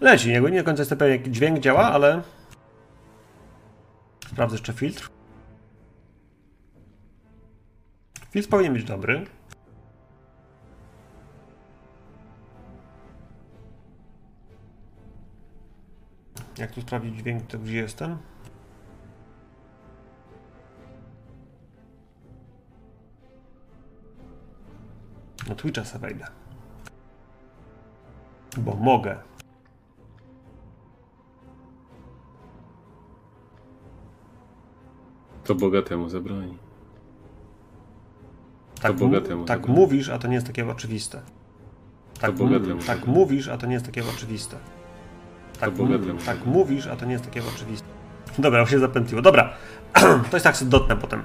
[0.00, 2.22] Leci, jakby nie do końca jestem pewien, jaki dźwięk działa, ale...
[4.28, 5.10] Sprawdzę jeszcze filtr.
[8.30, 9.26] Filtr powinien być dobry.
[16.58, 18.18] Jak tu sprawdzić dźwięk, to gdzie jestem?
[25.48, 26.26] Na Twitcha sobie wejdę.
[28.56, 29.18] Bo mogę.
[35.50, 36.58] To bogatemu zabroni.
[38.82, 39.80] Tak, To bogatemu tak zabroni.
[39.80, 41.20] mówisz, a to nie jest takie oczywiste.
[42.20, 44.56] Tak, To bogatemu tak mówisz, a to nie jest takie oczywiste.
[45.60, 45.70] Tak,
[46.26, 47.86] tak mówisz, a to nie jest takie oczywiste.
[48.38, 49.22] Dobra, już się zapętliło.
[49.22, 49.52] Dobra,
[50.30, 51.22] to jest tak sobie dotnę potem.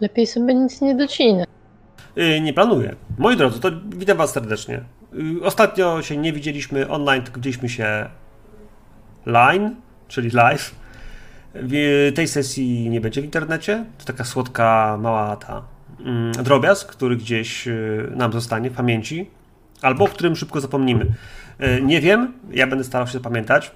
[0.00, 1.48] Lepiej sobie nic nie docinać.
[2.16, 2.96] Yy, nie planuję.
[3.18, 4.80] Moi drodzy, to witam Was serdecznie.
[5.12, 8.10] Yy, ostatnio się nie widzieliśmy online, tylko widzieliśmy się
[9.26, 9.76] line,
[10.08, 10.74] czyli live.
[11.54, 13.84] W tej sesji nie będzie w internecie.
[13.98, 15.62] To taka słodka, mała ta
[16.00, 17.68] mm, drobiazg, który gdzieś
[18.16, 19.30] nam zostanie w pamięci,
[19.82, 21.06] albo o którym szybko zapomnimy.
[21.82, 23.70] Nie wiem, ja będę starał się zapamiętać,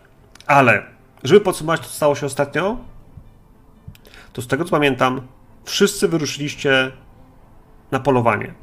[0.46, 0.82] ale
[1.24, 2.76] żeby podsumować to, co stało się ostatnio,
[4.32, 5.20] to z tego co pamiętam,
[5.64, 6.92] wszyscy wyruszyliście
[8.04, 8.54] polowanie.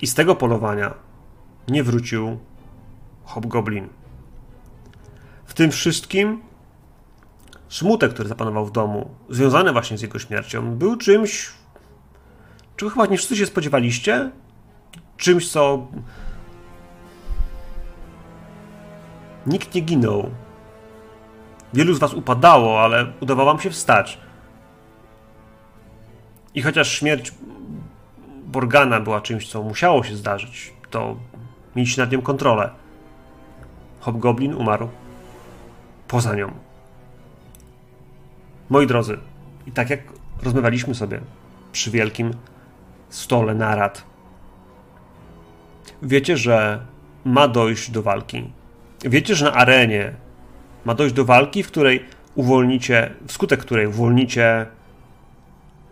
[0.00, 0.94] I z tego polowania
[1.68, 2.38] nie wrócił
[3.24, 3.88] Hobgoblin.
[5.44, 6.42] W tym wszystkim
[7.68, 11.50] smutek, który zapanował w domu, związany właśnie z jego śmiercią, był czymś,
[12.76, 14.30] czego chyba nie wszyscy się spodziewaliście.
[15.16, 15.86] Czymś, co.
[19.46, 20.30] Nikt nie ginął.
[21.74, 24.18] Wielu z was upadało, ale udawało wam się wstać.
[26.54, 27.32] I chociaż śmierć
[28.48, 31.16] Borgana była czymś, co musiało się zdarzyć, to
[31.76, 32.70] mieliście nad nią kontrolę.
[34.00, 34.88] Hobgoblin umarł
[36.08, 36.50] poza nią.
[38.70, 39.18] Moi drodzy,
[39.66, 40.00] i tak jak
[40.42, 41.20] rozmawialiśmy sobie
[41.72, 42.30] przy wielkim
[43.08, 44.04] stole narad,
[46.02, 46.86] wiecie, że
[47.24, 48.52] ma dojść do walki.
[49.04, 50.12] Wiecie, że na arenie
[50.84, 52.04] ma dojść do walki, w której
[52.34, 54.66] uwolnicie, wskutek której uwolnicie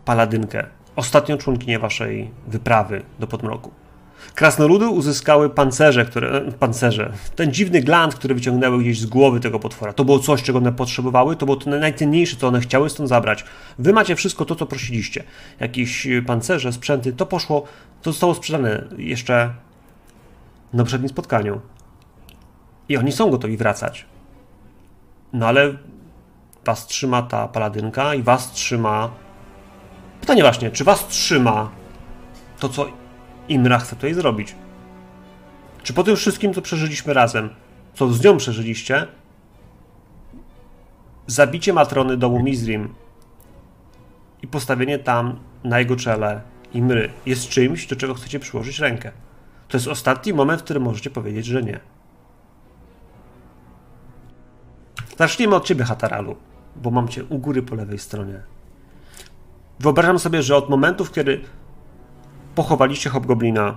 [0.05, 0.67] paladynkę,
[0.97, 3.71] ostatnią członkinię waszej wyprawy do podmroku.
[4.35, 9.59] Krasnoludy uzyskały pancerze, które, e, pancerze, ten dziwny gland, który wyciągnęły gdzieś z głowy tego
[9.59, 9.93] potwora.
[9.93, 13.45] To było coś, czego one potrzebowały, to było to najcenniejsze, co one chciały stąd zabrać.
[13.79, 15.25] Wy macie wszystko to, co prosiliście.
[15.61, 17.65] Jakieś e, pancerze, sprzęty, to poszło,
[18.03, 19.51] to zostało sprzedane jeszcze
[20.73, 21.61] na poprzednim spotkaniu.
[22.89, 24.05] I oni są gotowi wracać.
[25.33, 25.75] No ale
[26.65, 29.11] was trzyma ta paladynka i was trzyma
[30.27, 31.71] Pytanie właśnie, czy was trzyma
[32.59, 32.87] to, co
[33.49, 34.55] Imra chce tutaj zrobić?
[35.83, 37.51] Czy po tym wszystkim, co przeżyliśmy razem,
[37.95, 39.07] co z nią przeżyliście,
[41.27, 42.95] zabicie matrony domu Mizrim
[44.43, 46.41] i postawienie tam na jego czele
[46.75, 49.13] Imry jest czymś, do czego chcecie przyłożyć rękę?
[49.69, 51.81] To jest ostatni moment, w którym możecie powiedzieć, że nie.
[55.19, 56.37] Zacznijmy od ciebie, Hataralu,
[56.77, 58.56] bo mam cię u góry po lewej stronie.
[59.81, 61.11] Wyobrażam sobie, że od momentu, w
[62.55, 63.77] pochowaliście Hobgoblina,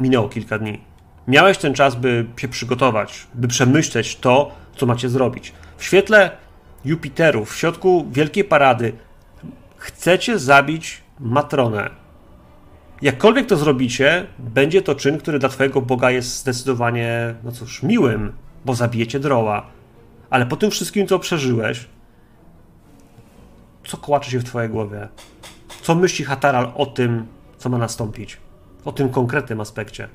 [0.00, 0.80] minęło kilka dni.
[1.28, 5.52] Miałeś ten czas, by się przygotować, by przemyśleć to, co macie zrobić.
[5.76, 6.30] W świetle
[6.84, 8.92] Jupiterów, w środku wielkiej parady,
[9.76, 11.90] chcecie zabić Matronę.
[13.02, 18.32] Jakkolwiek to zrobicie, będzie to czyn, który dla twojego Boga jest zdecydowanie, no cóż, miłym,
[18.64, 19.66] bo zabijecie droła.
[20.30, 21.88] Ale po tym wszystkim, co przeżyłeś,
[23.86, 25.08] co kołacze się w twojej głowie?
[25.82, 27.26] Co myśli Hataral o tym,
[27.58, 28.36] co ma nastąpić?
[28.84, 30.08] O tym konkretnym aspekcie.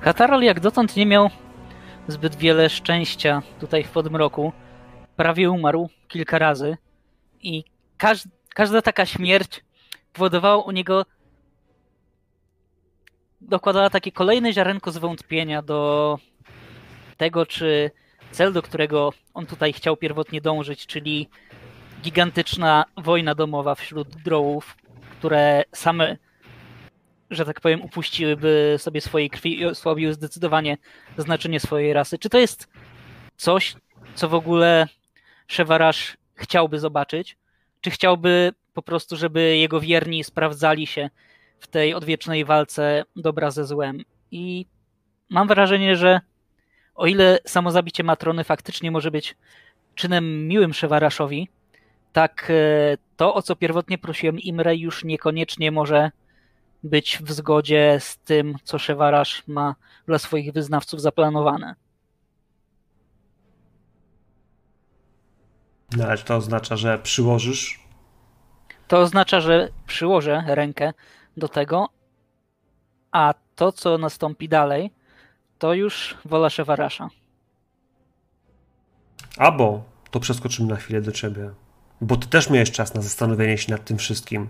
[0.00, 1.30] Hataral jak dotąd nie miał
[2.08, 4.52] zbyt wiele szczęścia tutaj w Podmroku.
[5.16, 6.76] Prawie umarł kilka razy
[7.42, 7.64] i
[7.96, 9.64] każ każda taka śmierć
[10.12, 11.04] powodowała u niego
[13.40, 16.18] dokładała takie kolejne ziarenko zwątpienia do
[17.16, 17.90] tego, czy
[18.30, 21.28] cel, do którego on tutaj chciał pierwotnie dążyć, czyli
[22.02, 24.76] gigantyczna wojna domowa wśród drołów,
[25.10, 26.16] które same,
[27.30, 30.76] że tak powiem, upuściłyby sobie swojej krwi i osłabiły zdecydowanie
[31.18, 32.18] znaczenie swojej rasy.
[32.18, 32.68] Czy to jest
[33.36, 33.74] coś,
[34.14, 34.88] co w ogóle
[35.46, 37.36] Szewarasz chciałby zobaczyć?
[37.80, 41.10] Czy chciałby po prostu, żeby jego wierni sprawdzali się
[41.60, 44.02] w tej odwiecznej walce dobra ze złem?
[44.30, 44.66] I
[45.30, 46.20] mam wrażenie, że
[46.96, 49.36] o ile samo zabicie Matrony faktycznie może być
[49.94, 51.48] czynem miłym Szewaraszowi,
[52.12, 56.10] tak e, to, o co pierwotnie prosiłem Imre, już niekoniecznie może
[56.82, 59.74] być w zgodzie z tym, co Szewarasz ma
[60.06, 61.74] dla swoich wyznawców zaplanowane.
[65.96, 67.80] No, ale to oznacza, że przyłożysz?
[68.88, 70.92] To oznacza, że przyłożę rękę
[71.36, 71.88] do tego,
[73.10, 74.90] a to, co nastąpi dalej,
[75.58, 77.08] to już wola Szewarasza.
[79.36, 81.50] Albo to przeskoczymy na chwilę do ciebie,
[82.00, 84.48] bo ty też miałeś czas na zastanowienie się nad tym wszystkim.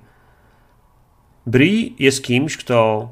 [1.46, 3.08] Bri jest kimś, kto,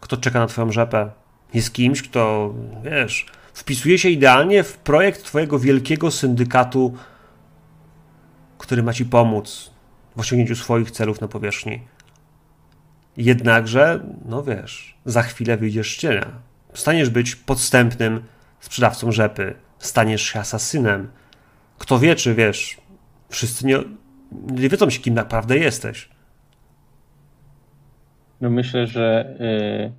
[0.00, 1.10] kto czeka na twoją rzepę.
[1.54, 6.94] Jest kimś, kto, wiesz, wpisuje się idealnie w projekt twojego wielkiego syndykatu,
[8.58, 9.70] który ma ci pomóc
[10.16, 11.80] w osiągnięciu swoich celów na powierzchni.
[13.16, 16.49] Jednakże, no wiesz, za chwilę wyjdziesz z cienia.
[16.74, 18.22] Staniesz być podstępnym
[18.60, 19.54] sprzedawcą rzepy.
[19.78, 21.08] Staniesz się asasynem.
[21.78, 22.80] Kto wie, czy wiesz,
[23.28, 23.78] wszyscy nie,
[24.32, 26.08] nie wiedzą się, kim naprawdę jesteś.
[28.40, 29.92] No myślę, że y,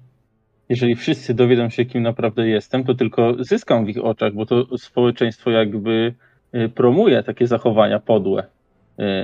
[0.70, 4.78] jeżeli wszyscy dowiedzą się, kim naprawdę jestem, to tylko zyskam w ich oczach, bo to
[4.78, 6.14] społeczeństwo jakby
[6.56, 8.44] y, promuje takie zachowania podłe.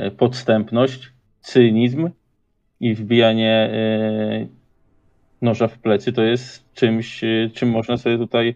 [0.08, 1.12] Y, podstępność,
[1.42, 2.10] cynizm
[2.80, 3.72] i wbijanie
[5.42, 7.22] noża w plecy to jest czymś,
[7.54, 8.56] czym można sobie tutaj,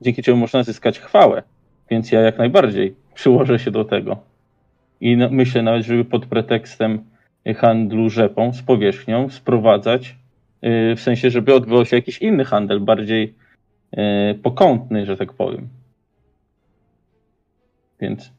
[0.00, 1.42] dzięki czemu można zyskać chwałę.
[1.90, 4.16] Więc ja jak najbardziej przyłożę się do tego.
[5.00, 7.04] I myślę nawet, żeby pod pretekstem
[7.56, 10.16] handlu rzepą z powierzchnią sprowadzać,
[10.64, 13.34] y, w sensie, żeby odbywał się jakiś inny handel, bardziej
[14.32, 15.68] y, pokątny, że tak powiem.
[18.00, 18.32] Więc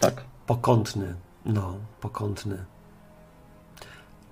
[0.00, 0.24] tak.
[0.46, 1.14] Pokątny.
[1.46, 2.56] No, pokątny.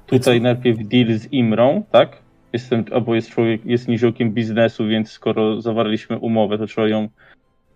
[0.06, 2.18] Tutaj najpierw deal z Imrą, tak?
[2.52, 7.08] Jestem, albo jest człowiek, jest niziołkiem biznesu, więc skoro zawarliśmy umowę, to trzeba ją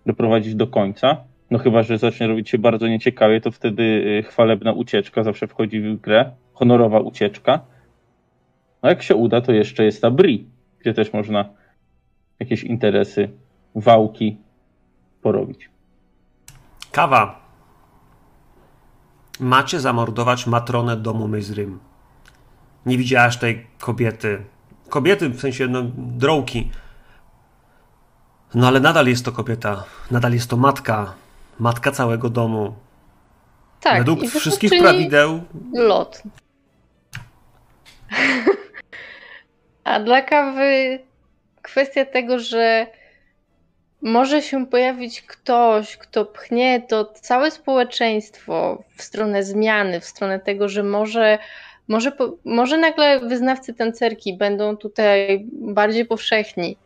[0.05, 1.17] doprowadzić do końca.
[1.51, 5.81] No chyba, że zacznie robić się bardzo nieciekawie, to wtedy y, chwalebna ucieczka zawsze wchodzi
[5.81, 6.31] w grę.
[6.53, 7.59] Honorowa ucieczka.
[8.83, 10.47] No jak się uda, to jeszcze jest ta Bri,
[10.79, 11.49] gdzie też można
[12.39, 13.29] jakieś interesy,
[13.75, 14.37] wałki
[15.21, 15.69] porobić.
[16.91, 17.41] Kawa.
[19.39, 21.90] Macie zamordować matronę domu Myzrym.
[22.85, 24.41] Nie widziałaś tej kobiety.
[24.89, 26.71] Kobiety, w sensie no, drołki.
[28.55, 29.83] No ale nadal jest to kobieta.
[30.11, 31.13] Nadal jest to matka
[31.61, 32.73] matka całego domu.
[33.81, 33.97] Tak.
[33.97, 35.43] Według wszystkich prawideł.
[35.73, 36.23] Lot.
[39.83, 40.99] A dla kawy
[41.61, 42.87] kwestia tego, że
[44.01, 50.69] może się pojawić ktoś, kto pchnie to całe społeczeństwo w stronę zmiany, w stronę tego,
[50.69, 51.39] że może,
[51.91, 52.11] może,
[52.45, 56.77] może nagle wyznawcy tancerki będą tutaj bardziej powszechni.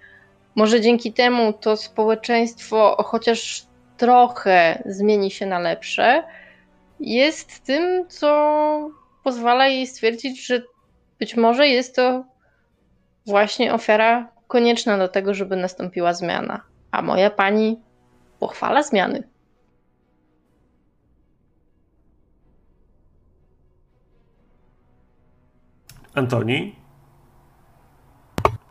[0.55, 3.65] Może dzięki temu to społeczeństwo, chociaż
[3.97, 6.23] trochę zmieni się na lepsze,
[6.99, 8.89] jest tym, co
[9.23, 10.61] pozwala jej stwierdzić, że
[11.19, 12.25] być może jest to
[13.25, 16.61] właśnie ofiara konieczna do tego, żeby nastąpiła zmiana.
[16.91, 17.79] A moja pani
[18.39, 19.23] pochwala zmiany.
[26.15, 26.75] Antoni?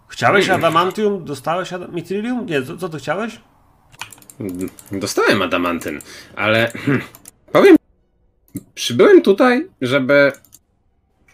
[0.09, 1.25] Chciałeś adamantium?
[1.25, 2.47] Dostałeś adam- mitrylium?
[2.47, 3.41] Nie, co, co ty chciałeś?
[4.93, 6.01] Dostałem adamantyn,
[6.37, 6.73] ale
[7.53, 7.77] powiem,
[8.75, 10.33] przybyłem tutaj, żeby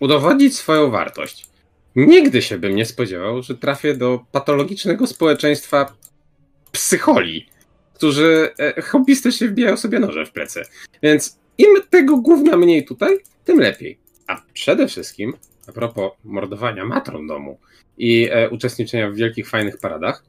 [0.01, 1.51] udowodnić swoją wartość.
[1.97, 5.93] Nigdy się bym nie spodziewał, że trafię do patologicznego społeczeństwa
[6.73, 7.47] psycholi,
[7.95, 10.63] którzy e, hobbystycznie wbijają sobie noże w plecy.
[11.03, 13.99] Więc im tego gówna mniej tutaj, tym lepiej.
[14.27, 15.35] A przede wszystkim,
[15.71, 17.59] a propos mordowania matron domu
[17.99, 20.25] i e, uczestniczenia w wielkich, fajnych paradach,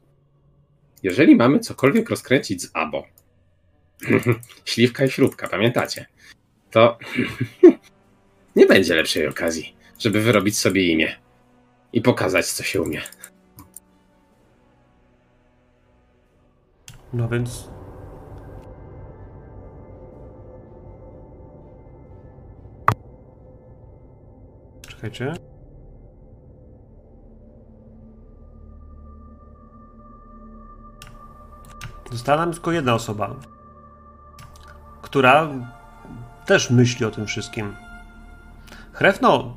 [1.02, 3.06] jeżeli mamy cokolwiek rozkręcić z abo,
[4.64, 6.06] śliwka i śrubka, pamiętacie,
[6.70, 6.98] to
[8.56, 11.16] nie będzie lepszej okazji, żeby wyrobić sobie imię
[11.92, 13.02] i pokazać, co się umie.
[17.12, 17.68] No więc.
[25.02, 25.34] Czekajcie.
[32.12, 33.34] Została nam tylko jedna osoba,
[35.02, 35.48] która
[36.46, 37.74] też myśli o tym wszystkim.
[38.92, 39.56] Chrefno,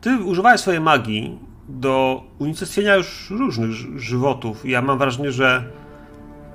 [0.00, 3.70] ty używałeś swojej magii do unicestwienia już różnych
[4.00, 4.68] żywotów.
[4.68, 5.64] Ja mam wrażenie, że,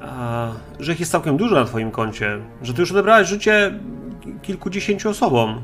[0.01, 2.39] a, że ich jest całkiem dużo na twoim koncie.
[2.61, 3.79] Że ty już odebrałeś życie
[4.41, 5.61] kilkudziesięciu osobom.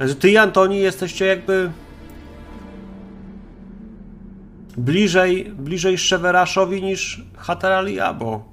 [0.00, 1.70] Że ty i Antoni jesteście jakby
[4.76, 8.44] bliżej, bliżej Szeweraszowi niż Hatarali Abo.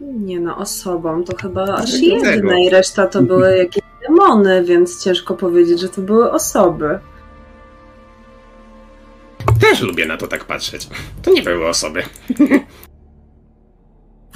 [0.00, 2.30] Nie no, osobą to chyba aż Dlatego.
[2.30, 6.98] jedna i reszta to były jakieś demony, więc ciężko powiedzieć, że to były osoby.
[9.60, 10.88] Też lubię na to tak patrzeć.
[11.22, 12.02] To nie były osoby.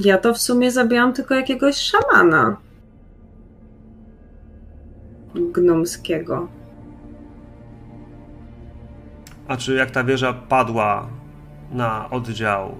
[0.04, 2.56] Ja to w sumie zabiłam tylko jakiegoś szamana.
[5.34, 6.48] Gnomskiego.
[9.48, 11.08] A czy jak ta wieża padła
[11.72, 12.74] na oddział,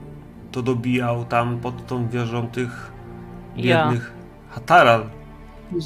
[0.53, 2.93] to dobijał tam pod tą wieżą tych
[3.57, 3.85] Ja.
[3.85, 4.13] biednych
[4.51, 5.05] Hataral.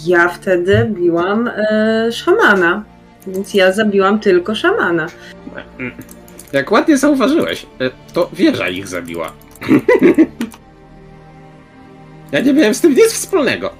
[0.07, 2.85] Ja wtedy biłam e, szamana.
[3.27, 5.07] Więc ja zabiłam tylko szamana.
[6.53, 9.33] Jak ładnie zauważyłeś, e, to wieża ich zabiła.
[12.33, 13.71] ja nie miałem z tym nic wspólnego.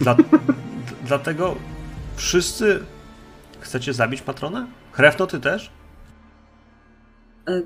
[0.00, 0.16] Dla,
[1.06, 1.56] dlatego
[2.16, 2.80] wszyscy
[3.60, 4.66] chcecie zabić matronę?
[4.92, 5.70] Hrefno, ty też?
[7.48, 7.62] E,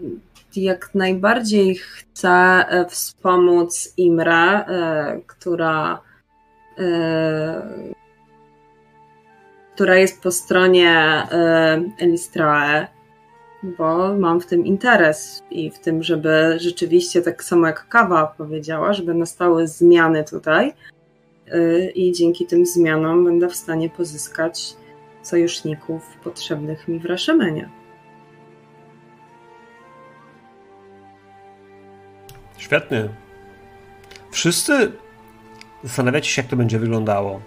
[0.57, 6.01] Jak najbardziej chcę e, wspomóc Imrę, e, która,
[9.75, 11.23] która jest po stronie
[11.99, 12.87] Elistrae,
[13.63, 18.93] bo mam w tym interes i w tym, żeby rzeczywiście, tak samo jak Kawa powiedziała,
[18.93, 20.73] żeby nastały zmiany tutaj
[21.95, 24.77] i dzięki tym zmianom będę w stanie pozyskać
[25.23, 27.69] sojuszników potrzebnych mi w Raszemenie.
[32.57, 33.09] Świetnie.
[34.31, 34.93] Wszyscy
[35.85, 37.41] zastanawiacie się, jak to będzie wyglądało.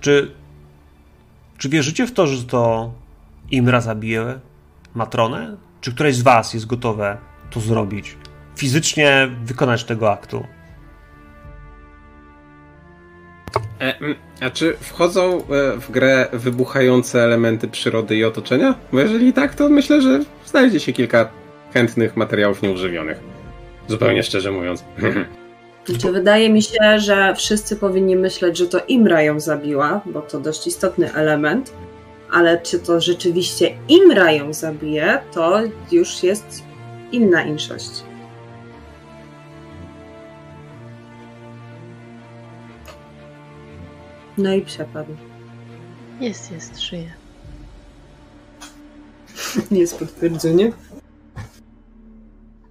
[0.00, 0.34] Czy,
[1.58, 2.92] czy wierzycie w to, że to
[3.50, 4.40] Imra zabije
[4.94, 5.56] matronę?
[5.80, 7.18] Czy któreś z was jest gotowe
[7.50, 8.16] to zrobić?
[8.56, 10.44] Fizycznie wykonać tego aktu?
[13.80, 15.42] E, mm, a czy wchodzą e,
[15.80, 18.74] w grę wybuchające elementy przyrody i otoczenia?
[18.92, 21.30] Bo jeżeli tak, to myślę, że znajdzie się kilka
[21.74, 23.20] chętnych materiałów nieużywionych.
[23.88, 24.84] Zupełnie szczerze mówiąc.
[25.86, 30.40] Znaczy, wydaje mi się, że wszyscy powinni myśleć, że to Imra ją zabiła, bo to
[30.40, 31.72] dość istotny element,
[32.32, 35.60] ale czy to rzeczywiście Imra ją zabije, to
[35.92, 36.62] już jest
[37.12, 38.05] inna inszość.
[44.38, 45.16] No i przepadł.
[46.20, 47.12] Jest, jest, żyje.
[49.70, 50.72] Jest potwierdzenie.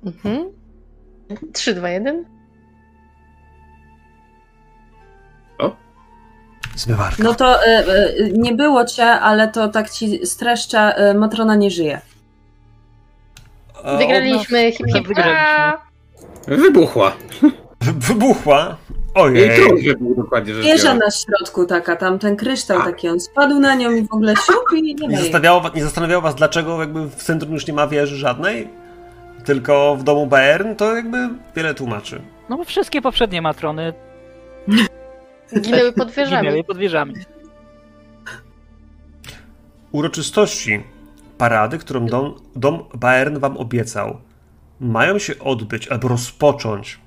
[0.05, 0.51] Mhm.
[1.53, 2.36] 3, 2, 1.
[6.75, 7.24] Zmywarka.
[7.24, 11.72] No to e, e, nie było cię, ale to tak ci streszczę, e, Matrona nie
[11.72, 12.01] żyje.
[13.84, 15.74] A Wygraliśmy, hip hip Wygraliśmy.
[16.48, 17.15] Wybuchła.
[18.55, 18.77] ona
[19.15, 19.39] Wybuchła.
[19.39, 19.65] Jej Ojej.
[19.65, 23.75] tron wybuchł dokładnie rzecz Wieża na środku taka, tam ten kryształ taki, on spadł na
[23.75, 27.15] nią i w ogóle siup i nie Nie, zastanawiało, nie zastanawiało was, dlaczego jakby w
[27.15, 28.69] centrum już nie ma wieży żadnej?
[29.45, 30.75] Tylko w domu Bayern?
[30.75, 32.22] To jakby wiele tłumaczy.
[32.50, 33.93] No bo wszystkie poprzednie matrony
[35.62, 36.41] Ginęły pod wieżami.
[36.48, 37.13] ginęły pod wieżami.
[39.91, 40.84] Uroczystości
[41.38, 44.17] parady, którą dom, dom Bayern wam obiecał,
[44.79, 47.00] mają się odbyć albo rozpocząć.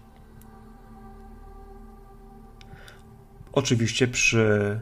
[3.59, 4.81] Oczywiście przy,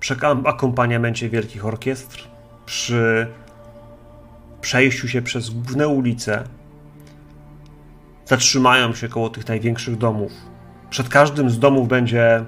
[0.00, 2.28] przy akompaniamencie wielkich orkiestr,
[2.66, 3.26] przy
[4.60, 6.44] przejściu się przez główne ulice.
[8.26, 10.32] Zatrzymają się koło tych największych domów.
[10.90, 12.44] Przed każdym z domów będzie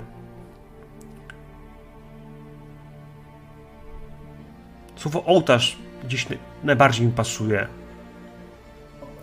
[4.97, 7.67] Słowo ołtarz gdzieś naj- najbardziej mi pasuje.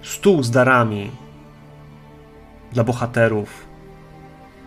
[0.02, 1.12] Stół z darami
[2.72, 3.69] dla bohaterów.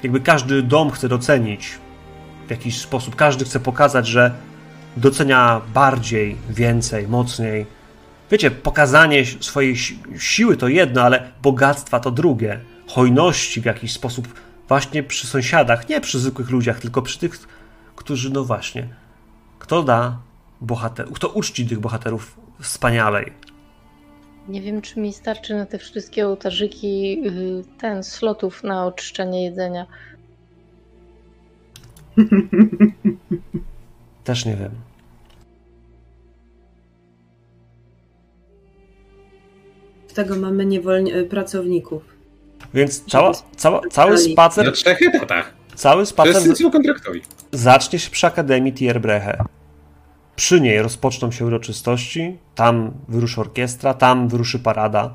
[0.03, 1.79] Jakby każdy dom chce docenić
[2.47, 3.17] w jakiś sposób.
[3.17, 4.35] Każdy chce pokazać, że
[4.97, 7.67] docenia bardziej, więcej, mocniej.
[8.31, 12.61] Wiecie, pokazanie swojej si- siły to jedno, ale bogactwa to drugie.
[12.89, 17.49] Hojności w jakiś sposób właśnie przy sąsiadach, nie przy zwykłych ludziach, tylko przy tych,
[17.97, 18.89] którzy, no właśnie,
[19.59, 20.19] kto da
[20.61, 23.33] bohater, kto uczci tych bohaterów wspanialej.
[24.49, 29.87] Nie wiem, czy mi starczy na te wszystkie ołtarzyki y, ten slotów na oczyszczenie jedzenia.
[34.25, 34.71] Też nie wiem.
[40.15, 42.03] Tego mamy niewolni- y, pracowników.
[42.75, 45.55] Więc cała, cała, cały Na spacer, trzech etatach.
[45.75, 47.21] cały spacer Wszyscy są kontraktowi.
[47.53, 49.45] zacznie się przy Akademii Tierbreche.
[50.43, 55.15] Przy niej rozpoczną się uroczystości, tam wyruszy orkiestra, tam wyruszy parada,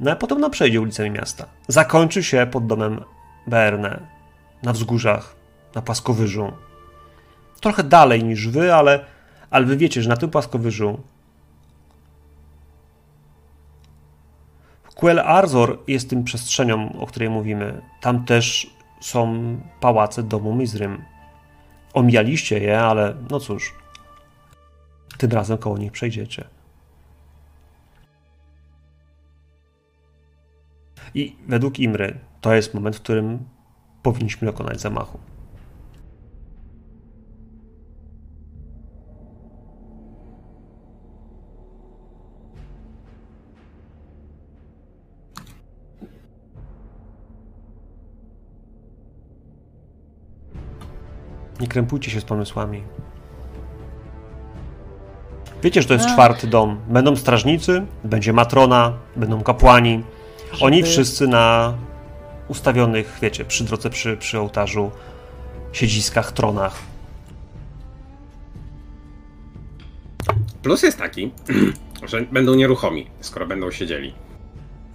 [0.00, 1.46] no a potem ona przejdzie ulicami miasta.
[1.68, 3.04] Zakończy się pod domem
[3.46, 4.00] Berne,
[4.62, 5.36] na wzgórzach,
[5.74, 6.52] na Płaskowyżu.
[7.60, 9.04] trochę dalej niż wy, ale,
[9.50, 11.00] ale wy wiecie, że na tym płaskowyżu
[14.94, 17.82] Quel Arzor jest tym przestrzenią, o której mówimy.
[18.00, 21.04] Tam też są pałace domu Mizrym.
[21.94, 23.81] Omijaliście je, ale no cóż,
[25.16, 26.44] tym razem koło nich przejdziecie.
[31.14, 33.38] I według Imry to jest moment, w którym
[34.02, 35.18] powinniśmy dokonać zamachu.
[51.60, 52.82] Nie krępujcie się z pomysłami.
[55.62, 56.80] Wiecie, że to jest czwarty dom.
[56.88, 60.02] Będą strażnicy, będzie matrona, będą kapłani.
[60.60, 61.74] Oni Żeby- wszyscy na
[62.48, 64.90] ustawionych, wiecie, przy drodze, przy, przy ołtarzu,
[65.72, 66.78] siedziskach, tronach.
[70.62, 71.32] Plus jest taki,
[72.10, 74.14] że będą nieruchomi, skoro będą siedzieli.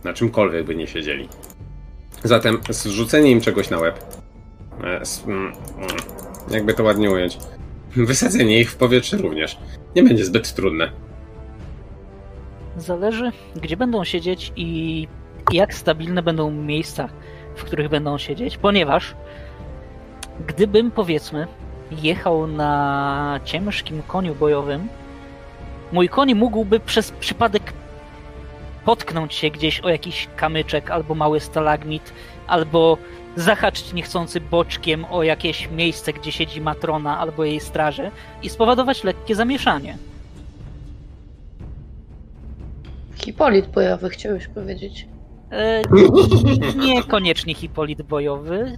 [0.03, 1.29] Na czymkolwiek by nie siedzieli.
[2.24, 4.00] Zatem zrzucenie im czegoś na łeb,
[4.83, 5.01] e,
[6.50, 7.38] jakby to ładnie ująć,
[7.95, 9.57] wysadzenie ich w powietrze również,
[9.98, 10.92] nie będzie zbyt trudne.
[12.77, 15.08] Zależy, gdzie będą siedzieć i
[15.51, 17.10] jak stabilne będą miejsca,
[17.56, 19.16] w których będą siedzieć, ponieważ
[20.48, 21.48] gdybym, powiedzmy,
[21.92, 24.88] jechał na ciężkim koniu bojowym,
[25.92, 27.74] mój koń mógłby przez przypadek
[28.86, 32.13] potknąć się gdzieś o jakiś kamyczek albo mały stalagmit,
[32.48, 32.98] albo
[33.38, 38.12] zahaczyć niechcący boczkiem o jakieś miejsce, gdzie siedzi matrona albo jej straże
[38.44, 39.98] i spowodować lekkie zamieszanie.
[43.15, 45.08] Hipolit bojowy chciałeś powiedzieć.
[45.51, 45.82] E,
[46.88, 48.77] niekoniecznie hipolit bojowy.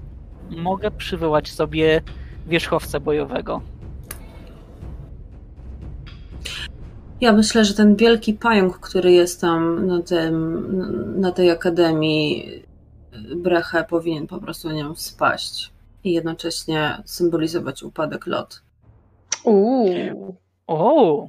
[0.50, 2.02] Mogę przywołać sobie
[2.48, 3.62] wierzchowca bojowego.
[7.22, 10.66] Ja myślę, że ten wielki pająk, który jest tam na, tym,
[11.20, 12.64] na tej akademii,
[13.36, 15.72] Brechę powinien po prostu nią spaść
[16.04, 18.62] i jednocześnie symbolizować upadek lot.
[19.44, 21.28] Uuu, O,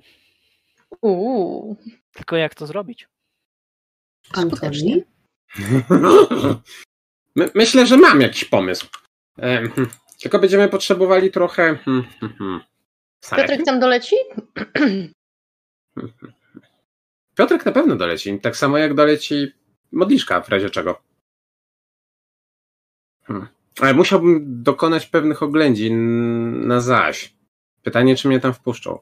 [1.02, 1.76] uuu.
[2.12, 3.08] tylko jak to zrobić?
[4.36, 5.02] Skutecznie.
[7.36, 8.86] My, myślę, że mam jakiś pomysł.
[9.40, 9.72] Hmm,
[10.22, 11.76] tylko będziemy potrzebowali trochę.
[11.76, 12.60] hmm, hmm.
[13.36, 14.16] Piotrek tam doleci?
[17.36, 19.52] Piotrek na pewno doleci, tak samo jak doleci
[19.92, 21.09] modliszka w razie czego.
[23.30, 23.48] Hmm.
[23.80, 25.96] Ale musiałbym dokonać pewnych oględzin
[26.66, 27.34] na zaś.
[27.82, 28.98] Pytanie, czy mnie tam wpuszczą.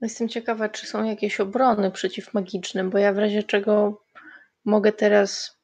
[0.00, 4.04] Jestem ciekawa, czy są jakieś obrony przeciwmagiczne, bo ja w razie czego
[4.64, 5.58] mogę teraz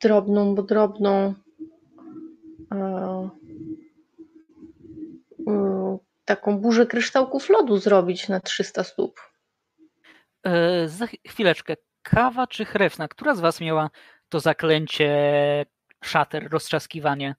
[0.00, 1.34] drobną, bo drobną
[2.72, 3.30] e,
[5.48, 9.20] e, taką burzę kryształków lodu zrobić na 300 stóp.
[10.44, 11.76] E, za ch- chwileczkę.
[12.02, 13.08] Kawa czy chrewna?
[13.08, 13.90] Która z was miała
[14.28, 15.10] to zaklęcie
[16.04, 17.34] szater, roztrzaskiwanie?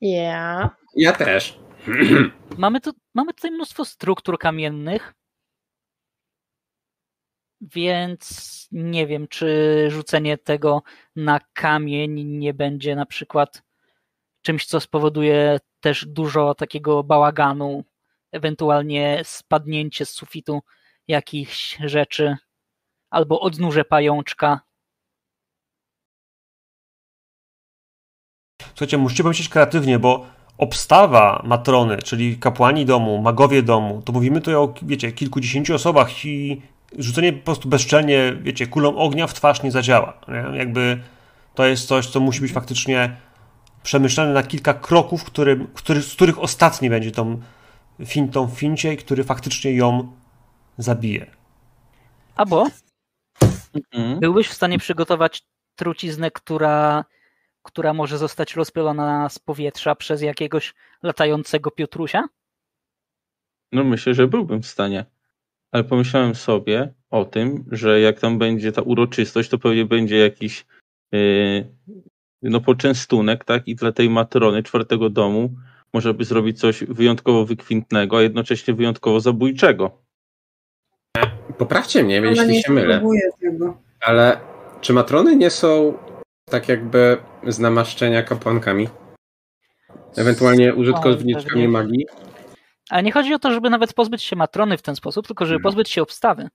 [0.00, 0.70] Ja.
[0.96, 1.58] Ja też.
[2.58, 5.14] Mamy, tu, mamy tutaj mnóstwo struktur kamiennych,
[7.60, 10.82] więc nie wiem, czy rzucenie tego
[11.16, 13.62] na kamień nie będzie na przykład
[14.42, 17.84] czymś, co spowoduje też dużo takiego bałaganu,
[18.32, 20.62] ewentualnie spadnięcie z sufitu
[21.08, 22.36] jakichś rzeczy,
[23.14, 24.60] albo odnóże pajączka.
[28.68, 30.26] Słuchajcie, musicie pomyśleć kreatywnie, bo
[30.58, 36.62] obstawa matrony, czyli kapłani domu, magowie domu, to mówimy tutaj o, wiecie, kilkudziesięciu osobach i
[36.98, 40.20] rzucenie po prostu bezczelnie, wiecie, kulą ognia w twarz nie zadziała.
[40.28, 40.58] Nie?
[40.58, 41.02] Jakby
[41.54, 43.16] to jest coś, co musi być faktycznie
[43.82, 47.40] przemyślane na kilka kroków, którym, który, z których ostatni będzie tą
[48.04, 50.12] fintą w fincie i który faktycznie ją
[50.78, 51.26] zabije.
[52.36, 52.66] Albo
[53.74, 54.20] Mhm.
[54.20, 55.42] byłbyś w stanie przygotować
[55.76, 57.04] truciznę, która,
[57.62, 62.24] która może zostać rozpylona z powietrza przez jakiegoś latającego Piotrusia?
[63.72, 65.04] No myślę, że byłbym w stanie.
[65.72, 70.66] Ale pomyślałem sobie o tym, że jak tam będzie ta uroczystość, to pewnie będzie jakiś
[71.12, 71.74] yy,
[72.42, 73.68] no poczęstunek, tak?
[73.68, 75.54] I dla tej matrony czwartego domu
[75.92, 80.03] może by zrobić coś wyjątkowo wykwintnego, a jednocześnie wyjątkowo zabójczego.
[81.58, 83.02] Poprawcie mnie, Ona jeśli nie się mylę.
[83.40, 83.78] tego.
[84.00, 84.40] Ale
[84.80, 85.98] czy matrony nie są
[86.50, 88.88] tak jakby z namaszczenia kapłankami?
[90.16, 92.06] Ewentualnie użytkowniczkami magii?
[92.90, 95.56] Ale nie chodzi o to, żeby nawet pozbyć się matrony w ten sposób, tylko żeby
[95.56, 95.62] Mhm.
[95.62, 96.48] pozbyć się obstawy.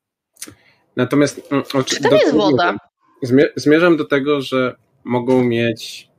[0.95, 2.77] Natomiast mm, o- Czy do- jest woda?
[3.25, 6.09] Zmie- Zmierzam do tego, że mogą mieć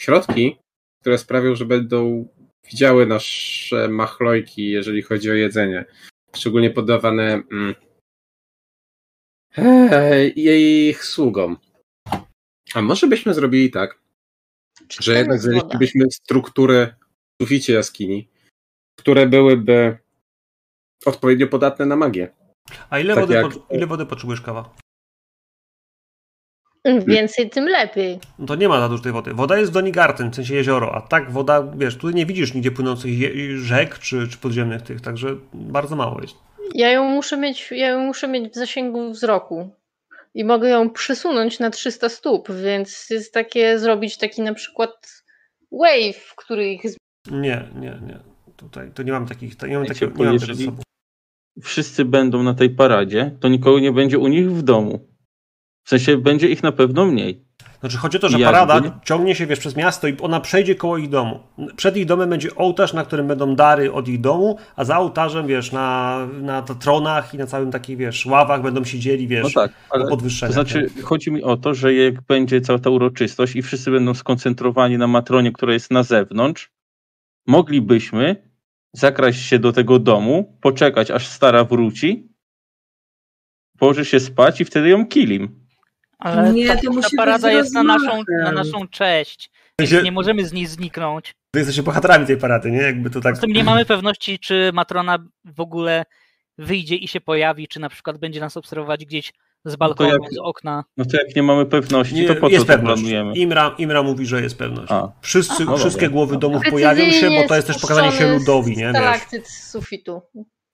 [0.00, 0.58] środki,
[1.00, 2.28] które sprawią, że będą
[2.70, 5.84] widziały nasze machlojki, jeżeli chodzi o jedzenie.
[6.36, 7.74] Szczególnie podawane mm,
[10.36, 11.56] jej sługom.
[12.74, 13.98] A może byśmy zrobili tak,
[14.88, 16.94] Czy że jednak znaleźlibyśmy struktury
[17.38, 18.28] w suficie jaskini,
[18.98, 19.98] które byłyby
[21.06, 22.28] odpowiednio podatne na magię.
[22.90, 24.74] A ile, Tak wody, jak- po, ile wody potrzebujesz kawa?
[26.84, 28.18] Im Więcej, tym lepiej.
[28.38, 29.34] No to nie ma za dużo tej wody.
[29.34, 32.70] Woda jest w Donigarten, w sensie jezioro, a tak woda, wiesz, tu nie widzisz nigdzie
[32.70, 33.10] płynących
[33.58, 36.34] rzek czy, czy podziemnych tych, także bardzo mało jest.
[36.74, 39.70] Ja ją muszę mieć, ja ją muszę mieć w zasięgu wzroku.
[40.34, 45.22] I mogę ją przesunąć na 300 stóp, więc jest takie, zrobić taki na przykład
[45.72, 46.82] wave, który ich
[47.30, 48.18] Nie, nie, nie.
[48.56, 50.82] Tutaj to nie mam takich, to nie mam Wiecie, takiego, nie mam tego sobą.
[51.62, 55.08] Wszyscy będą na tej paradzie, to nikogo nie będzie u nich w domu.
[55.84, 57.47] W sensie będzie ich na pewno mniej.
[57.80, 60.74] Znaczy chodzi o to, że Jakby- parada ciągnie się, wiesz, przez miasto i ona przejdzie
[60.74, 61.40] koło ich domu.
[61.76, 65.46] Przed ich domem będzie ołtarz, na którym będą dary od ich domu, a za ołtarzem,
[65.46, 69.72] wiesz, na, na tronach i na całym takich, wiesz, ławach będą siedzieli, wiesz, No tak,
[69.90, 73.90] ale to znaczy chodzi mi o to, że jak będzie cała ta uroczystość i wszyscy
[73.90, 76.70] będą skoncentrowani na matronie, która jest na zewnątrz,
[77.46, 78.48] moglibyśmy
[78.92, 82.28] zakraść się do tego domu, poczekać aż stara wróci,
[83.78, 85.57] położy się spać i wtedy ją kilim.
[86.18, 89.50] Ale Nie, ta, to ta musi parada być jest na naszą, na naszą cześć.
[89.80, 91.34] Sensie, Nie możemy z niej zniknąć.
[91.54, 92.78] Wy jesteście bohaterami tej parady, nie?
[92.82, 93.32] Jakby to tak...
[93.32, 96.04] Poza tym nie mamy pewności, czy Matrona w ogóle
[96.58, 99.32] wyjdzie i się pojawi, czy na przykład będzie nas obserwować gdzieś
[99.64, 100.84] z balkonu, jak- z okna.
[100.96, 103.02] No to jak nie mamy pewności, Nie, to po co jest to pewność.
[103.02, 103.32] planujemy?
[103.34, 104.92] Imra, Imra mówi, że jest pewność.
[104.92, 105.12] A.
[105.20, 106.12] Wszyscy, no wszystkie dobra.
[106.14, 108.90] głowy domów pojawią się, bo to jest też pokazanie się ludowi, nie?
[108.90, 110.22] Stalaktyt z sufitu.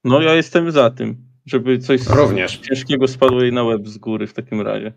[0.05, 2.57] No ja jestem za tym, żeby coś Również.
[2.59, 4.93] ciężkiego spadło jej na łeb z góry w takim razie.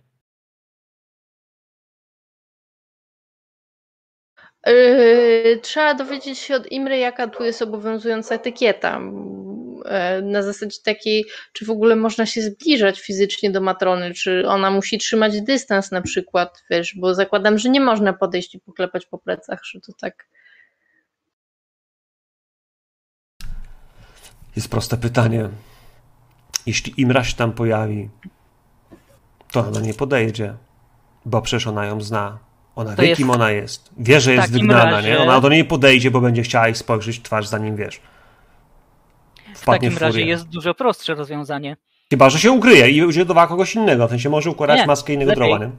[4.68, 9.00] Yy, trzeba dowiedzieć się od Imry, jaka tu jest obowiązująca etykieta.
[9.00, 14.72] Yy, na zasadzie takiej, czy w ogóle można się zbliżać fizycznie do matrony, czy ona
[14.72, 19.18] musi trzymać dystans na przykład, wiesz, bo zakładam, że nie można podejść i poklepać po
[19.18, 20.28] plecach, że to tak.
[24.56, 25.50] Jest proste pytanie.
[26.66, 28.10] Jeśli Imra się tam pojawi,
[29.52, 30.58] to ona nie podejdzie,
[31.26, 32.47] bo przecież ona ją zna.
[32.78, 33.90] Ona To wie, jest- kim ona jest.
[33.98, 35.20] Wie, że jest takim wygnana, razie- nie?
[35.20, 38.02] Ona do niej podejdzie, bo będzie chciała jej spojrzeć w twarz, zanim wiesz.
[39.56, 41.78] W Wpadnie takim w razie jest dużo prostsze rozwiązanie.
[42.10, 44.08] Chyba, że się ukryje i będzie udawała kogoś innego.
[44.08, 45.44] W sensie może układać Nie, maskę innego lepiej.
[45.44, 45.72] droła, nie?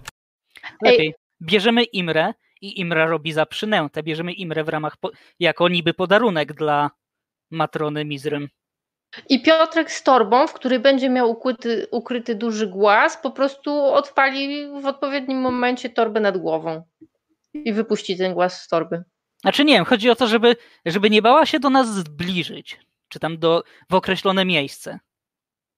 [0.82, 1.14] Lepiej.
[1.42, 4.02] Bierzemy Imrę i Imra robi za przynętę.
[4.02, 6.90] Bierzemy Imrę w ramach, po, jako niby podarunek dla
[7.50, 8.48] matrony Mizrym.
[9.29, 14.66] I Piotrek z torbą, w której będzie miał ukryty, ukryty duży głaz, po prostu odpali
[14.83, 16.83] w odpowiednim momencie torbę nad głową
[17.55, 19.05] i wypuści ten głaz z torby.
[19.40, 23.18] Znaczy nie wiem, chodzi o to, żeby, żeby nie bała się do nas zbliżyć, czy
[23.18, 24.99] tam do, w określone miejsce.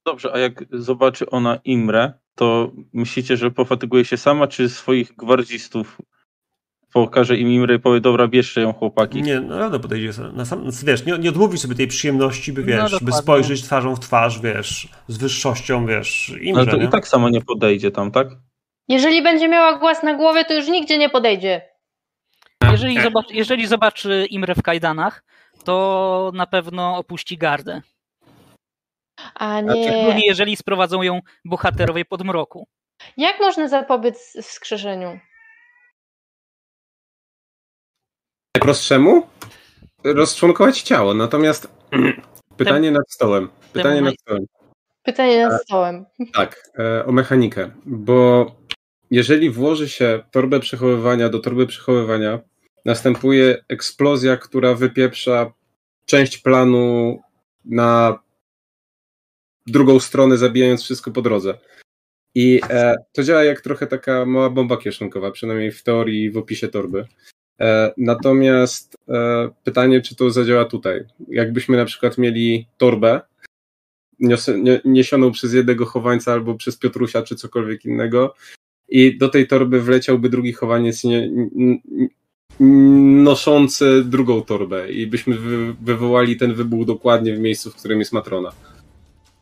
[0.06, 5.98] Dobrze, a jak zobaczy ona Imrę, to myślicie, że pofatyguje się sama, czy swoich gwardzistów
[6.92, 9.22] pokaże im Imrę i powie, dobra, bierzcie ją chłopaki.
[9.22, 10.32] Nie, naprawdę podejdzie sobie.
[10.32, 13.12] Na sam, wiesz, nie, nie odmówi sobie tej przyjemności, by No, wiesz, by dokładnie.
[13.22, 16.84] spojrzeć twarzą w twarz, wiesz, z wyższością, wiesz, Imrze, Ale to nie?
[16.84, 18.28] i tak sama nie podejdzie tam, tak?
[18.88, 21.62] Jeżeli będzie miała głaz na głowie, to już nigdzie nie podejdzie.
[22.70, 25.24] Jeżeli, zobacz, jeżeli zobaczy Imrę w kajdanach,
[25.64, 27.82] to na pewno opuści gardę.
[29.34, 30.26] A Znaczy, Szczególnie nie.
[30.26, 32.66] jeżeli sprowadzą ją bohaterowie podmroku.
[33.16, 35.18] Jak można zapobiec wskrzeszeniu?
[38.56, 39.26] Najprostszemu?
[40.04, 41.68] Rozczłonkować ciało, natomiast
[42.56, 43.48] pytanie nad stołem.
[43.72, 44.46] Pytanie nad stołem.
[45.02, 46.04] Pytanie nad stołem.
[46.32, 48.46] Tak, e, o mechanikę, bo
[49.10, 52.38] jeżeli włoży się torbę przechowywania do torby przechowywania,
[52.84, 55.52] następuje eksplozja, która wypieprza
[56.06, 57.18] część planu
[57.64, 58.18] na
[59.66, 61.58] drugą stronę, zabijając wszystko po drodze.
[62.34, 66.36] I e, to działa jak trochę taka mała bomba kieszonkowa, przynajmniej w teorii i w
[66.36, 67.06] opisie torby.
[67.60, 71.04] E, natomiast e, pytanie, czy to zadziała tutaj.
[71.28, 73.20] Jakbyśmy na przykład mieli torbę,
[74.84, 78.34] niesioną przez jednego chowańca albo przez Piotrusia czy cokolwiek innego
[78.88, 81.30] i do tej torby wleciałby drugi chowaniec nie,
[83.22, 88.12] noszący drugą torbę i byśmy wy, wywołali ten wybuch dokładnie w miejscu, w którym jest
[88.12, 88.52] Matrona.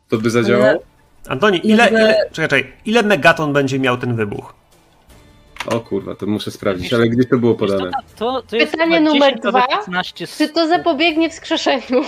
[0.09, 0.83] To by zadziałało?
[1.27, 4.58] Antoni, ile, ile, czekaj, czekaj, ile megaton będzie miał ten wybuch?
[5.65, 7.91] O kurwa, to muszę sprawdzić, ale gdzie to było podane?
[8.15, 9.67] To, to, jest Pytanie chyba numer 10 albo dwa.
[9.77, 12.01] 15 Czy to zapobiegnie wskrzeszeniu?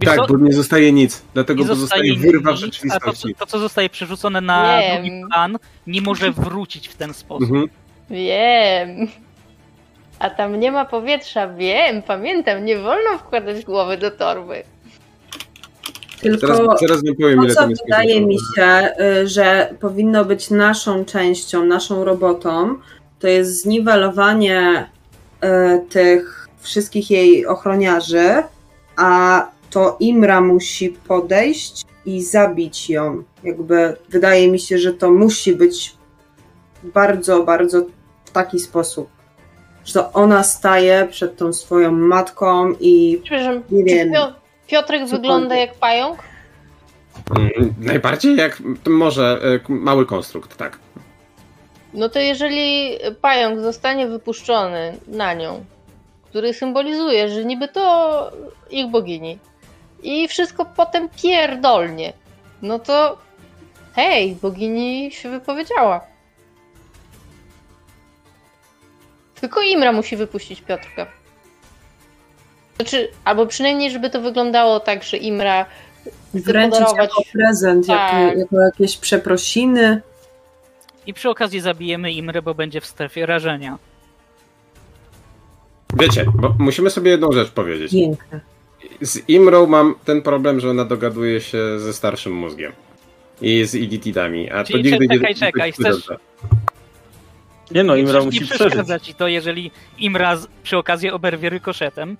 [0.00, 0.26] Wiesz Tak, co?
[0.26, 3.34] bo nie zostaje nic, dlatego Nie pozostaje zostaje wyrwa w nic, a to, rzeczywistości.
[3.34, 4.94] to, co zostaje przerzucone na Wiem.
[5.02, 7.42] drugi plan, nie może wrócić w ten sposób.
[7.50, 7.68] Mhm.
[8.10, 9.08] Wiem.
[10.18, 14.62] A tam nie ma powietrza, wiem, pamiętam, nie wolno wkładać głowy do torby.
[16.22, 18.88] Tylko Zaraz, zaraz wam powiem, to, ile tam jest wydaje mi się,
[19.22, 22.74] y, że powinno być naszą częścią, naszą robotą,
[23.18, 24.86] to jest zniwelowanie
[25.44, 25.48] y,
[25.88, 28.42] tych wszystkich jej ochroniarzy,
[28.96, 33.22] a to Imra musi podejść i zabić ją.
[33.44, 35.96] Jakby wydaje mi się, że to musi być
[36.82, 37.86] bardzo, bardzo
[38.24, 39.08] w taki sposób.
[39.84, 43.22] Że to ona staje przed tą swoją matką i
[43.70, 44.12] Nie czy wiem.
[44.12, 45.10] Pio- Piotrek Cokolwiek.
[45.10, 46.18] wygląda jak pająk?
[47.36, 50.78] Mm, Najbardziej jak może e, mały konstrukt, tak.
[51.94, 55.64] No to jeżeli pająk zostanie wypuszczony na nią,
[56.24, 58.30] który symbolizuje, że niby to
[58.70, 59.38] ich bogini
[60.02, 62.12] i wszystko potem pierdolnie,
[62.62, 63.18] no to
[63.94, 66.00] hej, bogini się wypowiedziała.
[69.40, 71.06] Tylko Imra musi wypuścić Piotrka.
[72.76, 75.66] Znaczy, albo przynajmniej, żeby to wyglądało tak, że Imra
[76.34, 78.12] wręczyć podarować- jako prezent, Tak.
[78.22, 80.00] jako, jako jakieś przeprosiny.
[81.06, 83.78] I przy okazji zabijemy Imrę, bo będzie w strefie rażenia.
[86.00, 87.92] Wiecie, bo musimy sobie jedną rzecz powiedzieć.
[87.92, 88.40] Piękne.
[89.00, 92.72] Z Imrą mam ten problem, że ona dogaduje się ze starszym mózgiem.
[93.40, 96.08] I z Iditidami, a Czyli to nigdy czekaj, nie czekaj, nie chcesz-.
[97.70, 98.58] Nie no, Imra nie musi przeżyć.
[98.60, 102.16] przeszkadza ci to, jeżeli Imra przy okazji oberwie rykoszetem.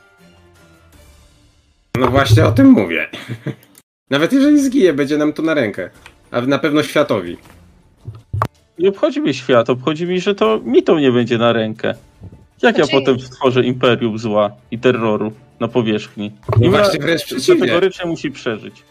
[1.99, 3.09] No właśnie o tym mówię.
[4.11, 5.91] Nawet jeżeli zginie, będzie nam to na rękę.
[6.31, 7.37] A na pewno światowi.
[8.79, 11.95] Nie obchodzi mnie świat, obchodzi mi, że to mi to nie będzie na rękę.
[12.63, 16.33] Jak ja Znaczy- potem stworzę imperium zła i terroru na powierzchni?
[16.61, 17.61] No Imra właśnie wręcz przeciwnie.
[17.61, 18.83] kategorycznie musi przeżyć.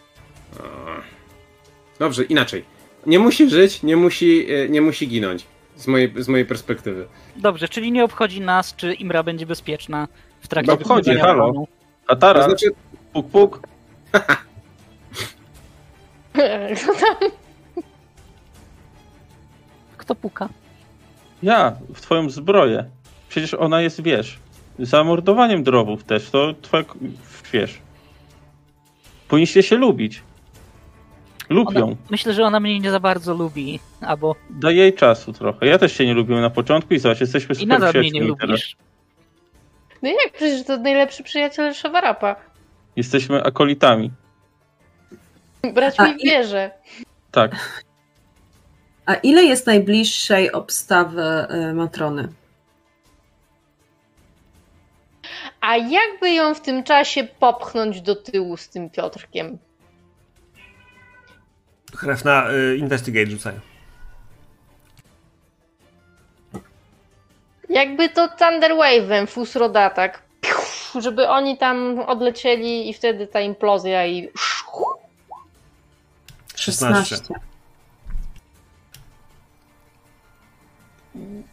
[1.98, 2.64] Dobrze, inaczej.
[3.06, 5.46] Nie musi żyć, nie musi, e, nie musi ginąć.
[5.76, 7.06] Z mojej, z mojej perspektywy.
[7.36, 10.08] Dobrze, czyli nie obchodzi nas, czy Imra będzie bezpieczna
[10.40, 11.52] w trakcie No obchodzi, wykonywania halo.
[11.52, 11.68] planu.
[12.06, 12.66] A To znaczy,
[13.12, 13.60] puk puk,
[19.96, 20.48] Kto puka?
[21.42, 22.84] ja w twoją zbroję.
[23.28, 24.38] Przecież ona jest, wiesz,
[24.78, 26.84] zamordowaniem drowów też, to twoja,
[27.52, 27.78] wiesz.
[29.28, 30.22] Powinniście się lubić.
[31.48, 35.66] Lub Ona, myślę, że ona mnie nie za bardzo lubi, albo Daj jej czasu trochę.
[35.66, 38.10] Ja też się nie lubiłem na początku i zobacz, jesteśmy i super nadal mnie nie
[38.10, 38.50] przyjaciółmi teraz.
[38.50, 38.76] lubisz.
[40.02, 42.36] No jak, przecież to najlepszy przyjaciel Szawarapa.
[42.96, 44.10] Jesteśmy akolitami.
[45.74, 46.70] Brać A mi w i- wierze.
[47.30, 47.52] Tak.
[49.06, 51.22] A ile jest najbliższej obstawy
[51.70, 52.28] y, matrony?
[55.60, 59.58] A jakby ją w tym czasie popchnąć do tyłu z tym Piotrkiem?
[61.96, 63.54] Chref na y, investigate rzucaj.
[67.68, 70.31] Jakby to Thunder Wave'em, Fusroda tak, piu,
[71.00, 74.28] żeby oni tam odlecieli i wtedy ta implozja i
[76.54, 77.16] 16.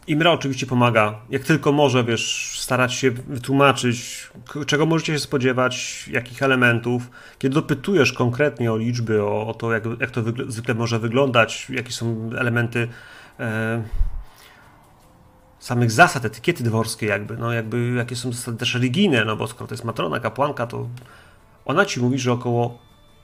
[0.07, 1.19] Imra oczywiście pomaga.
[1.29, 4.29] Jak tylko może, wiesz, starać się wytłumaczyć,
[4.67, 7.09] czego możecie się spodziewać, jakich elementów.
[7.39, 11.91] Kiedy dopytujesz konkretnie o liczby, o, o to, jak, jak to zwykle może wyglądać, jakie
[11.91, 12.87] są elementy
[13.39, 13.83] e,
[15.59, 19.67] samych zasad, etykiety dworskiej, jakby, no jakby, jakie są zasady też religijne, no bo skoro
[19.67, 20.87] to jest matrona, kapłanka, to
[21.65, 22.79] ona ci mówi, że około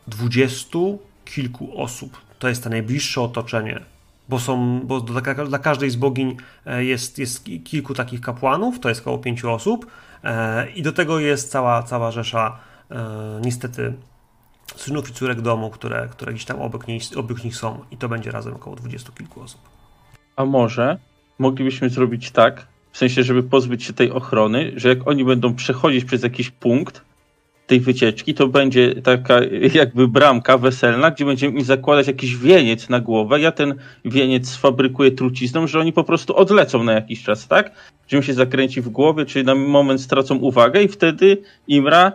[0.07, 3.81] dwudziestu kilku osób to jest to najbliższe otoczenie
[4.29, 8.79] bo są, bo dla, dla każdej z bogiń e, jest, jest ki- kilku takich kapłanów,
[8.79, 9.85] to jest około pięciu osób
[10.23, 12.57] e, i do tego jest cała, cała rzesza
[12.91, 13.93] e, niestety
[14.75, 18.09] synów i córek domu, które, które gdzieś tam obok, niej, obok nich są i to
[18.09, 19.61] będzie razem około dwudziestu kilku osób.
[20.35, 20.97] A może
[21.39, 26.05] moglibyśmy zrobić tak, w sensie, żeby pozbyć się tej ochrony, że jak oni będą przechodzić
[26.05, 27.01] przez jakiś punkt
[27.67, 29.39] tej wycieczki, to będzie taka
[29.73, 33.39] jakby bramka weselna, gdzie będziemy im zakładać jakiś wieniec na głowę.
[33.39, 37.71] Ja ten wieniec sfabrykuję trucizną, że oni po prostu odlecą na jakiś czas, tak?
[38.07, 42.11] Że im się zakręci w głowie, czyli na moment stracą uwagę i wtedy Imra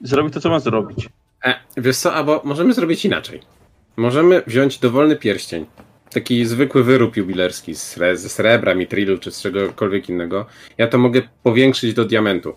[0.00, 1.08] zrobi to, co ma zrobić.
[1.44, 3.40] E, wiesz co, albo możemy zrobić inaczej.
[3.96, 5.66] Możemy wziąć dowolny pierścień.
[6.10, 10.46] Taki zwykły wyrób jubilerski z sre- ze srebra, mitrilu czy z czegokolwiek innego.
[10.78, 12.54] Ja to mogę powiększyć do diamentu.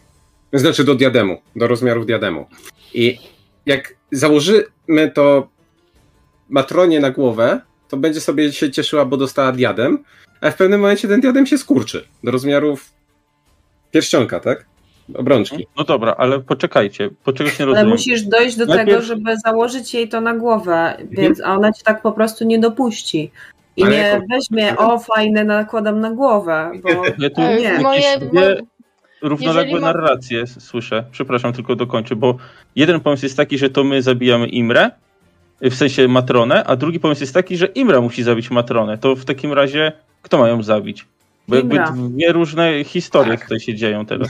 [0.54, 2.48] Znaczy do diademu, do rozmiarów diademu.
[2.94, 3.18] I
[3.66, 5.50] jak założymy to
[6.50, 10.04] matronie na głowę, to będzie sobie się cieszyła, bo dostała diadem,
[10.42, 12.94] a w pewnym momencie ten diadem się skurczy do rozmiarów
[13.92, 14.66] pierścionka, tak?
[15.16, 15.68] Obrączki.
[15.78, 17.92] No dobra, ale poczekajcie, po czegoś nie Ale rozumiem.
[17.92, 21.84] musisz dojść do Najpierw- tego, żeby założyć jej to na głowę, więc a ona ci
[21.84, 23.32] tak po prostu nie dopuści.
[23.78, 26.90] I Ale nie jako- weźmie, o fajne, nakładam na głowę, bo
[27.24, 27.80] Ja tu nie.
[27.82, 28.62] moje, dwie-
[29.22, 31.04] równoległe ma- narracje słyszę.
[31.12, 32.36] Przepraszam, tylko dokończę, bo
[32.76, 34.92] jeden pomysł jest taki, że to my zabijamy Imrę,
[35.62, 38.98] w sensie Matronę, a drugi pomysł jest taki, że Imra musi zabić Matronę.
[38.98, 41.06] To w takim razie kto ma ją zabić?
[41.48, 41.92] Bo jakby Imra.
[41.92, 43.42] dwie różne historie Tak.
[43.44, 44.30] tutaj się dzieją teraz.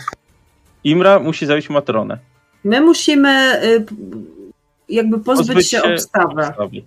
[0.83, 2.17] Imra musi zabić Matronę.
[2.63, 3.85] My musimy y,
[4.89, 6.41] jakby pozbyć, Pozbyć się, się obstawy.
[6.41, 6.81] Obstawy.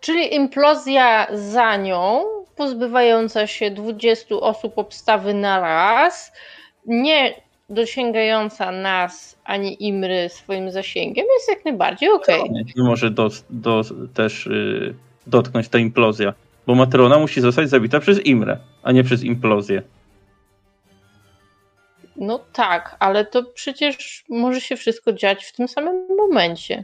[0.00, 2.24] Czyli implozja za nią,
[2.56, 6.32] pozbywająca się 20 osób obstawy na raz,
[6.86, 7.34] nie
[7.70, 12.50] dosięgająca nas ani Imry swoim zasięgiem, jest jak najbardziej okej.
[12.50, 13.82] Nie, nie może do, do,
[14.14, 14.94] też y,
[15.26, 16.34] dotknąć ta implozja.
[16.66, 19.82] Bo Matrona musi zostać zabita przez Imrę, a nie przez implozję.
[22.18, 26.82] No tak, ale to przecież może się wszystko dziać w tym samym momencie.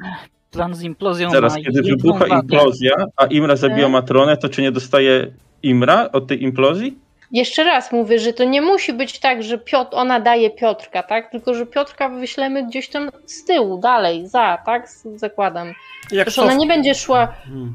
[0.50, 2.34] Plan z implozją Teraz, ma kiedy wybucha wadę.
[2.34, 3.92] implozja, a Imra zabija Tak.
[3.92, 5.26] Matronę, to czy nie dostaje
[5.62, 6.98] Imra od tej implozji?
[7.32, 11.30] Jeszcze raz mówię, że to nie musi być tak, że Piotr, ona daje Piotrka, tak?
[11.30, 14.88] Tylko, że Piotrka wyślemy gdzieś tam z tyłu, dalej, za, tak?
[15.16, 15.68] Zakładam.
[16.12, 17.74] Jak Przecież ona nie będzie szła Hmm.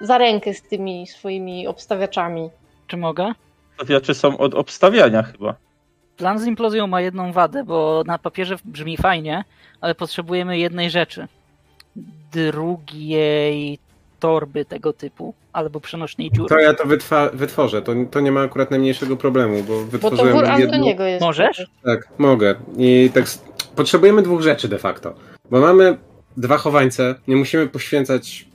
[0.00, 2.50] za rękę z tymi swoimi obstawiaczami.
[2.86, 3.32] Czy mogę?
[3.74, 5.54] Stawiacze są od obstawiania chyba.
[6.22, 9.44] Plan z implozją ma jedną wadę, bo na papierze brzmi fajnie,
[9.80, 11.28] ale potrzebujemy jednej rzeczy.
[12.32, 13.78] Drugiej
[14.20, 16.48] torby tego typu, albo przenośnej dziury.
[16.48, 17.82] To ja to wytwa- wytworzę.
[17.82, 20.64] To, to nie ma akurat najmniejszego problemu, bo Bo to wytworzyłem wór jedną.
[20.64, 21.22] Antoniego jest.
[21.24, 21.66] Możesz?
[21.84, 22.54] Tak, mogę.
[22.78, 23.44] I tak s-
[23.76, 25.14] potrzebujemy dwóch rzeczy de facto.
[25.50, 25.96] Bo mamy
[26.36, 28.46] dwa chowańce, nie musimy poświęcać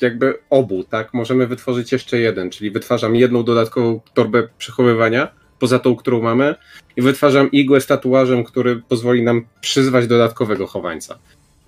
[0.00, 1.14] jakby obu, tak?
[1.14, 6.54] Możemy wytworzyć jeszcze jeden, czyli wytwarzam jedną dodatkową torbę przechowywania, poza tą, którą mamy,
[6.96, 11.18] i wytwarzam igłę z tatuażem, który pozwoli nam przyzwać dodatkowego chowańca.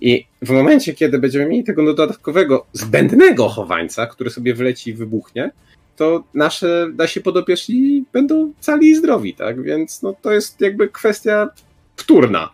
[0.01, 5.51] I w momencie, kiedy będziemy mieli tego dodatkowego, zbędnego chowańca, który sobie wleci i wybuchnie,
[5.95, 9.63] to nasze, nasi podopieczni będą cali i zdrowi, tak?
[9.63, 11.49] Więc no, to jest jakby kwestia
[11.95, 12.49] wtórna.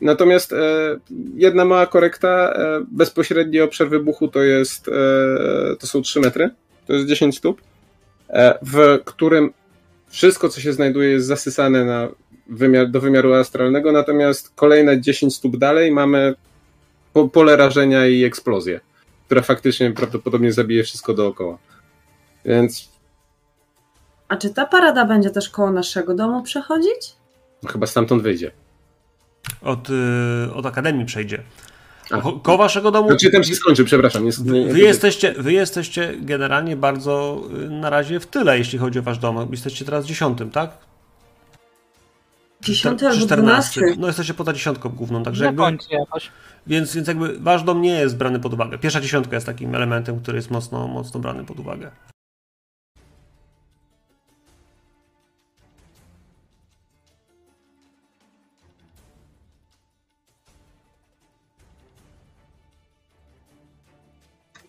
[0.00, 0.56] Natomiast e,
[1.34, 6.50] jedna mała korekta, e, bezpośredni obszar wybuchu to jest, e, to są 3 metry,
[6.86, 7.60] to jest 10 stóp,
[8.28, 9.52] e, w którym
[10.08, 12.08] wszystko, co się znajduje jest zasysane na
[12.46, 16.34] wymiar, do wymiaru astralnego, natomiast kolejne 10 stóp dalej mamy
[17.12, 18.80] po, pole rażenia i eksplozję,
[19.26, 21.58] która faktycznie prawdopodobnie zabije wszystko dookoła.
[22.44, 22.88] Więc
[24.28, 27.18] A czy ta parada będzie też koło naszego domu przechodzić?
[27.66, 28.50] chyba stamtąd wyjdzie.
[29.62, 31.42] Od, y, od Akademii przejdzie.
[32.10, 32.20] A.
[32.20, 33.08] Ko- Koło waszego domu.
[33.08, 34.24] Znaczy tam się skończy, przepraszam.
[34.44, 39.02] Nie, Wy jesteście, wy jesteście generalnie bardzo y, na razie w tyle, jeśli chodzi o
[39.02, 39.48] wasz dom.
[39.50, 40.70] Jesteście teraz dziesiątym, tak?
[42.62, 43.80] Dziesiąty albo 14.
[43.80, 44.00] dwunasty.
[44.00, 46.30] No jesteście poza dziesiątką główną, także Na jakby, jakoś.
[46.66, 48.78] więc, więc jakby wasz dom nie jest brany pod uwagę.
[48.78, 51.90] Pierwsza dziesiątka jest takim elementem, który jest mocno, mocno brany pod uwagę.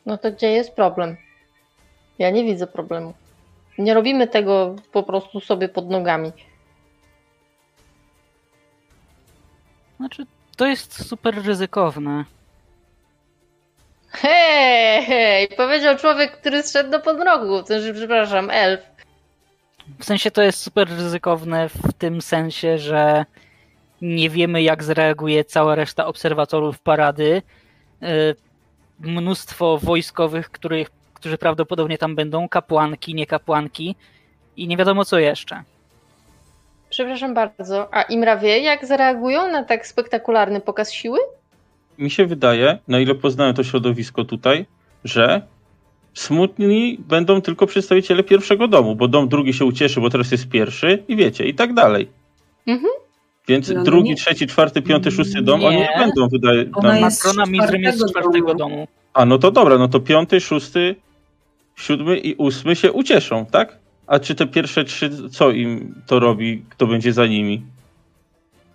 [0.09, 1.17] No to gdzie jest problem?
[2.19, 3.13] Ja nie widzę problemu.
[3.77, 6.31] Nie robimy tego po prostu sobie pod nogami.
[9.97, 10.25] Znaczy,
[10.57, 12.25] to jest super ryzykowne.
[14.09, 16.99] Hej, hej, powiedział człowiek, który zszedł do
[17.67, 18.81] znaczy, przepraszam, elf.
[19.99, 23.25] W sensie to jest super ryzykowne w tym sensie, że
[24.01, 27.41] nie wiemy, jak zareaguje cała reszta obserwatorów parady.
[28.99, 33.95] Mnóstwo wojskowych, których, którzy prawdopodobnie tam będą, kapłanki, nie kapłanki
[34.57, 35.63] i nie wiadomo co jeszcze.
[36.89, 41.19] Przepraszam bardzo, a Imra wie, jak zareagują na tak spektakularny pokaz siły?
[41.97, 44.65] Mi się wydaje, na ile poznałem to środowisko tutaj,
[45.03, 45.41] że
[46.13, 51.03] smutni będą tylko przedstawiciele pierwszego domu, bo dom drugi się ucieszy, bo teraz jest pierwszy
[51.07, 52.09] i wiecie, i tak dalej.
[52.67, 52.91] Mhm.
[53.49, 54.15] Więc No, drugi, nie.
[54.15, 55.67] trzeci, czwarty, piąty, szósty dom, Nie.
[55.67, 58.75] oni nie będą, wydaje Ona jest Matrona z Mizrem jest z czwartego domu.
[58.75, 58.87] domu.
[59.13, 60.95] A no to dobra, no to piąty, szósty,
[61.75, 63.77] siódmy i ósmy się ucieszą, tak?
[64.07, 67.61] A czy te pierwsze trzy, co im to robi, kto będzie za nimi?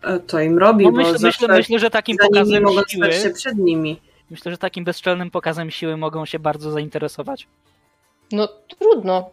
[0.03, 3.13] E, To im robi, No bo myślę, zawsze myślę, myślę, że takim pokazem mogą siły,
[3.13, 4.01] się przed nimi.
[4.31, 7.47] myślę, że takim bezczelnym pokazem siły mogą się bardzo zainteresować.
[8.33, 8.49] No
[8.79, 9.31] trudno.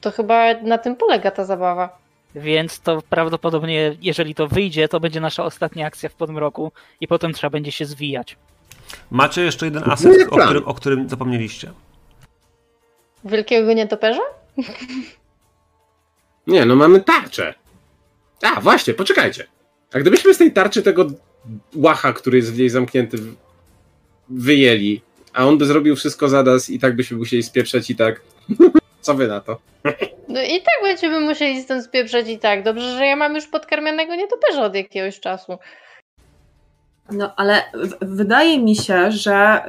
[0.00, 1.98] To chyba na tym polega ta zabawa.
[2.34, 7.32] Więc to prawdopodobnie, jeżeli to wyjdzie, to będzie nasza ostatnia akcja w podmroku i potem
[7.32, 8.36] trzeba będzie się zwijać.
[9.10, 11.72] Macie jeszcze jeden aset, jak o którym, o którym zapomnieliście.
[13.24, 14.22] Wielkiego nietoperza?
[16.46, 17.54] Nie, no mamy tarczę.
[18.42, 19.46] A, właśnie, poczekajcie.
[19.92, 21.06] A gdybyśmy z tej tarczy tego
[21.74, 23.18] łacha, który jest w niej zamknięty,
[24.28, 25.00] wyjęli,
[25.32, 28.20] a on by zrobił wszystko za nas i tak byśmy musieli spieprzeć i tak.
[29.00, 29.60] Co wy na to?
[30.28, 32.62] No i tak będziemy musieli stąd spieprzać i tak.
[32.62, 35.58] Dobrze, że ja mam już podkarmianego nietoperza od jakiegoś czasu.
[37.10, 37.62] No ale
[38.00, 39.62] wydaje mi się, że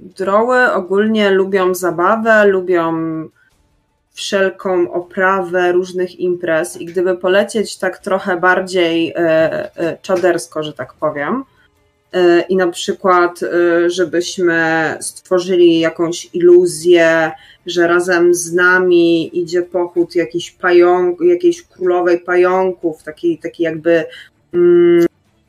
[0.00, 2.92] droły ogólnie lubią zabawę, lubią
[4.12, 11.44] wszelką oprawę różnych imprez i gdyby polecieć tak trochę bardziej e, czadersko, że tak powiem,
[12.48, 17.30] i na przykład, e, żebyśmy stworzyli jakąś iluzję,
[17.66, 24.04] że razem z nami idzie pochód jakiś pająk, jakiejś królowej pająków, taki, taki jakby
[24.54, 25.06] mm,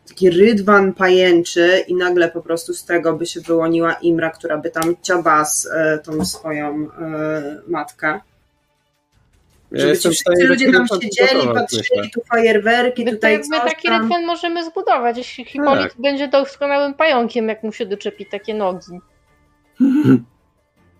[0.07, 4.69] taki rydwan pajęczy i nagle po prostu z tego by się wyłoniła Imra, która by
[4.69, 8.19] tam ciabas e, tą swoją e, matkę.
[9.71, 13.87] Ja Żeby ci wszyscy ludzie tam siedzieli, patrzyli, tu fajerwerki, My, tutaj to, my taki
[13.87, 14.01] tam.
[14.01, 16.01] rytm możemy zbudować, jeśli Hipolit Tak.
[16.01, 18.99] będzie doskonałym pająkiem, jak mu się doczepi takie nogi.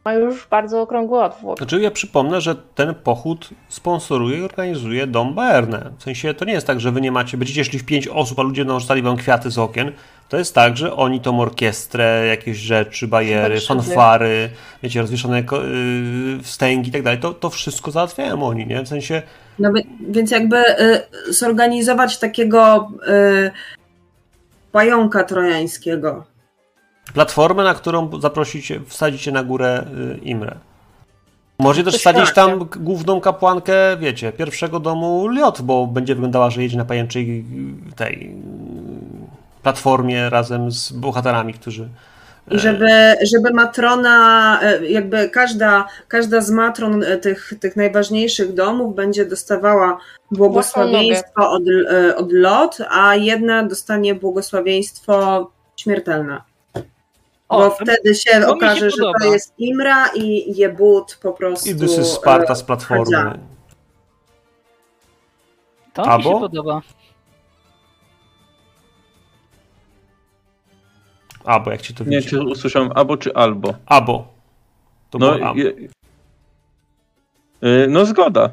[0.06, 1.58] Ma już bardzo okrągły otwór.
[1.58, 5.92] Znaczy ja przypomnę, że ten pochód sponsoruje i organizuje Dom Baerne.
[5.98, 8.40] W sensie to nie jest tak, że wy nie macie, będziecie szli w pięć osób,
[8.40, 9.92] a ludzie narzucali wam kwiaty z okien.
[10.32, 14.50] To jest tak, że oni tą orkiestrę, jakieś rzeczy, bajery, fanfary,
[14.84, 18.84] wiecie, rozwieszone yy, wstęgi i tak dalej, to, to wszystko załatwiają oni, nie?
[18.84, 19.22] W sensie
[19.60, 20.58] No, wi- więc jakby
[21.28, 22.92] y, zorganizować takiego
[23.48, 23.52] y,
[24.72, 26.24] pająka trojańskiego.
[27.14, 30.56] platformę, na którą zaprosicie, wsadzicie na górę y, Imrę.
[31.60, 32.44] Możecie też wsadzić świetnie.
[32.44, 37.46] tam główną kapłankę, wiecie, pierwszego domu Liot, bo będzie wyglądała, że jedzie na pajęczej
[37.92, 39.21] y, tej y,
[39.64, 41.90] platformie razem z bohaterami, którzy
[42.52, 48.96] I żeby, żeby matrona, e, jakby każda, każda z matron e, tych, tych najważniejszych domów
[48.96, 49.98] będzie dostawała
[50.32, 56.42] błogosławieństwo od, e, od lot, a jedna dostanie błogosławieństwo śmiertelne.
[57.50, 61.34] O, Bo wtedy się to mi się okaże, że to jest Imra i Jebut po
[61.34, 61.70] prostu.
[61.70, 63.40] i this is Sparta e, z platformy.
[65.94, 66.34] To mi Albo?
[66.34, 66.82] się podoba.
[71.46, 73.74] Albo jak ci to Nie, czy usłyszałem albo czy albo.
[73.86, 74.28] Abo.
[75.10, 75.54] To No, było
[77.64, 78.50] y, no zgoda.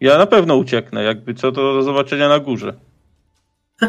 [0.00, 2.74] Ja na pewno ucieknę, jakby co to do zobaczenia na górze.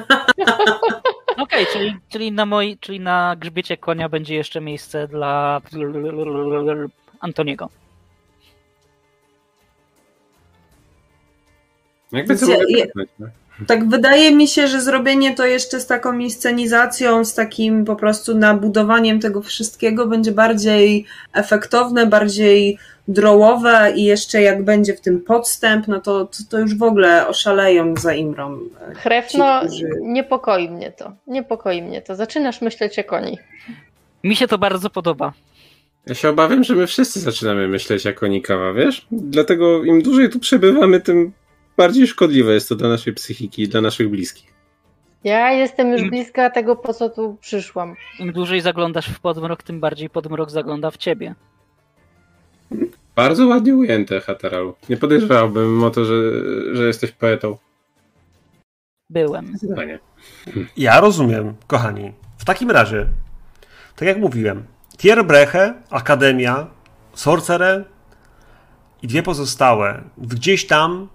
[1.37, 5.61] Okej, czyli, czyli, na moi, czyli na grzbiecie konia będzie jeszcze miejsce dla
[7.19, 7.69] Antoniego.
[12.11, 12.85] Jakby co ja-
[13.19, 13.27] no?
[13.67, 18.37] Tak wydaje mi się, że zrobienie to jeszcze z taką inscenizacją, z takim po prostu
[18.37, 25.87] nabudowaniem tego wszystkiego będzie bardziej efektowne, bardziej drołowe i jeszcze jak będzie w tym podstęp,
[25.87, 28.59] no to, to, to już w ogóle oszaleją za Imrą.
[28.95, 31.11] Chrefno, Ci, którzy- niepokoi mnie to.
[31.27, 32.15] Niepokoi mnie to.
[32.15, 33.37] Zaczynasz myśleć jak oni.
[34.23, 35.33] Mi się to bardzo podoba.
[36.07, 39.07] Ja się obawiam, że my wszyscy zaczynamy myśleć jako Nikawa, wiesz?
[39.11, 41.31] Dlatego im dłużej tu przebywamy, tym
[41.79, 44.53] bardziej szkodliwe jest to dla naszej psychiki dla naszych bliskich.
[45.23, 46.09] Ja jestem już Mm.
[46.09, 47.95] bliska tego, po co tu przyszłam.
[48.19, 51.35] Im dłużej zaglądasz w podmrok, tym bardziej podmrok zagląda w ciebie.
[53.15, 54.75] Bardzo ładnie ujęte, Hataralu.
[54.89, 56.15] Nie podejrzewałbym o to, że,
[56.75, 57.57] że jesteś poetą.
[59.09, 59.47] Byłem.
[59.47, 59.99] Zdecydowanie.
[60.77, 62.13] Ja rozumiem, kochani.
[62.37, 63.07] W takim razie,
[63.95, 64.63] tak jak mówiłem,
[64.97, 66.67] Tierbreche, Akademia,
[67.13, 67.85] Sorcerer
[69.01, 70.03] i dwie pozostałe.
[70.17, 71.07] Gdzieś tam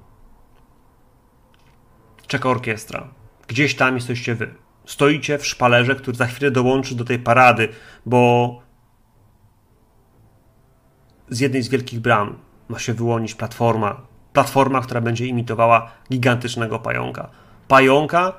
[2.34, 3.08] czeka orkiestra.
[3.48, 4.54] Gdzieś tam jesteście wy.
[4.86, 7.68] Stoicie w szpalerze, który za chwilę dołączy do tej parady,
[8.06, 8.62] bo
[11.28, 14.00] z jednej z wielkich bram ma się wyłonić platforma.
[14.32, 17.30] Platforma, która będzie imitowała gigantycznego pająka.
[17.68, 18.32] Pająka,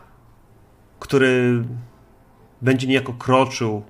[1.00, 1.64] który
[2.62, 3.84] będzie niejako kroczył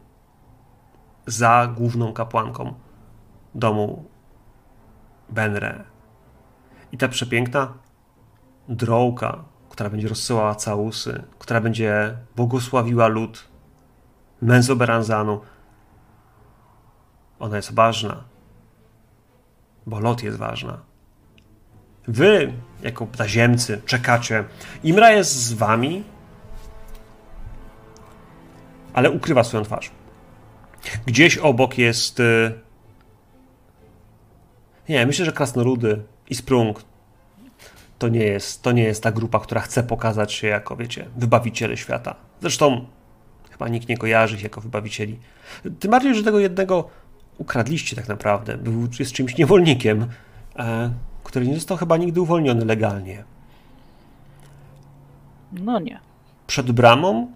[1.26, 2.74] za główną kapłanką
[3.56, 4.06] domu
[5.30, 5.84] Benre.
[6.92, 7.74] I ta przepiękna
[8.70, 13.48] drołka, która będzie rozsyłała całusy, która będzie błogosławiła lud
[14.42, 15.42] Menzoberanzanu,
[17.40, 18.24] ona jest ważna,
[19.86, 20.78] bo lot jest ważna.
[22.08, 24.44] Wy, jako taziemcy, czekacie.
[24.84, 26.04] Imra jest z wami,
[28.94, 29.92] ale ukrywa swoją twarz.
[31.06, 32.20] Gdzieś obok jest.
[32.20, 32.60] y,
[34.90, 36.82] Nie, myślę, że krasnoludy i sprung
[38.00, 41.78] to nie jest, to nie jest ta grupa, która chce pokazać się jako, wiecie, wybawiciele
[41.78, 42.16] świata.
[42.42, 42.86] Zresztą
[43.52, 45.20] chyba nikt nie kojarzy ich jako wybawicieli.
[45.80, 46.90] Tym bardziej, że tego jednego
[47.38, 48.58] ukradliście tak naprawdę.
[48.58, 50.08] Był, jest czymś niewolnikiem,
[50.56, 50.92] e,
[51.24, 53.24] który nie został chyba nigdy uwolniony legalnie.
[55.52, 56.00] No nie.
[56.48, 57.32] Przed bramą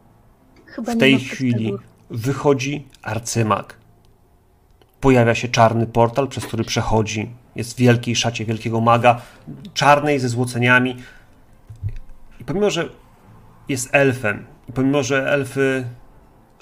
[0.65, 1.73] Chyba w tej chwili
[2.09, 3.77] wychodzi arcymak.
[5.01, 7.29] Pojawia się czarny portal, przez który przechodzi
[7.59, 9.21] Jest w wielkiej szacie wielkiego maga,
[9.73, 10.95] czarnej ze złoceniami.
[12.39, 12.89] I pomimo, że
[13.69, 15.87] jest elfem, i pomimo, że elfy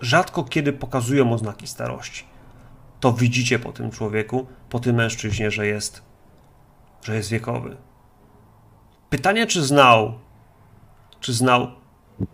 [0.01, 2.25] rzadko kiedy pokazują oznaki starości,
[2.99, 6.01] to widzicie po tym człowieku, po tym mężczyźnie, że jest,
[7.03, 7.77] że jest wiekowy.
[9.09, 10.13] Pytanie, czy znał,
[11.19, 11.67] czy znał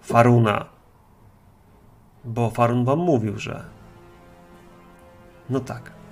[0.02, 0.66] Faruna,
[2.24, 3.64] bo Farun wam mówił, że.
[5.50, 6.03] No tak.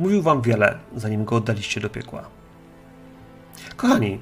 [0.00, 2.22] Mówił wam wiele, zanim go oddaliście do piekła.
[3.76, 4.20] Kochani,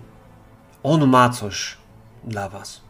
[0.82, 1.76] on ma coś
[2.24, 2.80] dla was.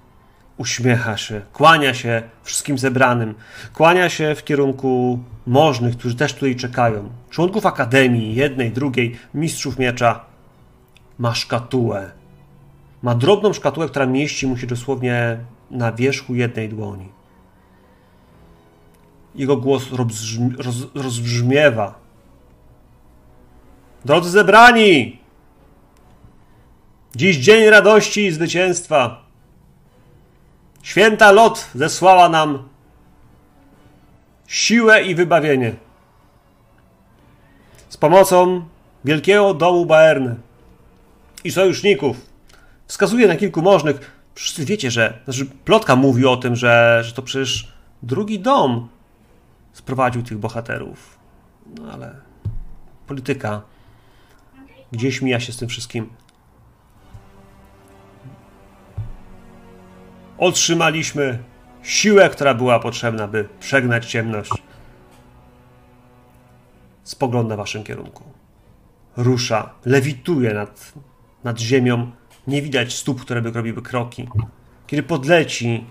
[0.56, 3.34] Uśmiecha się, kłania się wszystkim zebranym,
[3.74, 10.24] kłania się w kierunku możnych, którzy też tutaj czekają, członków akademii, jednej, drugiej, mistrzów miecza.
[11.18, 12.10] Ma szkatułę.
[13.02, 15.38] Ma drobną szkatułę, która mieści mu się dosłownie
[15.70, 17.08] na wierzchu jednej dłoni.
[19.34, 22.07] Jego głos rozbrzmi, roz, rozbrzmiewa.
[24.04, 25.18] Drodzy zebrani!
[27.16, 29.22] Dziś dzień radości i zwycięstwa.
[30.82, 32.68] Święta Lot zesłała nam
[34.46, 35.74] siłę i wybawienie.
[37.88, 38.64] Z pomocą
[39.04, 40.36] wielkiego domu Baerne
[41.44, 42.16] i sojuszników.
[42.86, 44.18] Wskazuje na kilku możnych.
[44.34, 45.18] Wszyscy wiecie, że.
[45.24, 47.72] Znaczy, plotka mówi o tym, że, że to przecież
[48.02, 48.88] drugi dom
[49.72, 51.18] sprowadził tych bohaterów.
[51.78, 52.14] No ale
[53.06, 53.62] polityka
[54.92, 56.10] gdzieś mija się z tym wszystkim.
[60.38, 61.38] Otrzymaliśmy
[61.82, 64.52] siłę, która była potrzebna, by przegnać ciemność.
[67.04, 68.24] Spogląda w waszym kierunku.
[69.16, 70.92] Rusza, lewituje nad,
[71.44, 72.10] nad ziemią.
[72.46, 74.28] Nie widać stóp, które by robiły kroki.
[74.86, 75.84] Kiedy podleci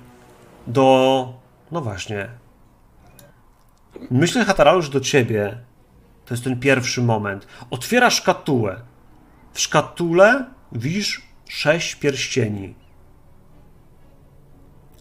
[0.68, 1.34] do.
[1.72, 2.30] No właśnie,
[4.12, 5.58] Myślę, Hataralu, że do ciebie
[6.28, 7.48] to jest ten pierwszy moment.
[7.70, 8.82] Otwiera szkatułę.
[9.54, 12.76] W szkatule widzisz sześć pierścieni.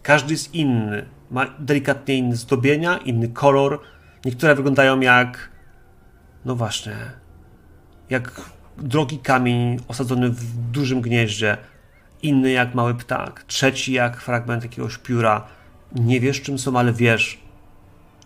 [0.03, 1.05] Każdy jest inny.
[1.31, 3.81] Ma delikatnie inne zdobienia, inny kolor.
[4.25, 5.51] Niektóre wyglądają jak.
[6.45, 6.95] No właśnie.
[8.09, 8.41] Jak
[8.77, 11.57] drogi kamień osadzony w dużym gnieździe.
[12.21, 13.43] Inny jak mały ptak.
[13.43, 15.47] Trzeci jak fragment jakiegoś pióra.
[15.95, 17.39] Nie wiesz czym są, ale wiesz,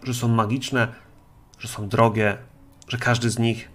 [0.03, 0.87] że są magiczne,
[1.59, 2.37] że są drogie,
[2.91, 3.69] że każdy z nich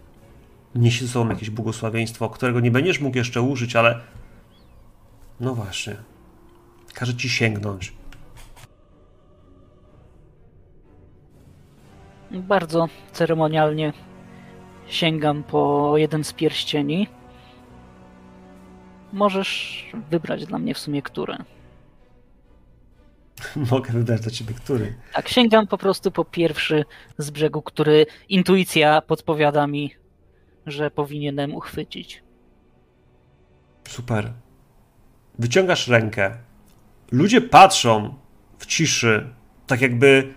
[0.74, 4.00] niesie ze sobą jakieś błogosławieństwo, którego nie będziesz mógł jeszcze użyć, ale
[5.40, 5.96] no właśnie,
[6.94, 7.92] każe ci sięgnąć.
[12.30, 13.92] Bardzo ceremonialnie
[14.86, 17.08] sięgam po jeden z pierścieni.
[19.12, 21.36] Możesz wybrać dla mnie w sumie który.
[23.70, 24.94] Mogę wybrać dla ciebie który.
[25.12, 26.84] Tak, sięgam po prostu po pierwszy
[27.18, 29.94] z brzegu, który intuicja podpowiada mi,
[30.66, 32.22] że powinienem uchwycić.
[33.88, 34.32] Super.
[35.38, 36.36] Wyciągasz rękę.
[37.12, 38.14] Ludzie patrzą
[38.58, 39.30] w ciszy,
[39.66, 40.34] tak jakby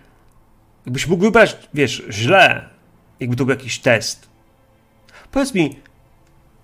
[0.86, 2.70] jakbyś mógł wybrać, wiesz, źle,
[3.20, 4.30] jakby to był jakiś test.
[5.32, 5.80] Powiedz mi,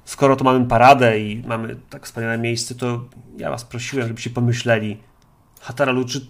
[0.06, 3.06] skoro to mamy paradę i mamy tak wspaniałe miejsce, to
[3.38, 4.98] ja was prosiłem, żebyście pomyśleli,
[5.66, 6.28] Hataralu, czy,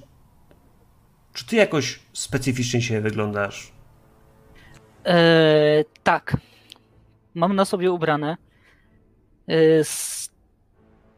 [1.34, 3.72] czy ty jakoś specyficznie się wyglądasz?
[5.06, 6.38] Eee, tak.
[7.34, 8.38] Mam na sobie ubrane
[9.48, 10.30] eee, z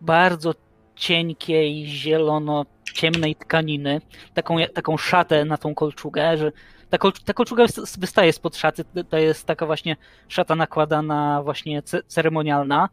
[0.02, 0.54] bardzo
[0.96, 4.02] cienkiej, zielono-ciemnej tkaniny,
[4.34, 6.52] taką, taką szatę na tą kolczugę, że
[6.90, 7.66] ta, kol, ta kolczuga
[7.98, 9.96] wystaje spod szaty, to jest taka właśnie
[10.28, 12.90] szata nakładana właśnie ceremonialna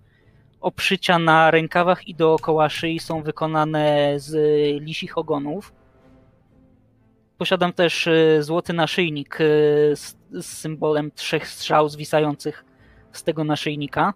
[0.64, 4.32] Oprzycia na rękawach i dookoła szyi są wykonane z
[4.82, 5.72] lisich ogonów.
[7.38, 9.44] Posiadam też e, złoty naszyjnik e,
[9.96, 12.64] z, z symbolem trzech strzał zwisających
[13.12, 14.14] z tego naszyjnika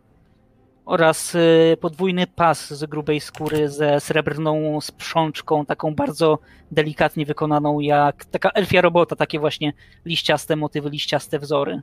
[0.84, 6.38] oraz e, podwójny pas z grubej skóry ze srebrną sprzączką, taką bardzo
[6.70, 9.72] delikatnie wykonaną, jak taka elfia robota, takie właśnie
[10.04, 11.82] liściaste motywy, liściaste wzory.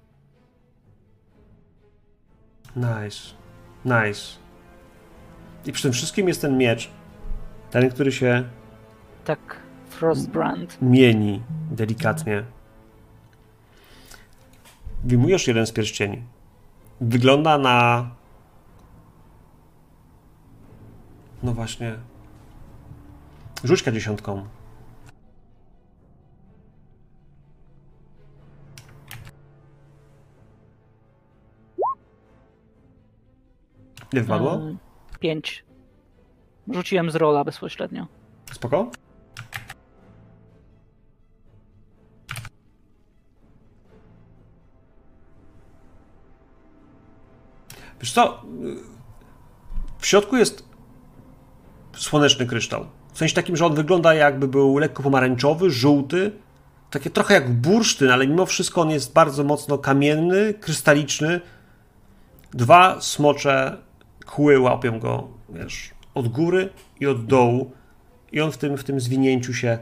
[2.76, 3.36] Nice.
[3.86, 4.44] Nice.
[5.66, 6.89] I przy tym wszystkim jest ten miecz.
[7.72, 8.49] Ten, który się.
[9.26, 9.59] Tak,
[9.89, 10.78] Frostbrand.
[10.82, 11.41] Mieni
[11.72, 12.43] delikatnie.
[15.03, 16.24] Wyjmujesz jeden z pierścieni.
[17.01, 18.09] Wygląda na.
[21.43, 21.95] No właśnie.
[23.63, 24.45] Rzućka dziesiątką.
[34.13, 34.51] Ile wpadło?
[34.51, 34.78] Um,
[35.26, 35.63] 5.
[36.73, 38.07] Rzuciłem z rola bezpośrednio.
[38.51, 38.91] Spoko?
[48.01, 48.41] Wiesz co,
[49.99, 50.69] w środku jest
[51.95, 52.86] słoneczny kryształ.
[53.13, 56.32] W sensie takim, że on wygląda jakby był lekko pomarańczowy, żółty,
[56.89, 61.41] takie trochę jak bursztyn, ale mimo wszystko on jest bardzo mocno kamienny, krystaliczny.
[62.51, 63.86] Dwa smocze
[64.26, 66.69] kły łapią go, wiesz, od góry
[66.99, 67.71] i od dołu
[68.32, 69.78] i on w tym, w tym zwinięciu się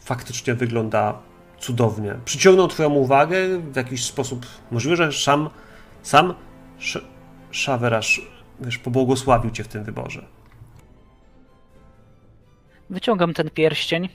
[0.00, 1.18] faktycznie wygląda
[1.58, 2.14] cudownie.
[2.24, 4.46] Przyciągnął twoją uwagę w jakiś sposób.
[4.70, 5.50] Możliwe, że sam,
[6.02, 6.34] sam
[7.50, 8.22] Szawerasz,
[8.60, 10.24] wiesz, pobłogosławił cię w tym wyborze.
[12.90, 14.08] Wyciągam ten pierścień.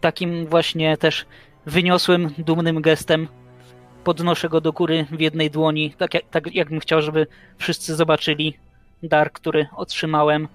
[0.00, 1.26] Takim właśnie też
[1.66, 3.28] wyniosłym, dumnym gestem
[4.04, 7.26] podnoszę go do góry w jednej dłoni, tak, jak, tak jakbym chciał, żeby
[7.58, 8.54] wszyscy zobaczyli
[9.02, 10.48] dar, który otrzymałem.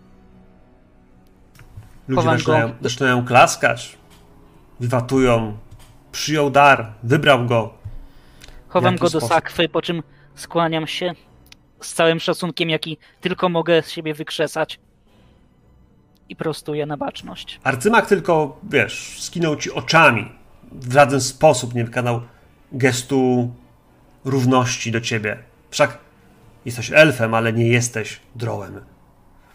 [2.08, 3.98] Ludzie zaczynają, zaczynają klaskać,
[4.80, 5.58] wiwatują.
[6.12, 7.74] Przyjął dar, wybrał go.
[8.68, 9.30] Chowam go do sposób?
[9.30, 10.04] sakwy, po czym
[10.36, 11.14] skłaniam się
[11.82, 14.80] z całym szacunkiem, jaki tylko mogę z siebie wykrzesać.
[16.30, 17.60] I prostuję na baczność.
[17.64, 20.32] Arcymak tylko, wiesz, skinął ci oczami.
[20.72, 22.22] W żaden sposób nie wykonał
[22.74, 23.54] gestu
[24.26, 25.38] równości do ciebie.
[25.70, 25.98] Wszak
[26.66, 28.86] jesteś elfem, ale nie jesteś drołem.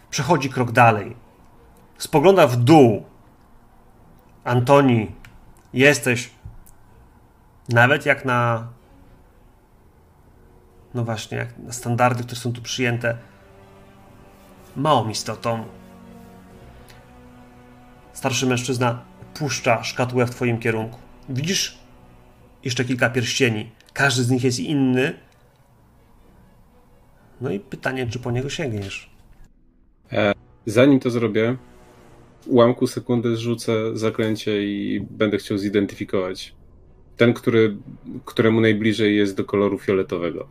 [0.09, 1.15] Przechodzi krok dalej.
[1.97, 3.03] Spogląda w dół.
[4.43, 5.11] Antoni,
[5.73, 6.29] jesteś
[7.69, 8.67] nawet jak na
[10.93, 13.17] no właśnie, jak na standardy, które są tu przyjęte,
[14.75, 15.65] małą istotą.
[18.13, 19.01] Starszy mężczyzna
[19.33, 20.99] puszcza szkatułę w twoim kierunku.
[21.29, 21.78] Widzisz
[22.63, 23.71] jeszcze kilka pierścieni.
[23.93, 25.13] Każdy z nich jest inny.
[27.41, 29.09] No i pytanie, czy po niego sięgniesz.
[30.11, 30.33] E,
[30.65, 31.57] zanim to zrobię,
[32.45, 36.55] ułamku sekundy zrzucę zaklęcie i będę chciał zidentyfikować.
[37.17, 37.77] Ten, który,
[38.25, 40.49] któremu najbliżej jest do koloru fioletowego.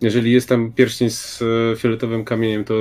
[0.00, 2.74] Jeżeli jest tam pierścień z e, fioletowym kamieniem, to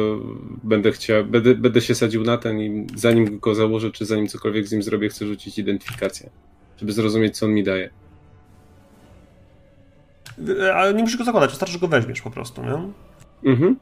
[0.64, 4.68] będę chciał, będę, będę się sadził na ten i zanim go założę, czy zanim cokolwiek
[4.68, 6.30] z nim zrobię, chcę rzucić identyfikację,
[6.78, 7.90] żeby zrozumieć, co on mi daje.
[10.76, 12.92] Ale nie musisz go zakładać, wystarczy, że go weźmiesz po prostu, nie?
[13.52, 13.78] Mhm.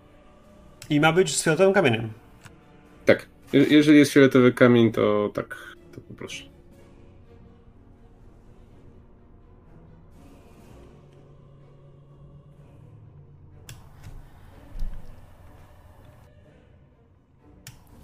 [0.89, 2.09] I ma być z fioletowym kamieniem.
[3.05, 3.25] Tak.
[3.53, 5.57] Jeżeli jest fioletowy kamień, to tak,
[5.95, 6.54] to poproszę.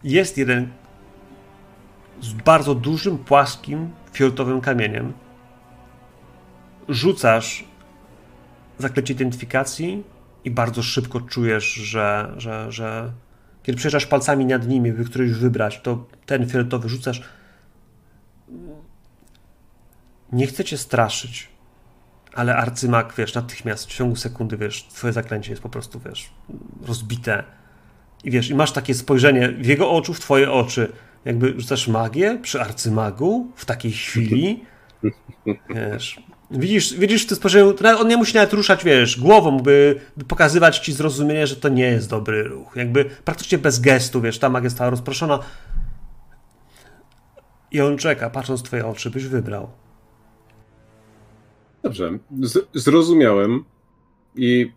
[0.04, 0.72] Jest jeden
[2.22, 5.14] z bardzo dużym, płaskim, fioletowym kamieniem.
[6.89, 7.64] Rzucasz
[8.78, 10.04] zaklecie identyfikacji
[10.43, 13.12] i bardzo szybko czujesz, że, że, że
[13.64, 17.22] kiedy przejeżdżasz palcami nad nimi, by któryś wybrać, to ten fioletowy rzucasz.
[20.32, 21.49] Nie chcę cię straszyć,
[22.34, 26.32] ale arcymak, wiesz, natychmiast w ciągu sekundy, wiesz, twoje zaklęcie jest po prostu, wiesz,
[26.82, 27.43] rozbite
[28.24, 30.91] i wiesz, i masz takie spojrzenie w jego oczu, w twoje oczy.
[31.26, 34.63] Jakby rzucasz magię przy arcymagu w takiej chwili.
[35.69, 40.26] Wiesz, widzisz, widzisz w tym spojrzeniu, on nie musi nawet ruszać, wiesz, głową, by, by
[40.26, 42.76] pokazywać ci zrozumienie, że to nie jest dobry ruch.
[42.76, 45.39] Jakby praktycznie bez gestu, wiesz, ta magia została rozproszona.
[47.72, 49.69] I on czeka, patrząc w twoje oczy, byś wybrał.
[51.84, 52.11] Dobrze,
[52.41, 53.63] Z zrozumiałem.
[54.36, 54.72] I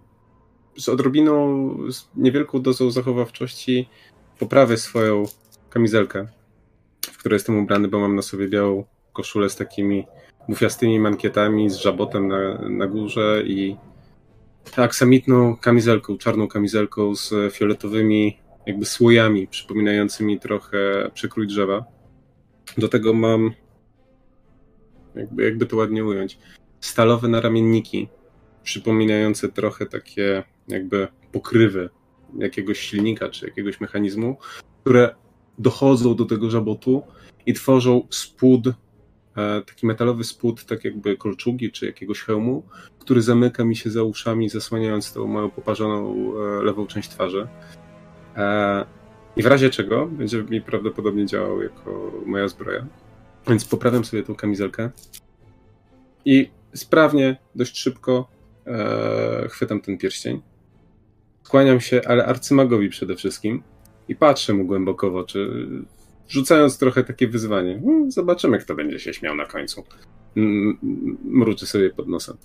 [0.76, 3.88] z odrobiną, z niewielką dozą zachowawczości
[4.38, 5.24] poprawię swoją
[5.70, 6.28] kamizelkę,
[7.12, 10.06] w której jestem ubrany, bo mam na sobie białą koszulę z takimi
[10.48, 13.76] bufiastymi mankietami, z żabotem na, na górze i
[14.76, 21.84] aksamitną kamizelką, czarną kamizelką z fioletowymi jakby słojami, przypominającymi trochę przekrój drzewa.
[22.78, 23.50] Do tego mam,
[25.14, 26.38] jakby, jakby to ładnie ująć,
[26.80, 28.08] stalowe naramienniki,
[28.62, 31.90] przypominające trochę takie jakby pokrywy
[32.38, 34.36] jakiegoś silnika czy jakiegoś mechanizmu,
[34.80, 35.14] które
[35.58, 37.02] dochodzą do tego żabotu
[37.46, 38.72] i tworzą spód, e,
[39.62, 42.62] taki metalowy spód, tak jakby kolczugi czy jakiegoś hełmu,
[42.98, 47.48] który zamyka mi się za uszami, zasłaniając tą moją poparzoną e, lewą część twarzy.
[48.36, 48.84] E,
[49.36, 52.86] I w razie czego będzie mi prawdopodobnie działał jako moja zbroja.
[53.48, 54.90] Więc poprawiam sobie tą kamizelkę
[56.24, 58.28] i sprawnie, dość szybko
[59.48, 60.42] chwytam ten pierścień
[61.48, 63.62] Kłaniam się, ale arcymagowi przede wszystkim
[64.08, 65.68] i patrzę mu głęboko w oczy,
[66.28, 67.80] rzucając trochę takie wyzwanie.
[67.84, 69.84] Hmm, zobaczymy, kto będzie się śmiał na końcu.
[71.24, 72.36] Mruczy sobie pod nosem.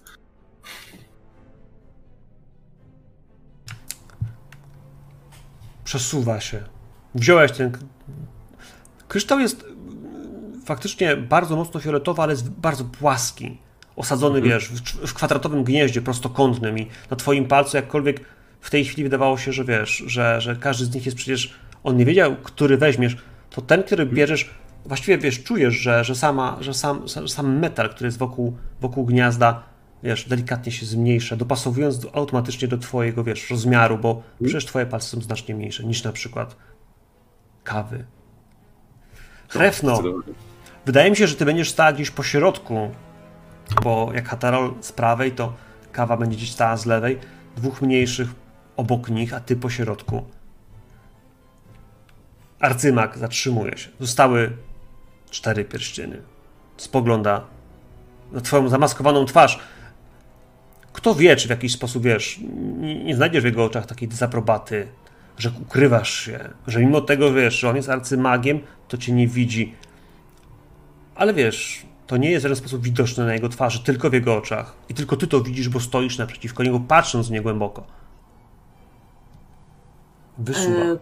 [5.84, 6.64] Przesuwa się.
[7.16, 7.72] Wziąłeś ten.
[9.08, 9.66] Kryształ jest
[10.66, 13.58] faktycznie bardzo mocno fioletowy, ale jest bardzo płaski.
[13.96, 18.22] osadzony, wiesz, w, w kwadratowym gnieździe prostokątnym i na twoim palcu jakkolwiek
[18.62, 21.54] w tej chwili wydawało się, że wiesz, że, że każdy z nich jest przecież,
[21.84, 23.18] on nie wiedział, który weźmiesz,
[23.50, 24.50] to ten, który bierzesz,
[24.86, 29.64] właściwie wiesz, czujesz, że, że, sama, że sam, sam metal, który jest wokół, wokół gniazda,
[30.04, 35.22] wiesz, delikatnie się zmniejsza, dopasowując automatycznie do twojego, wiesz, rozmiaru, bo przecież twoje palce są
[35.22, 36.56] znacznie mniejsze niż na przykład
[37.64, 38.06] kawy.
[39.50, 40.04] Hrefno,
[40.86, 42.92] wydaje mi się, że ty będziesz stała gdzieś po środku,
[43.84, 45.54] bo jak Hatarol z prawej, to
[45.92, 47.20] kawa będzie gdzieś stała z lewej,
[47.58, 48.30] dwóch mniejszych
[48.80, 50.24] obok nich, a ty po środku.
[52.60, 53.90] Arcymak zatrzymuje się.
[54.00, 54.58] Zostały
[55.30, 56.22] cztery pierścieny.
[56.78, 57.44] Spogląda
[58.32, 59.60] na twoją zamaskowaną twarz.
[60.94, 62.40] Kto wie, czy w jakiś sposób, wiesz,
[62.80, 64.88] nie, znajdziesz w jego oczach takiej dezaprobaty,
[65.38, 69.76] że ukrywasz się, że mimo tego, wiesz, że on jest arcymagiem, to cię nie widzi.
[71.16, 74.38] Ale wiesz, to nie jest w żaden sposób widoczne na jego twarzy, tylko w jego
[74.38, 74.76] oczach.
[74.90, 77.99] I tylko ty to widzisz, bo stoisz naprzeciwko niego, patrząc nie głęboko.
[80.40, 80.86] Wysłucha.
[80.86, 80.98] E,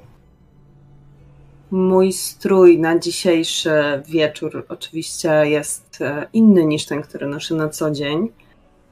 [1.71, 3.71] mój strój na dzisiejszy
[4.07, 8.29] wieczór oczywiście jest e, inny niż ten, który noszę na co dzień.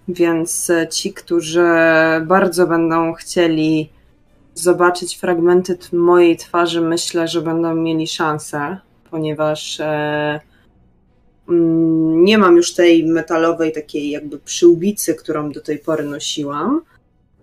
[0.08, 1.68] Więc e, ci, którzy
[2.26, 3.90] bardzo będą chcieli
[4.54, 8.78] zobaczyć fragmenty mojej twarzy, myślę, że będą mieli szansę,
[9.12, 9.80] ponieważ
[11.50, 16.82] mm, nie mam już tej metalowej takiej jakby przyłbicy, którą do tej pory nosiłam.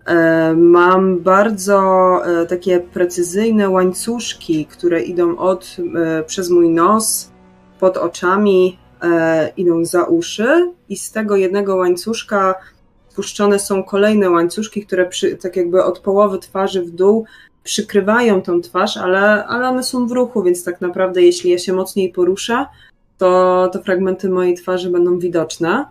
[0.05, 1.81] E, mam bardzo
[2.25, 7.31] e, takie precyzyjne łańcuszki, które idą od, e, przez mój nos,
[7.79, 8.77] pod oczami,
[9.57, 12.55] idą za uszy i z tego jednego łańcuszka
[13.15, 17.25] puszczone są kolejne łańcuszki, które przy, tak jakby od połowy twarzy w dół
[17.63, 21.73] przykrywają tą twarz, ale, ale one są w ruchu, więc tak naprawdę jeśli ja się
[21.73, 22.65] mocniej poruszę,
[23.17, 25.85] to, to fragmenty mojej twarzy będą widoczne.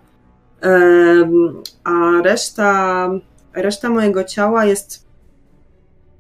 [1.85, 3.11] A reszta
[3.55, 5.07] reszta mojego ciała jest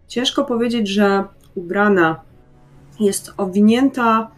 [0.09, 1.25] ciężko powiedzieć, że
[1.55, 2.21] ubrana.
[3.01, 4.31] Jest owinięta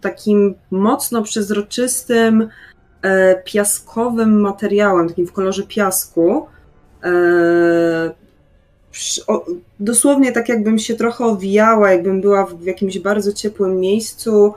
[0.00, 2.48] takim mocno przezroczystym,
[3.02, 6.46] e, piaskowym materiałem, takim w kolorze piasku.
[7.04, 8.14] E,
[9.80, 14.54] dosłownie tak, jakbym się trochę owijała, jakbym była w jakimś bardzo ciepłym miejscu.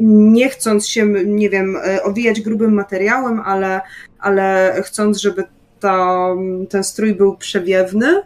[0.00, 3.80] E, nie chcąc się, nie wiem, owijać grubym materiałem, ale
[4.18, 5.44] ale chcąc, żeby
[5.80, 6.36] to,
[6.68, 8.22] ten strój był przewiewny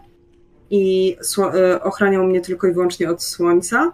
[0.70, 3.92] i e, ochraniał mnie tylko i wyłącznie od słońca.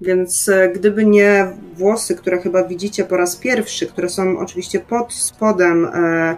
[0.00, 5.12] Więc e, gdyby nie włosy, które chyba widzicie po raz pierwszy, które są oczywiście pod
[5.12, 6.36] spodem e,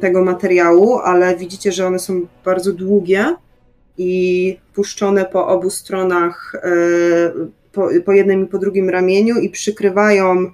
[0.00, 3.36] tego materiału, ale widzicie, że one są bardzo długie
[3.98, 6.62] i puszczone po obu stronach,
[7.78, 10.50] po, po jednym i po drugim ramieniu i przykrywają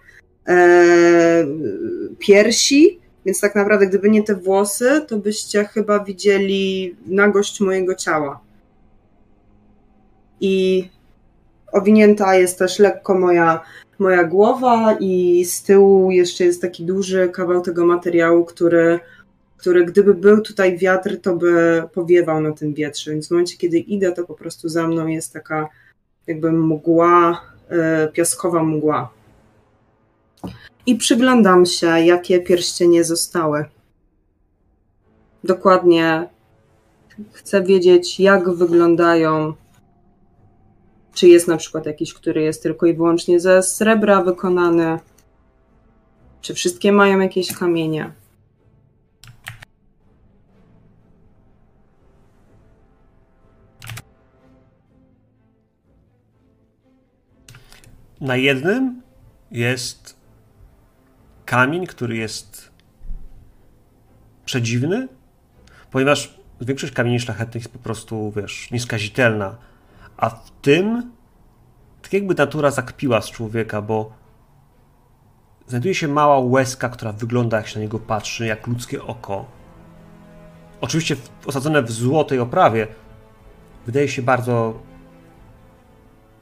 [2.19, 8.41] piersi, więc tak naprawdę, gdyby nie te włosy, to byście chyba widzieli nagość mojego ciała.
[10.41, 10.89] I
[11.73, 13.61] owinięta jest też lekko moja,
[13.99, 19.01] moja głowa, i z tyłu jeszcze jest taki duży kawał tego materiału, który,
[19.57, 23.11] który gdyby był tutaj wiatr, to by powiewał na tym wietrze.
[23.11, 25.69] Więc w momencie, kiedy idę, to po prostu za mną jest taka
[26.27, 29.11] jakby mgła, e, piaskowa mgła
[30.87, 33.65] i przyglądam się, jakie pierścienie zostały.
[35.45, 36.29] Dokładnie
[37.33, 39.55] chcę wiedzieć, jak wyglądają.
[41.15, 44.99] Czy jest na przykład jakiś, który jest tylko i wyłącznie ze srebra wykonany?
[46.41, 48.13] Czy wszystkie mają jakieś kamienie?
[58.25, 59.03] Na jednym
[59.51, 60.17] jest
[61.45, 62.71] kamień, który jest
[64.45, 65.09] przedziwny,
[65.91, 69.57] ponieważ większość kamieni szlachetnych jest po prostu, wiesz, nieskazitelna,
[70.17, 71.13] a w tym
[72.03, 74.13] tak jakby natura zakpiła z człowieka, bo
[75.67, 79.47] znajduje się mała łezka, która wygląda jak się na niego patrzy, jak ludzkie oko.
[80.81, 81.17] Oczywiście
[81.47, 82.87] osadzone w złotej oprawie,
[83.87, 84.83] wydaje się bardzo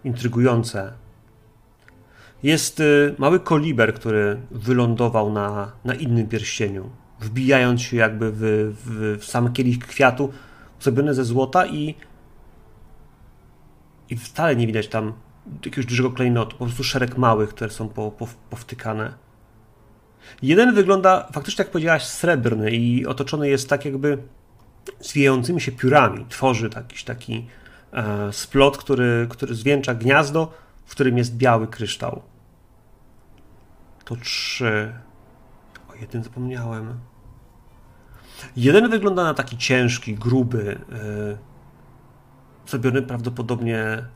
[0.05, 1.02] intrygujące,
[2.43, 6.91] jest y, mały koliber, który wylądował na, na innym pierścieniu,
[7.21, 8.39] wbijając się jakby w,
[8.85, 10.33] w, w sam kielich kwiatu,
[10.81, 11.95] zrobiony ze złota i,
[14.11, 15.13] i wcale nie widać tam
[15.65, 19.15] jakiegoś dużego klejnotu, po prostu szereg małych, które są po, po, powtykane.
[20.43, 24.19] Jeden wygląda faktycznie, jak powiedziałaś, srebrny i otoczony jest tak jakby
[25.01, 26.27] zwijającymi się piórami.
[26.29, 27.47] Tworzy jakiś taki
[27.93, 30.53] e, splot, który, który zwieńcza gniazdo,
[30.87, 32.23] w którym jest biały kryształ.
[34.05, 34.95] To trzy.
[35.89, 37.01] O jeden zapomniałem.
[38.57, 41.39] Jeden wygląda na taki ciężki, gruby, yy,
[42.67, 44.07] zrobiony prawdopodobnie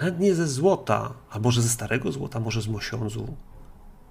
[0.00, 3.36] nawet nie ze złota, a może ze starego złota, może z mosiądzu.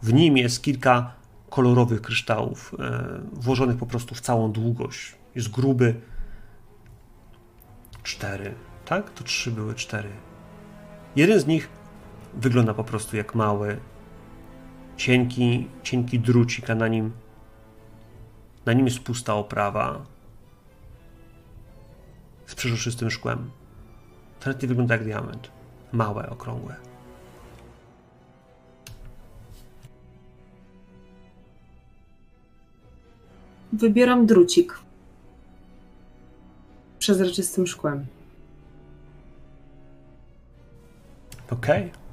[0.01, 1.13] W nim jest kilka
[1.49, 5.15] kolorowych kryształów, e, włożonych po prostu w całą długość.
[5.35, 6.01] Jest gruby.
[8.03, 8.53] Cztery,
[8.85, 9.09] tak?
[9.09, 10.09] To trzy były cztery.
[11.15, 11.69] Jeden z nich
[12.33, 13.79] wygląda po prostu jak mały,
[14.97, 17.11] cienki, cienki drucik, a na nim
[18.65, 20.05] na nim jest pusta oprawa
[22.45, 23.51] z przeżuszystym szkłem.
[24.61, 25.51] Nie wygląda jak diament.
[25.91, 26.75] Małe, okrągłe.
[33.73, 34.79] Wybieram drucik.
[36.99, 38.05] Przezroczystym szkłem.
[41.51, 41.85] Okej.
[41.85, 42.08] Okay.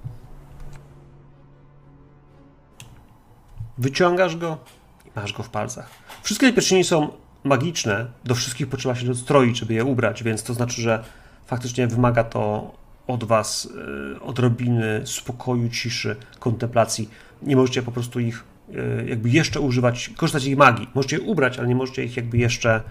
[3.78, 4.58] Wyciągasz go
[5.06, 5.90] i masz go w palcach.
[6.22, 7.08] Wszystkie te pierścienie są
[7.44, 8.06] magiczne.
[8.24, 11.04] Do wszystkich potrzeba się dostroić, żeby je ubrać, więc to znaczy, że
[11.46, 12.74] faktycznie wymaga to
[13.06, 13.68] od was
[14.16, 17.10] e, odrobiny spokoju, ciszy, kontemplacji.
[17.42, 20.88] Nie możecie po prostu ich e, jakby jeszcze używać, korzystać z ich magii.
[20.94, 22.82] Możecie je ubrać, ale nie możecie ich jakby jeszcze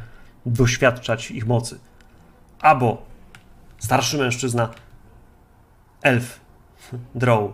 [0.46, 1.80] doświadczać ich mocy.
[2.60, 3.06] Albo
[3.78, 4.70] starszy mężczyzna,
[6.02, 6.40] elf,
[7.16, 7.52] drow,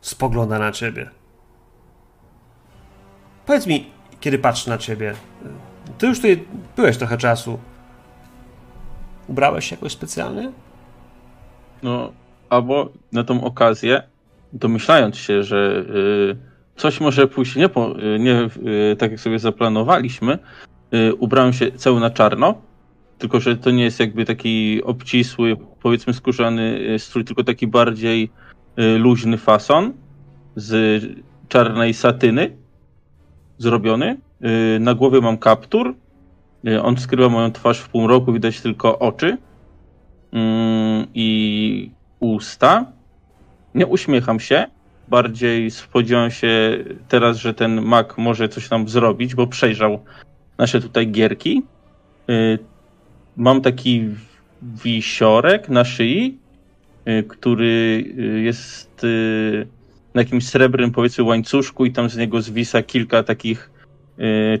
[0.00, 1.10] spogląda na ciebie.
[3.52, 3.86] Powiedz mi,
[4.20, 5.14] kiedy patrzy na ciebie,
[5.98, 6.44] ty już tutaj
[6.76, 7.58] byłeś trochę czasu.
[9.28, 10.52] Ubrałeś się jakoś specjalnie?
[11.82, 12.12] No,
[12.50, 14.02] albo na tą okazję,
[14.52, 15.84] domyślając się, że
[16.36, 16.36] y,
[16.76, 18.48] coś może pójść nie, po, y, nie
[18.92, 20.38] y, tak, jak sobie zaplanowaliśmy,
[20.94, 22.54] y, ubrałem się cały na czarno,
[23.18, 28.30] tylko że to nie jest jakby taki obcisły, powiedzmy skórzany y, strój, tylko taki bardziej
[28.78, 29.92] y, luźny fason
[30.56, 31.02] z
[31.48, 32.61] czarnej satyny
[33.62, 34.16] zrobiony.
[34.80, 35.94] Na głowie mam kaptur.
[36.82, 39.36] On skrywa moją twarz w półmroku, widać tylko oczy
[40.32, 41.90] Mm, i
[42.20, 42.92] usta.
[43.74, 44.66] Nie uśmiecham się.
[45.08, 49.98] Bardziej spodziewam się teraz, że ten mak może coś tam zrobić, bo przejrzał
[50.58, 51.62] nasze tutaj gierki.
[52.30, 52.58] Y,
[53.36, 54.08] mam taki
[54.62, 56.38] wisiorek na szyi,
[57.08, 59.06] y, który y, jest
[60.14, 63.70] na jakimś srebrnym, powiedzmy, łańcuszku, i tam z niego zwisa kilka takich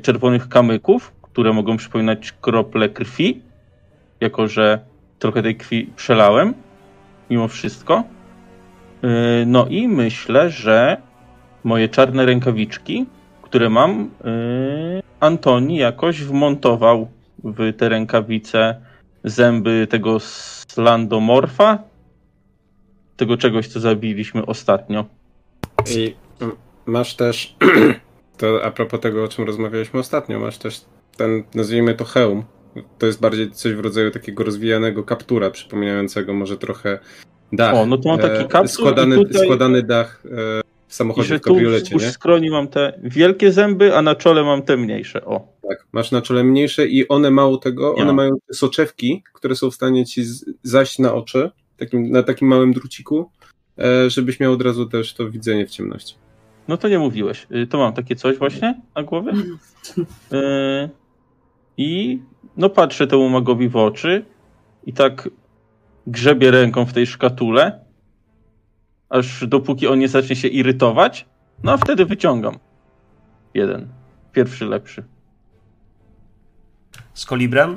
[0.02, 3.42] czerwonych kamyków, które mogą przypominać krople krwi,
[4.20, 4.78] jako że
[5.18, 6.54] trochę tej krwi przelałem,
[7.30, 8.04] mimo wszystko.
[9.02, 9.10] Yy,
[9.46, 10.96] no i myślę, że
[11.64, 13.06] moje czarne rękawiczki,
[13.42, 17.08] które mam, yy, Antoni jakoś wmontował
[17.44, 18.80] w te rękawice
[19.24, 21.78] zęby tego slandomorfa,
[23.16, 25.04] tego czegoś, co zabiliśmy ostatnio.
[25.90, 26.14] I
[26.86, 27.56] masz też,
[28.38, 30.80] to a propos tego, o czym rozmawialiśmy ostatnio, masz też
[31.16, 32.44] ten, nazwijmy to hełm,
[32.98, 36.98] to jest bardziej coś w rodzaju takiego rozwijanego kaptura, przypominającego może trochę
[37.52, 37.74] dach.
[37.74, 39.44] O, no to mam taki e, kaptur składany, tutaj...
[39.44, 40.28] składany dach e,
[40.88, 42.10] w samochodzie, w kabriolecie, nie?
[42.10, 45.48] skroni mam te wielkie zęby, a na czole mam te mniejsze, o.
[45.68, 49.74] Tak, masz na czole mniejsze i one mało tego, one mają soczewki, które są w
[49.74, 50.22] stanie ci
[50.62, 53.30] zaś na oczy, takim, na takim małym druciku,
[54.08, 56.14] żebyś miał od razu też to widzenie w ciemności.
[56.68, 57.46] No to nie mówiłeś.
[57.50, 59.32] Y, to mam takie coś właśnie na głowie.
[61.76, 62.20] I
[62.56, 64.24] no patrzę temu magowi w oczy
[64.86, 65.28] i tak
[66.06, 67.84] grzebię ręką w tej szkatule,
[69.08, 71.26] aż dopóki on nie zacznie się irytować,
[71.62, 72.58] no a wtedy wyciągam.
[73.54, 73.88] Jeden.
[74.32, 75.04] Pierwszy lepszy.
[77.14, 77.76] Z kolibrem?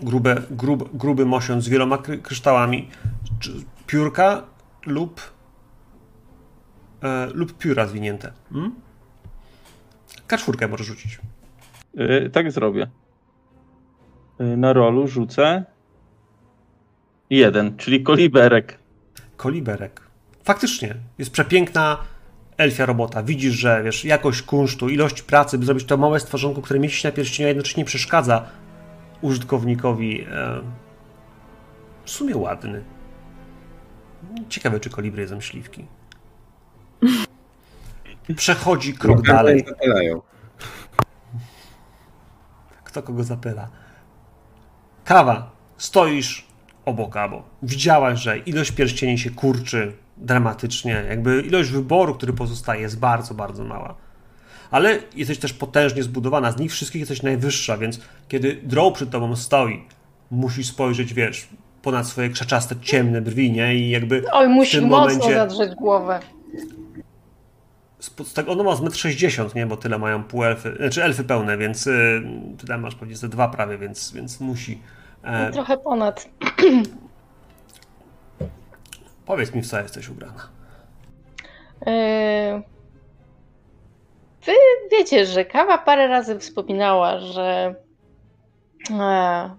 [0.00, 2.88] Grube, grub, gruby mosiąc z wieloma kryształami.
[3.86, 4.42] Piórka
[4.88, 5.20] lub
[7.02, 8.32] e, lub pióra zwinięte.
[8.52, 8.74] Hmm?
[10.28, 11.18] K4 możesz rzucić.
[11.94, 12.90] Yy, tak zrobię.
[14.40, 15.64] Y, na rolu rzucę
[17.30, 18.78] jeden, czyli koliberek.
[19.36, 20.00] Koliberek.
[20.44, 21.98] Faktycznie, jest przepiękna
[22.56, 23.22] elfia robota.
[23.22, 27.08] Widzisz, że wiesz, jakość kunsztu, ilość pracy, by zrobić to małe stworzonko, które mieści się
[27.08, 28.46] na pierścieniu, a jednocześnie przeszkadza
[29.20, 30.20] użytkownikowi.
[30.22, 30.60] E,
[32.04, 32.84] w sumie ładny.
[34.48, 35.86] Ciekawe, czy kolibry jedzą śliwki.
[38.36, 39.64] Przechodzi krok dalej.
[42.84, 43.68] Kto kogo zapyla?
[45.04, 46.46] Kawa, stoisz
[46.84, 47.42] obok Abo.
[47.62, 51.04] Widziałaś, że ilość pierścieni się kurczy dramatycznie.
[51.08, 53.94] Jakby ilość wyboru, który pozostaje, jest bardzo, bardzo mała.
[54.70, 56.52] Ale jesteś też potężnie zbudowana.
[56.52, 59.84] Z nich wszystkich jesteś najwyższa, więc kiedy Drow przed tobą stoi,
[60.30, 61.48] musisz spojrzeć, wiesz,
[61.82, 63.74] ponad swoje krzaczaste, ciemne brwi, nie?
[63.74, 64.22] I jakby.
[64.32, 65.34] Oj, musi mocno momencie...
[65.34, 66.20] zadrzeć głowę.
[68.00, 69.66] z, tego, ono ma z 1,60 m, nie?
[69.66, 72.22] Bo tyle mają półelfy, znaczy elfy pełne, więc y,
[72.58, 74.82] tutaj masz pewnie ze dwa prawie, więc, więc musi.
[75.22, 76.28] E, Trochę ponad.
[79.26, 80.48] powiedz mi, w co jesteś ubrana.
[81.86, 82.62] Yy,
[84.48, 84.52] Wy
[84.92, 87.74] wiecie, że kawa parę razy wspominała, że
[88.90, 89.50] e,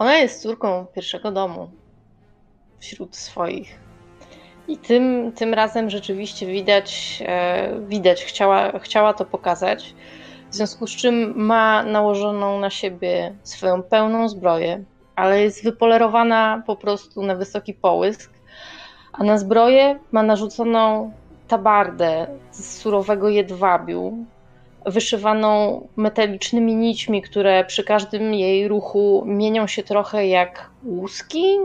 [0.00, 1.70] ona jest córką pierwszego domu
[2.78, 3.78] wśród swoich.
[4.68, 9.94] I tym, tym razem rzeczywiście widać, e, widać chciała, chciała to pokazać.
[10.50, 14.84] W związku z czym ma nałożoną na siebie swoją pełną zbroję,
[15.16, 18.32] ale jest wypolerowana po prostu na wysoki połysk,
[19.12, 21.12] a na zbroję ma narzuconą
[21.48, 24.26] tabardę z surowego jedwabiu,
[24.86, 31.58] wyszywaną metalicznymi nićmi, które przy każdym jej ruchu mienią się trochę jak łuski,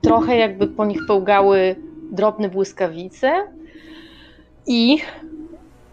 [0.00, 1.76] trochę jakby po nich pełgały
[2.12, 3.46] drobne błyskawice.
[4.66, 4.98] I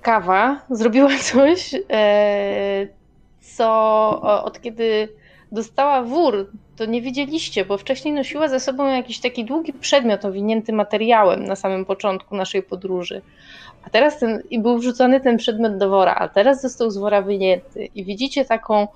[0.02, 2.88] kawa zrobiła coś, e,
[3.42, 3.70] co
[4.44, 5.10] od kiedy
[5.52, 10.74] dostała wór, to nie wiedzieliście, bo wcześniej nosiła ze sobą jakiś taki długi przedmiot owinięty
[10.74, 13.22] materiałem na samym początku naszej podróży.
[13.86, 17.22] A teraz ten, i był wrzucony ten przedmiot do wora, a teraz został z wora
[17.22, 17.86] wyjęty.
[17.96, 18.88] I widzicie taką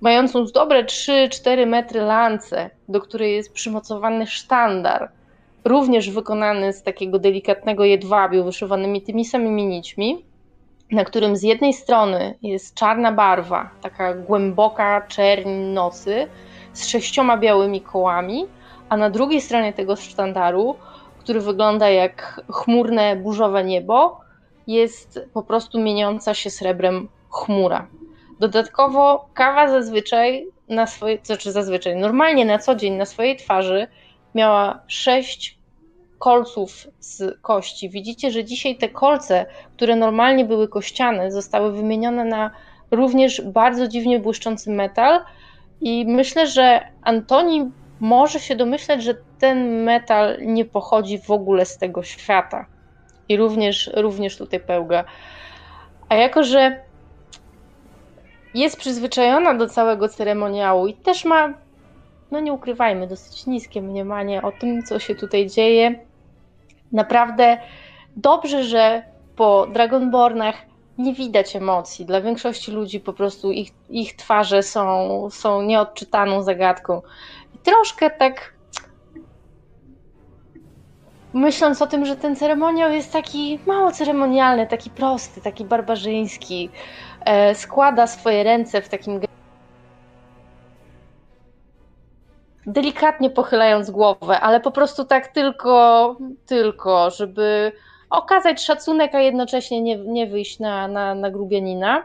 [0.00, 5.10] mającą dobre 3-4 metry lancę, do której jest przymocowany sztandar,
[5.64, 10.24] również wykonany z takiego delikatnego jedwabiu, wyszywanymi tymi samymi nićmi,
[10.90, 16.26] na którym z jednej strony jest czarna barwa, taka głęboka czerń nosy,
[16.72, 18.46] z sześcioma białymi kołami,
[18.88, 20.76] a na drugiej stronie tego sztandaru,
[21.28, 24.20] który wygląda jak chmurne, burzowe niebo,
[24.66, 27.86] jest po prostu mieniąca się srebrem chmura.
[28.40, 33.86] Dodatkowo kawa zazwyczaj na swojej, znaczy zazwyczaj, normalnie na co dzień na swojej twarzy
[34.34, 35.58] miała sześć
[36.18, 37.90] kolców z kości.
[37.90, 42.50] Widzicie, że dzisiaj te kolce, które normalnie były kościane, zostały wymienione na
[42.90, 45.20] również bardzo dziwnie błyszczący metal,
[45.80, 47.70] i myślę, że Antoni
[48.00, 52.66] może się domyśleć, że ten metal nie pochodzi w ogóle z tego świata.
[53.28, 55.04] I również, również tutaj pełga.
[56.08, 56.80] A jako, że
[58.54, 61.54] jest przyzwyczajona do całego ceremoniału i też ma,
[62.30, 65.94] no nie ukrywajmy, dosyć niskie mniemanie o tym, co się tutaj dzieje.
[66.92, 67.58] Naprawdę
[68.16, 69.02] dobrze, że
[69.36, 70.54] po Dragonbornach
[70.98, 72.06] nie widać emocji.
[72.06, 77.02] Dla większości ludzi po prostu ich, ich twarze są, są nieodczytaną zagadką.
[77.62, 78.54] Troszkę tak
[81.32, 86.70] myśląc o tym, że ten ceremoniał jest taki mało ceremonialny, taki prosty, taki barbarzyński,
[87.24, 89.20] e, składa swoje ręce w takim
[92.66, 97.72] delikatnie pochylając głowę, ale po prostu tak tylko, tylko, żeby
[98.10, 102.04] okazać szacunek, a jednocześnie nie, nie wyjść na, na, na grubianina.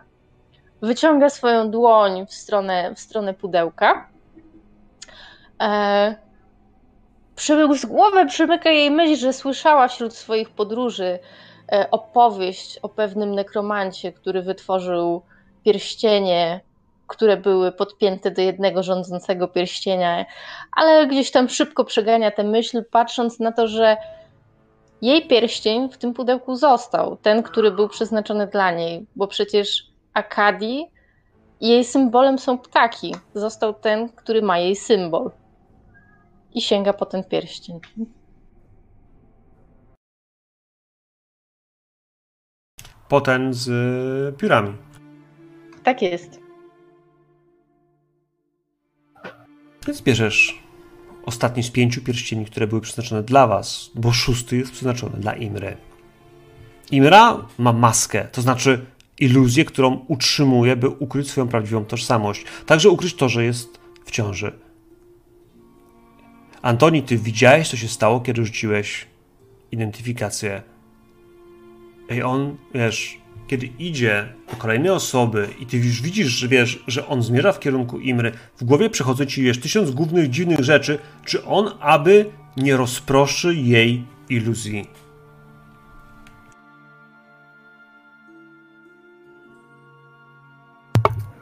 [0.81, 4.12] Wyciąga swoją dłoń w stronę, w stronę pudełka.
[5.63, 6.15] E,
[7.75, 11.19] z głowy przymyka jej myśl, że słyszała wśród swoich podróży
[11.71, 15.21] e, opowieść o pewnym nekromancie, który wytworzył
[15.65, 16.61] pierścienie,
[17.07, 20.25] które były podpięte do jednego rządzącego pierścienia,
[20.71, 23.97] ale gdzieś tam szybko przegania tę myśl, patrząc na to, że
[25.01, 30.87] jej pierścień w tym pudełku został, ten, który był przeznaczony dla niej, bo przecież Akadi
[31.61, 33.15] jej symbolem są ptaki.
[33.33, 35.31] Został ten, który ma jej symbol.
[36.53, 37.79] I sięga po ten pierścień.
[43.07, 44.73] Potem z y, piórami.
[45.83, 46.39] Tak jest.
[49.87, 50.63] Więc bierzesz
[51.25, 55.77] ostatni z pięciu pierścieni, które były przeznaczone dla was, bo szósty jest przeznaczony dla Imry.
[56.91, 58.85] Imra ma maskę, to znaczy
[59.19, 62.45] iluzję, którą utrzymuje, by ukryć swoją prawdziwą tożsamość.
[62.65, 64.62] Także ukryć to, że jest w ciąży.
[66.63, 69.07] Antoni, ty widziałeś, co się stało, kiedy rzuciłeś
[69.71, 70.61] identyfikację.
[72.09, 77.07] Ej, on, wiesz, kiedy idzie do kolejnej osoby i ty już widzisz, że wiesz, że
[77.07, 81.45] on zmierza w kierunku Imry, w głowie przechodzą ci wiesz, tysiąc głównych dziwnych rzeczy, czy
[81.45, 82.25] on aby
[82.57, 84.87] nie rozproszy jej iluzji.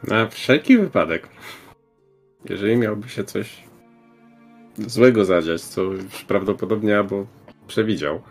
[0.08, 1.28] Na wszelki wypadek,
[2.50, 3.71] jeżeli miałby się coś
[4.86, 7.26] złego zadziać, co już prawdopodobnie albo
[7.66, 8.22] przewidział,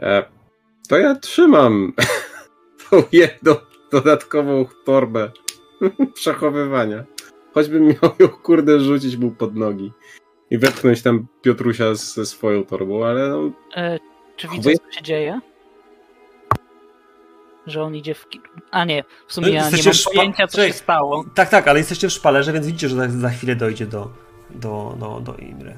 [0.00, 0.24] e,
[0.88, 1.92] to ja trzymam
[2.90, 3.54] tą jedną
[3.92, 5.30] dodatkową torbę
[6.14, 7.04] przechowywania.
[7.54, 9.92] Choćbym miał ją kurde rzucić mu pod nogi
[10.50, 13.50] i wepchnąć tam Piotrusia ze swoją torbą, ale no...
[13.76, 13.98] E,
[14.36, 15.40] czy widzę, co się dzieje?
[17.66, 18.26] że on idzie w...
[18.70, 21.24] A nie, w sumie No, ja nie mam pojęcia, co się stało.
[21.34, 24.10] Tak, tak, ale jesteście w szpalerze, więc widzicie, że za, za chwilę dojdzie do,
[24.54, 25.76] do, do, do Imry.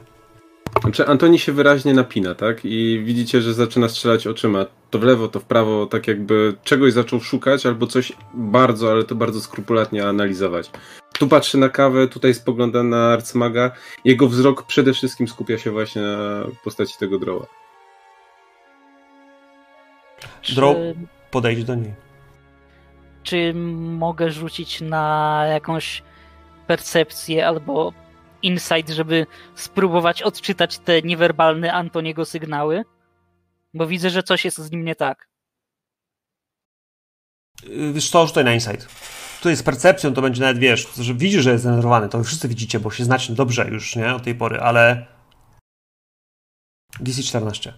[0.81, 2.65] Znaczy, Antoni się wyraźnie napina, tak?
[2.65, 4.67] I widzicie, że zaczyna strzelać oczyma.
[4.91, 9.05] To w lewo, to w prawo, tak jakby czegoś zaczął szukać, albo coś bardzo, ale
[9.05, 10.71] to bardzo skrupulatnie analizować.
[11.19, 13.71] Tu patrzy na kawę, tutaj spogląda na arcymaga.
[14.05, 17.47] Jego wzrok przede wszystkim skupia się właśnie na postaci tego droła.
[20.55, 20.77] Droł
[21.31, 21.95] podejdź do niej.
[23.23, 23.55] czy
[23.99, 26.03] mogę rzucić na jakąś
[26.67, 27.93] percepcję albo
[28.47, 32.85] insight, żeby spróbować odczytać te niewerbalne Antoniego sygnały?
[33.75, 35.29] Bo widzę, że coś jest z nim nie tak.
[37.63, 38.89] Yy, Wiesz co, rzucaj na insight.
[39.39, 42.49] Tutaj z percepcją to będzie nawet, wiesz, że widzisz, że jest zdenerwowany, to wy wszyscy
[42.49, 45.07] widzicie, bo się znacie dobrze już, nie, od tej pory, ale...
[47.01, 47.73] DC 14.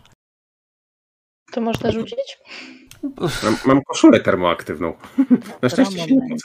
[1.53, 2.39] To można rzucić?
[3.43, 4.95] Mam, mam koszulę termoaktywną.
[5.63, 6.37] Na szczęście się nie.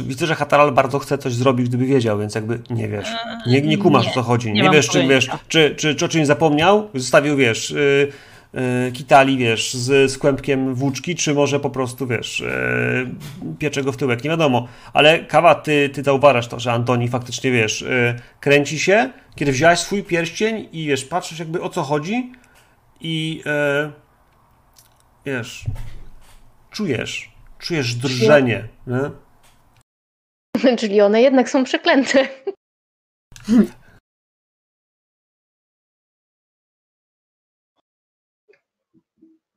[0.00, 3.08] Widzę, że Hataral bardzo chce coś zrobić, gdyby wiedział, więc jakby nie wiesz.
[3.46, 4.52] Nie, nie kumasz, nie, o co chodzi.
[4.52, 8.12] nie Nie, wiesz, czy, wiesz czy, czy, czy o czymś zapomniał, zostawił, wiesz, yy,
[8.54, 13.92] yy, kitali, wiesz, z, z kłębkiem włóczki, czy może po prostu, wiesz, yy, piecze go
[13.92, 14.68] w tyłek, nie wiadomo.
[14.92, 19.78] Ale Kawa, ty, ty zauważasz to, że Antoni faktycznie, wiesz, yy, kręci się, kiedy wziąłeś
[19.78, 22.32] swój pierścień i, wiesz, patrzysz jakby o co chodzi
[23.00, 23.92] i, yy,
[25.26, 25.64] wiesz,
[26.70, 29.23] czujesz, czujesz drżenie, nie?
[30.80, 32.28] Czyli one jednak są przeklęte.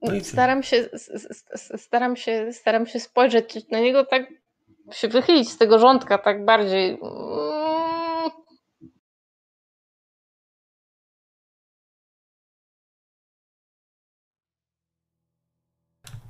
[0.01, 0.11] No?
[0.23, 0.89] Staram się,
[1.77, 4.23] staram się, staram się spojrzeć na niego tak,
[4.91, 6.97] się wychylić z tego rządka tak bardziej.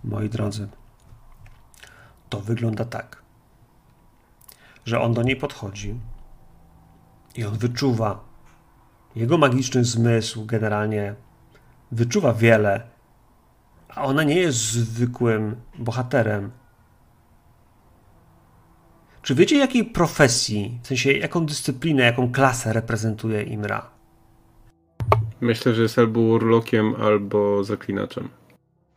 [0.04, 0.68] Moi drodzy,
[2.30, 3.24] to wygląda tak,
[4.88, 6.00] że on do niej podchodzi
[7.36, 8.26] i on wyczuwa.
[9.16, 11.16] Jego magiczny zmysł generalnie
[11.92, 12.88] wyczuwa wiele,
[13.90, 16.52] a ona nie jest zwykłym bohaterem.
[19.22, 23.90] Czy wiecie, jakiej profesji, w sensie jaką dyscyplinę, jaką klasę reprezentuje Imra?
[25.42, 28.30] Myślę, że jest albo urlokiem, albo zaklinaczem.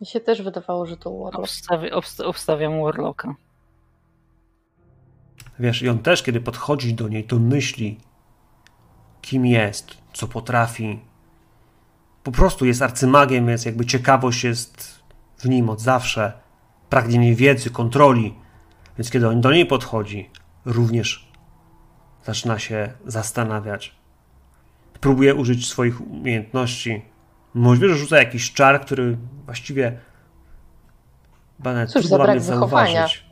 [0.00, 1.38] Mi się też wydawało, że to Warlock.
[1.38, 3.34] Obstawi, obst, obstawiam Warlocka.
[5.60, 8.00] Wiesz, i on też, kiedy podchodzi do niej, to myśli,
[9.22, 11.00] kim jest, co potrafi.
[12.22, 15.00] Po prostu jest arcymagiem, więc jakby ciekawość jest
[15.38, 16.32] w nim od zawsze.
[16.88, 18.34] Pragnienie wiedzy, kontroli.
[18.98, 20.30] Więc kiedy on do niej podchodzi,
[20.64, 21.28] również
[22.24, 23.94] zaczyna się zastanawiać.
[25.00, 27.02] Próbuje użyć swoich umiejętności.
[27.54, 29.98] Możliwe, że rzuca jakiś czar, który właściwie
[31.56, 32.92] chyba nawet Cóż trudno za wam brak jest wychowania.
[32.92, 33.29] zauważyć.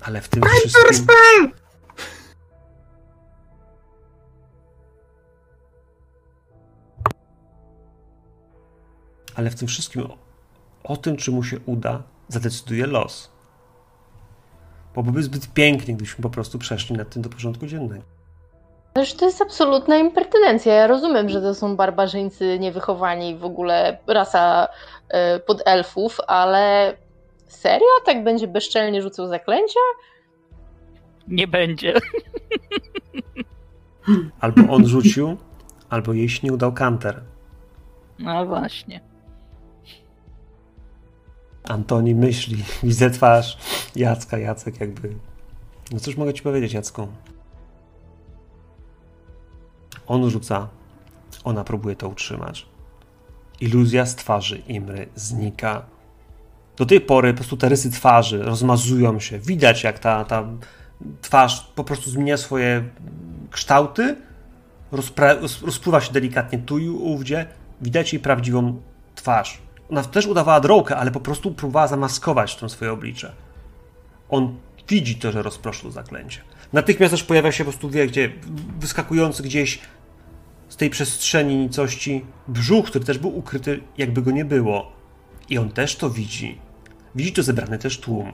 [0.00, 1.52] Ale w tym wszystkim...
[9.34, 10.18] Ale w tym wszystkim o,
[10.84, 13.30] o tym, czy mu się uda, zadecyduje los.
[14.94, 18.04] Bo byłoby zbyt pięknie, gdybyśmy po prostu przeszli nad tym do porządku dziennego.
[18.94, 20.74] Ależ to jest absolutna impertynencja.
[20.74, 24.68] Ja rozumiem, że to są barbarzyńcy niewychowani, w ogóle rasa
[25.08, 26.94] e, pod elfów, ale
[27.52, 27.86] serio?
[28.04, 29.80] Tak będzie bezczelnie rzucał zaklęcia?
[31.28, 31.94] Nie będzie.
[34.40, 35.36] Albo on rzucił,
[35.88, 37.22] albo jej udał kanter.
[38.18, 39.00] No właśnie.
[41.64, 43.58] Antoni myśli, widzę twarz
[43.96, 45.14] Jacka, Jacek jakby...
[45.92, 47.08] No cóż mogę ci powiedzieć, Jacku?
[50.06, 50.68] On rzuca,
[51.44, 52.66] ona próbuje to utrzymać.
[53.60, 55.86] Iluzja z twarzy Imry znika.
[56.78, 59.38] Do tej pory po prostu te rysy twarzy rozmazują się.
[59.38, 60.44] Widać, jak ta, ta
[61.22, 62.84] twarz po prostu zmienia swoje
[63.50, 64.16] kształty,
[64.92, 67.46] rozpra- roz- rozpływa się delikatnie tu i ówdzie.
[67.80, 68.80] Widać jej prawdziwą
[69.14, 69.58] twarz.
[69.90, 73.32] Ona też udawała drogę, ale po prostu próbowała zamaskować to swoje oblicze.
[74.28, 74.56] On
[74.88, 76.40] widzi to, że rozproszył zaklęcie.
[76.72, 78.32] Natychmiast też pojawia się po prostu, wie, gdzie
[78.80, 79.78] wyskakujący gdzieś
[80.68, 84.92] z tej przestrzeni nicości brzuch, który też był ukryty, jakby go nie było.
[85.48, 86.67] I on też to widzi.
[87.14, 88.32] Widzi to zebrany też tłum.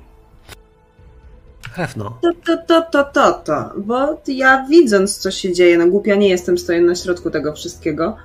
[1.72, 2.18] Hrefno.
[2.22, 6.28] To, to, to, to, to, to, bo ja widząc, co się dzieje, no głupia nie
[6.28, 8.16] jestem, stoję na środku tego wszystkiego.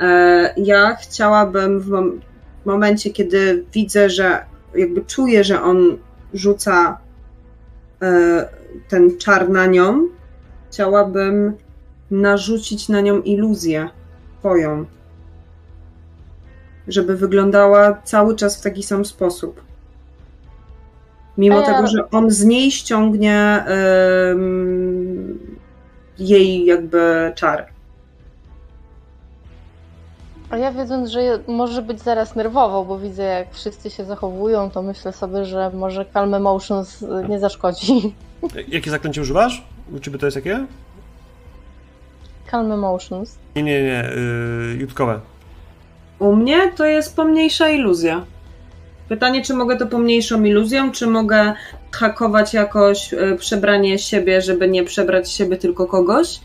[0.00, 2.18] E, ja chciałabym w mom-
[2.64, 4.44] momencie, kiedy widzę, że
[4.74, 5.98] jakby czuję, że on
[6.34, 6.98] rzuca
[8.02, 8.48] e,
[8.88, 10.08] ten czar na nią,
[10.70, 11.56] chciałabym
[12.10, 13.88] narzucić na nią iluzję
[14.38, 14.86] twoją.
[16.88, 19.62] żeby wyglądała cały czas w taki sam sposób.
[21.38, 23.64] Mimo ja- tego, że on z niej ściągnie
[24.30, 25.56] ym,
[26.18, 27.66] jej jakby czar.
[30.50, 34.82] A ja wiedząc, że może być zaraz nerwowo, bo widzę jak wszyscy się zachowują, to
[34.82, 38.14] myślę sobie, że może Calm Emotions nie zaszkodzi.
[38.68, 39.64] Jakie zaklęcie używasz?
[39.92, 40.66] U ciebie to jest jakie?
[42.50, 43.38] Calm Emotions.
[43.56, 45.20] Nie, nie, nie, yy, jutkowe.
[46.18, 48.24] U mnie to jest pomniejsza iluzja.
[49.12, 51.54] Pytanie, czy mogę to pomniejszą iluzją, czy mogę
[51.90, 56.40] hakować jakoś y, przebranie siebie, żeby nie przebrać siebie, tylko kogoś?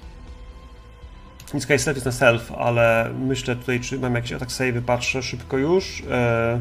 [1.54, 6.04] Niska jest na self, ale myślę tutaj, czy mam jakiś atak save, patrzę szybko już.
[6.12, 6.60] E...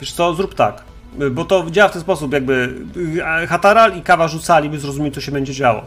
[0.00, 0.84] Wiesz co, zrób tak,
[1.30, 2.74] bo to działa w ten sposób, jakby
[3.42, 5.82] e, Hataral i Kawa rzucali, by zrozumieć, co się będzie działo.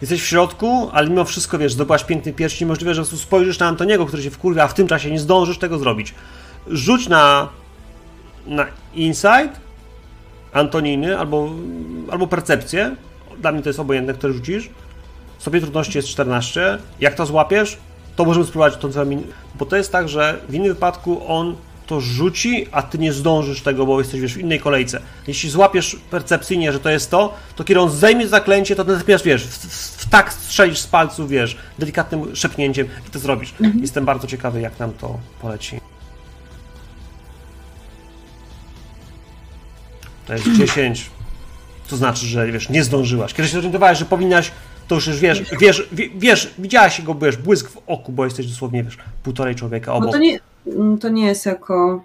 [0.00, 3.58] Jesteś w środku, ale mimo wszystko, wiesz, zdobyłaś piękny pierścień, możliwe, że po prostu spojrzysz
[3.58, 6.14] na Antoniego, który się wkurwia, a w tym czasie nie zdążysz tego zrobić.
[6.66, 7.48] Rzuć na,
[8.46, 9.60] na insight,
[10.52, 11.50] Antoniny albo,
[12.10, 12.96] albo percepcję.
[13.38, 14.70] Dla mnie to jest obojętne, które rzucisz.
[15.38, 16.78] Sobie trudności jest 14.
[17.00, 17.78] Jak to złapiesz,
[18.16, 21.56] to możemy spróbować tą całą min- Bo to jest tak, że w innym wypadku on
[21.90, 25.00] to rzuci, a ty nie zdążysz tego, bo jesteś wiesz, w innej kolejce.
[25.26, 29.44] Jeśli złapiesz percepcyjnie, że to jest to, to kiedy on zdejmie zaklęcie, to natychmiast wiesz,
[29.46, 33.54] w, w, w tak strzelisz z palców, wiesz, delikatnym szepnięciem i to zrobisz.
[33.80, 35.80] Jestem bardzo ciekawy, jak nam to poleci.
[40.26, 41.10] To jest 10.
[41.88, 43.34] To znaczy, że wiesz, nie zdążyłaś.
[43.34, 44.50] Kiedy się zorientowałeś, że powinnaś,
[44.88, 48.84] to już wiesz, wiesz, wie- wiesz, widziałaś jego wiesz, błysk w oku, bo jesteś dosłownie,
[48.84, 50.12] wiesz, półtorej człowieka Bo obok.
[50.12, 50.38] to nie,
[51.00, 52.04] to nie jest jako.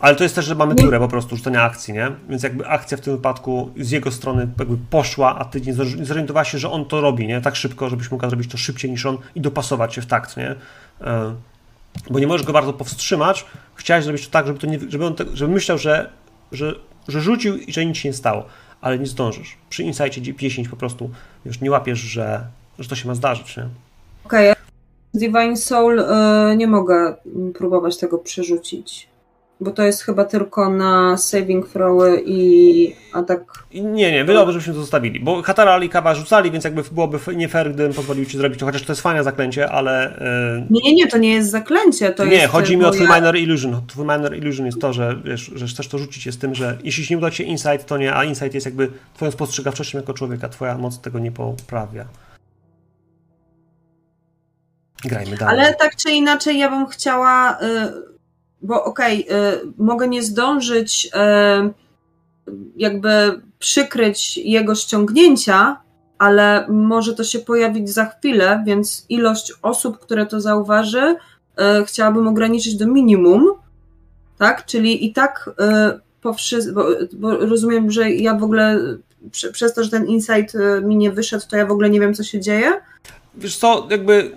[0.00, 2.10] Ale to jest też, że mamy turę po prostu rzucenia akcji, nie?
[2.28, 5.98] Więc jakby akcja w tym wypadku z jego strony jakby poszła, a ty nie zor-
[5.98, 7.40] nie zorientowałaś się, że on to robi, nie?
[7.40, 10.54] Tak szybko, żebyś mogła zrobić to szybciej niż on i dopasować się w takt, nie?
[11.00, 11.34] E,
[12.10, 13.46] Bo nie możesz go bardzo powstrzymać.
[13.74, 16.10] Chciałeś zrobić to tak, żeby, to nie, żeby on te, żeby myślał, że,
[16.52, 16.74] że,
[17.08, 18.44] że rzucił i że nic się nie stało,
[18.80, 19.56] ale nie zdążysz.
[19.70, 21.10] Przy insightie 10 po prostu
[21.44, 22.46] już nie łapiesz, że,
[22.78, 23.68] że to się ma zdarzyć, nie?
[24.24, 24.53] Okej,
[25.14, 26.04] z Divine Soul y,
[26.56, 27.14] nie mogę
[27.54, 29.08] próbować tego przerzucić.
[29.60, 33.40] Bo to jest chyba tylko na saving throwy i atak.
[33.74, 37.48] Nie, nie, wydawało, żebyśmy to zostawili, bo Hatara i Kawa rzucali, więc jakby byłoby nie
[37.48, 40.18] fair, gdybym pozwolił ci zrobić to, chociaż to jest fajne zaklęcie, ale...
[40.18, 42.10] e, Nie, nie, nie, to nie jest zaklęcie.
[42.10, 43.80] To nie, jest, chodzi mi o twój ja- minor illusion.
[43.86, 47.04] Twój minor illusion jest to, że, wiesz, że chcesz to rzucić z tym, że jeśli
[47.04, 50.14] się nie uda ci się insight, to nie, a insight jest jakby twoją spostrzegawczością jako
[50.14, 52.04] człowieka, twoja moc tego nie poprawia.
[55.04, 55.58] Grajmy dalej.
[55.60, 57.64] Ale tak czy inaczej, ja bym chciała, y,
[58.62, 61.72] bo okej, y, mogę nie zdążyć y,
[62.76, 65.80] jakby przykryć jego ściągnięcia,
[66.18, 71.16] ale może to się pojawić za chwilę, więc ilość osób, które to zauważy,
[71.80, 73.46] y, chciałabym ograniczyć do minimum,
[74.38, 74.64] tak?
[74.66, 75.50] Czyli i tak
[76.22, 78.80] po wszy- bo, bo rozumiem, że ja w ogóle
[79.30, 82.14] prze- przez to, że ten insight mi nie wyszedł, to ja w ogóle nie wiem,
[82.14, 82.72] co się dzieje.
[83.34, 84.32] Wiesz co, jakby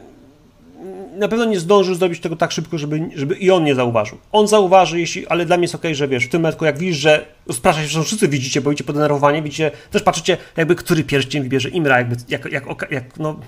[1.18, 4.18] na pewno nie zdążysz zrobić tego tak szybko, żeby, żeby i on nie zauważył.
[4.31, 6.98] On zauważy, jeśli, ale dla mnie jest okej, że wiesz, w tym metku jak widzisz,
[6.98, 11.44] że rozprasza się, że wszyscy widzicie, bo widzicie podenerwowanie, widzicie, też patrzycie, jakby który pierścień
[11.44, 13.39] wybierze Imra, jakby, jak, jak, jak no,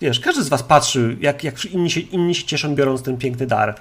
[0.00, 3.46] wiesz, każdy z was patrzy, jak, jak inni, się, inni się cieszą, biorąc ten piękny
[3.46, 3.74] dar.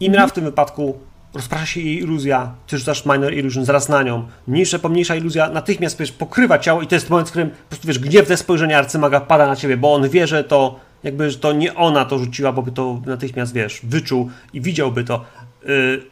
[0.00, 0.98] Imra w tym wypadku
[1.34, 4.28] rozprasza się jej iluzja, ty rzucasz minor illusion zaraz na nią.
[4.46, 7.88] Mniejsza, pomniejsza iluzja natychmiast wiesz, pokrywa ciało i to jest moment, w którym po prostu
[7.88, 11.52] wiesz, gniewne spojrzenie arcymaga pada na ciebie, bo on wie, że to jakby, że to
[11.52, 15.24] nie ona to rzuciła, bo by to natychmiast, wiesz, wyczuł i widziałby to.
[15.64, 16.02] Yy,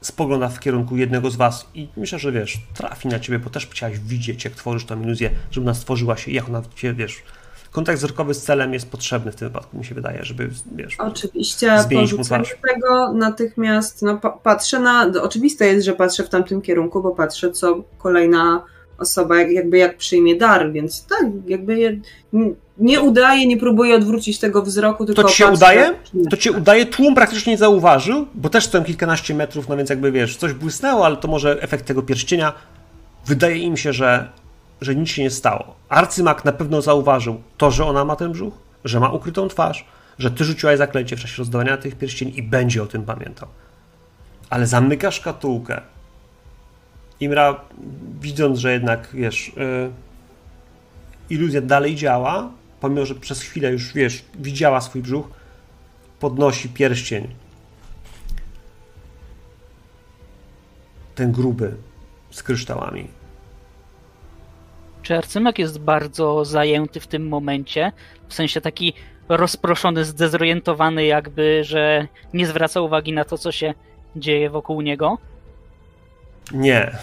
[0.00, 3.66] spogląda w kierunku jednego z was i myślę, że wiesz, trafi na ciebie, bo też
[3.66, 7.22] chciałaś widzieć, jak tworzysz tą iluzję, żeby ona stworzyła się i jak ona cię, wiesz,
[7.72, 11.82] kontakt wzrokowy z celem jest potrzebny w tym wypadku, mi się wydaje, żeby, wiesz, Oczywiście
[11.82, 12.58] Zmienić mu rzuceniu twarz.
[12.72, 15.06] tego natychmiast no, pa- patrzę na.
[15.22, 18.62] Oczywiste jest, że patrzę w tamtym kierunku, bo patrzę, co kolejna
[19.00, 22.00] osoba jak- jakby jak przyjmie dar, więc tak, jakby
[22.78, 25.94] nie udaje, nie próbuję odwrócić tego wzroku, tylko ci się udaje?
[26.30, 30.12] to cię udaje, tłum praktycznie nie zauważył, bo też stoją kilkanaście metrów, no więc jakby
[30.12, 32.52] wiesz, coś błysnęło, ale to może efekt tego pierścienia.
[33.26, 34.28] Wydaje im się, że,
[34.80, 35.74] że nic się nie stało.
[35.88, 38.54] Arcymak na pewno zauważył to, że ona ma ten brzuch,
[38.84, 39.84] że ma ukrytą twarz,
[40.18, 43.48] że ty rzuciłaś zaklęcie w czasie rozdawania tych pierścieni i będzie o tym pamiętał.
[44.50, 45.80] Ale zamyka szkatułkę.
[47.20, 47.60] Imra,
[48.20, 49.90] widząc, że jednak, wiesz, yy,
[51.30, 55.28] iluzja dalej działa, pomimo, że przez chwilę już, wiesz, widziała swój brzuch,
[56.20, 57.28] podnosi pierścień.
[61.14, 61.76] Ten gruby,
[62.30, 63.08] z kryształami.
[65.02, 67.92] Czy arcymak jest bardzo zajęty w tym momencie?
[68.28, 68.92] W sensie taki
[69.28, 73.74] rozproszony, zdezorientowany, jakby, że nie zwraca uwagi na to, co się
[74.16, 75.18] dzieje wokół niego?
[76.52, 76.98] Nie.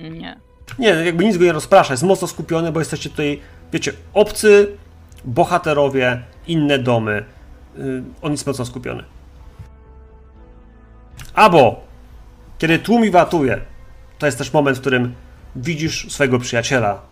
[0.00, 0.40] Nie.
[0.78, 3.40] Nie, jakby nic go nie rozprasza, jest mocno skupiony, bo jesteście tutaj,
[3.72, 4.76] wiecie, obcy,
[5.24, 7.24] bohaterowie, inne domy.
[7.76, 9.04] Yy, on jest mocno skupiony.
[11.34, 11.80] Albo,
[12.58, 13.60] kiedy tłum watuje,
[14.18, 15.14] to jest też moment, w którym
[15.56, 17.02] widzisz swojego przyjaciela.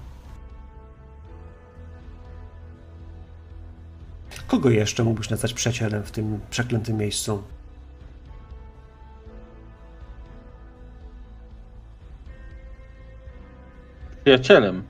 [4.46, 7.42] Kogo jeszcze mógłbyś nazwać przyjacielem w tym przeklętym miejscu?
[14.30, 14.82] Przyjacielem.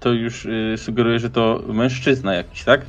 [0.00, 2.80] To już y, sugeruje, że to mężczyzna jakiś, tak?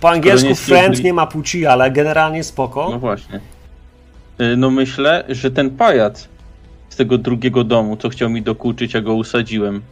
[0.00, 2.88] Po angielsku jest friend nie ma płci, ale generalnie spoko.
[2.90, 3.40] No właśnie.
[4.40, 6.28] Y, No myślę, że ten pajac
[6.88, 9.82] z tego drugiego domu, co chciał mi dokuczyć, ja go usadziłem.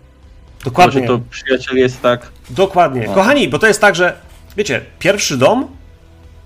[0.64, 1.00] Dokładnie.
[1.00, 2.28] Może to przyjaciel jest tak.
[2.50, 3.04] Dokładnie.
[3.06, 3.14] No.
[3.14, 4.16] Kochani, bo to jest tak, że
[4.56, 5.66] wiecie, pierwszy dom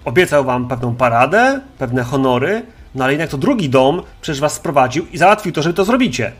[0.05, 2.63] obiecał wam pewną paradę, pewne honory,
[2.95, 5.85] no ale jednak to drugi dom przecież was sprowadził i załatwił to, że wy to
[5.85, 6.33] zrobicie.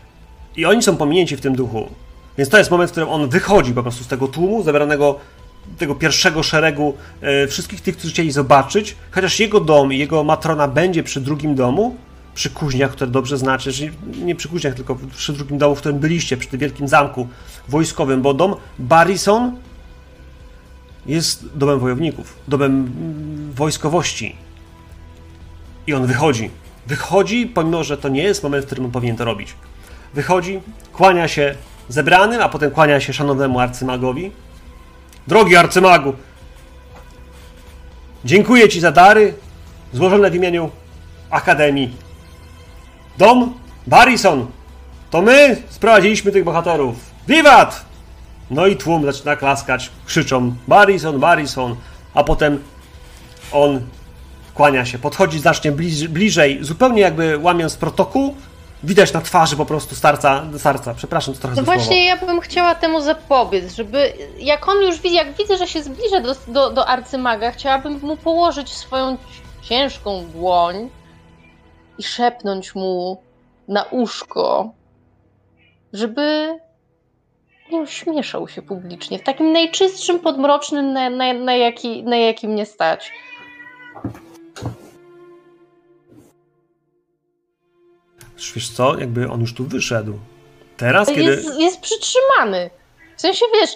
[0.57, 1.91] I oni są pominięci w tym duchu.
[2.39, 5.19] Więc to jest moment, w którym on wychodzi po prostu z tego tłumu, zebranego
[5.79, 10.69] tego pierwszego szeregu e, wszystkich tych, którzy chcieli zobaczyć, chociaż jego dom i jego matrona
[10.69, 11.97] będzie przy drugim domu,
[12.35, 13.91] przy kuźniach, które dobrze znacie, czyli
[14.23, 17.29] nie przy kuźniach, tylko przy drugim domu, w którym byliście, przy tym wielkim zamku
[17.69, 19.57] wojskowym, bo dom Barrison
[21.07, 24.37] jest domem wojowników, domem mm, wojskowości.
[25.87, 26.51] I on wychodzi.
[26.87, 29.55] Wychodzi, pomimo że to nie jest moment, w którym on powinien to robić.
[30.15, 30.61] Wychodzi,
[30.93, 31.55] kłania się
[31.89, 34.33] zebranym, a potem kłania się szanownemu arcymagowi.
[35.27, 36.13] Drogi arcymagu,
[38.25, 39.35] dziękuję ci za dary
[39.93, 40.71] złożone w imieniu
[41.31, 41.97] Akademii.
[43.19, 43.55] Dom
[43.87, 44.47] Barrison,
[45.11, 46.97] to my sprowadziliśmy tych bohaterów.
[47.29, 47.85] Wiwat!
[48.51, 51.77] No i tłum zaczyna klaskać, krzyczą Barrison, Barrison,
[52.15, 52.63] a potem
[53.53, 53.81] on
[54.55, 58.35] kłania się, podchodzi znacznie bliż, bliżej, zupełnie jakby łamiąc protokół.
[58.85, 62.75] Widać na twarzy po prostu starca, starca, przepraszam, to trochę No właśnie ja bym chciała
[62.75, 66.89] temu zapobiec, żeby jak on już widzi, jak widzę, że się zbliża do, do, do
[66.89, 69.17] arcymaga, chciałabym mu położyć swoją
[69.63, 70.91] ciężką dłoń
[71.99, 73.23] i szepnąć mu
[73.69, 74.73] na uszko,
[75.93, 76.59] żeby
[77.73, 82.67] nie uśmieszał się publicznie, w takim najczystszym, podmrocznym, na, na, na, jaki, na jaki mnie
[82.67, 83.13] stać.
[88.53, 90.19] Wiesz co, jakby on już tu wyszedł.
[90.77, 91.23] Teraz, kiedy...
[91.23, 92.71] Jest, jest przytrzymany.
[93.17, 93.71] W sensie, wiesz,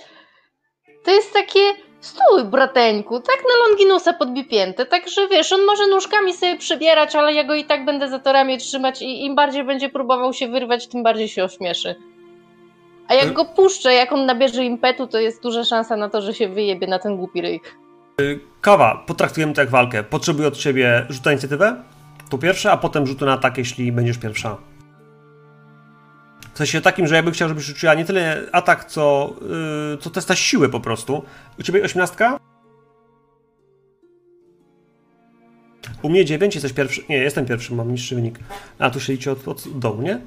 [1.04, 1.60] to jest takie
[2.00, 7.44] stój, brateńku, tak na Longinusa podbipięte, także wiesz, on może nóżkami sobie przebierać, ale ja
[7.44, 10.88] go i tak będę za to ramię trzymać i im bardziej będzie próbował się wyrwać,
[10.88, 11.94] tym bardziej się ośmieszy.
[13.08, 16.34] A jak go puszczę, jak on nabierze impetu, to jest duża szansa na to, że
[16.34, 17.60] się wyjebie na ten głupi ryj.
[18.60, 20.02] Kawa, potraktujemy to jak walkę.
[20.02, 21.82] Potrzebuję od ciebie rzutu na inicjatywę,
[22.28, 24.56] to pierwsze, a potem rzutu na atak, jeśli będziesz pierwsza.
[26.54, 29.34] W sensie takim, że ja bym chciał, żebyś rzuciła nie tyle atak, co,
[29.92, 31.22] yy, co testa siły po prostu.
[31.58, 32.38] U ciebie osiemnastka?
[36.02, 37.02] U mnie 9, jesteś pierwszy.
[37.08, 38.38] Nie, jestem pierwszy, mam niższy wynik.
[38.78, 40.20] A tu się liczy od, od dołu, nie?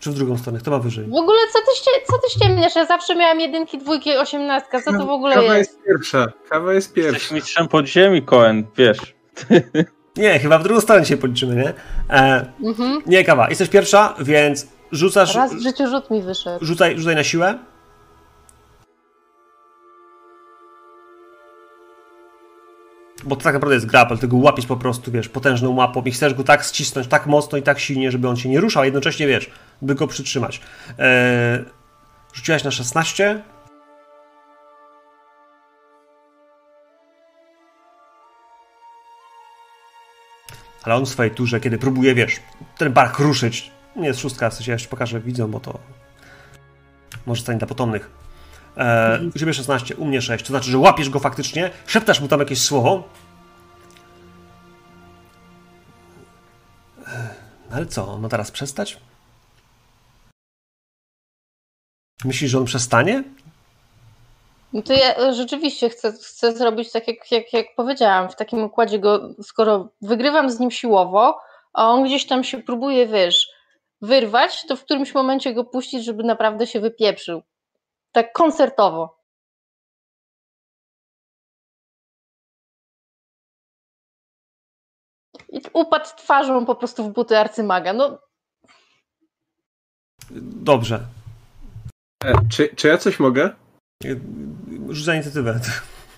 [0.00, 0.58] Czy w drugą stronę?
[0.58, 1.04] Kto ma wyżej?
[1.06, 2.76] W ogóle co ty, co ty ściemniasz?
[2.76, 5.70] Ja zawsze miałam jedynki, dwójki, osiemnastka, co to w ogóle Kawa jest?
[5.70, 6.26] jest pierwsza.
[6.50, 7.34] Kawa jest Jesteś pierwsza.
[7.34, 8.98] mistrzem podziemi, Cohen, wiesz.
[10.16, 11.72] Nie, chyba w drugą stronę się policzymy, nie?
[12.16, 13.02] E, Mhm.
[13.06, 13.48] nie, kawa.
[13.48, 15.34] Jesteś pierwsza, więc rzucasz.
[15.34, 16.64] Raz w życiu rzut mi wyszedł.
[16.64, 17.58] Rzucaj, rzucaj na siłę.
[23.24, 26.10] Bo to tak naprawdę jest grapple, ty go łapiesz po prostu, wiesz, potężną łapą i
[26.10, 28.84] chcesz go tak ścisnąć, tak mocno i tak silnie, żeby on się nie ruszał, a
[28.84, 29.50] jednocześnie, wiesz,
[29.82, 30.60] by go przytrzymać.
[30.98, 31.64] Eee,
[32.32, 33.42] rzuciłaś na 16.
[40.82, 42.40] Ale on w swojej turze, kiedy próbuje, wiesz,
[42.78, 45.78] ten bark ruszyć, nie jest szóstka, w sensie ja jeszcze pokażę widzom, bo to
[47.26, 48.10] może stanie dla potomnych.
[48.76, 50.44] E, u ciebie 16, u mnie 6.
[50.44, 53.08] To znaczy, że łapiesz go faktycznie, szeptasz mu tam jakieś słowo.
[57.06, 57.28] E,
[57.70, 58.98] no ale co, on ma teraz przestać?
[62.24, 63.24] Myślisz, że on przestanie?
[64.72, 68.64] No to ja e, rzeczywiście chcę, chcę zrobić tak, jak, jak, jak powiedziałam, w takim
[68.64, 71.40] układzie go, skoro wygrywam z nim siłowo,
[71.72, 73.48] a on gdzieś tam się próbuje, wiesz,
[74.00, 77.42] wyrwać, to w którymś momencie go puścić, żeby naprawdę się wypieprzył.
[78.12, 79.22] Tak koncertowo.
[85.48, 87.92] I upadł twarzą po prostu w buty arcymaga.
[87.92, 88.18] No,
[90.40, 91.06] Dobrze.
[92.24, 93.61] E, czy, czy ja coś mogę?
[94.88, 95.60] Rzuć za inicjatywę.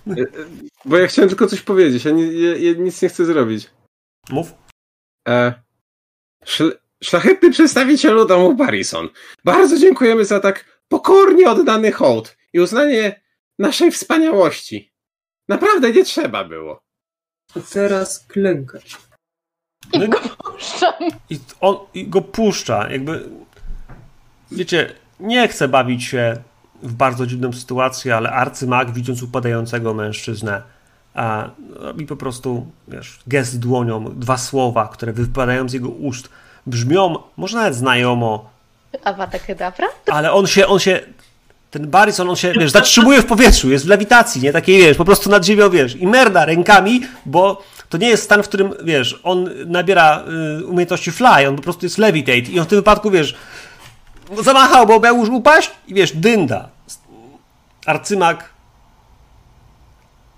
[0.07, 0.13] E,
[0.85, 3.69] Bo ja chciałem tylko coś powiedzieć, ja, nie, ja, ja nic nie chcę zrobić.
[4.29, 4.53] Mów.
[5.27, 5.53] E,
[6.45, 6.71] szl,
[7.03, 9.09] szlachetny przedstawicielu domu Barrison.
[9.43, 13.21] Bardzo dziękujemy za tak pokornie oddany hołd i uznanie
[13.59, 14.91] naszej wspaniałości.
[15.49, 16.79] Naprawdę nie trzeba było.
[17.55, 18.97] A teraz klękać.
[19.93, 20.93] I No i- go puszczam.
[21.29, 23.29] I on i go puszcza, jakby.
[24.51, 26.43] Wiecie, nie chce bawić się
[26.87, 30.61] w bardzo dziwną sytuację, ale arcymag, widząc upadającego mężczyznę,
[31.13, 36.29] a robi po prostu, wiesz, gest dłonią, dwa słowa, które wypadają z jego ust,
[36.65, 38.55] brzmią, może nawet znajomo,
[39.03, 39.87] Awata Kedavra?
[40.11, 40.99] ale on się, on się,
[41.71, 44.53] ten Barrison, on się, wiesz, zatrzymuje w powietrzu, jest w lewitacji, nie?
[44.53, 48.43] Takiej, wiesz, po prostu nad ziemią, wiesz, i merda rękami, bo to nie jest stan,
[48.43, 50.23] w którym, wiesz, on nabiera
[50.59, 53.35] y, umiejętności fly, on po prostu jest levitate i on w tym wypadku, wiesz,
[54.43, 56.69] zamachał, bo miał już upaść i, wiesz, dynda.
[57.85, 58.49] Arcymak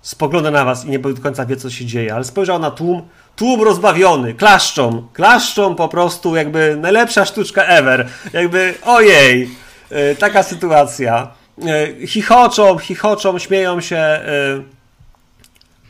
[0.02, 3.08] spogląda na was i nie do końca wie, co się dzieje, ale spojrzał na tłum,
[3.36, 9.50] tłum rozbawiony, klaszczą, klaszczą po prostu, jakby najlepsza sztuczka ever, jakby ojej,
[9.92, 11.30] y, taka sytuacja.
[12.00, 14.20] Y, Chichoczą, chichoczą, śmieją się.
[14.58, 14.78] y.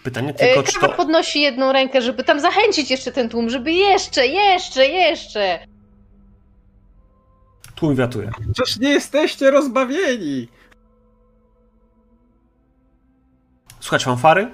[0.03, 0.95] Pytanie tylko, czy Kawa to...
[0.95, 5.59] podnosi jedną rękę, żeby tam zachęcić jeszcze ten tłum, żeby jeszcze, jeszcze, jeszcze.
[7.79, 8.31] Tłum wiatuje.
[8.55, 10.49] Przecież nie jesteście rozbawieni!
[13.81, 14.51] Słychać fanfary,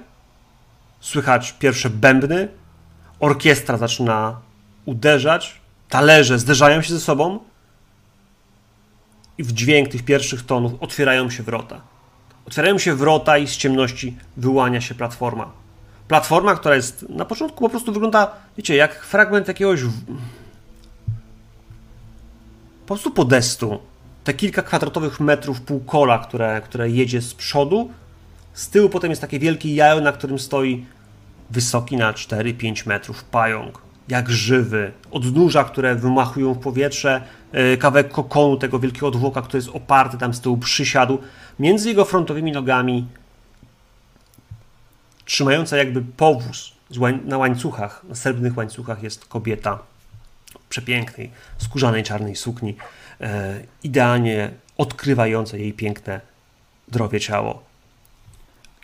[0.99, 2.47] słychać pierwsze bębny,
[3.19, 4.41] orkiestra zaczyna
[4.85, 7.39] uderzać, talerze zderzają się ze sobą
[9.37, 11.81] i w dźwięk tych pierwszych tonów otwierają się wrota.
[12.47, 15.51] Otwierają się wrota i z ciemności wyłania się platforma.
[16.07, 19.81] Platforma, która jest na początku po prostu wygląda, wiecie, jak fragment jakiegoś
[22.85, 23.79] po prostu podestu.
[24.23, 27.89] Te kilka kwadratowych metrów półkola, które, które jedzie z przodu,
[28.53, 30.85] z tyłu potem jest takie wielkie jajo, na którym stoi
[31.49, 33.81] wysoki na 4-5 metrów pająk.
[34.07, 34.91] Jak żywy.
[35.11, 37.21] Odnóża, które wymachują w powietrze,
[37.53, 41.17] yy, kawałek kokonu tego wielkiego odwłoka, który jest oparty tam z tyłu, przysiadł.
[41.59, 43.07] Między jego frontowymi nogami
[45.25, 46.73] trzymająca jakby powóz
[47.25, 49.79] na łańcuchach, na srebrnych łańcuchach jest kobieta
[50.69, 52.75] przepięknej, skórzanej czarnej sukni,
[53.21, 56.21] e, idealnie odkrywające jej piękne,
[56.87, 57.63] zdrowie ciało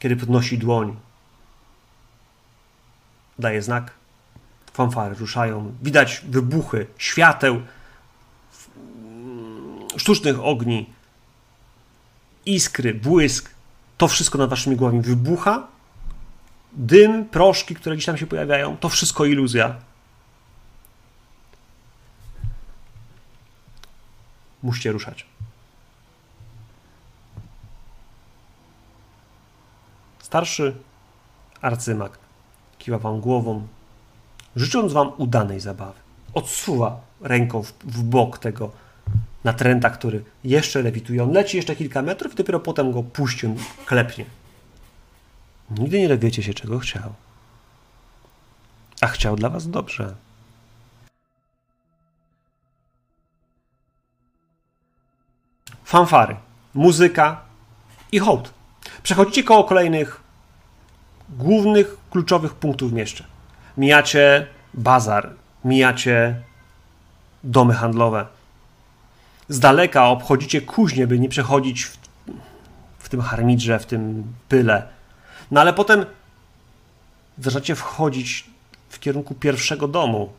[0.02, 0.96] kiedy podnosi dłoń.
[3.40, 3.92] Daje znak.
[4.74, 5.74] Fanfary ruszają.
[5.82, 7.62] Widać wybuchy świateł,
[8.98, 10.90] mm, sztucznych ogni,
[12.46, 13.50] iskry, błysk.
[13.98, 15.68] To wszystko nad waszymi głowami wybucha.
[16.74, 19.76] Dym, proszki, które gdzieś tam się pojawiają, to wszystko iluzja.
[24.64, 25.26] Musicie ruszać.
[30.20, 30.76] Starszy
[31.62, 32.20] arcymak
[32.80, 33.68] kiwa wam głową,
[34.56, 36.00] życząc wam udanej zabawy.
[36.34, 38.72] Odsuwa ręką w, w bok tego
[39.44, 41.24] natręta, który jeszcze lewituje.
[41.24, 43.56] On leci jeszcze kilka metrów i dopiero potem go puści, on
[43.86, 44.26] klepnie.
[45.72, 47.14] Nigdy nie dowiecie się, czego chciał.
[49.02, 50.16] A chciał dla was dobrze.
[55.92, 56.36] Fanfary,
[56.74, 57.42] muzyka
[58.12, 58.54] i hołd.
[59.04, 60.22] Przechodzicie koło kolejnych
[61.30, 63.24] głównych, kluczowych punktów w mieście.
[63.78, 65.34] Mijacie bazar,
[65.66, 66.42] mijacie
[67.44, 68.26] domy handlowe.
[69.50, 71.98] Z daleka obchodzicie kuźnię, by nie przechodzić w,
[72.98, 74.88] w tym harmidrze, w tym pyle.
[75.52, 76.06] No ale potem
[77.38, 78.48] zaczynacie wchodzić
[78.90, 80.30] w kierunku pierwszego domu.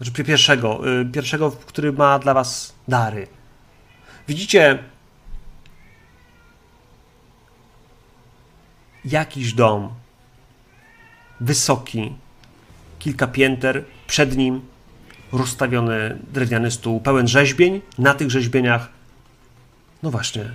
[0.00, 3.26] Znaczy pierwszego, y, pierwszego, który ma dla was dary.
[4.28, 4.78] Widzicie
[9.04, 9.94] jakiś dom,
[11.40, 12.12] wysoki,
[12.98, 14.60] kilka pięter, przed nim
[15.32, 17.80] rozstawiony drewniany stół, pełen rzeźbień.
[17.98, 18.88] Na tych rzeźbieniach,
[20.02, 20.50] no właśnie,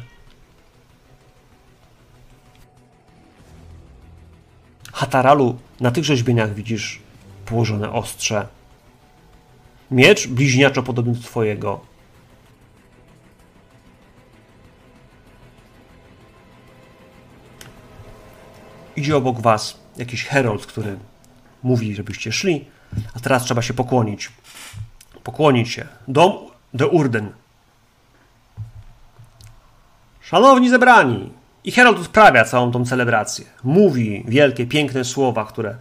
[4.94, 7.00] Hataralu, na tych rzeźbieniach widzisz
[7.46, 8.48] położone ostrze.
[9.92, 11.89] Miecz bliźniaczo podobny do twojego.
[19.00, 20.98] Idzie obok was jakiś herold, który
[21.64, 22.66] mówi, żebyście szli,
[23.16, 24.32] a teraz trzeba się pokłonić.
[25.24, 25.88] Pokłonić się.
[26.08, 26.34] Dom
[26.74, 27.32] de Urden.
[30.22, 31.32] Szanowni zebrani!
[31.64, 33.46] I Herold odprawia całą tą celebrację.
[33.64, 35.78] Mówi wielkie, piękne słowa, które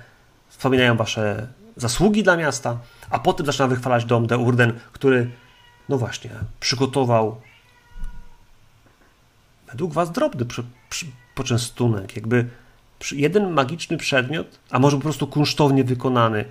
[0.48, 1.46] wspominają wasze
[1.76, 2.78] zasługi dla miasta,
[3.10, 5.30] a potem zaczyna wychwalać dom de Urden, który,
[5.88, 6.30] no właśnie,
[6.60, 7.40] przygotował
[9.66, 10.46] według was drobny
[11.34, 12.48] poczęstunek, jakby
[13.12, 16.44] jeden magiczny przedmiot, a może po prostu kunsztownie wykonany.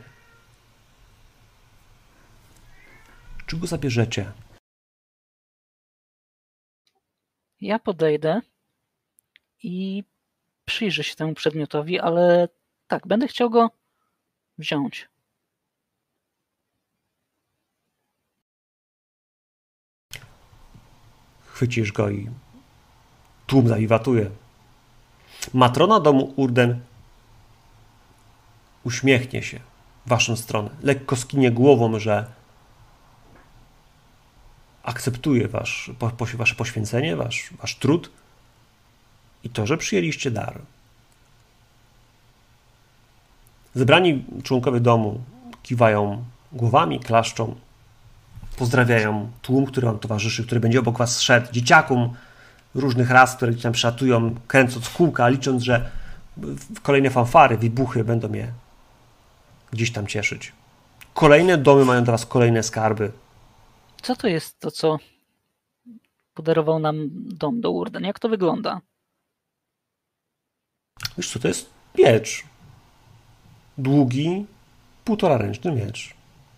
[3.45, 4.31] Czy go zabierzecie?
[7.61, 8.41] Ja podejdę
[9.63, 10.03] i
[10.65, 12.47] przyjrzę się temu przedmiotowi, ale
[12.87, 13.71] tak, będę chciał go
[14.57, 15.09] wziąć.
[21.45, 22.29] Chwycisz go i
[23.47, 24.31] tłum zawiwatuje.
[25.53, 26.79] Matrona domu Urden
[28.83, 29.59] uśmiechnie się
[30.05, 30.69] w waszą stronę.
[30.83, 32.25] Lekko skinie głową, że
[34.83, 35.91] akceptuje wasz,
[36.37, 38.11] wasze poświęcenie, wasz, wasz trud
[39.43, 40.61] i to, że przyjęliście dar.
[43.75, 45.21] Zebrani członkowie domu
[45.63, 47.55] kiwają głowami, klaszczą,
[48.57, 52.13] pozdrawiają tłum, który wam towarzyszy, który będzie obok was szedł, dzieciakom
[52.77, 55.89] różnych ras, które gdzieś tam przylatują, kręcąc kółka, licząc, że
[56.83, 58.51] kolejne fanfary, wybuchy będą je
[59.71, 60.51] gdzieś tam cieszyć.
[61.13, 63.11] Kolejne domy mają was kolejne skarby.
[64.01, 64.97] Co to jest to, co
[66.33, 68.03] podarował nam dom do Urden?
[68.03, 68.81] Jak to wygląda?
[71.17, 72.43] Wiesz co, to jest miecz.
[73.77, 74.45] Długi,
[75.05, 76.13] półtora ręczny miecz.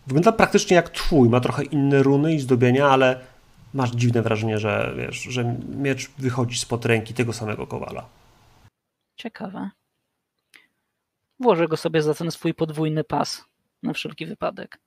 [0.07, 3.19] Wygląda praktycznie jak twój, ma trochę inne runy i zdobienia, ale
[3.73, 8.09] masz dziwne wrażenie, że wiesz, że miecz wychodzi spod ręki tego samego kowala.
[9.15, 9.69] Ciekawe.
[11.39, 13.45] Włożę go sobie za ten swój podwójny pas
[13.83, 14.79] na wszelki wypadek.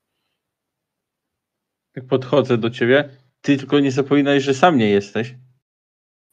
[1.97, 5.35] Jak podchodzę do ciebie, ty tylko nie zapominaj, że sam nie jesteś.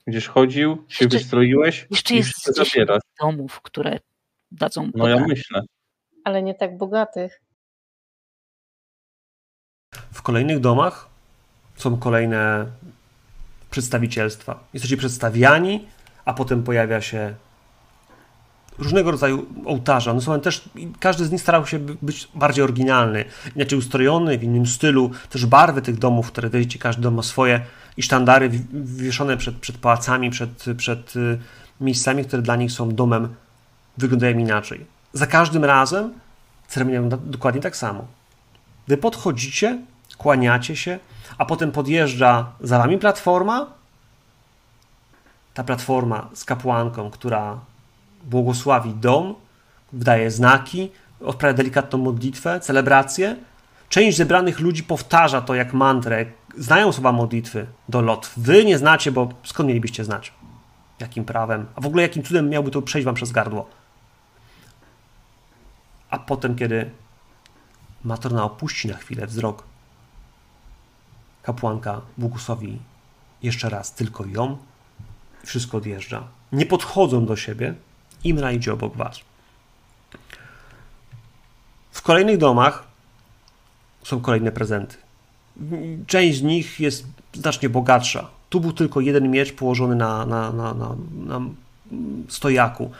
[0.05, 3.01] Będziesz chodził, się Jeszcze- wystroiłeś Jeszcze i jest wszystko 10 zabierasz.
[3.21, 3.99] domów, które
[4.51, 5.61] dadzą No ja myślę.
[6.23, 7.41] Ale nie tak bogatych.
[10.13, 11.08] W kolejnych domach
[11.79, 12.65] są kolejne
[13.71, 14.59] przedstawicielstwa.
[14.73, 15.85] Jesteście przedstawiani,
[16.25, 17.33] a potem pojawia się
[18.77, 20.11] różnego rodzaju ołtarze.
[20.11, 20.69] One są też,
[20.99, 23.25] każdy z nich starał się by- być bardziej oryginalny,
[23.55, 25.11] inaczej ustrojony, w innym stylu.
[25.29, 27.61] Też barwy tych domów, które wiecie, każdy dom ma swoje
[27.97, 31.39] i sztandary wi- wieszone przed, przed pałacami, przed, przed y,
[31.81, 33.35] miejscami, które dla nich są domem,
[33.97, 34.85] wyglądają inaczej.
[35.13, 36.13] Za każdym razem
[36.67, 38.07] ceremonia dokładnie tak samo.
[38.87, 39.81] Wy podchodzicie,
[40.17, 40.99] kłaniacie się,
[41.39, 43.67] a potem podjeżdża za wami platforma.
[45.53, 47.59] Ta platforma z kapłanką, która
[48.23, 49.35] błogosławi dom,
[49.93, 50.91] wydaje znaki,
[51.25, 53.35] odprawia delikatną modlitwę, celebrację.
[53.89, 56.25] Część zebranych ludzi powtarza to jak mantrę.
[56.57, 58.31] Znają słowa modlitwy do lot.
[58.37, 60.33] Wy nie znacie, bo skąd mielibyście znać?
[60.99, 61.65] Jakim prawem?
[61.75, 63.69] A w ogóle jakim cudem miałby to przejść wam przez gardło?
[66.09, 66.89] A potem, kiedy
[68.03, 69.68] matrona opuści na chwilę wzrok,
[71.49, 72.77] kapłanka błogosławi
[73.43, 74.57] jeszcze raz tylko ją
[75.45, 76.23] wszystko odjeżdża.
[76.51, 77.73] Nie podchodzą do siebie,
[78.23, 79.19] Imra idzie obok was.
[81.91, 82.83] W kolejnych domach
[84.03, 84.97] są kolejne prezenty.
[86.07, 88.29] Część z nich jest znacznie bogatsza.
[88.49, 91.41] Tu był tylko jeden miecz położony na, na, na, na, na
[92.27, 92.91] stojaku.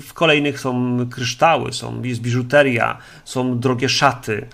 [0.00, 4.48] W kolejnych są kryształy, są, jest biżuteria, są drogie szaty,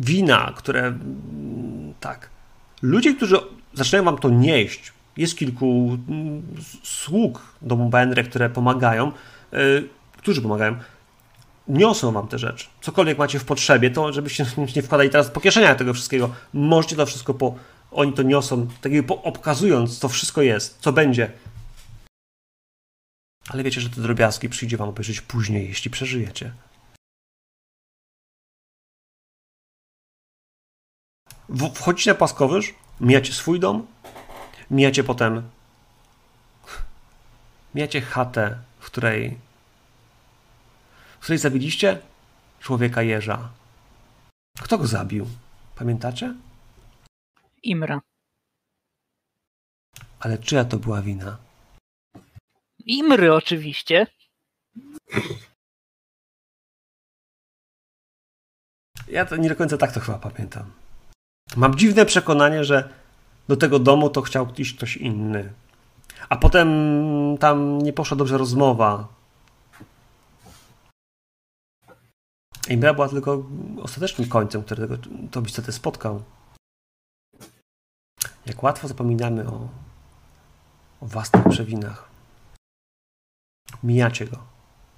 [0.00, 2.30] wina, które mm, tak.
[2.82, 3.36] Ludzie, którzy
[3.74, 6.42] zaczynają wam to nieść, jest kilku mm,
[6.82, 9.12] sług domu Benre, które pomagają,
[9.54, 10.76] y, którzy pomagają,
[11.68, 12.66] niosą wam te rzeczy.
[12.80, 14.46] Cokolwiek macie w potrzebie, to żebyście
[14.76, 16.30] nie wkładali teraz po kieszeniach tego wszystkiego.
[16.52, 17.54] Możecie to wszystko po.
[17.92, 21.30] Oni to niosą, tak jakby obkazując, co wszystko jest, co będzie.
[23.48, 26.52] Ale wiecie, że te drobiazgi przyjdzie wam obejrzeć później, jeśli przeżyjecie.
[31.74, 33.86] Wchodzicie na płaskowyż, mijacie swój dom,
[34.70, 35.50] mijacie potem.
[37.74, 39.38] Mijacie chatę, w której.
[41.20, 42.00] w której zabiliście
[42.60, 43.50] człowieka jeża.
[44.60, 45.26] Kto go zabił?
[45.74, 46.34] Pamiętacie?
[47.62, 48.00] Imra.
[50.20, 51.38] Ale czyja to była wina?
[52.78, 54.06] Imry oczywiście.
[59.08, 60.85] Ja to nie do końca tak to chyba pamiętam.
[61.56, 62.88] Mam dziwne przekonanie, że
[63.48, 65.52] do tego domu to chciał iść ktoś inny.
[66.28, 66.68] A potem
[67.40, 69.08] tam nie poszła dobrze rozmowa.
[72.68, 73.44] Imra była tylko
[73.82, 74.96] ostatecznym końcem, którego
[75.30, 76.22] to niestety spotkał.
[78.46, 79.68] Jak łatwo zapominamy o,
[81.00, 82.08] o własnych przewinach.
[83.82, 84.38] Mijacie go.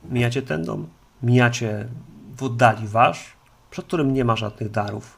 [0.04, 0.88] Mijacie ten dom,
[1.22, 1.88] mijacie
[2.36, 3.32] w oddali wasz,
[3.70, 5.17] przed którym nie ma żadnych darów.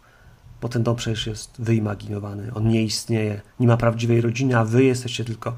[0.61, 2.51] Bo ten dom przecież jest wyimaginowany.
[2.55, 5.57] On nie istnieje, nie ma prawdziwej rodziny, a wy jesteście tylko,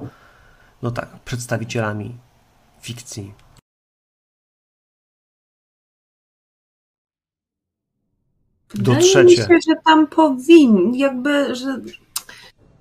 [0.83, 2.16] no tak, przedstawicielami
[2.81, 3.35] fikcji.
[8.74, 11.81] Do Wydaje mi się, że tam powinien, jakby, że.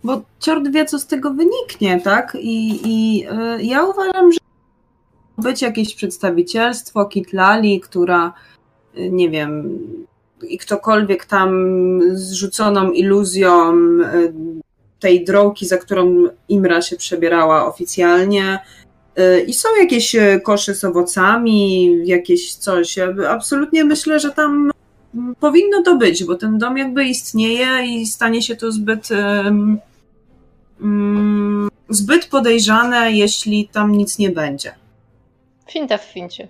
[0.04, 2.38] Bo ciord wie, co z tego wyniknie, tak?
[2.42, 4.40] I, i y, ja uważam, że
[5.38, 8.34] być jakieś przedstawicielstwo Kitlali, która,
[8.98, 9.80] y, nie wiem,
[10.48, 11.70] i ktokolwiek tam
[12.14, 14.34] zrzuconą iluzją y,
[15.00, 18.60] tej drogi, za którą Imra się przebierała oficjalnie.
[19.20, 22.98] y, I są jakieś y, kosze z owocami, jakieś coś.
[22.98, 24.72] Ja absolutnie myślę, że tam
[25.40, 29.10] powinno to być, bo ten dom jakby istnieje i stanie się to zbyt
[30.82, 34.74] mm, zbyt podejrzane, jeśli tam nic nie będzie.
[35.72, 36.48] Finta w fincie.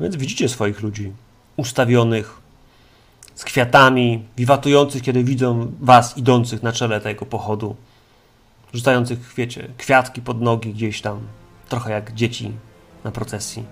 [0.00, 1.12] Więc widzicie swoich ludzi
[1.56, 2.40] ustawionych
[3.34, 7.76] z kwiatami, wiwatujących, kiedy widzą was idących na czele tego pochodu,
[8.74, 11.20] rzucających, wiecie, kwiatki pod nogi gdzieś tam,
[11.68, 12.52] trochę jak dzieci
[13.04, 13.64] na procesji.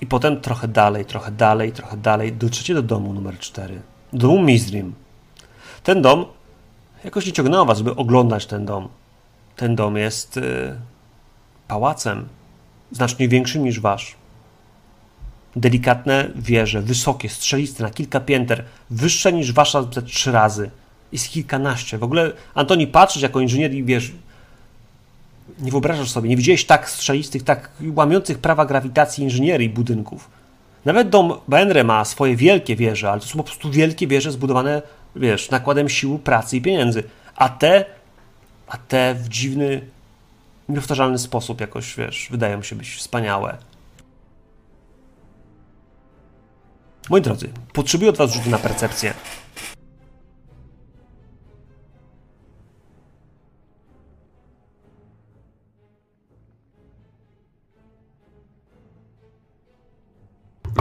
[0.00, 3.80] I potem trochę dalej, trochę dalej, trochę dalej, dotrzecie do domu numer 4,
[4.12, 4.94] domu Mizrim.
[5.82, 6.24] Ten dom
[7.04, 8.88] jakoś nie ciągnęło was, żeby oglądać ten dom.
[9.56, 10.74] Ten dom jest y,
[11.68, 12.28] pałacem,
[12.94, 14.14] znacznie większym niż wasz.
[15.56, 20.70] Delikatne wieże, wysokie, strzeliste, na kilka pięter, wyższe niż wasza ze trzy razy.
[21.12, 21.98] Jest kilkanaście.
[21.98, 24.12] W ogóle, Antoni, patrzysz jako inżynier i wiesz,
[25.58, 30.30] nie wyobrażasz sobie, nie widziałeś tak strzelistych, tak łamiących prawa grawitacji inżynierii budynków.
[30.84, 34.82] Nawet dom Benre ma swoje wielkie wieże, ale to są po prostu wielkie wieże zbudowane,
[35.16, 37.04] wiesz, nakładem sił, pracy i pieniędzy.
[37.36, 37.84] A te,
[38.68, 39.80] a te w dziwny,
[40.68, 43.58] niepowtarzalny sposób jakoś, wiesz, wydają się być wspaniałe.
[47.10, 49.14] Moi drodzy, potrzebuję od was rzutu na percepcję.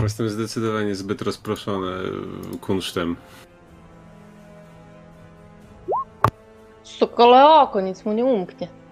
[0.04, 1.92] Jestem zdecydowanie zbyt rozproszony
[2.62, 3.16] kunsztem.
[6.84, 8.83] Sokole oko, nic mu nie umknie.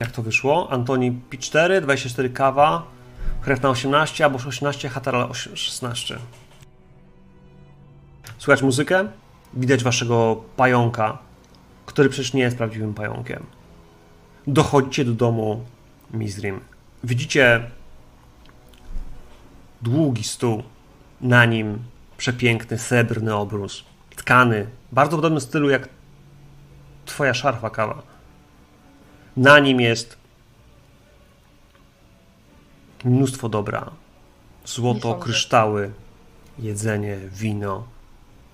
[0.00, 0.72] Jak to wyszło?
[0.72, 2.86] Antoni P4, 24 kawa,
[3.40, 6.18] krew na 18, albo 18, Hatara 16.
[8.38, 9.08] Słychać muzykę?
[9.54, 11.18] Widać waszego pająka,
[11.86, 13.46] który przecież nie jest prawdziwym pająkiem.
[14.46, 15.64] Dochodzicie do domu
[16.10, 16.60] Mizrim.
[17.04, 17.70] Widzicie
[19.82, 20.62] długi stół,
[21.20, 21.78] na nim
[22.16, 23.84] przepiękny srebrny obrus,
[24.16, 25.88] tkany, bardzo w podobnym stylu jak
[27.06, 28.09] twoja szarfa kawa.
[29.40, 30.16] Na nim jest
[33.04, 33.90] mnóstwo dobra.
[34.64, 35.90] Złoto, kryształy,
[36.58, 37.86] jedzenie, wino,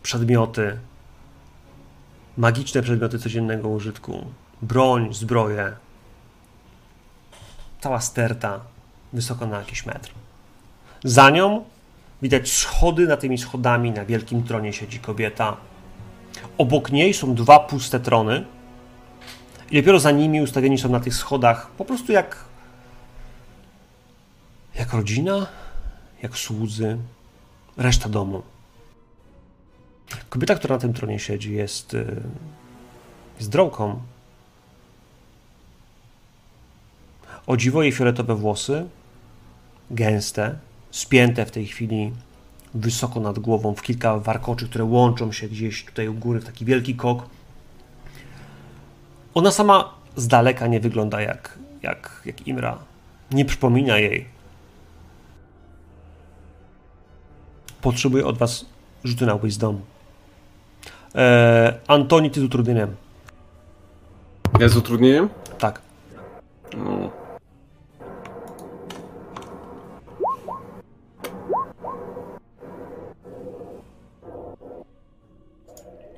[0.02, 0.78] przedmioty,
[2.36, 4.26] magiczne przedmioty codziennego użytku,
[4.62, 5.72] broń, zbroje.
[7.80, 8.60] Cała sterta,
[9.12, 10.10] wysoko na jakiś metr.
[11.04, 11.64] Za nią
[12.22, 15.56] widać schody, na tymi schodami na wielkim tronie siedzi kobieta.
[16.58, 18.44] Obok niej są dwa puste trony,
[19.70, 22.44] i dopiero za nimi ustawieni są na tych schodach po prostu jak.
[24.74, 25.46] jak rodzina,
[26.22, 26.98] jak słudzy,
[27.76, 28.42] reszta domu.
[30.28, 31.94] Kobieta, która na tym tronie siedzi, jest.
[31.94, 32.22] y,
[33.38, 34.00] jest drołką.
[37.46, 38.86] O dziwo jej fioletowe włosy,
[39.90, 40.58] gęste,
[40.90, 42.12] spięte w tej chwili
[42.74, 46.64] wysoko nad głową w kilka warkoczy, które łączą się gdzieś tutaj u góry w taki
[46.64, 47.35] wielki kok.
[49.36, 52.78] Ona sama z daleka nie wygląda jak, jak, jak Imra.
[53.30, 54.26] Nie przypomina jej.
[57.80, 58.64] Potrzebuję od was
[59.04, 59.80] rzuty na wisdom.
[61.14, 62.96] Eee, Antoni, ty z utrudnieniem.
[64.60, 65.28] Ja z utrudnieniem?
[65.58, 65.80] Tak.
[66.76, 67.10] No.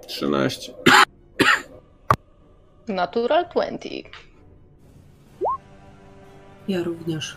[0.06, 0.72] Trzynaście.
[2.88, 3.88] Natural 20.
[6.68, 7.36] Ja również.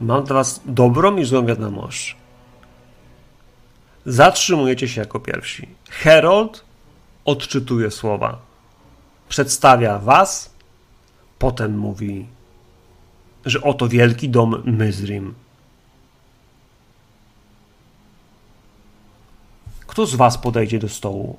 [0.00, 2.16] Mam dla was dobrą i złą wiadomość.
[4.06, 5.68] Zatrzymujecie się jako pierwsi.
[5.90, 6.64] Herold
[7.24, 8.38] odczytuje słowa.
[9.28, 10.54] Przedstawia was,
[11.38, 12.26] potem mówi,
[13.44, 15.34] że oto wielki dom Myzrim.
[19.96, 21.36] Kto z was podejdzie do stołu?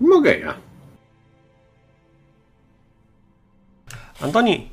[0.00, 0.54] Mogę ja.
[4.20, 4.68] Antoni,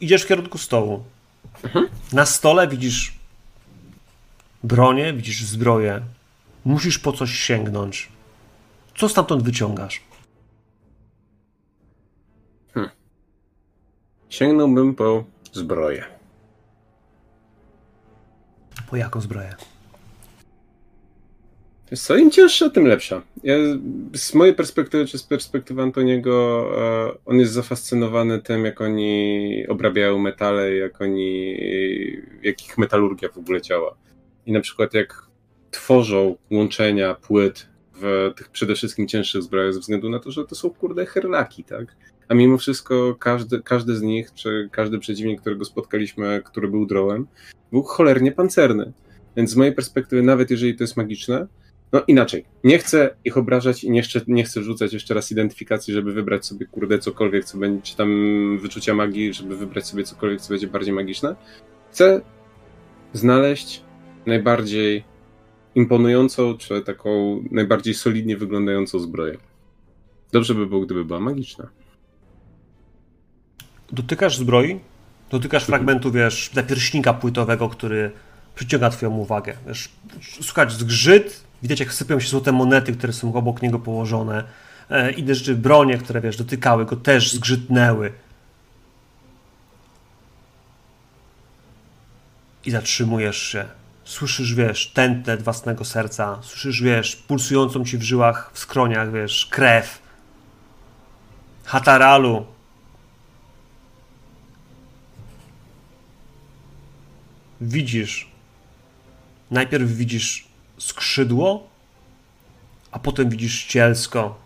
[0.00, 1.04] idziesz w kierunku stołu.
[1.64, 1.88] Mhm.
[2.12, 3.14] Na stole widzisz
[4.64, 6.00] bronię, widzisz zbroję.
[6.64, 8.08] Musisz po coś sięgnąć.
[8.96, 10.00] Co stamtąd wyciągasz?
[12.74, 12.92] Hmm.
[14.28, 16.21] Sięgnąłbym po zbroję.
[18.90, 19.54] Po jaką zbroję?
[21.96, 23.22] Co, im cięższa, tym lepsza.
[23.42, 23.54] Ja,
[24.14, 30.18] z mojej perspektywy, czy z perspektywy Antoniego, e, on jest zafascynowany tym, jak oni obrabiają
[30.18, 31.56] metale, jak oni,
[32.42, 33.96] jak ich metalurgia w ogóle działa.
[34.46, 35.26] I na przykład jak
[35.70, 40.54] tworzą łączenia płyt w tych przede wszystkim cięższych zbrojach ze względu na to, że to
[40.54, 41.96] są kurde herlaki, tak?
[42.32, 47.26] A mimo wszystko każdy, każdy z nich, czy każdy przeciwnik, którego spotkaliśmy, który był drołem,
[47.72, 48.92] był cholernie pancerny.
[49.36, 51.46] Więc z mojej perspektywy, nawet jeżeli to jest magiczne,
[51.92, 55.94] no inaczej, nie chcę ich obrażać i nie, jeszcze, nie chcę rzucać jeszcze raz identyfikacji,
[55.94, 60.40] żeby wybrać sobie kurde cokolwiek, co będzie, czy tam wyczucia magii, żeby wybrać sobie cokolwiek,
[60.40, 61.36] co będzie bardziej magiczne.
[61.90, 62.20] Chcę
[63.12, 63.82] znaleźć
[64.26, 65.04] najbardziej
[65.74, 69.36] imponującą, czy taką najbardziej solidnie wyglądającą zbroję.
[70.32, 71.81] Dobrze by było, gdyby była magiczna.
[73.92, 74.80] Dotykasz zbroi,
[75.30, 78.12] dotykasz fragmentu, wiesz, zapierśnika płytowego, który
[78.54, 79.56] przyciąga twoją uwagę.
[79.66, 79.88] Wiesz,
[80.42, 84.44] słuchać zgrzyt, widać jak sypią się złote monety, które są obok niego położone.
[84.90, 88.12] E, inne rzeczy, bronie, które, wiesz, dotykały go, też zgrzytnęły.
[92.64, 93.64] I zatrzymujesz się.
[94.04, 96.38] Słyszysz, wiesz, tętnet własnego serca.
[96.42, 100.02] Słyszysz, wiesz, pulsującą ci w żyłach, w skroniach, wiesz, krew.
[101.64, 102.46] Hataralu,
[107.62, 108.28] widzisz,
[109.50, 110.48] najpierw widzisz
[110.78, 111.68] skrzydło,
[112.92, 114.38] a potem widzisz cielsko.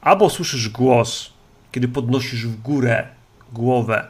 [0.00, 1.32] Albo słyszysz głos,
[1.72, 3.08] kiedy podnosisz w górę
[3.52, 4.08] głowę.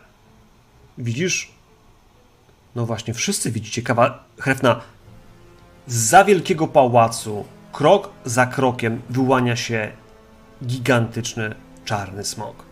[0.99, 1.53] Widzisz?
[2.75, 4.81] No właśnie, wszyscy widzicie kawa chrewna.
[5.87, 9.93] Z za wielkiego pałacu, krok za krokiem, wyłania się
[10.67, 11.55] gigantyczny
[11.85, 12.65] czarny smok.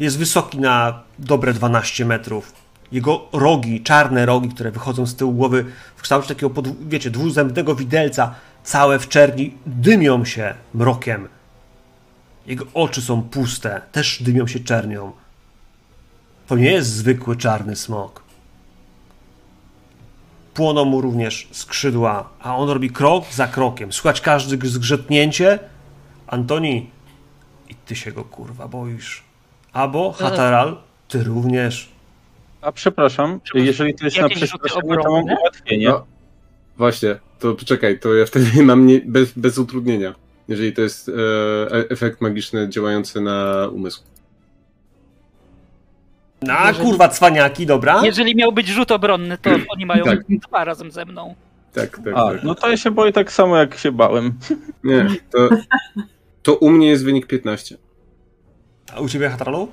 [0.00, 2.52] Jest wysoki na dobre 12 metrów
[2.92, 5.64] jego rogi, czarne rogi, które wychodzą z tyłu głowy
[5.96, 8.34] w kształcie takiego, pod, wiecie, dwuzębnego widelca,
[8.64, 11.28] całe w czerni, dymią się mrokiem.
[12.46, 15.12] Jego oczy są puste, też dymią się czernią.
[16.46, 18.22] To nie jest zwykły czarny smok.
[20.54, 23.92] Płoną mu również skrzydła, a on robi krok za krokiem.
[23.92, 25.58] Słuchać każde zgrzetnięcie.
[26.26, 26.90] Antoni,
[27.68, 29.22] i ty się go kurwa boisz.
[29.72, 30.76] Albo Hataral,
[31.08, 31.97] ty również.
[32.60, 35.88] A przepraszam, jeżeli to jest na przestraszenie, to mam ułatwienie.
[35.88, 36.06] No,
[36.76, 40.14] właśnie, to poczekaj, to ja wtedy mam nie, bez, bez utrudnienia,
[40.48, 41.12] jeżeli to jest e,
[41.90, 44.02] efekt magiczny działający na umysł.
[46.50, 48.00] A Jeżeli- kurwa, cwaniaki, dobra?
[48.04, 50.18] Jeżeli miał być rzut obronny, to oni mają Tak.
[50.28, 51.34] dwa razem ze mną.
[51.72, 52.44] Tak, tak, A, tak.
[52.44, 54.32] no to ja się boję tak samo, jak się bałem.
[54.84, 55.48] Nie, to,
[56.42, 57.76] to u mnie jest wynik 15.
[58.94, 59.68] A u ciebie, Hatralu?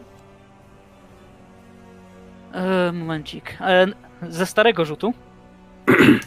[2.56, 3.57] E, momencik.
[3.61, 3.88] E,
[4.30, 5.14] ze starego rzutu?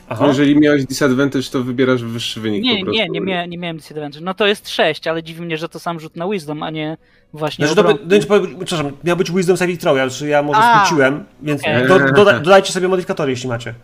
[0.08, 0.26] Aha.
[0.26, 3.02] Jeżeli miałeś disadvantage, to wybierasz wyższy wynik Nie, po prostu.
[3.02, 4.24] nie, nie, mia, nie miałem disadvantage.
[4.24, 6.96] No to jest 6, ale dziwi mnie, że to sam rzut na wisdom, a nie
[7.32, 10.60] właśnie Znaczy, to by, no, nie, przepraszam, miał być Wisdom Saving Throw, ja, ja może
[10.60, 11.88] A, skróciłem, więc okej.
[11.88, 13.74] do, doda, dodajcie sobie modyfikatory, jeśli macie.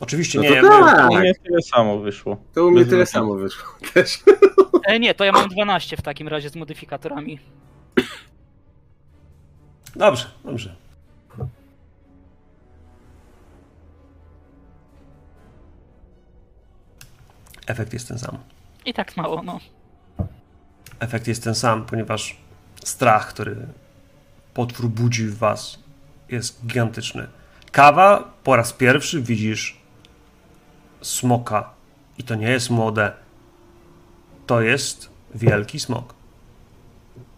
[0.00, 1.10] Oczywiście, No nie, to tak.
[1.10, 2.36] U mnie tyle samo wyszło.
[2.54, 4.18] To u mnie tyle samo wyszło też.
[4.84, 7.38] E, nie, to ja mam 12 w takim razie z modyfikatorami.
[9.96, 10.87] Dobrze, dobrze.
[17.68, 18.38] Efekt jest ten sam.
[18.86, 19.58] I tak mało, no.
[21.00, 22.36] Efekt jest ten sam, ponieważ
[22.84, 23.56] strach, który
[24.54, 25.78] potwór budzi w was,
[26.28, 27.26] jest gigantyczny.
[27.72, 29.80] Kawa, po raz pierwszy widzisz
[31.02, 31.70] smoka.
[32.18, 33.12] I to nie jest młode.
[34.46, 36.14] To jest wielki smok.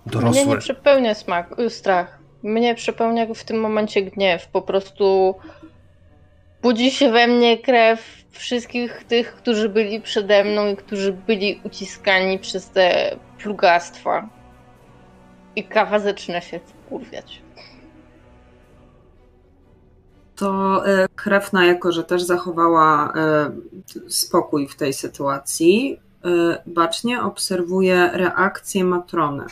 [0.06, 0.58] Mnie nie Dorosły.
[0.58, 2.18] przepełnia smak, y, strach.
[2.42, 4.48] Mnie przepełnia w tym momencie gniew.
[4.48, 5.34] Po prostu
[6.62, 12.38] budzi się we mnie krew wszystkich tych, którzy byli przede mną i którzy byli uciskani
[12.38, 14.28] przez te plugastwa.
[15.56, 17.42] I kawa zaczyna się wkurwiać.
[20.36, 23.50] To e, Krewna, jako że też zachowała e,
[24.08, 29.44] spokój w tej sytuacji, e, bacznie obserwuje reakcję Matrony.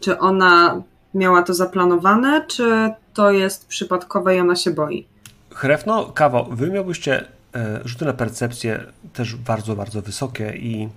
[0.00, 0.82] Czy ona
[1.14, 5.13] miała to zaplanowane, czy to jest przypadkowe i ona się boi?
[5.54, 10.88] Chrefno, kawa, wy miałbyście e, rzuty na percepcję też bardzo, bardzo wysokie i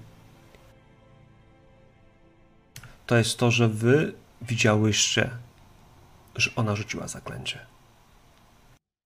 [3.05, 5.29] to jest to, że wy widziałyście,
[6.35, 7.59] że ona rzuciła zaklęcie.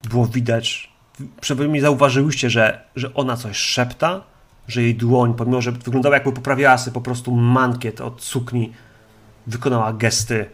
[0.03, 0.91] Było widać,
[1.41, 4.23] przynajmniej zauważyłyście, że, że ona coś szepta,
[4.67, 8.73] że jej dłoń, pomimo że wyglądała jakby poprawiała sobie po prostu mankiet od sukni,
[9.47, 10.49] wykonała gesty,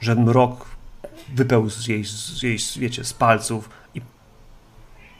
[0.00, 0.69] że mrok
[1.34, 4.00] wypełzł z jej, z jej wiecie, z palców i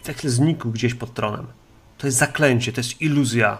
[0.03, 1.47] tak znikł gdzieś pod tronem.
[1.99, 3.59] To jest zaklęcie, to jest iluzja.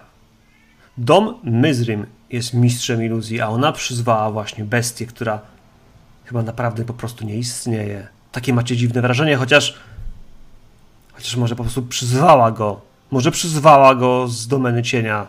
[0.97, 5.41] Dom Myzrym jest mistrzem iluzji, a ona przyzwała właśnie bestię, która
[6.25, 8.07] chyba naprawdę po prostu nie istnieje.
[8.31, 9.79] Takie macie dziwne wrażenie, chociaż
[11.13, 12.81] chociaż może po prostu przyzwała go.
[13.11, 15.27] Może przyzwała go z domeny cienia.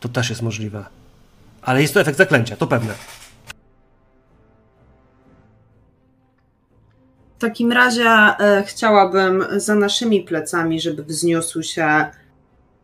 [0.00, 0.84] To też jest możliwe.
[1.62, 2.94] Ale jest to efekt zaklęcia, to pewne.
[7.38, 12.06] W takim razie e, chciałabym za naszymi plecami, żeby wzniósł się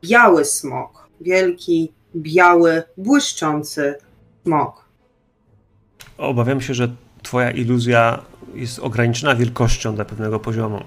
[0.03, 1.09] biały smok.
[1.21, 3.95] Wielki, biały, błyszczący
[4.45, 4.85] smok.
[6.19, 6.89] Obawiam się, że
[7.23, 8.23] twoja iluzja
[8.55, 10.81] jest ograniczona wielkością do pewnego poziomu.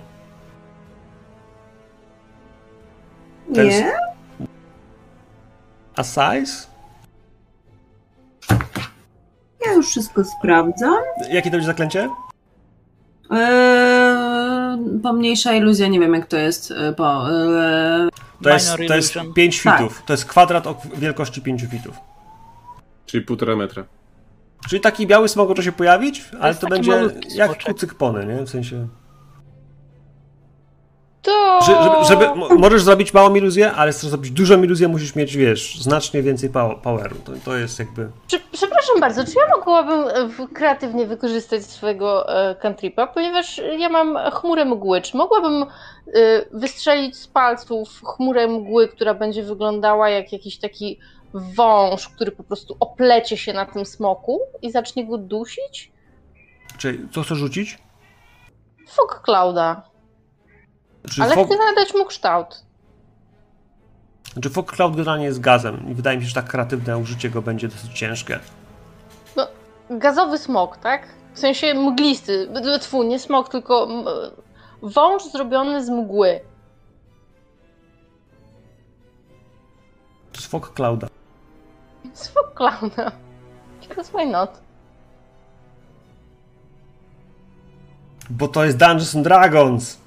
[3.54, 3.94] Ten Nie?
[5.96, 6.68] A size?
[9.66, 11.04] Ja już wszystko sprawdzam.
[11.32, 12.10] Jakie to będzie zaklęcie?
[13.32, 16.72] Eee, pomniejsza iluzja, nie wiem jak to jest.
[16.72, 18.10] e, Po, eee,
[18.44, 19.34] To jest, to jest illusion.
[19.34, 19.78] 5 Tak.
[19.78, 20.04] fitów.
[20.06, 21.96] To jest kwadrat o wielkości 5 fitów.
[23.06, 23.84] Czyli półtora metra.
[24.70, 26.92] Czyli taki biały smok może się pojawić, ale to będzie
[27.36, 28.46] jak kucykpony, nie?
[28.46, 28.88] W sensie...
[31.24, 31.60] To.
[31.62, 35.38] Że, żeby, żeby, mo- możesz zrobić małą iluzję, ale chcesz zrobić dużą iluzję, musisz mieć,
[35.38, 37.16] wiesz, znacznie więcej pow- poweru.
[37.26, 38.10] To, to jest jakby...
[38.28, 40.08] Prze- Przepraszam bardzo, czy ja mogłabym
[40.44, 45.02] e, kreatywnie wykorzystać swojego e, cantripa, ponieważ ja mam chmurę mgły.
[45.02, 45.68] Czy mogłabym e,
[46.52, 51.00] wystrzelić z palców chmurę mgły, która będzie wyglądała jak jakiś taki
[51.34, 55.92] wąż, który po prostu oplecie się na tym smoku i zacznie go dusić?
[56.78, 57.78] Czyli co chcesz rzucić?
[58.90, 59.93] Fog Clouda.
[61.12, 62.64] Czy Ale fog, chcę nadać mu kształt.
[64.42, 67.42] czy fog cloud generalnie jest gazem i wydaje mi się, że tak kreatywne użycie go
[67.42, 68.40] będzie dosyć ciężkie.
[69.90, 71.08] Gazowy smok, tak?
[71.34, 72.50] W sensie mglisty.
[72.82, 73.88] Tfu, nie smok, tylko
[74.82, 76.40] wąż zrobiony z mgły.
[80.32, 81.08] To jest fog clouda.
[82.34, 83.12] Fog Clouda.
[83.82, 84.50] Because why not?
[88.30, 89.98] Bo to jest Dungeons and Dragons!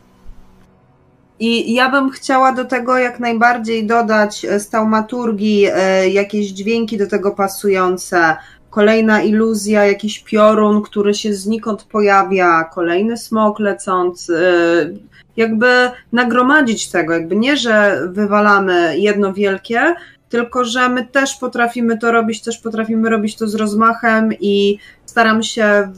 [1.41, 6.99] I ja bym chciała do tego jak najbardziej dodać e, z taumaturgii e, jakieś dźwięki
[6.99, 8.37] do tego pasujące.
[8.71, 14.37] Kolejna iluzja, jakiś piorun, który się znikąd pojawia, kolejny smok lecący.
[14.37, 19.95] e, Jakby nagromadzić tego, jakby nie, że wywalamy jedno wielkie,
[20.29, 25.43] tylko że my też potrafimy to robić, też potrafimy robić to z rozmachem i staram
[25.43, 25.93] się e,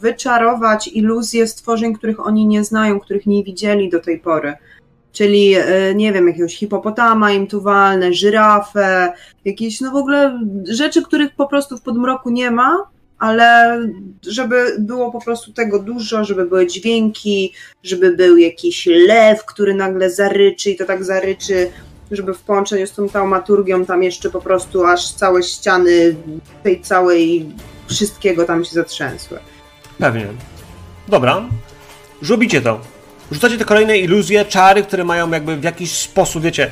[0.00, 4.54] wyczarować iluzje stworzeń, których oni nie znają, których nie widzieli do tej pory.
[5.12, 9.12] Czyli, e, nie wiem, jakiegoś hipopotama im tu walnę, żyrafę,
[9.44, 12.78] jakieś, no w ogóle rzeczy, których po prostu w podmroku nie ma,
[13.18, 13.78] ale
[14.28, 17.52] żeby było po prostu tego dużo, żeby były dźwięki,
[17.82, 21.70] żeby był jakiś lew, który nagle zaryczy i to tak zaryczy,
[22.12, 26.16] żeby w połączeniu z tą taumaturgią tam jeszcze po prostu aż całe ściany
[26.62, 27.46] tej całej
[27.86, 29.38] wszystkiego tam się zatrzęsły.
[29.98, 30.26] Pewnie.
[31.08, 31.42] Dobra.
[32.28, 32.80] Robicie to.
[33.32, 36.70] Rzucacie te kolejne iluzje, czary, które mają jakby w jakiś sposób, wiecie,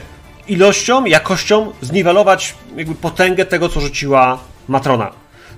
[0.48, 4.38] ilością, jakością zniwelować jakby potęgę tego, co rzuciła
[4.68, 5.10] Matrona.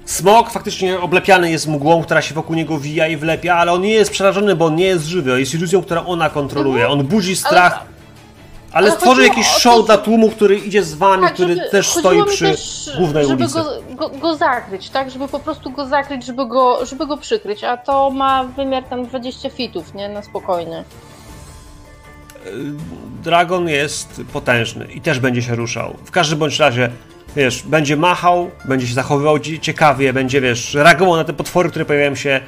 [0.05, 3.93] Smok faktycznie oblepiany jest mgłą, która się wokół niego wija i wlepia, ale on nie
[3.93, 5.41] jest przerażony, bo on nie jest żywy.
[5.41, 6.89] Jest iluzją, którą ona kontroluje.
[6.89, 7.85] On budzi strach,
[8.73, 11.35] ale, ale stworzy chodziło jakiś to, show że- dla tłumu, który idzie z wami, Tak,
[11.35, 13.59] który żeby- też stoi przy też, głównej żeby ulicy.
[13.59, 15.11] Go, go, go zakryć, tak?
[15.11, 19.07] Żeby po prostu go zakryć, żeby go, żeby go przykryć, a to ma wymiar tam
[19.07, 20.09] 20 fitów, nie?
[20.09, 20.85] Na spokojnie.
[23.23, 25.97] Dragon jest potężny i też będzie się ruszał.
[26.05, 26.91] W każdym bądź razie,
[27.37, 31.85] wiesz, będzie machał, będzie się zachowywał cie- ciekawie, będzie, wiesz, reagował na te potwory, które
[31.85, 32.41] pojawiają się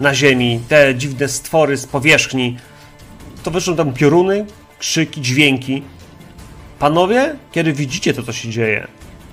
[0.00, 2.56] na ziemi, te dziwne stwory z powierzchni.
[3.42, 4.46] To wyszły tam pioruny,
[4.82, 5.82] krzyki, dźwięki.
[6.78, 8.88] Panowie, kiedy widzicie to, co się dzieje,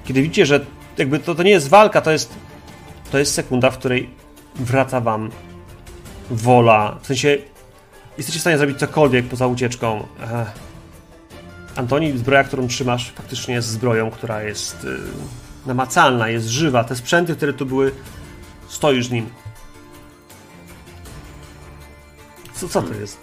[0.06, 0.66] kiedy widzicie, że
[0.98, 2.34] jakby to, to nie jest walka, to jest,
[3.12, 4.10] to jest sekunda, w której
[4.56, 5.32] wraca wam
[6.30, 7.38] wola, w sensie
[8.18, 10.08] jesteście w stanie zrobić cokolwiek poza ucieczką.
[10.24, 10.30] Ech.
[11.76, 14.98] Antoni, zbroja, którą trzymasz, faktycznie jest zbroją, która jest y,
[15.66, 16.84] namacalna, jest żywa.
[16.84, 17.92] Te sprzęty, które tu były,
[18.68, 19.30] stoisz nim.
[22.54, 23.18] Co, co to jest?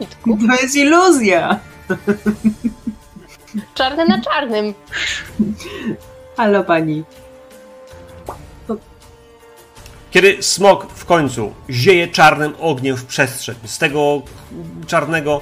[0.00, 0.38] Kitku.
[0.48, 1.60] To jest iluzja!
[3.74, 4.74] Czarny na czarnym.
[6.36, 7.04] Halo pani.
[10.10, 14.22] Kiedy smok w końcu zieje czarnym ogniem w przestrzeń, z tego
[14.86, 15.40] czarnego,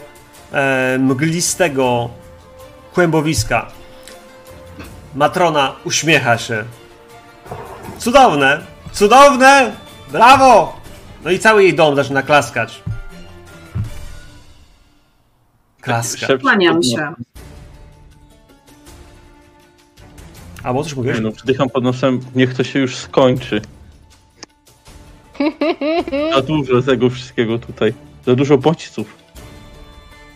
[0.53, 2.11] e, mglistego
[2.95, 3.67] kłębowiska,
[5.15, 6.65] Matrona uśmiecha się.
[7.99, 8.61] Cudowne!
[8.93, 9.73] Cudowne!
[10.13, 10.77] Brawo!
[11.25, 12.83] No i cały jej dom zaczyna klaskać.
[15.81, 16.39] Klaska.
[16.39, 17.13] Kłaniam się.
[20.63, 21.15] A bo coś mówisz?
[21.15, 23.61] Nie no, wdycham pod nosem, niech to się już skończy.
[26.35, 27.95] Za dużo tego wszystkiego tutaj.
[28.27, 29.17] Za dużo bodźców.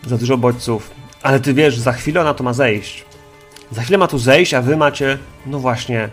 [0.07, 0.91] Za dużo bodźców.
[1.21, 3.05] Ale ty wiesz, za chwilę ona to ma zejść.
[3.71, 5.17] Za chwilę ma tu zejść, a wy macie.
[5.45, 6.09] No właśnie.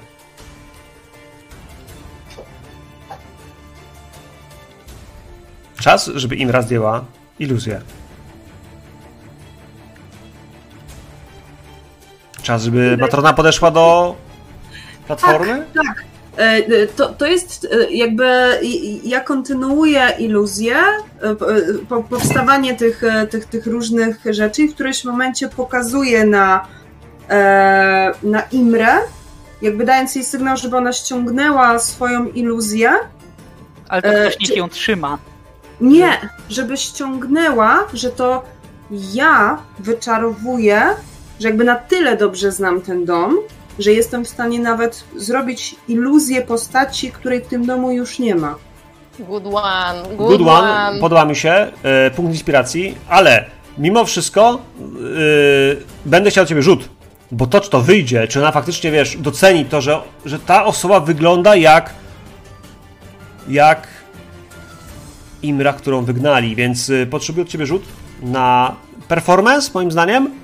[5.80, 7.04] Czas, żeby Imra zdjęła
[7.38, 7.80] iluzję.
[12.50, 14.14] Czas, żeby Matrona podeszła do
[15.06, 15.64] platformy?
[15.74, 16.04] Tak.
[16.38, 18.24] E, e, To, to jest e, jakby
[19.04, 20.76] ja kontynuuję iluzję,
[21.38, 21.46] po-
[21.88, 26.66] po- powstawanie tych, tych, tych różnych rzeczy i w którymś momencie pokazuję na,
[28.22, 28.94] na Imrę,
[29.62, 32.90] jakby dając jej sygnał, żeby ona ściągnęła swoją iluzję.
[33.88, 35.18] Ale to ktoś niech ją trzyma.
[35.80, 36.10] Nie,
[36.48, 38.44] żeby ściągnęła, że to
[38.90, 40.82] ja wyczarowuję,
[41.40, 43.36] że jakby na tyle dobrze znam ten dom,
[43.78, 48.54] że jestem w stanie nawet zrobić iluzję postaci, której w tym domu już nie ma.
[49.18, 51.00] Good one, good, Good one, one.
[51.00, 51.50] podoba mi się,
[51.82, 53.44] e, punkt inspiracji, ale
[53.78, 54.84] mimo wszystko e,
[56.06, 56.88] będę chciał od ciebie rzut,
[57.32, 61.00] bo to, czy to wyjdzie, czy ona faktycznie, wiesz, doceni to, że, że ta osoba
[61.00, 61.90] wygląda jak
[63.48, 63.88] jak
[65.42, 67.82] Imra, którą wygnali, więc e, potrzebuję od ciebie rzut
[68.22, 68.76] na
[69.08, 70.39] performance, moim zdaniem.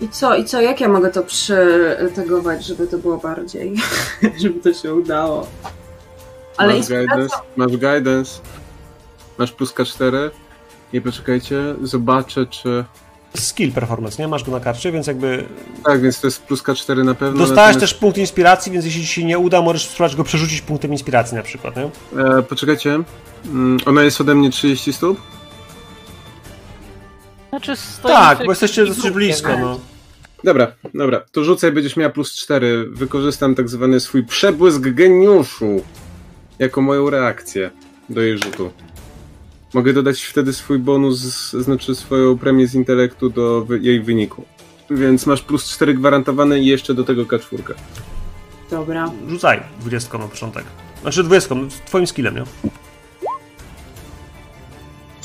[0.00, 3.74] I co, i co, jak ja mogę to przytegować, żeby to było bardziej,
[4.42, 5.46] żeby to się udało?
[6.56, 7.16] Ale masz inspiracja...
[7.16, 8.40] guidance, masz guidance,
[9.38, 10.30] masz plus K4
[10.92, 12.84] i poczekajcie, zobaczę czy...
[13.36, 14.28] Skill performance, nie?
[14.28, 15.44] Masz go na karcie, więc jakby
[15.84, 17.38] Tak, więc to jest plus K4 na pewno.
[17.38, 20.60] dostałeś natomiast- też punkt inspiracji, więc jeśli ci się nie uda, możesz spróbować go przerzucić
[20.60, 21.90] punktem inspiracji na przykład, nie?
[22.22, 22.98] E, poczekajcie,
[23.46, 25.20] mm, ona jest ode mnie 30 stóp?
[27.56, 29.80] Znaczy stoi Tak, bo jesteście dosyć grupie, blisko, no.
[30.44, 32.88] Dobra, dobra, to rzucaj, będziesz miała plus 4.
[32.90, 35.82] Wykorzystam tak zwany swój przebłysk geniuszu
[36.58, 37.70] jako moją reakcję
[38.08, 38.70] do jej rzutu.
[39.74, 44.44] Mogę dodać wtedy swój bonus, znaczy swoją premię z intelektu do jej wyniku.
[44.90, 47.74] Więc masz plus 4 gwarantowane i jeszcze do tego K4.
[48.70, 49.12] Dobra.
[49.28, 50.64] Rzucaj 20 na początek.
[51.02, 52.44] Znaczy 20, z twoim skillem, nie?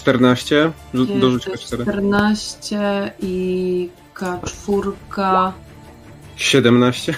[0.01, 1.81] 14, Rzu- dorzuć To K4.
[1.81, 5.51] 14 i K4.
[6.35, 7.13] 17.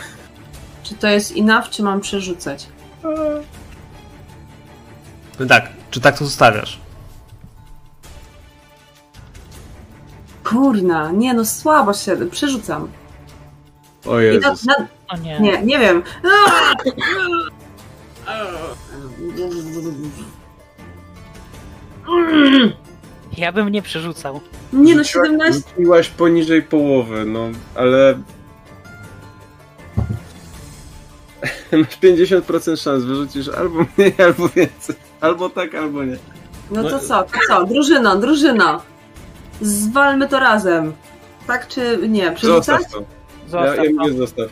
[0.83, 2.67] Czy to jest enough, czy mam przerzucać?
[5.39, 6.79] No tak, czy tak to zostawiasz?
[10.43, 12.87] Kurna, nie no, słabo się, przerzucam.
[14.05, 14.65] O I na, Jezus.
[14.65, 14.75] na,
[15.07, 15.39] O nie.
[15.39, 16.03] nie, nie wiem.
[23.43, 24.41] Ja bym nie przerzucał.
[24.73, 25.61] Nie no, Rzuciłaś- 17.
[25.69, 28.19] Rzuciłaś poniżej połowy, no, ale...
[31.81, 34.95] Masz 50% szans, wyrzucisz albo mniej, albo więcej.
[35.21, 36.17] Albo tak, albo nie.
[36.71, 37.65] No to co, to co?
[37.65, 38.81] Drużyno, drużyno.
[39.61, 40.93] Zwalmy to razem.
[41.47, 42.31] Tak czy nie?
[42.31, 42.81] Przerzucać?
[42.81, 42.99] Zostaw to.
[42.99, 43.89] Ja, Zostaw ja to.
[44.03, 44.49] mówię zostaw.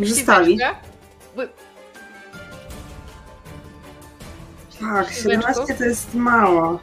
[0.00, 0.60] Zostawić?
[0.60, 0.76] Tak,
[4.80, 5.14] Piłeczku?
[5.22, 6.78] 17 to jest mało.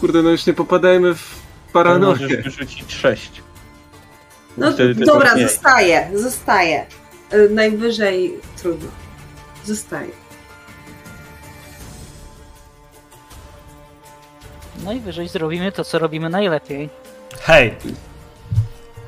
[0.00, 1.18] Kurde, no już nie popadajmy w
[1.66, 2.12] To paranoję.
[2.22, 3.30] możesz wyrzucić 6.
[4.56, 6.86] No to dobra, zostaje, zostaje.
[7.34, 8.88] Y, Najwyżej trudno.
[9.64, 10.10] Zostaje.
[14.84, 16.88] Najwyżej zrobimy to, co robimy najlepiej.
[17.40, 17.74] Hej!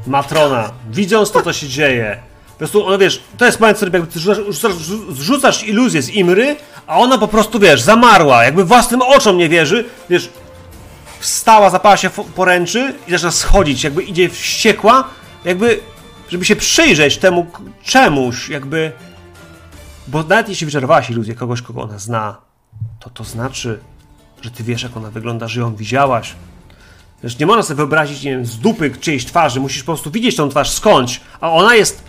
[0.06, 3.94] Matrona, widząc to, co się dzieje, po prostu, ona wiesz, to jest moment, w którym
[3.94, 4.72] jakby ty rzucasz, rzucasz,
[5.10, 6.56] zrzucasz iluzję z Imry,
[6.86, 10.30] a ona po prostu, wiesz, zamarła, jakby własnym oczom nie wierzy, wiesz,
[11.22, 15.04] wstała, zapała się poręczy i zaczyna schodzić, jakby idzie wściekła,
[15.44, 15.80] jakby,
[16.28, 17.46] żeby się przyjrzeć temu
[17.82, 18.92] czemuś, jakby,
[20.08, 22.36] bo nawet jeśli wyczerpałaś iluzję kogoś, kogo ona zna,
[23.00, 23.78] to to znaczy,
[24.42, 26.34] że ty wiesz, jak ona wygląda, że ją widziałaś,
[27.22, 30.36] Wiesz, nie można sobie wyobrazić, nie wiem, z dupy czyjejś twarzy, musisz po prostu widzieć
[30.36, 32.02] tą twarz skądś, a ona jest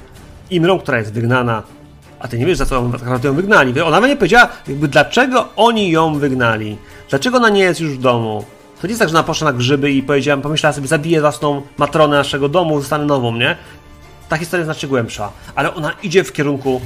[0.49, 1.64] Imrą, która jest wygnana,
[2.19, 3.81] a ty nie wiesz, za co naprawdę ją wygnali.
[3.81, 6.77] Ona nawet nie powiedziała, jakby dlaczego oni ją wygnali,
[7.10, 8.45] dlaczego ona nie jest już w domu.
[8.84, 11.62] To nie jest tak, że ona poszła na grzyby i powiedziałem, pomyślała sobie, zabiję własną
[11.78, 13.58] matronę naszego domu, zostanę nową, nie?
[14.30, 16.82] Ta historia jest znacznie głębsza, ale ona idzie w kierunku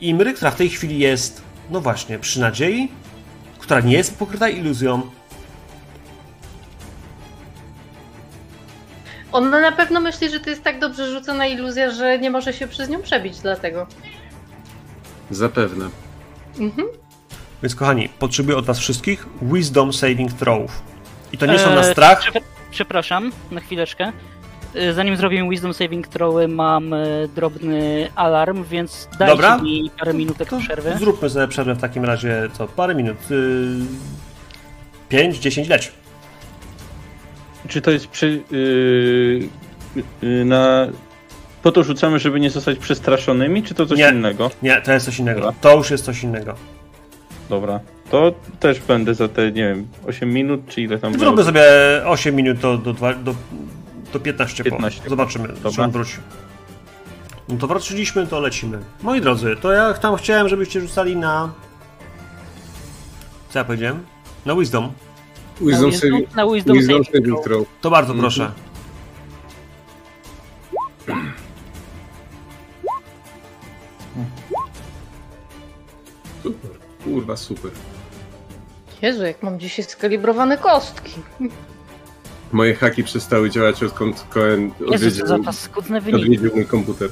[0.00, 2.88] Imry, która w tej chwili jest, no właśnie, przy nadziei,
[3.58, 5.02] która nie jest pokryta iluzją.
[9.32, 12.66] Ona na pewno myśli, że to jest tak dobrze rzucona iluzja, że nie może się
[12.66, 13.86] przez nią przebić, dlatego.
[15.30, 15.88] Zapewne.
[16.58, 16.88] Mhm.
[17.62, 20.82] Więc kochani, potrzebuję od was wszystkich Wisdom Saving Throw.
[21.32, 22.20] I to nie są na Eee, strach.
[22.22, 22.40] przepra-
[22.70, 24.12] Przepraszam, na chwileczkę.
[24.74, 26.98] E, Zanim zrobimy Wisdom Saving Throwy, mam e,
[27.34, 29.58] drobny alarm, więc dajcie Dobra.
[29.58, 30.94] mi parę minutek To przerwy.
[30.98, 33.30] Zróbmy sobie przerwę w takim razie, co, parę minut.
[33.30, 33.36] Yy,
[35.08, 35.92] 5, 10, leć.
[37.68, 39.48] Czy to jest przy, yy,
[40.22, 40.86] yy, na...
[41.62, 44.08] Po to rzucamy, żeby nie zostać przestraszonymi, czy to coś Nie.
[44.08, 44.50] innego?
[44.62, 45.40] Nie, to jest coś innego.
[45.40, 45.56] Dobra.
[45.60, 46.54] To już jest coś innego.
[47.48, 47.80] Dobra.
[48.10, 51.44] To też będę za te, nie wiem, 8 minut, czy ile tam Zróbmy było?
[51.46, 51.62] sobie
[52.06, 53.34] 8 minut do, do, do,
[54.12, 55.02] do 15, 15.
[55.02, 55.10] Po.
[55.10, 56.16] Zobaczymy, czy on wróci.
[57.48, 58.78] No to wróciliśmy, to lecimy.
[59.02, 61.52] Moi drodzy, to ja tam chciałem, żebyście rzucali na...
[63.48, 64.06] Co ja powiedziałem?
[64.46, 64.92] Na Wisdom.
[65.60, 67.66] Wisdom na Wisdom, na wisdom wisdom saving throw.
[67.80, 68.20] To bardzo Mhm.
[68.20, 68.50] proszę.
[76.42, 76.70] Super.
[77.04, 77.70] Kurwa, super.
[79.02, 81.12] Jezu, jak mam dzisiaj skalibrowane kostki.
[82.52, 85.26] Moje haki przestały działać odkąd Cohen odwiedził,
[86.14, 87.10] odwiedził mój komputer.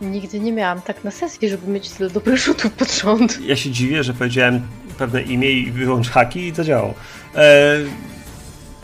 [0.00, 3.40] Nigdy nie miałam tak na sesji, żeby mieć tyle dobrych rzutów pod rząd.
[3.40, 4.62] Ja się dziwię, że powiedziałem
[4.98, 6.94] pewne imię i wyłącz haki i zadziałało.
[7.34, 7.76] E,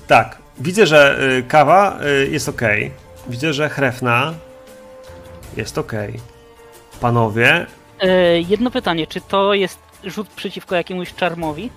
[0.07, 2.63] tak, widzę, że e, kawa e, jest ok.
[3.29, 4.35] Widzę, że chrefna
[5.57, 5.93] jest ok.
[7.01, 7.67] Panowie,
[8.01, 11.70] E, jedno pytanie, czy to jest rzut przeciwko jakiemuś czarmowi?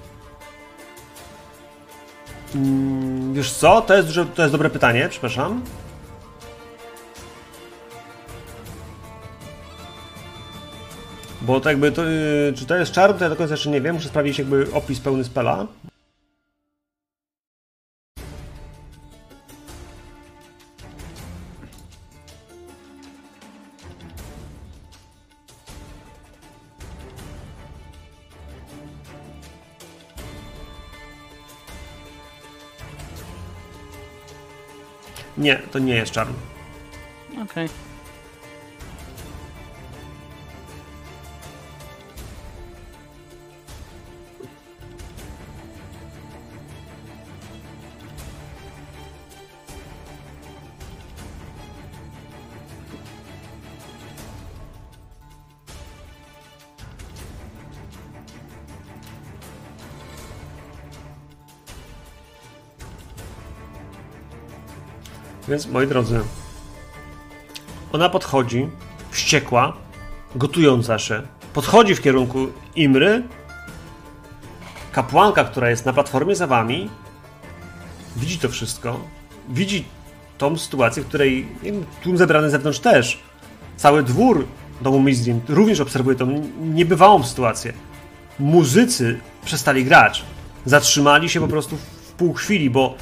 [2.56, 3.82] mm, wiesz co?
[3.82, 5.62] To jest, to jest dobre pytanie, przepraszam.
[11.42, 13.82] Bo to jakby to, y, czy to jest czar, to ja do końca jeszcze nie
[13.82, 13.96] wiem.
[13.96, 15.68] Muszę sprawdzić jakby opis pełny spela.
[35.40, 36.36] Nie, to nie jest czarny.
[37.44, 37.70] Okej.
[65.50, 66.20] Więc moi drodzy,
[67.92, 68.70] ona podchodzi,
[69.12, 69.74] wściekła,
[70.36, 71.22] gotująca się,
[71.54, 73.24] podchodzi w kierunku Imry.
[74.92, 76.90] Kapłanka, która jest na platformie za wami,
[78.16, 79.00] widzi to wszystko,
[79.50, 79.86] widzi
[80.38, 81.48] tą sytuację, w której
[82.04, 83.20] tłum zebrany z zewnątrz też.
[83.78, 84.48] Cały dwór
[84.82, 87.74] domu Mizdin również obserwuje tą niebywałą sytuację.
[88.40, 90.26] Muzycy przestali grać.
[90.66, 92.96] Zatrzymali się po prostu w pół chwili, bo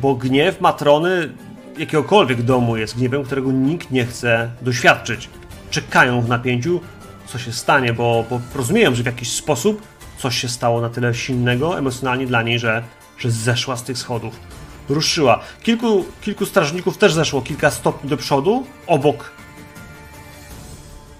[0.00, 1.32] bo gniew matrony
[1.78, 5.28] jakiegokolwiek domu jest gniewem, którego nikt nie chce doświadczyć.
[5.70, 6.80] Czekają w napięciu,
[7.26, 9.82] co się stanie, bo, bo rozumieją, że w jakiś sposób
[10.18, 12.82] coś się stało na tyle silnego emocjonalnie dla niej, że,
[13.18, 14.40] że zeszła z tych schodów.
[14.88, 15.40] Ruszyła.
[15.62, 19.32] Kilku, kilku strażników też zeszło kilka stopni do przodu, obok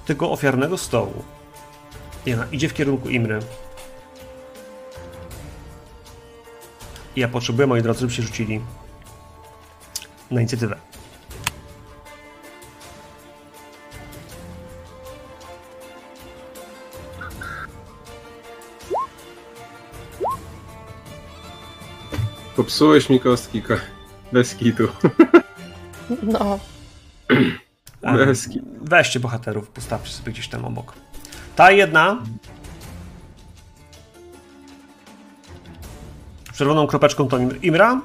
[0.07, 1.25] tego ofiarnego stołu.
[2.27, 3.39] I ona idzie w kierunku Imry.
[7.17, 8.61] I ja potrzebuję, moi drodzy, żebyście rzucili
[10.35, 10.77] na inicjatywę.
[22.57, 23.75] Popsułeś mi kostki, ko-
[24.33, 24.89] bez kitu.
[26.23, 26.59] No.
[28.03, 28.67] Bez kitu.
[28.81, 30.93] Weźcie bohaterów, postawcie sobie gdzieś tam obok.
[31.57, 32.23] Ta jedna.
[36.53, 38.01] Z Czerwoną kropeczką to Im- Imra.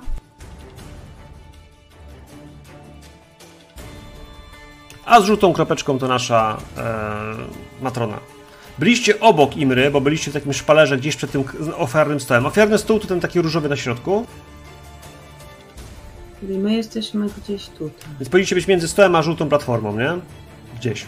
[5.08, 6.84] A z żółtą kropeczką to nasza e,
[7.82, 8.20] matrona.
[8.80, 11.44] Byliście obok Imry, bo byliście w takim szpalerze gdzieś przed tym
[11.78, 12.46] ofiarnym stołem.
[12.46, 14.26] Ofiarny stół to ten taki różowy na środku.
[16.40, 18.10] Czyli my jesteśmy gdzieś tutaj.
[18.20, 20.14] Więc powinniście być między stołem a żółtą platformą, nie?
[20.80, 21.06] Gdzieś.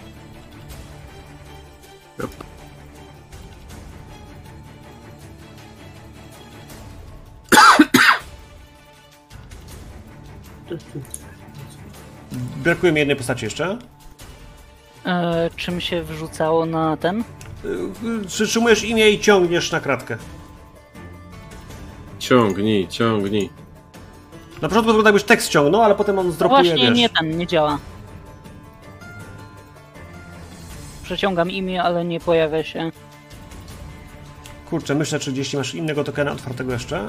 [12.69, 13.77] Brakuje mi jednej postaci jeszcze.
[15.05, 17.23] E, czym się wrzucało na ten?
[18.23, 20.17] Y, Przytrzymujesz imię i ciągniesz na kratkę.
[22.19, 23.49] Ciągnij, ciągnij.
[24.61, 26.97] Na początku wygląda jakbyś tekst ciągnął, ale potem on No zdropuje, właśnie, wiesz.
[26.97, 27.79] nie ten, nie działa.
[31.03, 32.91] Przeciągam imię, ale nie pojawia się.
[34.69, 37.07] Kurczę, myślę, czy gdzieś masz innego tokena otwartego jeszcze.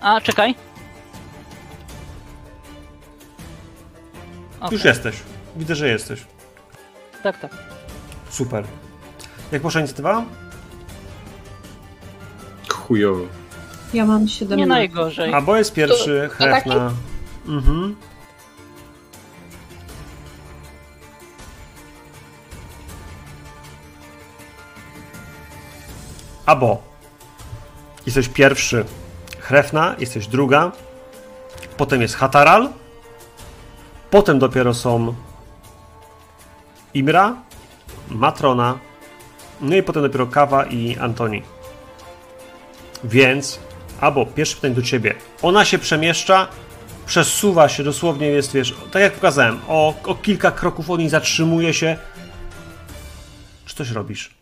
[0.00, 0.54] A, czekaj.
[4.60, 5.16] Okej, Już jesteś.
[5.56, 6.24] Widzę, że jesteś.
[7.22, 7.50] Tak, tak.
[8.30, 8.64] Super.
[9.52, 10.24] Jak poszła inicjatywa?
[12.68, 13.24] Chujowo.
[13.94, 14.56] Ja mam 17.
[14.56, 15.34] Nie najgorzej.
[15.34, 16.70] A bo jest pierwszy, to taki?
[16.70, 16.92] Hrefna.
[17.46, 17.96] Mhm.
[26.46, 26.82] Abo.
[28.06, 28.84] Jesteś pierwszy.
[29.38, 30.72] Hrefna, jesteś druga.
[31.76, 32.68] Potem jest Hataral.
[34.10, 35.14] Potem dopiero są
[36.94, 37.36] Imra,
[38.10, 38.78] Matrona.
[39.60, 41.42] No i potem dopiero Kawa i Antoni.
[43.04, 43.60] Więc,
[44.00, 45.14] albo pierwsze pytanie do ciebie.
[45.42, 46.48] Ona się przemieszcza,
[47.06, 51.74] przesuwa się dosłownie, jest, wiesz, tak jak pokazałem, o, o kilka kroków od niej zatrzymuje
[51.74, 51.96] się.
[53.66, 54.34] Czy coś robisz?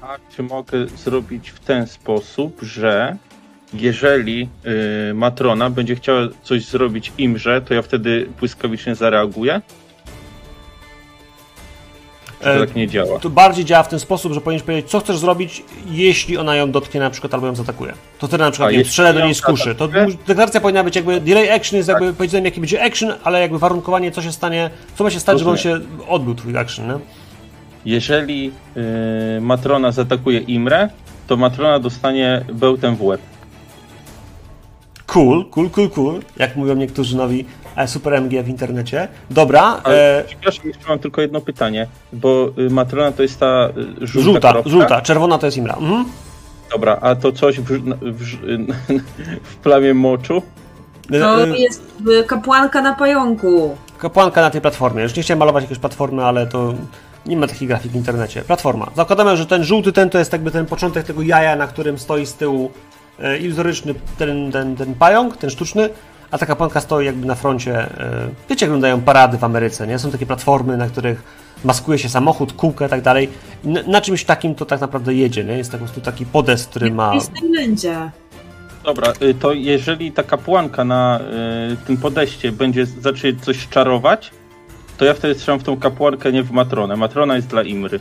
[0.00, 3.16] A czy mogę zrobić w ten sposób, że
[3.74, 4.48] jeżeli
[5.10, 9.60] y, Matrona będzie chciała coś zrobić imrze, to ja wtedy błyskawicznie zareaguję?
[12.38, 13.18] Czy to E, tak nie działa?
[13.18, 16.70] To bardziej działa w ten sposób, że powinieneś powiedzieć, co chcesz zrobić, jeśli ona ją
[16.70, 17.92] dotknie na przykład albo ją zaatakuje.
[18.18, 19.74] To wtedy na przykład A, nie strzelę do niej z kuszy.
[19.74, 19.88] To
[20.26, 22.00] deklaracja powinna być jakby delay action jest Tak.
[22.00, 25.38] jakby powiedzeniem jaki będzie action, ale jakby warunkowanie co się stanie, co ma się stać,
[25.38, 26.94] żeby on się odbył twój action, nie?
[27.84, 28.52] Jeżeli
[29.36, 30.88] y, Matrona zaatakuje Imrę,
[31.26, 33.20] to Matrona dostanie bełtem w łeb.
[35.06, 37.44] Cool, cool, cool, cool, jak mówią niektórzy nowi
[37.76, 39.08] e, super MG w internecie.
[39.30, 43.68] Dobra, Ale e, przepraszam, jeszcze mam tylko jedno pytanie, bo y, Matrona to jest ta
[44.02, 44.70] y, żółta, żółta, kropka.
[44.70, 45.74] żółta, czerwona to jest Imra.
[45.74, 46.04] Mhm.
[46.72, 47.64] Dobra, a to coś w,
[48.02, 48.36] w,
[49.52, 50.42] w plamie moczu?
[51.10, 51.82] To E, jest
[52.20, 53.76] y, kapłanka na pająku.
[53.98, 55.02] Kapłanka na tej platformie.
[55.02, 56.74] Już nie chciałem malować jakiejś platformy, ale to
[57.26, 58.42] nie ma takich grafik w internecie.
[58.42, 58.90] Platforma.
[58.96, 62.26] Zakładamy, że ten żółty ten to jest jakby ten początek tego jaja, na którym stoi
[62.26, 62.70] z tyłu e,
[63.40, 65.90] iluzoryczny ten, ten, ten pająk, ten sztuczny,
[66.30, 67.78] a ta kapłanka stoi jakby na froncie.
[67.78, 69.98] E, wiecie, jak wyglądają parady w Ameryce, nie?
[69.98, 71.22] Są takie platformy, na których
[71.64, 73.28] maskuje się samochód, kółkę i tak dalej.
[73.86, 75.56] Na, czymś takim to tak naprawdę jedzie, nie?
[75.56, 77.10] Jest po prostu taki podest, który ma...
[77.10, 78.10] W Disneylandzie.
[78.84, 81.20] Dobra, y, to jeżeli ta kapłanka na
[81.72, 84.30] y, tym podejście będzie zacznie coś czarować,
[84.96, 86.96] to ja wtedy strzelam w tą kapłankę, nie w Matronę.
[86.96, 88.00] Matrona jest dla Imry.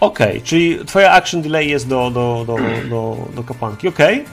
[0.00, 2.56] Okej, czyli twoja action delay jest do, do, do,
[2.88, 4.24] do, do kapłanki, okej.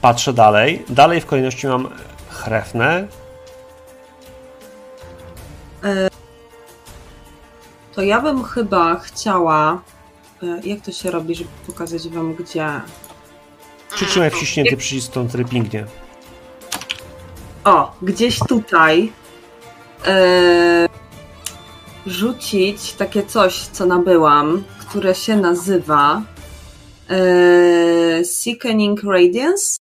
[0.00, 0.84] Patrzę dalej.
[0.88, 1.88] Dalej w kolejności mam
[2.28, 3.06] Hrefnę.
[7.94, 9.80] To ja bym chyba chciała.
[10.42, 12.66] y, Jak to się robi, żeby pokazać wam gdzie?
[13.94, 15.84] Przytrzymaj wciśnięty przycisk, to wtedy pingnie.
[17.64, 19.12] O, gdzieś tutaj.
[20.06, 21.03] y,
[22.06, 26.22] rzucić takie coś, co nabyłam, które się nazywa
[28.20, 29.76] y, Sickening Radiance.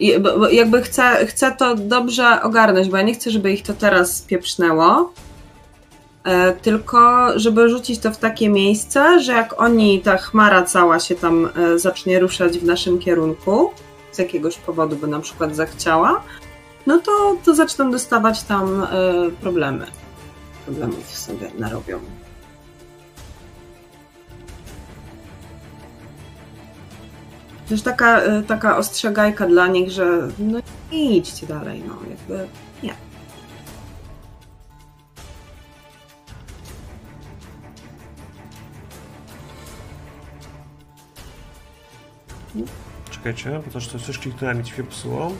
[0.00, 3.62] I, bo, bo jakby chcę, chcę to dobrze ogarnąć, bo ja nie chcę, żeby ich
[3.62, 5.12] to teraz pieprznęło.
[6.24, 11.14] E, tylko żeby rzucić to w takie miejsce, że jak oni, ta chmara cała się
[11.14, 13.70] tam e, zacznie ruszać w naszym kierunku,
[14.12, 16.22] z jakiegoś powodu by na przykład zachciała,
[16.86, 18.86] no to, to zaczną dostawać tam e,
[19.40, 19.86] problemy.
[20.64, 22.00] Problemów sobie narobią.
[27.68, 30.58] Też taka, e, taka ostrzegajka dla nich, że no
[30.92, 32.48] nie idźcie dalej, no jakby
[32.82, 32.94] nie.
[43.10, 45.32] Czekajcie, bo też coś, kliknąłem i ci się psuło.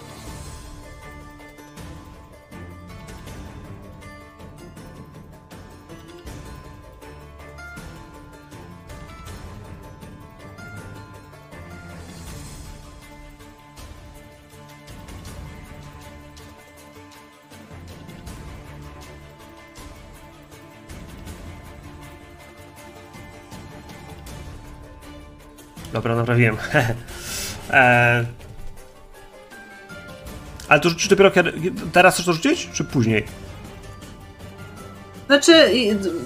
[25.93, 26.56] Dobra, naprawiłem.
[27.70, 28.24] e...
[30.69, 31.52] Ale to rzucisz dopiero kiedy...
[31.93, 33.24] Teraz chcesz to rzucić, czy później?
[35.27, 35.52] Znaczy,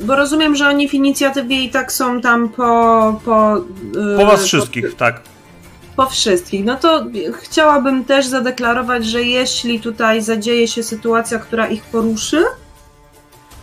[0.02, 3.20] bo rozumiem, że oni w inicjatywie i tak są tam po.
[3.24, 5.20] Po, y, Po was wszystkich, tak.
[5.96, 6.64] Po wszystkich.
[6.64, 12.44] No to chciałabym też zadeklarować, że jeśli tutaj zadzieje się sytuacja, która ich poruszy,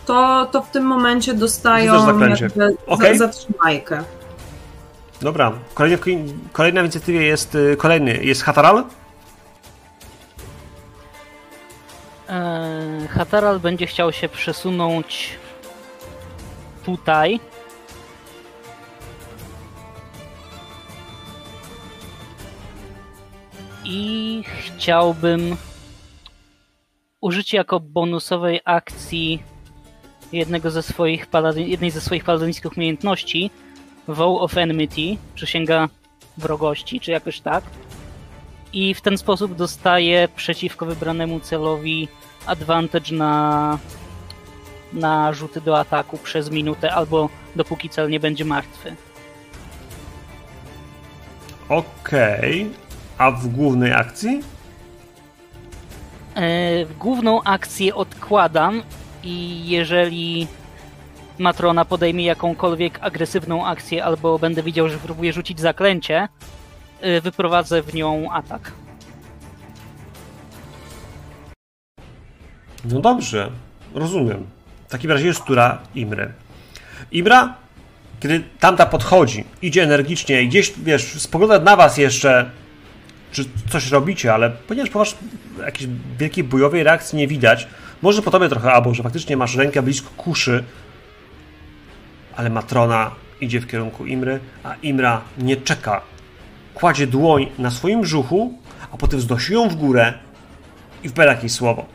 [0.06, 4.04] to, to w tym momencie dostają jakby za, zatrzymajkę.
[5.24, 5.52] Dobra.
[5.74, 5.98] Kolejny,
[6.52, 8.24] kolejna w inicjatywie jest y, kolejny.
[8.24, 8.84] Jest Hataral.
[12.28, 15.30] Eee, Hataral będzie chciał się przesunąć
[16.84, 17.40] tutaj.
[23.84, 25.56] I chciałbym
[27.20, 29.42] użyć jako bonusowej akcji
[30.32, 33.50] jednego ze swoich paladyn, jednej ze swoich paladyńskich umiejętności
[34.08, 35.88] Vow of Enmity, przysięga
[36.38, 37.64] wrogości, czy jakoś tak.
[38.72, 42.08] I w ten sposób dostaje przeciwko wybranemu celowi
[42.46, 43.78] advantage na,
[44.92, 48.96] na rzuty do ataku przez minutę albo dopóki cel nie będzie martwy.
[51.68, 52.70] Okej.
[53.18, 54.40] A w głównej akcji?
[56.36, 58.82] E, Główną akcję odkładam
[59.22, 60.46] i jeżeli
[61.38, 66.28] Matrona podejmie jakąkolwiek agresywną akcję albo będę widział, że próbuje rzucić zaklęcie,
[67.00, 68.72] e, wyprowadzę w nią atak.
[72.84, 73.50] No dobrze,
[73.94, 74.46] rozumiem.
[74.88, 76.32] W takim razie jest tura Imry.
[77.12, 77.54] Imra,
[78.20, 82.50] kiedy tamta podchodzi, idzie energicznie i gdzieś, wiesz, spogląda na was jeszcze,
[83.32, 85.04] czy coś robicie, ale ponieważ po
[85.64, 87.66] jakiejś wielkiej bojowej reakcji nie widać,
[88.02, 90.64] może po tobie trochę, albo że faktycznie masz rękę blisko kuszy,
[92.36, 96.00] ale Matrona idzie w kierunku Imry, a Imra nie czeka.
[96.74, 98.58] Kładzie dłoń na swoim brzuchu,
[98.92, 100.14] a potem wznosi ją w górę
[101.04, 101.86] i wpera jakieś słowo.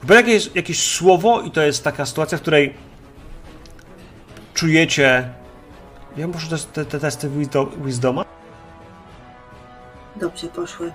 [0.00, 2.74] Chyba jakieś, jakieś słowo i to jest taka sytuacja, w której
[4.54, 5.28] czujecie...
[6.16, 8.24] Ja muszę te, te, te testy wisdo- Wisdoma?
[10.16, 10.92] Dobrze poszły.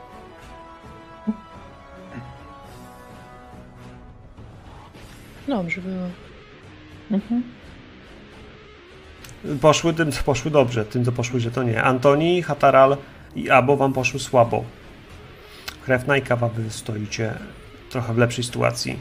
[5.48, 6.10] Dobrze było.
[9.62, 11.84] Poszły tym, co poszły dobrze, tym, co poszły źle, to nie.
[11.84, 12.98] Antoni, Hataral
[13.36, 14.64] i Abo wam poszły słabo.
[15.86, 17.34] Krewna i Kawa wy stoicie
[17.90, 19.00] trochę w lepszej sytuacji.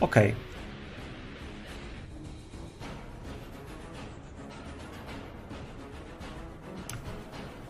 [0.00, 0.34] Okej.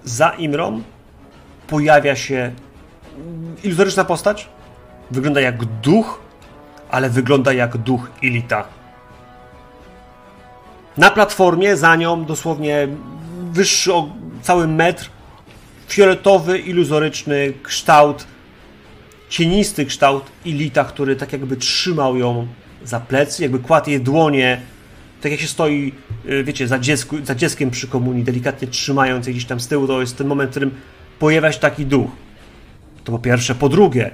[0.04, 0.82] Za Imrą
[1.66, 2.52] pojawia się
[3.64, 4.48] iluzoryczna postać.
[5.10, 6.20] Wygląda jak duch,
[6.90, 8.77] ale wygląda jak duch Ilita.
[10.98, 12.88] Na platformie za nią dosłownie
[13.52, 14.08] wyższy o
[14.42, 15.10] cały metr,
[15.88, 18.26] fioletowy, iluzoryczny kształt,
[19.28, 22.46] cienisty kształt Ilita, który tak jakby trzymał ją
[22.84, 24.60] za plecy, jakby kładł jej dłonie,
[25.20, 25.92] tak jak się stoi,
[26.28, 29.86] y, wiecie, za, dziecku, za dzieckiem przy komunii, delikatnie trzymając je gdzieś tam z tyłu,
[29.86, 30.70] to jest ten moment, w którym
[31.18, 32.10] pojawia się taki duch.
[33.04, 33.54] To po pierwsze.
[33.54, 34.10] Po drugie,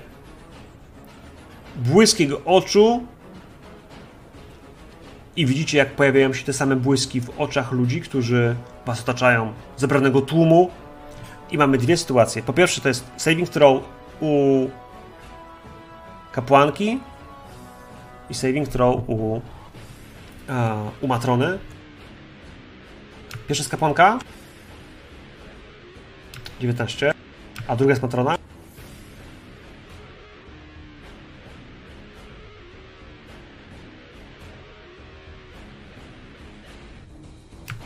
[1.76, 3.06] błysk jego oczu
[5.36, 8.56] i widzicie, jak pojawiają się te same błyski w oczach ludzi, którzy
[8.86, 10.70] was otaczają, zebranego tłumu.
[11.50, 12.42] I mamy dwie sytuacje.
[12.42, 13.82] Po pierwsze, to jest saving throw
[14.20, 14.66] u
[16.32, 17.00] kapłanki
[18.30, 19.40] i saving throw u,
[21.00, 21.58] u matrony.
[23.48, 24.18] Pierwsza jest kapłanka.
[26.60, 27.14] 19.
[27.68, 28.38] A druga jest matrona.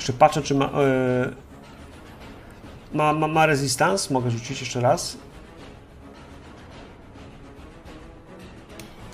[0.08, 0.64] Jeszcze patrzę, czy ma.
[0.64, 0.70] e,
[2.92, 3.46] ma, ma, ma.
[4.10, 5.18] Mogę rzucić jeszcze raz.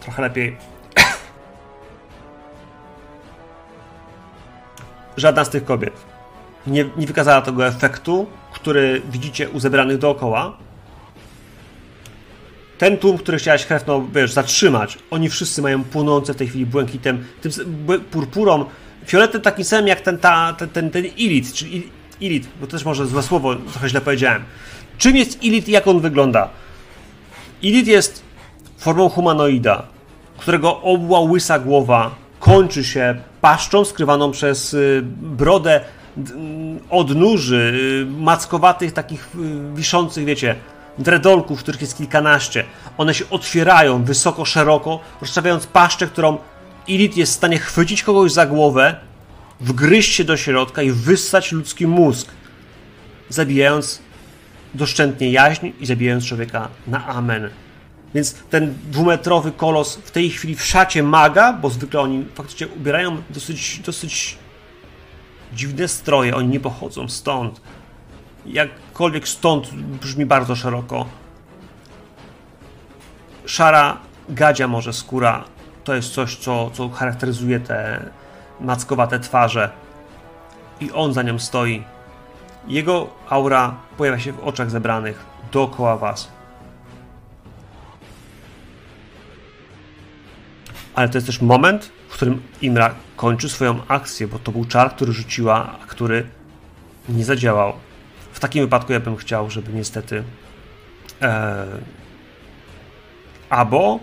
[0.01, 0.57] Trochę lepiej.
[5.17, 5.95] Żadna z tych kobiet
[6.67, 10.57] nie, nie wykazała tego efektu, który widzicie u zebranych dookoła.
[12.79, 17.25] Ten tłum, który chciałeś Hefno, wiesz, zatrzymać, oni wszyscy mają płonące w tej chwili błękitem,
[17.41, 17.53] tym
[18.11, 18.65] purpurą,
[19.07, 21.89] fioletem takim samym jak ten, ta, ten, ten, ten Ilit, czy il-
[22.21, 24.45] Ilit, bo też może złe słowo, trochę źle powiedziałem.
[24.99, 26.49] Czym jest Ilit i jak on wygląda?
[27.63, 28.23] Ilit jest
[28.79, 29.83] formą humanoida,
[30.39, 35.81] którego obła łysa głowa kończy się paszczą skrywaną przez y, brodę
[36.17, 40.55] mm, odnóży, y, mackowatych takich y, wiszących, wiecie,
[40.99, 42.65] dredolków, których jest kilkanaście.
[42.99, 46.39] One się otwierają wysoko, szeroko, rozstawiając paszczę, którą
[46.87, 48.97] Ilit jest w stanie chwycić kogoś za głowę,
[49.61, 52.29] wgryźć się do środka i wyssać ludzki mózg,
[53.29, 54.03] zabijając
[54.75, 57.51] doszczętnie jaźń i zabijając człowieka na amen.
[58.15, 63.23] Więc ten dwumetrowy kolos w tej chwili w szacie maga, bo zwykle oni faktycznie ubierają
[63.31, 64.39] dosyć, dosyć
[65.53, 67.61] dziwne stroje, oni nie pochodzą stąd.
[68.47, 71.07] Jakkolwiek stąd brzmi bardzo szeroko.
[73.47, 73.99] Szara
[74.29, 75.45] gadzia może skóra
[75.85, 78.11] to jest coś, co, co charakteryzuje te
[78.61, 79.71] mackowate twarze.
[80.81, 81.85] I on za nią stoi.
[82.69, 86.29] Jego aura pojawia się w oczach zebranych dookoła was.
[90.95, 94.91] Ale to jest też moment, w którym Imra kończy swoją akcję, bo to był czar,
[94.91, 96.27] który rzuciła, a który
[97.09, 97.73] nie zadziałał.
[98.33, 100.25] W takim wypadku ja bym chciał, żeby niestety
[101.23, 101.67] e,
[103.51, 104.01] albo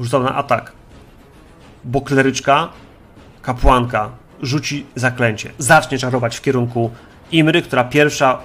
[0.00, 0.72] rzucał na atak,
[1.84, 2.68] bo kleryczka,
[3.42, 4.10] kapłanka
[4.42, 6.90] rzuci zaklęcie, zacznie czarować w kierunku
[7.32, 8.38] Imry, która pierwsza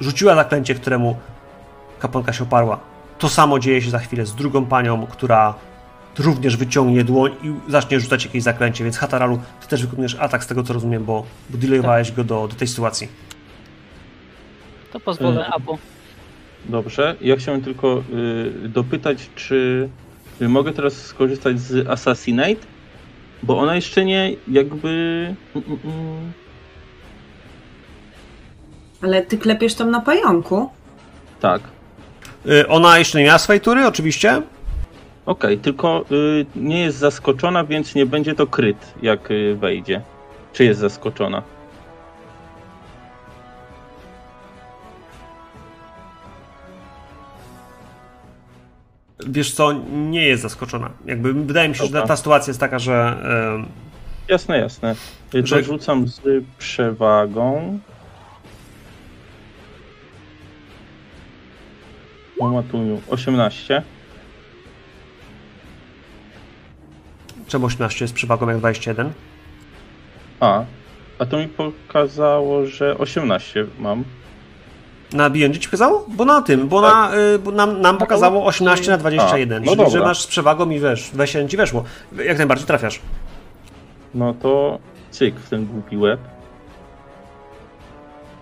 [0.00, 1.16] rzuciła zaklęcie, któremu
[1.98, 2.80] kapłanka się oparła.
[3.18, 5.54] To samo dzieje się za chwilę z drugą panią, która
[6.18, 10.46] również wyciągnie dłoń i zacznie rzucać jakieś zaklęcie, więc Hataralu, ty też wykonujesz atak z
[10.46, 13.08] tego co rozumiem, bo, bo delayowałeś go do, do tej sytuacji.
[14.92, 15.52] To pozwolę Mm.
[15.52, 15.78] Abo.
[16.64, 18.02] Dobrze, ja chciałem tylko
[18.64, 19.88] y, dopytać, czy
[20.42, 22.66] y, mogę teraz skorzystać z Assassinate?
[23.42, 24.88] Bo ona jeszcze nie jakby.
[25.56, 26.32] Mm, mm, mm.
[29.02, 30.70] Ale ty klepiesz tam na pająku?
[31.40, 31.60] Tak.
[32.46, 34.42] Y, Ona jeszcze nie miała swojej tury, oczywiście.
[35.26, 40.00] Okej, tylko y, nie jest zaskoczona, więc nie będzie to kryt, jak y, wejdzie.
[40.52, 41.42] Czy jest zaskoczona?
[49.28, 50.90] Wiesz co, nie jest zaskoczona.
[51.06, 52.02] Jakby wydaje mi się, że Dobra.
[52.02, 53.16] ta, ta sytuacja jest taka, że
[53.54, 53.66] em,
[54.28, 54.94] Jasne, jasne.
[55.44, 56.20] Że- rzucam z
[56.58, 57.78] przewagą.
[62.40, 63.00] O matuniu.
[63.10, 63.82] 18.
[67.48, 69.12] czemu 18 jest przewagą jak 21?
[70.40, 70.64] A,
[71.18, 74.04] a to mi pokazało, że 18 mam.
[75.12, 76.06] Na Beyond ci pokazało?
[76.08, 79.62] Bo na tym, bo, na, y, bo nam, nam pokazało 18 na 21.
[79.62, 81.84] A, no czyli, że masz z przewagą i wiesz, 21 ci weszło.
[82.24, 83.00] Jak najbardziej trafiasz.
[84.14, 84.78] No to
[85.10, 86.20] cyk w ten głupi łeb.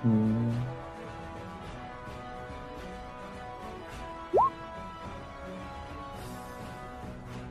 [0.02, 0.52] Hmm.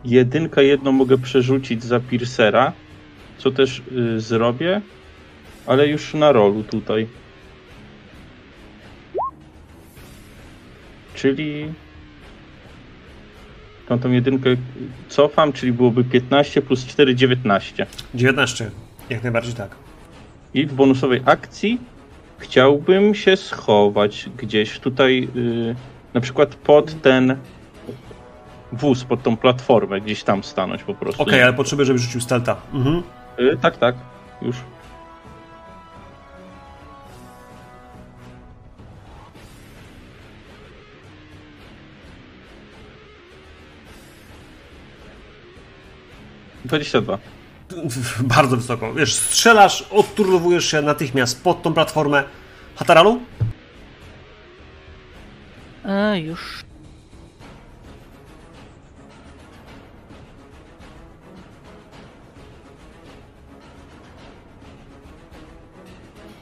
[0.06, 2.72] Jedynkę jedną mogę przerzucić za Piercera,
[3.38, 4.82] co też y, zrobię,
[5.68, 7.08] ale już na rolu tutaj.
[11.22, 11.74] Czyli
[13.88, 14.50] tą, tą jedynkę
[15.10, 17.88] cofam, czyli byłoby 15 plus 4, 19.
[18.16, 18.72] 19.
[19.10, 19.76] Jak najbardziej tak.
[20.54, 21.80] I w bonusowej akcji
[22.38, 25.76] chciałbym się schować gdzieś tutaj, y,
[26.14, 27.38] na przykład pod ten
[28.72, 31.24] wóz, pod tą platformę, gdzieś tam stanąć po prostu.
[31.24, 32.56] Okej, ale potrzebuję, żebyś rzucił stelta.
[32.74, 33.04] Mhm.
[33.40, 33.96] Y, tak, tak,
[34.42, 34.56] już.
[46.72, 47.18] Dwadzieścia dwa.
[48.36, 48.94] Bardzo wysoko.
[48.94, 52.24] Wiesz, strzelasz, odturnowujesz się natychmiast pod tą platformę.
[52.76, 53.22] Hataralu?
[55.86, 56.64] E, już.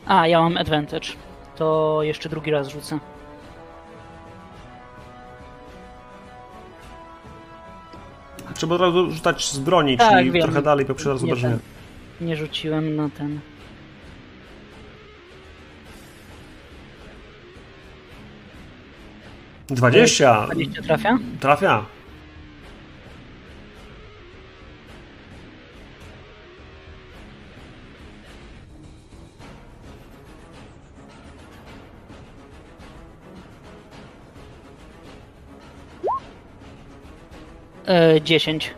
[0.06, 1.08] A, ja mam advantage.
[1.56, 3.00] To jeszcze drugi raz rzucę.
[8.60, 10.44] Trzeba od razu rzucać z broni, Tak, czyli wiem.
[10.44, 11.58] trochę dalej, razu Nie obrażenia.
[12.22, 13.40] Nie rzuciłem na ten.
[19.68, 21.18] Dwadzieścia 20 trafia?
[21.40, 21.86] Trafia.
[37.90, 38.74] E, 10.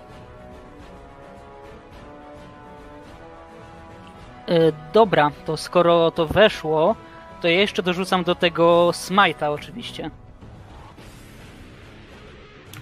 [4.47, 6.95] E, dobra, to skoro to weszło,
[7.41, 10.11] to ja jeszcze dorzucam do tego smite'a oczywiście.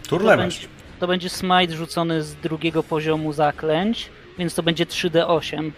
[0.03, 0.39] To Turlewać.
[0.39, 0.67] będzie,
[0.99, 5.71] to będzie smite rzucony z drugiego poziomu zaklęć, więc to będzie 3d8.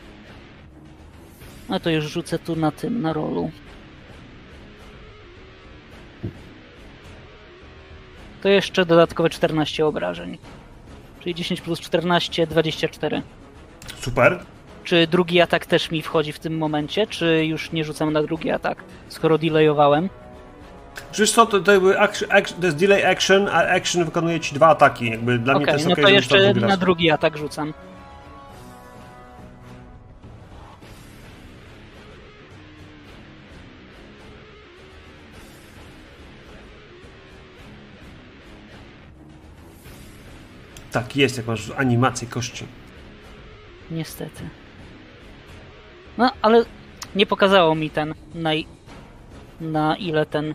[1.70, 3.52] No to już rzucę tu na tym, na rolu.
[8.42, 10.38] To jeszcze dodatkowe 14 obrażeń.
[11.20, 13.22] Czyli 10 plus 14, 24.
[14.00, 14.40] Super.
[14.84, 18.52] Czy drugi atak też mi wchodzi w tym momencie, czy już nie rzucam na drugi
[18.52, 20.10] atak, skoro delayowałem?
[21.18, 24.56] Wiesz co, to, to, jakby action, action, to jest delay action, a action wykonuje ci
[24.56, 25.10] dwa ataki.
[25.10, 27.74] Jakby dla mnie to jest no okej, to to jeszcze drugi na drugi atak rzucam.
[40.92, 42.66] Tak, jest, jak masz animację kości.
[43.92, 44.44] Niestety.
[46.18, 46.64] No, ale
[47.16, 48.50] nie pokazało mi ten na,
[49.62, 50.54] na ile ten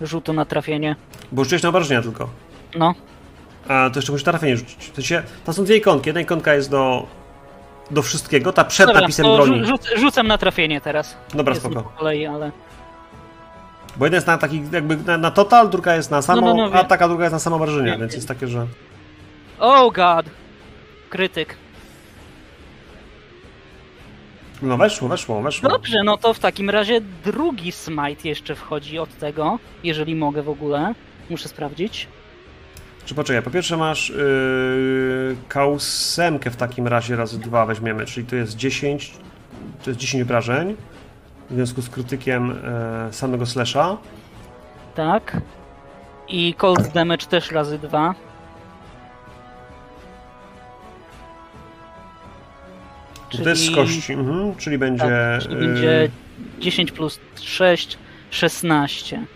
[0.00, 0.96] rzutu na trafienie.
[1.32, 2.28] Bo rzuciłeś na obrażenia tylko.
[2.76, 2.94] No,
[3.68, 4.90] A to jeszcze musisz trafienie rzucić.
[4.90, 6.08] To się, tam są dwie ikonki.
[6.08, 7.06] Jedna ikonka jest do,
[7.90, 9.62] do wszystkiego, ta przed dobra, napisem broni.
[9.62, 11.16] rzu- rzuc, rzucam na trafienie teraz.
[11.34, 11.82] Dobra, Jest spoko.
[11.82, 12.52] po kolei, ale
[13.96, 16.72] Bo jedna jest na taki jakby na, na total, druga jest na samo no, no,
[16.78, 18.66] atak, a druga jest na samo obrażenia, więc jest takie, że...
[19.58, 20.26] Oh god!
[21.10, 21.56] Krytyk.
[24.62, 25.68] No weszło, weszło, weszło.
[25.68, 30.48] Dobrze, no to w takim razie drugi smite jeszcze wchodzi od tego, jeżeli mogę w
[30.48, 30.94] ogóle.
[31.30, 32.08] Muszę sprawdzić.
[33.04, 38.36] Czy poczekaj, po pierwsze masz yy, kausemkę w takim razie razy dwa weźmiemy, czyli to
[38.36, 39.12] jest 10,
[39.84, 40.76] to jest 10 obrażeń
[41.50, 43.96] w związku z krytykiem e, samego slasha.
[44.94, 45.36] Tak.
[46.28, 48.14] I cold damage też razy dwa.
[53.30, 55.04] To jest z kości, mhm, czyli będzie...
[55.04, 56.10] Tak, czyli będzie
[56.58, 57.98] 10 plus 6,
[58.30, 59.26] 16.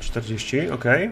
[0.00, 1.10] 40, okej.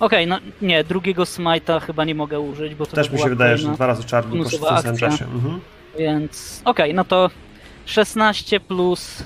[0.00, 3.58] Okej, no nie, drugiego smite'a chyba nie mogę użyć, bo to Też mi się wydaje,
[3.58, 5.24] że dwa razy czarny koszt w tym samym czasie.
[5.24, 5.60] Mhm.
[5.98, 7.30] Więc okej, no to
[7.86, 9.24] 16 plus...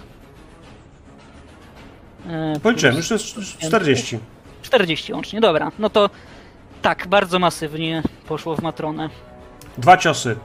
[2.29, 3.25] e, Policzyłem, już jest
[3.59, 4.19] 40.
[4.63, 5.73] 40 łącznie, dobra.
[5.79, 6.11] No to
[6.83, 9.11] tak, bardzo masywnie poszło w Matronę.
[9.79, 10.37] Dwa ciosy.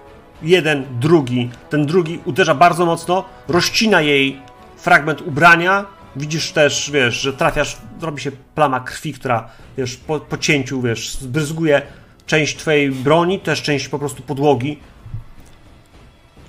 [0.41, 1.49] Jeden, drugi.
[1.69, 4.39] Ten drugi uderza bardzo mocno, rozcina jej
[4.77, 5.85] fragment ubrania.
[6.15, 11.15] Widzisz też, wiesz, że trafiasz, robi się plama krwi, która, wiesz, po, po cięciu, wiesz,
[11.15, 11.81] zbryzguje
[12.26, 14.80] część twojej broni, też część po prostu podłogi.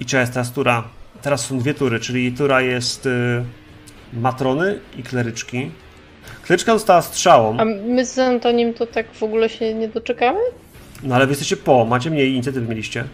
[0.01, 0.85] I czy jest teraz tura?
[1.23, 3.45] Teraz są dwie tury, czyli tura jest y,
[4.13, 5.71] matrony i kleryczki.
[6.43, 10.39] Kleryczka została strzałą, A my z Antonim to tak w ogóle się nie doczekamy?
[11.03, 13.05] no ale wy jesteście po, macie mniej inicjatywy mieliście.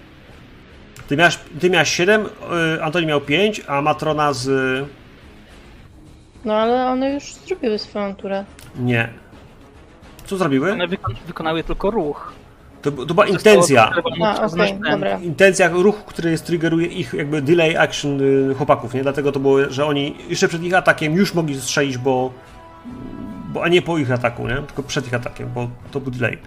[1.09, 2.27] Ty miałeś, ty miałeś 7,
[2.77, 4.49] y, Antoni miał 5, a Matrona z...
[6.45, 8.45] No ale one już zrobiły swoją turę.
[8.77, 9.09] Nie.
[10.27, 10.73] Co zrobiły?
[10.73, 12.33] One wyko- wykonały tylko ruch.
[12.83, 13.91] To, to była intencja.
[14.25, 15.19] A, okej, dobra.
[15.19, 19.03] Intencja, ruch, który jest, triggeruje ich jakby delay action y, chłopaków, nie?
[19.03, 22.33] Dlatego to było, że oni jeszcze przed ich atakiem już mogli strzelić, bo...
[23.53, 24.55] bo a nie po ich ataku, nie?
[24.55, 26.39] Tylko przed ich atakiem, bo to był delay.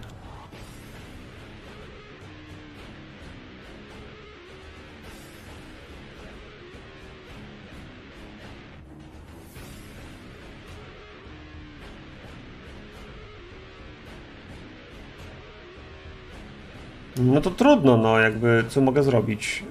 [17.18, 19.64] No to trudno, no jakby, co mogę zrobić?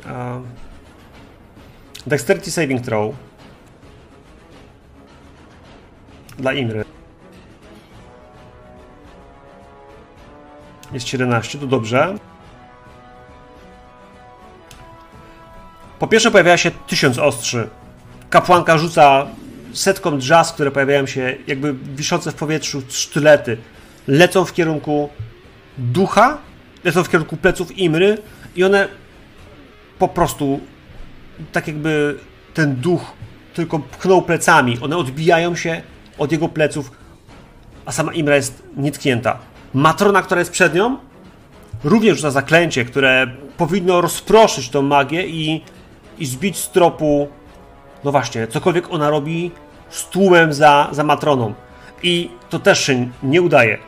[2.06, 3.14] Dexterity saving throw.
[6.38, 6.84] Dla Imry.
[10.92, 12.14] Jest 17, to dobrze.
[15.98, 17.68] Po pierwsze pojawia się tysiąc ostrzy.
[18.30, 19.26] Kapłanka rzuca
[19.72, 23.56] setką drzaz, które pojawiają się jakby wiszące w powietrzu sztylety.
[24.08, 25.08] Lecą w kierunku
[25.78, 26.38] ducha,
[26.84, 28.18] lecą w kierunku pleców Imry
[28.56, 28.88] i one
[29.98, 30.60] po prostu
[31.52, 32.18] tak jakby
[32.54, 33.12] ten duch
[33.54, 34.78] tylko pchnął plecami.
[34.80, 35.82] One odbijają się
[36.18, 36.90] od jego pleców,
[37.86, 39.38] a sama Imra jest nietknięta.
[39.74, 40.96] Matrona, która jest przed nią,
[41.84, 45.64] również rzuca zaklęcie, które powinno rozproszyć tą magię i,
[46.18, 47.28] i zbić z tropu,
[48.04, 49.50] no właśnie, cokolwiek ona robi
[49.90, 51.54] z tłumem za, za Matroną.
[52.02, 53.78] I to też się nie udaje.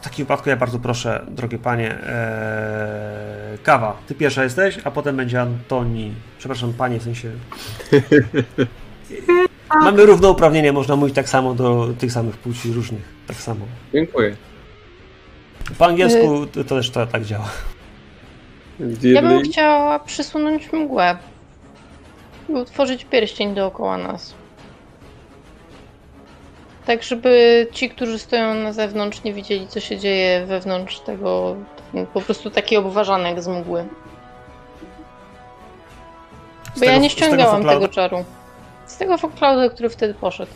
[0.00, 3.96] W takim wypadku ja bardzo proszę, drogie panie, ee, kawa.
[4.06, 6.14] Ty pierwsza jesteś, a potem będzie Antoni.
[6.38, 7.30] Przepraszam, panie, w sensie.
[9.84, 13.02] Mamy równouprawnienie, można mówić tak samo do tych samych płci różnych.
[13.26, 13.66] Tak samo.
[13.92, 14.36] Dziękuję.
[15.78, 17.48] Po angielsku to, to też to, tak działa.
[19.02, 21.16] Ja bym chciała przysunąć mgłę.
[22.48, 24.34] I utworzyć pierścień dookoła nas.
[26.90, 31.56] Tak, żeby ci, którzy stoją na zewnątrz, nie widzieli, co się dzieje wewnątrz tego.
[32.14, 33.84] Po prostu taki obważanek z mgły.
[36.74, 38.24] Z Bo ja tego- nie tego ściągałam folklauda- tego czaru.
[38.86, 40.52] Z tego folklaudu, który wtedy poszedł.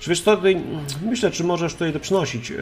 [0.00, 0.38] Czy wiesz co,
[1.02, 2.52] myślę, czy możesz tutaj to przynosić.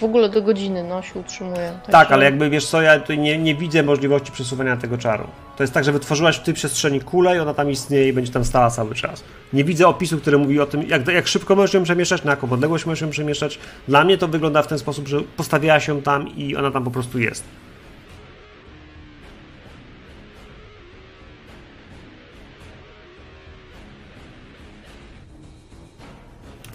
[0.00, 1.72] W ogóle do godziny no, się utrzymuje.
[1.82, 5.24] Tak, także- ale jakby wiesz co, ja tutaj nie, nie widzę możliwości przesuwania tego czaru.
[5.56, 8.32] To jest tak, że wytworzyłaś w tej przestrzeni kulę i ona tam istnieje i będzie
[8.32, 9.24] tam stała cały czas.
[9.52, 12.50] Nie widzę opisu, który mówi o tym, jak, jak szybko możesz ją przemieszczać, na jaką
[12.50, 13.58] odległość możesz ją przemieszczać.
[13.88, 16.90] Dla mnie to wygląda w ten sposób, że postawiałaś ją tam i ona tam po
[16.90, 17.44] prostu jest.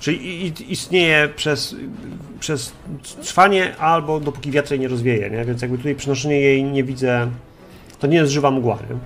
[0.04, 1.76] Czyli istnieje przez,
[2.44, 2.74] przez
[3.24, 5.46] trwanie albo dopóki wiatr jej nie rozwieje, nie?
[5.46, 7.32] Więc jakby tutaj przenoszenie jej nie widzę.
[8.00, 8.98] To nie jest żywa mgła, nie?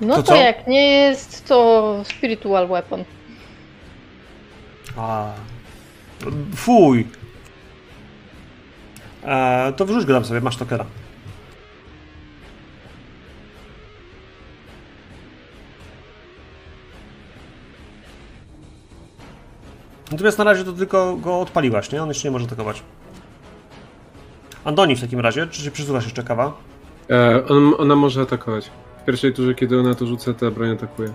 [0.00, 3.04] No To to, jak nie jest, to spiritual weapon.
[4.96, 5.32] A.
[6.56, 7.06] Fuj!
[9.24, 10.84] E, to wrzuć go tam sobie, masz tokera.
[20.12, 22.02] Natomiast na razie to tylko go odpaliłaś, nie?
[22.02, 22.82] On jeszcze nie może atakować.
[24.64, 26.52] Andoni w takim razie, czy się przysuwasz jeszcze kawa?
[27.10, 28.70] E, on, ona może atakować.
[29.02, 31.12] W pierwszej turze, kiedy ona to rzuca, ta broń atakuje.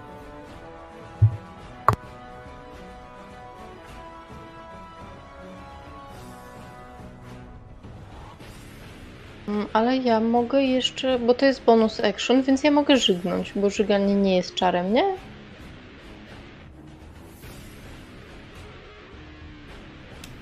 [9.48, 13.70] Mm, Ale ja mogę jeszcze, bo to jest bonus action, więc ja mogę żygnąć, bo
[13.70, 15.04] żyganie nie jest czarem, nie?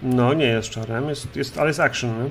[0.04, 2.30] No, nie jest czarem, jest, jest, ale jest action, nie?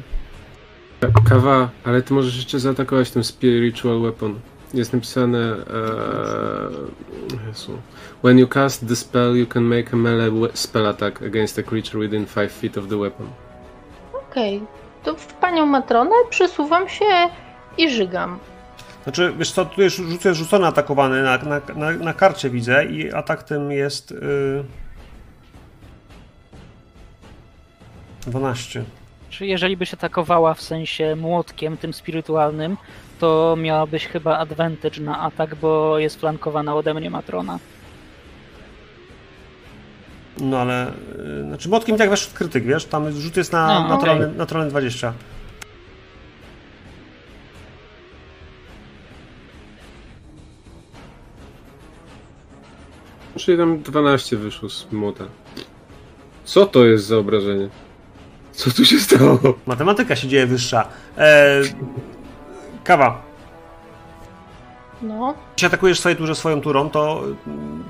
[1.29, 4.41] Kawa, ale ty możesz jeszcze zaatakować tym Spiritual Weapon.
[4.75, 5.57] Jest napisane.
[7.47, 7.79] Jezu.
[8.23, 12.01] When you cast the spell, you can make a melee spell attack against a creature
[12.01, 13.27] within 5 feet of the weapon.
[14.31, 14.63] Okej,
[15.03, 17.05] to w panią Matronę przesuwam się
[17.79, 18.39] i żygam.
[19.03, 23.13] Znaczy, wiesz co, tu jest rzucę rzucony atakowany na, na, na, na karcie widzę i
[23.13, 24.65] atak tym jest yy...
[28.31, 28.85] 12.
[29.31, 32.77] Czy jeżeli byś atakowała w sensie młotkiem tym spirytualnym,
[33.21, 37.59] to miałabyś chyba advantage na atak, bo jest flankowana ode mnie Matrona.
[40.41, 43.67] No ale, yy, znaczy młotkiem i tak weszł w krytyk, wiesz, tam rzut jest na
[43.81, 44.39] No, naturalny, okej.
[44.39, 45.13] naturalny 20.
[53.37, 55.25] Czyli tam 12 wyszło z młota.
[56.45, 57.69] Co to jest za obrażenie?
[58.59, 59.39] Co tu się stało?
[59.67, 60.89] Matematyka się dzieje wyższa.
[61.19, 61.61] E,
[62.85, 63.23] kawa.
[65.03, 67.85] No, Jeśli atakujesz swoje turze swoją turą, to mm,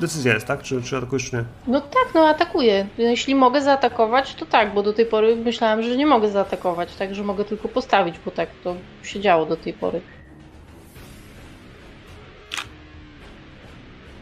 [0.00, 0.62] decyzja jest, tak?
[0.62, 1.44] Czy, czy atakujesz, czy nie?
[1.66, 2.86] no tak, no atakuję.
[2.98, 7.24] Jeśli mogę zaatakować, to tak, bo do tej pory myślałam, że nie mogę zaatakować, także
[7.24, 10.00] mogę tylko postawić, bo tak to się działo do tej pory.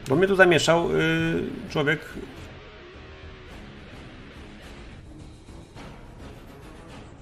[0.09, 2.01] Bo mnie tu zamieszał yy, człowiek.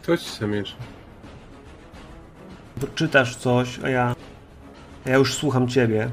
[0.06, 0.74] To ci zamiesza.
[2.94, 4.14] Czytasz coś, a ja.
[5.06, 6.08] a Ja już słucham ciebie.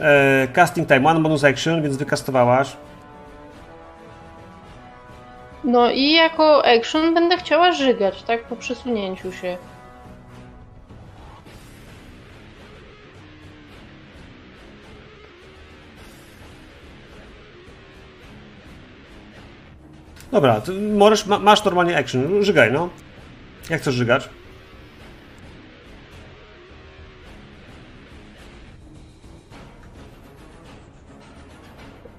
[0.00, 2.76] E, casting time, one bonus action, więc wykastowałaś.
[5.64, 9.56] No i jako action będę chciała żygać, tak, po przesunięciu się.
[20.32, 20.62] Dobra,
[20.92, 22.44] możesz, ma, masz normalnie action.
[22.44, 22.88] Żygaj, no.
[23.70, 24.28] Jak chcesz żygać?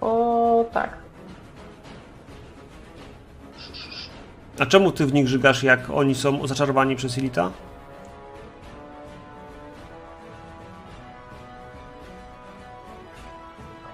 [0.01, 0.97] O tak.
[4.59, 7.51] A czemu ty w nich żygasz, jak oni są zaczarowani przez Elita?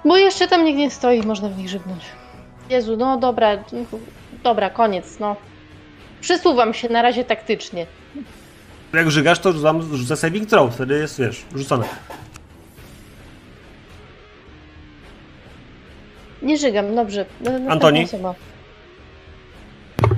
[0.05, 2.18] Bo jeszcze tam nikt nie stoi, można w nich żygnąć.
[2.69, 3.57] Jezu, no dobra,
[4.43, 5.35] dobra, koniec, no.
[6.21, 7.85] Przesuwam się na razie taktycznie.
[8.93, 11.85] Jak żygasz, to rzucam, rzucę saving throw, wtedy jest, wiesz, rzucone.
[16.41, 17.25] Nie żygam, dobrze.
[17.41, 18.03] Następna Antoni?
[18.03, 18.35] osoba.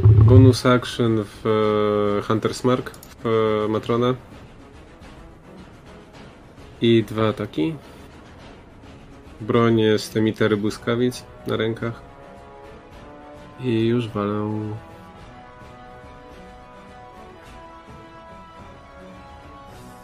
[0.04, 4.14] Bonus action w e, Hunter's Mark w e, Matronę.
[6.82, 7.76] I dwa ataki.
[9.42, 12.11] Broń jest emitery błyskawic na rękach.
[13.64, 14.50] I już walę.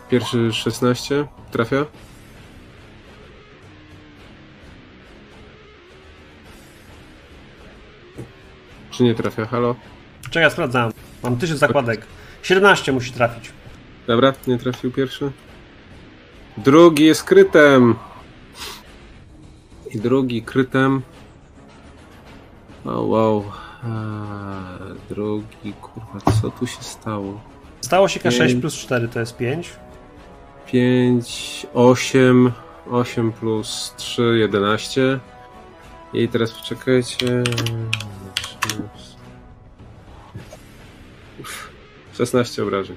[0.10, 1.27] Pierwszy 16.
[1.52, 1.86] Trafia?
[8.92, 9.45] Czy nie trafia?
[9.45, 9.76] Halo?
[10.30, 10.92] Czekaj, sprawdzam.
[11.24, 12.06] Mam 1000 zakładek.
[12.44, 13.52] 17 musi trafić.
[14.08, 15.32] Dobra, nie trafił pierwszy.
[16.58, 17.95] Drugi jest krytem.
[19.94, 21.02] I drugi krytem.
[22.88, 23.44] O wow.
[23.84, 27.42] Eee, drugi, kurwa, co tu się stało?
[27.82, 28.62] Stało się K6 Pięć.
[28.62, 29.70] plus 4 to jest 5.
[30.72, 32.52] 5, 8,
[32.92, 35.20] 8 plus 3, 11.
[36.14, 37.44] I teraz poczekajcie.
[41.40, 41.72] Uff,
[42.14, 42.96] 16 obrażeń.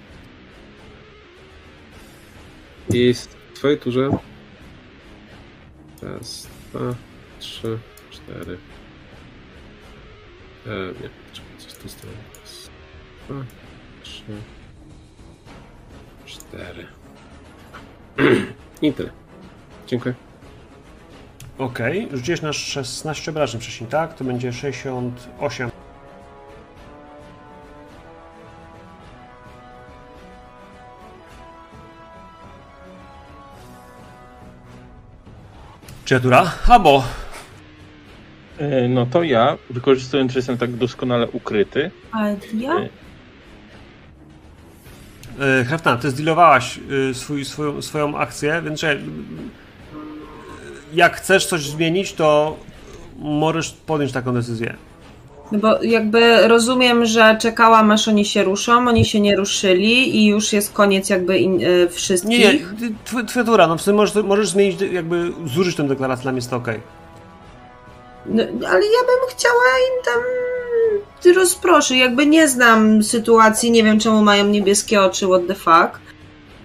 [2.94, 4.10] I w twojej turze.
[6.02, 6.94] Raz, dwa,
[7.38, 7.78] trzy,
[8.10, 8.58] cztery.
[10.66, 12.10] E, nie, czekaj, coś dwa,
[14.02, 14.22] trzy,
[16.26, 16.86] cztery.
[18.82, 19.10] I tyle.
[19.86, 20.14] Dziękuję.
[21.58, 24.14] Okej, rzuciłeś na 16 obrażeń wcześniej, tak?
[24.14, 25.70] To będzie 68.
[36.04, 36.52] Kreatura?
[36.68, 37.04] Abo.
[38.60, 42.80] E, No to ja, wykorzystując, że jestem tak doskonale ukryty, A ja?
[45.38, 48.98] Yy, Hraftan, ty zdealowałaś yy, swój, swoją, swoją akcję, więc yy,
[50.94, 52.56] jak chcesz coś zmienić, to
[53.18, 54.74] możesz podjąć taką decyzję.
[55.52, 60.26] No bo jakby rozumiem, że czekałam aż oni się ruszą, oni się nie ruszyli i
[60.26, 62.30] już jest koniec jakby in, y, wszystkich.
[62.38, 66.32] Nie, nie, twoja tura, no w sumie możesz, możesz zmienić, jakby zużyć tę deklarację, dla
[66.32, 66.99] mnie jest to okej.
[68.26, 70.22] No, ale ja bym chciała im tam
[71.20, 76.00] ty rozproszy, jakby nie znam sytuacji, nie wiem czemu mają niebieskie oczy, what the fuck.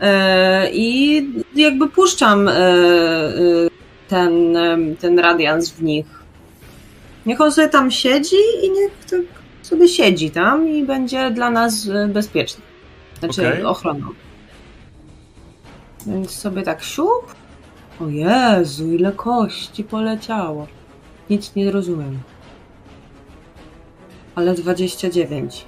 [0.02, 3.34] E, I jakby puszczam e, e,
[4.08, 4.58] ten,
[5.00, 6.06] ten radians w nich.
[7.26, 9.22] Niech on sobie tam siedzi i niech tak
[9.62, 12.64] sobie siedzi tam i będzie dla nas bezpieczny.
[13.20, 13.64] Znaczy Okej.
[13.64, 14.08] ochroną.
[16.08, 17.36] Więc sobie tak siup.
[18.02, 20.68] O Jezu, ile kości poleciało.
[21.30, 22.20] Nic nie rozumiem.
[24.36, 25.66] Ale 29.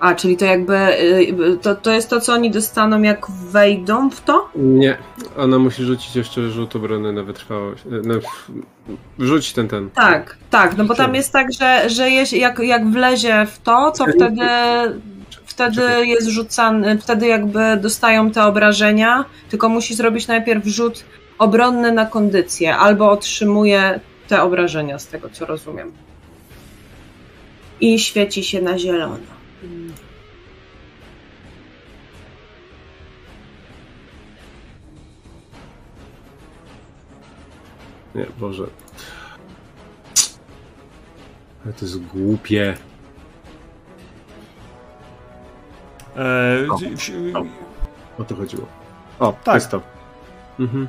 [0.00, 0.76] A, czyli to jakby.
[1.00, 4.48] y, To, to jest to, co oni dostaną, jak wejdą w to?
[4.56, 4.96] Nie,
[5.36, 7.84] ona musi rzucić jeszcze rzut obrony na wytrwałość.
[7.86, 8.14] e, Na,
[9.18, 9.90] rzuć ten, ten.
[9.90, 13.90] Tak, tak, no bo tam jest tak, że, że jeś- jak, jak wlezie w to,
[13.90, 14.46] to wtedy,
[15.44, 21.04] wtedy jest rzucany, wtedy jakby dostają te obrażenia, tylko musi zrobić najpierw rzut
[21.42, 25.92] obronny na kondycję, albo otrzymuje te obrażenia, z tego co rozumiem.
[27.80, 29.16] I świeci się na zielono.
[38.14, 38.66] Nie, Boże.
[41.64, 42.74] Ale to jest głupie.
[46.16, 46.74] Eee, O,
[47.38, 47.44] o.
[48.22, 48.66] O to chodziło.
[49.18, 49.42] O, Tak.
[49.44, 49.54] tak.
[49.54, 49.82] jest to.
[50.60, 50.88] Mhm.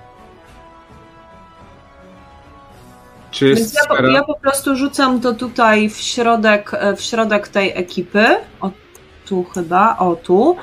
[3.33, 4.11] Czy jest Więc ja sfera?
[4.11, 8.25] ja po prostu rzucam to tutaj w środek, e, w środek tej ekipy.
[8.61, 8.71] O
[9.25, 10.57] tu chyba, o tu.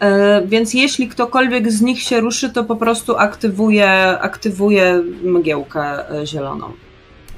[0.00, 6.26] E, Więc jeśli ktokolwiek z nich się ruszy, to po prostu aktywuje, aktywuje mgiełkę e,
[6.26, 6.72] zieloną.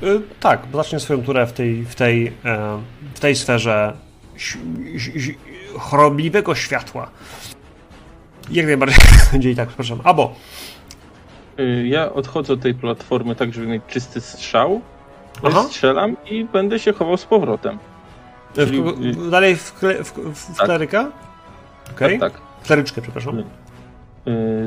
[0.03, 2.33] y, tak, bo zacznie swoją turę w tej, w tej,
[3.15, 3.93] w tej sferze
[5.79, 7.11] chorobliwego światła.
[8.51, 8.99] Jak najbardziej
[9.33, 10.01] będzie i tak, przepraszam.
[10.05, 10.35] Abo.
[11.59, 14.81] Y, ja odchodzę od tej platformy tak, żeby mieć czysty strzał.
[15.43, 15.63] Aha.
[15.63, 17.79] Strzelam i będę się chował z powrotem.
[18.55, 20.67] W, Czyli- w, dalej w, kle, w, w, w Tak.
[20.67, 21.13] kleryka?
[21.91, 22.19] Okej.
[22.19, 22.43] Tak, tak.
[22.67, 23.39] Kleryczkę, przepraszam.
[23.39, 23.45] Y,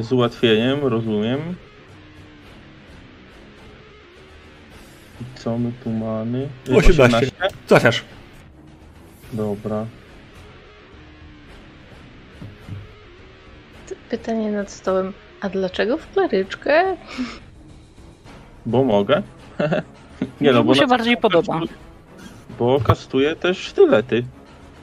[0.03, 1.39] Z ułatwieniem, rozumiem.
[5.21, 6.49] I Co my tu mamy?
[6.69, 7.31] Y, 18.
[7.67, 8.03] Trafiasz.
[9.33, 9.85] Dobra.
[14.09, 15.13] Pytanie nad stołem.
[15.41, 16.97] A dlaczego w klaryczkę?
[18.65, 19.21] Bo mogę.
[20.41, 21.59] Nie no, bo mu się bardziej podoba.
[22.59, 24.23] Bo kastuję też sztylety.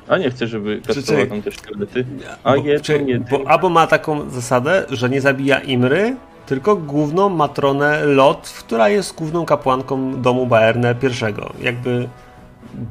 [0.08, 2.04] A nie chcę, żeby kastował tam też sztylety.
[2.44, 3.38] A Bo, jedną, czy, jedną.
[3.38, 9.14] bo Abo ma taką zasadę, że nie zabija Imry, tylko główną matronę Lot, która jest
[9.14, 11.64] główną kapłanką domu Baerne I.
[11.64, 12.08] Jakby.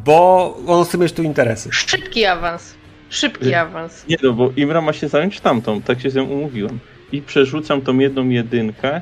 [0.06, 1.70] Bo on chce mieć tu interesy.
[1.72, 2.74] Szybki awans.
[3.10, 4.08] Szybki awans.
[4.08, 6.80] Nie no, bo Imra ma się zająć tamtą, tak się z nią umówiłem.
[7.12, 9.02] I przerzucam tą jedną jedynkę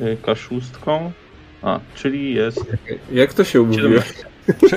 [0.00, 1.12] y, kaszustką.
[1.62, 2.60] A, czyli jest.
[3.12, 4.02] Jak to się umówiło?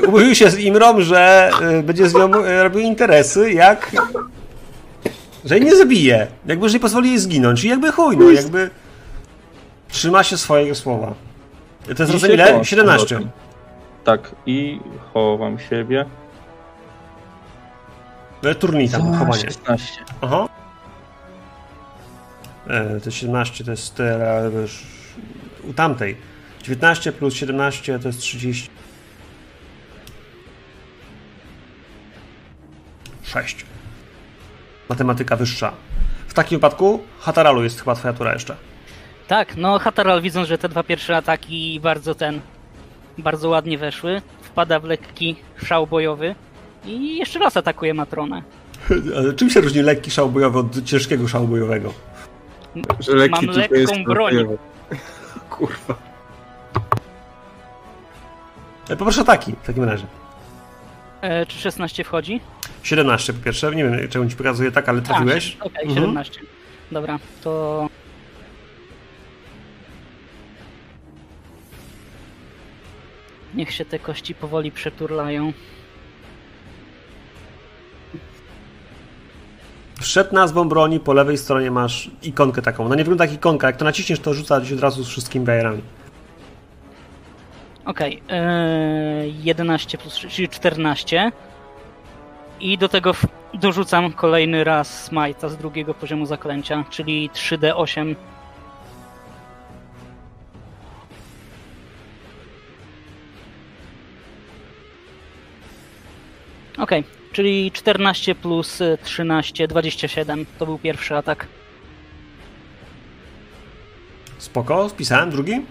[0.08, 3.92] Umówił się z Imrą, że y, będzie z nią y, robił interesy, jak.
[5.46, 6.28] Że jej nie zabije.
[6.46, 7.64] Jakby, że nie pozwoli jej zginąć.
[7.64, 8.70] I jakby chuj, no jakby
[9.90, 11.14] trzyma się swojego słowa.
[11.84, 12.46] To jest razem ile?
[12.46, 13.16] chowam z 17.
[13.16, 13.32] powrotem.
[14.04, 14.80] Tak, i
[15.14, 16.06] chowam siebie.
[18.60, 19.42] Turniej tam, chowanie.
[19.42, 20.02] 16.
[20.22, 20.48] Aha.
[22.68, 24.84] E, to 17 to jest tyle, wiesz,
[25.64, 26.18] u tamtej.
[26.64, 28.70] 19 plus 17 to jest 30.
[33.24, 33.66] 6.
[34.90, 35.74] Matematyka wyższa.
[36.28, 38.56] W takim wypadku Hataralu jest chyba twoja tura jeszcze.
[39.28, 42.40] Tak, no Hataral widząc, że te dwa pierwsze ataki bardzo ten,
[43.18, 45.36] bardzo ładnie weszły, wpada w lekki
[45.66, 46.36] szał bojowy
[46.86, 48.42] i jeszcze raz atakuje Matronę.
[49.38, 51.94] Czym się różni lekki szał bojowy od ciężkiego szału bojowego?
[53.00, 54.34] Że lekki Mam lekką jest broń.
[55.50, 55.96] Kurwa.
[58.90, 60.06] E, Poproszę ataki w takim razie.
[61.22, 62.42] E, czy 16 wchodzi?
[62.84, 63.76] 17 po pierwsze.
[63.76, 65.58] Nie wiem, czemu ci pokazuję tak, ale trafiłeś.
[65.60, 66.06] Okej, Mhm.
[66.06, 66.40] 17.
[66.92, 67.90] Dobra, to...
[73.56, 75.54] Niech się te kości powoli przeturlają.
[80.04, 82.90] Przed nazwą broni po lewej stronie masz ikonkę taką.
[82.90, 83.68] No nie wygląda jak ikonka.
[83.68, 85.82] Jak to naciśniesz, to rzuca ci od razu z wszystkimi bajerami.
[87.86, 91.32] Okej, e, 11 plus 3, czyli 14.
[92.60, 93.12] I do tego
[93.54, 98.16] dorzucam kolejny raz smajta z drugiego poziomu zaklęcia, czyli 3d8.
[106.84, 110.46] Okej, czyli 14 plus e, 13, 27.
[110.60, 111.48] To był pierwszy atak.
[114.38, 115.62] Spoko, spisałem drugi.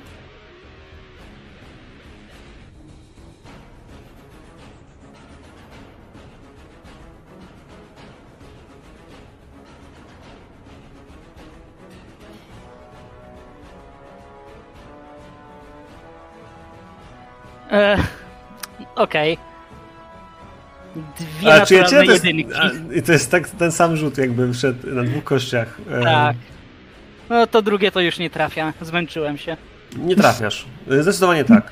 [17.71, 17.99] E,
[18.95, 19.52] Okej.
[21.43, 22.55] Dwie A naturalne To jest, jedynki.
[22.55, 25.79] a, i to jest tak, ten sam rzut, jakby wszedł na dwóch kościach.
[25.91, 26.37] E, Tak.
[27.31, 28.73] No to drugie to już nie trafia.
[28.81, 29.57] Zmęczyłem się.
[29.97, 30.67] Nie trafiasz.
[30.91, 31.71] E, Zdecydowanie tak.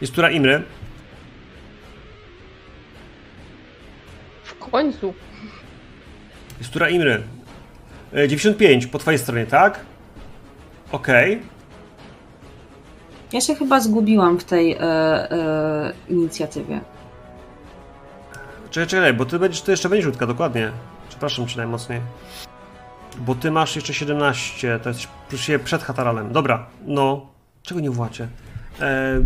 [0.00, 0.62] Jest tura Imry.
[4.44, 5.14] W końcu.
[6.58, 7.22] Jest tura Imry.
[8.12, 9.80] E, 95 po twojej stronie, tak?
[10.92, 11.42] Okej.
[13.32, 16.80] Ja się chyba zgubiłam w tej e, e, inicjatywie.
[18.72, 20.70] Czekaj, czekaj, bo ty będziesz, to jeszcze rzutka, dokładnie.
[21.08, 22.00] Przepraszam cię najmocniej.
[23.18, 26.32] Bo ty masz jeszcze 17, to jest plus się przed Hataralem.
[26.32, 27.26] Dobra, no.
[27.62, 28.28] Czego nie włacie?
[28.80, 29.20] E,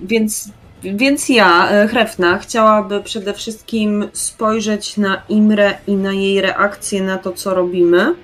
[0.00, 0.50] Więc,
[0.82, 7.18] więc ja, e, Hrefna, chciałaby przede wszystkim spojrzeć na Imrę i na jej reakcję na
[7.18, 8.14] to, co robimy.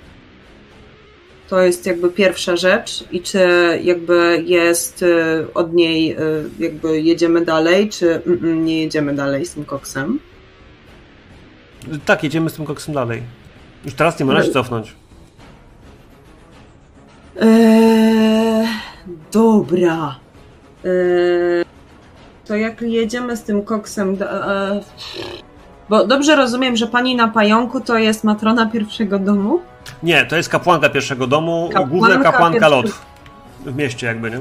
[1.49, 3.03] To jest jakby pierwsza rzecz.
[3.11, 3.39] I czy
[3.83, 5.07] jakby jest e,
[5.53, 6.17] od niej, e,
[6.59, 10.19] jakby jedziemy dalej, czy mm, mm, nie jedziemy dalej z tym koksem.
[12.05, 13.23] tak, jedziemy z tym koksem dalej.
[13.85, 14.93] Już teraz nie można się cofnąć.
[17.41, 18.67] Eee,
[19.31, 20.15] dobra.
[20.85, 21.65] Eee,
[22.45, 24.15] to jak jedziemy z tym koksem.
[24.15, 24.81] do- E,
[25.93, 29.59] bo dobrze rozumiem, że pani na pająku to jest matrona pierwszego domu?
[30.03, 33.73] Nie, to jest kapłanka pierwszego domu, Kapłanka główna kapłanka pierwszy- lot.
[33.73, 34.39] W mieście jakby, nie?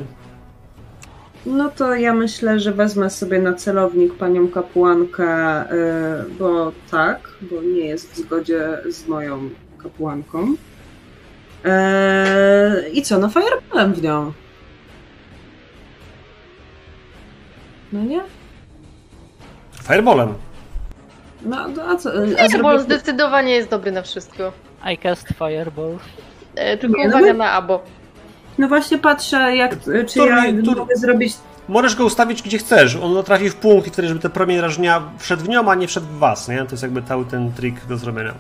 [1.47, 7.63] No to ja myślę, że wezmę sobie na celownik panią kapłankę, e, bo tak, bo
[7.63, 9.51] nie jest w zgodzie z moją
[9.83, 10.55] kapłanką.
[11.65, 14.33] Eee, I co, no fireballem w nią.
[17.93, 18.21] No nie?
[19.83, 20.35] Fireballem.
[21.45, 21.57] No
[21.89, 22.11] a co?
[22.11, 22.15] A
[22.45, 24.53] on zrobię- zdecydowanie jest dobry na wszystko.
[24.93, 25.99] I cast fireball.
[26.55, 27.83] E, tylko Nie, no uwaga my- na abo.
[28.59, 31.35] No właśnie patrzę, jak, czy Tur- ja tur- mogę zrobić.
[31.69, 32.97] Możesz go ustawić gdzie chcesz.
[32.97, 35.89] On trafi w punkt i wtedy, żeby ten promień rażenia wszedł w nią, a nie
[35.89, 36.59] wszedł w was, nie?
[36.59, 38.35] To jest jakby cały ten trik do zrobienia.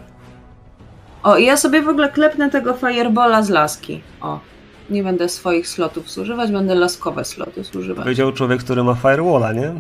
[1.22, 4.00] O, i ja sobie w ogóle klepnę tego firebola z laski.
[4.20, 4.40] O.
[4.90, 8.04] Nie będę swoich slotów zużywać, będę laskowe sloty zużywać.
[8.04, 9.72] Powiedział człowiek, który ma firewalla, nie?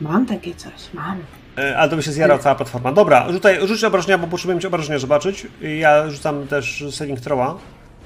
[0.00, 1.18] Mam takie coś, mam.
[1.58, 2.92] E, Ale to by się zjarała cała platforma.
[2.92, 5.46] Dobra, rzucaj, rzuć obrażenia, bo potrzebujemy obrażenia zobaczyć.
[5.78, 7.54] Ja rzucam też saving throwa.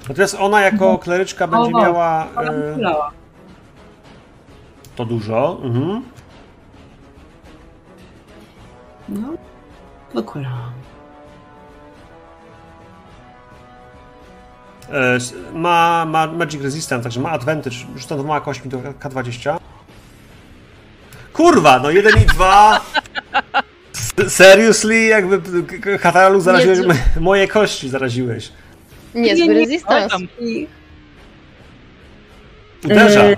[0.09, 2.77] Natomiast ona jako kleryczka będzie O, miała Ale e,
[4.95, 5.59] to dużo.
[5.63, 6.03] Mhm.
[9.09, 9.27] No.
[10.13, 10.71] Wykulałam.
[14.89, 15.17] E,
[15.53, 17.75] Ma, ma Magic Resistance, także ma advantage.
[17.95, 19.57] Rzucam dwoma kośćmi do K20.
[21.33, 22.81] Kurwa, no jeden i dwa.
[24.27, 28.51] Seriously, jakby k- k- Hataralu zaraziłeś Nie, moje kości, zaraziłeś.
[29.15, 30.09] Niezły Nie, nie, resistance.
[30.09, 30.21] tam.
[30.39, 30.67] I,
[32.85, 33.23] Uderza.
[33.25, 33.35] Yy,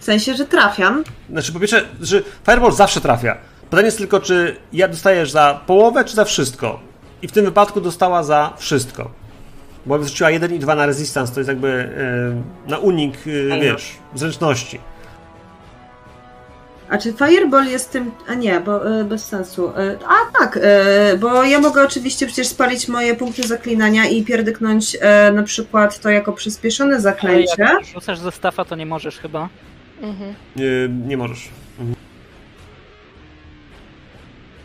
[0.00, 1.04] w sensie, że trafiam.
[1.30, 3.36] Znaczy, po pierwsze, że Fireball zawsze trafia.
[3.70, 6.80] Pytanie jest tylko, czy ja dostajesz za połowę, czy za wszystko.
[7.22, 9.10] I w tym wypadku dostała za wszystko.
[9.86, 11.68] Bo wrzuciła 1 i 2 na resistance, to jest jakby
[12.66, 13.14] e, na unik,
[13.52, 14.80] e, wiesz, zręczności.
[16.88, 18.10] A czy Fireball jest tym.
[18.28, 19.68] A nie, bo y, bez sensu.
[19.68, 24.94] Y, a tak, y, bo ja mogę oczywiście przecież spalić moje punkty zaklinania i pierdyknąć
[24.94, 27.54] y, na przykład to jako przyspieszone Ale zaklęcie.
[27.58, 29.48] jak rzucasz ze stafa, to nie możesz chyba.
[30.02, 30.34] Mhm.
[30.56, 30.62] E,
[31.08, 31.48] nie możesz.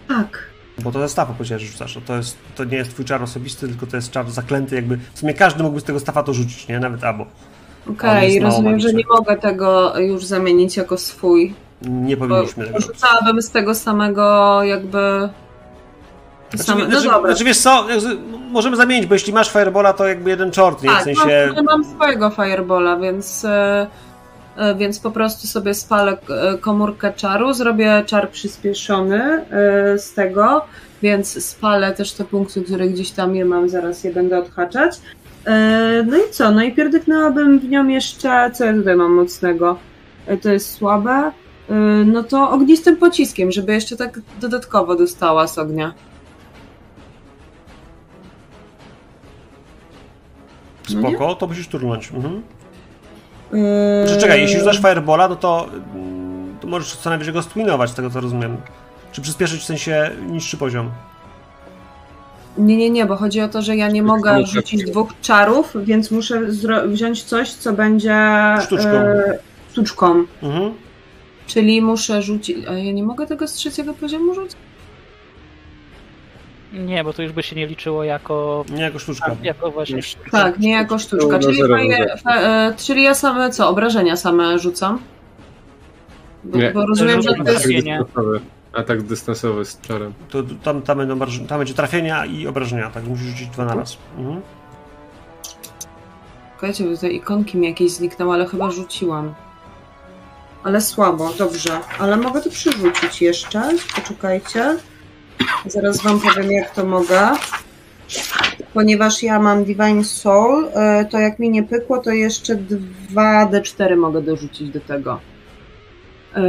[0.07, 0.51] Tak.
[0.83, 1.99] Bo to ze stafa powiedziałeś, że rzucasz.
[2.05, 4.99] To, jest, to nie jest twój czar osobisty, tylko to jest czar zaklęty, jakby.
[5.13, 6.79] W sumie każdy mógłby z tego stafa to rzucić, nie?
[6.79, 7.25] Nawet abo.
[7.89, 11.53] Okej, mało rozumiem, że nie mogę tego już zamienić jako swój.
[11.81, 15.29] Nie powinniśmy tego rzucałabym z tego samego jakby.
[16.49, 17.31] Znaczy, Same, no znaczy, dobra.
[17.31, 17.85] znaczy wiesz co,
[18.51, 20.89] możemy zamienić, bo jeśli masz Firebola, to jakby jeden czort, nie?
[20.89, 21.53] W tak, sensie...
[21.55, 23.87] mam, mam swojego Firebola, więc, e,
[24.57, 29.45] e, więc po prostu sobie spalę e, komórkę czaru, zrobię czar przyspieszony
[29.97, 30.65] z tego,
[31.01, 34.97] więc spalę też te punkty, które gdzieś tam je mam, zaraz je będę odhaczać.
[36.05, 36.51] No i co?
[36.51, 39.77] No i pierdyknęłabym w nią jeszcze, co ja tutaj mam mocnego?
[40.41, 41.31] To jest słabe.
[41.71, 41.73] E,
[42.05, 45.93] No to ognistym pociskiem, żeby jeszcze tak dodatkowo dostała z ognia.
[50.93, 51.09] No?
[51.09, 52.11] Spoko, to musisz turnąć.
[52.11, 52.41] Mhm.
[54.05, 57.93] Znaczy, czekaj, jeśli rzucasz Firebola, no to, mm, to możesz co najwyżej go stwinować, z
[57.93, 58.57] tego co rozumiem.
[59.11, 60.91] Czy przyspieszyć w sensie niższy poziom.
[62.57, 66.11] Nie, nie, nie, bo chodzi o to, że ja nie mogę rzucić dwóch czarów, więc
[66.11, 66.41] muszę
[66.87, 68.15] wziąć coś, co będzie
[68.61, 68.89] Sztuczką.
[68.89, 69.37] e,
[69.71, 70.25] sztuczką.
[70.43, 70.73] Mhm.
[71.53, 72.57] Czyli muszę rzucić.
[72.67, 74.57] A ja nie mogę tego z trzeciego poziomu rzucić?
[76.73, 79.35] Nie, bo to już by się nie liczyło jako, Nie jako sztuczka.
[79.43, 79.99] jako właśnie.
[80.31, 81.27] Tak, nie jako sztuczka.
[81.27, 81.77] na Czyli, zero
[82.23, 83.69] fa, e, czyli ja same co?
[83.69, 84.99] Obrażenia same rzucam?
[86.43, 86.71] Bo, Nie.
[86.71, 87.67] bo rozumiem, że to jest.
[88.73, 89.65] Atak dystansowy.
[89.65, 90.13] Z czarem.
[90.29, 93.97] To tam, tam, będą tam będzie trafienia i obrażenia, tak musisz rzucić dwa na raz.
[94.17, 94.41] Mhm.
[96.51, 99.33] Słuchajcie, bo te ikonki mi jakieś zniknęły, ale chyba rzuciłam.
[100.63, 101.79] Ale słabo, dobrze.
[101.99, 103.69] Ale mogę to przerzucić jeszcze.
[103.95, 104.77] Poczekajcie.
[105.65, 107.29] Zaraz wam powiem, jak to mogę.
[108.73, 114.21] Ponieważ ja mam Divine Soul, e, to jak mi nie pykło, to jeszcze 2D4 mogę
[114.21, 115.19] dorzucić do tego.
[116.35, 116.41] E,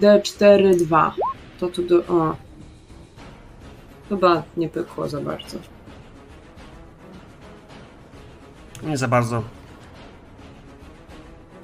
[0.00, 1.14] D4, 2.
[1.60, 1.96] To tu do...
[1.96, 2.36] O.
[4.08, 5.58] Chyba nie pykło za bardzo.
[8.82, 9.57] Nie za bardzo.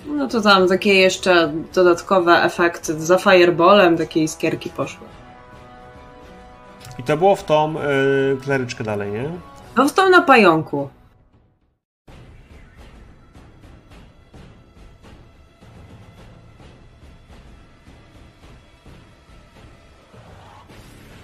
[0.06, 3.00] No to tam takie jeszcze dodatkowe efekty.
[3.00, 5.06] Za fireballem takie iskierki poszły.
[6.98, 9.30] I to było w tą y, kleryczkę dalej, nie?
[9.76, 10.88] No w tą na pająku.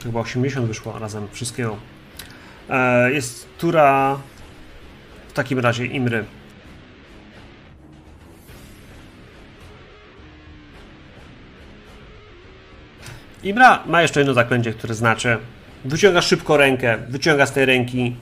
[0.03, 1.77] Chyba 80 wyszło razem wszystkiego.
[2.71, 4.19] E, jest tura
[5.29, 6.25] w takim razie Imry.
[13.43, 15.39] Imra ma jeszcze jedno zaklęcie, które znaczy
[15.85, 18.17] wyciąga szybko rękę, wyciąga z tej ręki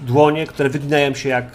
[0.00, 1.46] dłonie, które wyginają się jak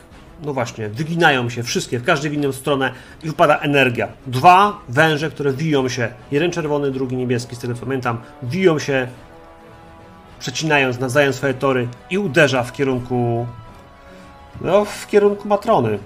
[0.44, 2.92] no właśnie, wyginają się wszystkie, w każdą w inną stronę
[3.24, 4.08] i upada energia.
[4.28, 9.08] Dwa węże, które wiją się, jeden czerwony, drugi niebieski, z tego co pamiętam, wiją się,
[10.40, 13.48] przecinając, nawzajem swoje tory i uderza w kierunku
[14.62, 16.00] no, w kierunku Matrony.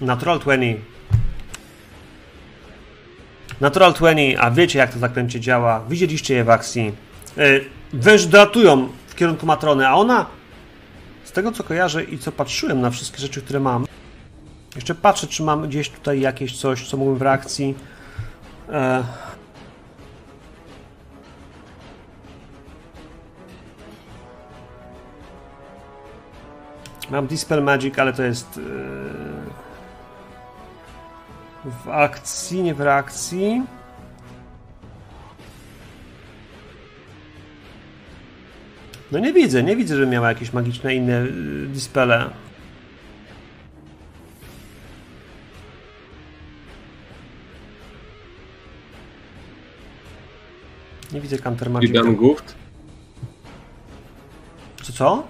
[0.00, 0.89] Natural 20.
[3.60, 6.92] Natural 20, a wiecie jak to zaklęcie działa, widzieliście je w akcji.
[7.36, 10.26] Yy, Węże dolatują w kierunku Matrony, a ona,
[11.24, 13.86] z tego co kojarzę i co patrzyłem na wszystkie rzeczy, które mam,
[14.76, 17.74] jeszcze patrzę, czy mam gdzieś tutaj jakieś coś, co mógłbym w reakcji.
[18.68, 19.04] E...
[27.10, 29.69] Mam Dispel Magic, ale to jest e...
[31.64, 33.62] w akcji, nie w reakcji.
[39.12, 42.30] No nie widzę, nie widzę, żeby miała jakieś magiczne inne y, dispele.
[51.12, 51.90] Nie widzę Counter Magic.
[51.90, 52.54] Shidan Guft?
[54.82, 55.26] Co, co?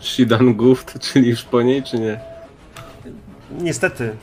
[0.00, 2.20] Shidan Guft, czyli już po niej, czy nie?
[3.60, 4.16] Niestety.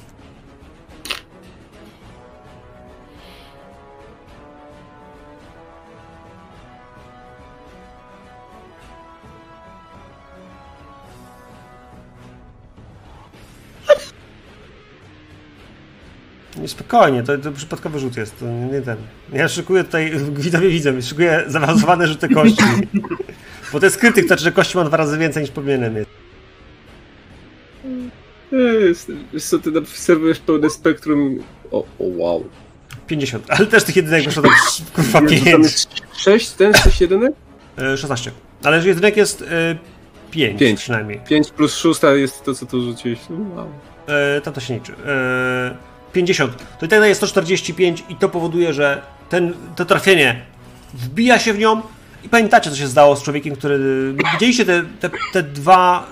[16.67, 18.97] Spokojnie, to, to przypadkowy rzut jest, to nie ten.
[19.33, 22.63] Ja szykuję tutaj, widzowie widzę, szykuję zaawansowane rzuty kości.
[23.73, 26.07] Bo to jest krytyk, to znaczy, że kości mam dwa razy więcej niż powinienem mieć.
[29.33, 31.39] Wiesz co, ty obserwujesz pełne spektrum.
[31.71, 32.49] O, o wow.
[33.07, 34.51] 50, ale też tych jedynek wyszło tam
[34.95, 35.63] kurwa Nie, to tam 5.
[35.63, 37.33] jest 6, ten 6 jedynek?
[37.77, 38.31] E, 16.
[38.63, 39.77] Ale jedynek jest e,
[40.31, 40.79] 5 Pięć.
[40.79, 41.19] przynajmniej.
[41.29, 43.19] 5 plus 6 jest to, co tu rzuciłeś.
[43.29, 43.67] No, wow.
[44.07, 44.93] E, tam to się liczy.
[45.05, 46.57] E, 50.
[46.79, 50.41] To i tak daje 145 i to powoduje, że ten, to trafienie
[50.93, 51.81] wbija się w nią
[52.23, 53.79] i pamiętacie, co się zdało z człowiekiem, który...
[54.33, 56.07] Widzieliście te, te, te dwa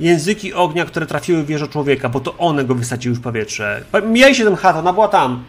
[0.00, 3.84] języki ognia, które trafiły w wieżę człowieka, bo to one go wysadziły w powietrze.
[4.04, 5.44] Mijaliście tę chatę, ona była tam.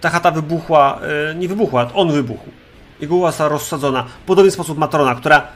[0.00, 2.46] Ta chata wybuchła, e, nie wybuchła, on wybuchł.
[3.00, 4.02] Jego została rozsadzona.
[4.02, 5.46] W podobny sposób Matrona, która...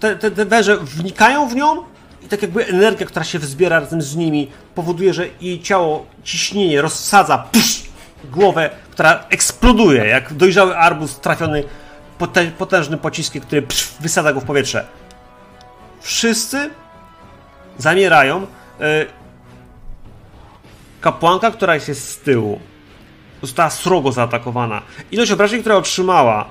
[0.00, 1.82] Te, te, te węże wnikają w nią
[2.22, 6.82] i tak jakby energia, która się wzbiera razem z nimi, powoduje, że jej ciało, ciśnienie
[6.82, 7.82] rozsadza psz,
[8.24, 11.64] głowę, która eksploduje, jak dojrzały arbuz trafiony
[12.18, 14.86] potę- potężnym pociskiem, który psz, wysadza go w powietrze.
[16.00, 16.70] Wszyscy
[17.78, 18.46] zamierają.
[18.80, 19.06] E,
[21.00, 22.60] Kapłanka, która jest z tyłu,
[23.42, 24.82] została srogo zaatakowana.
[25.12, 26.44] Ilość obrażeń, które otrzymała,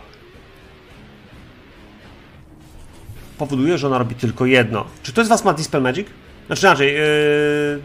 [3.37, 4.85] powoduje, że ona robi tylko jedno.
[5.03, 6.07] Czy ktoś z Was ma Dispel Magic?
[6.47, 7.79] Znaczy inaczej, yy...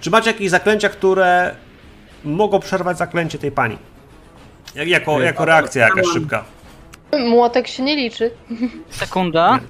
[0.00, 1.54] czy macie jakieś zaklęcia, które
[2.24, 3.78] mogą przerwać zaklęcie tej pani?
[4.74, 6.44] Jak, jako, Nie, jako reakcja jakaś szybka.
[7.28, 8.30] Młotek się nie liczy.
[8.90, 9.60] Sekunda.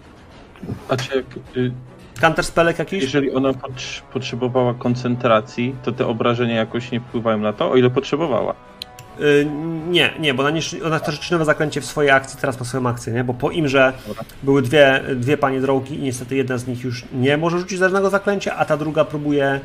[0.88, 1.24] A czy jak,
[1.56, 1.72] y,
[2.20, 2.44] Counter
[2.78, 3.02] jakiś?
[3.02, 7.90] jeżeli ona potrz- potrzebowała koncentracji, to te obrażenia jakoś nie wpływają na to, o ile
[7.90, 8.54] potrzebowała.
[9.18, 9.46] Yy,
[9.88, 12.88] nie, nie, bo ona, niż, ona też nowe zaklęcie w swojej akcji, teraz ma swoją
[12.88, 13.24] akcję, nie?
[13.24, 13.92] Bo po im, że
[14.42, 18.10] były dwie, dwie panie drogi i niestety jedna z nich już nie może rzucić żadnego
[18.10, 19.60] zaklęcia, a ta druga próbuje.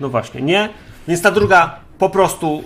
[0.00, 0.68] No właśnie, nie.
[1.08, 2.64] Więc ta druga po prostu.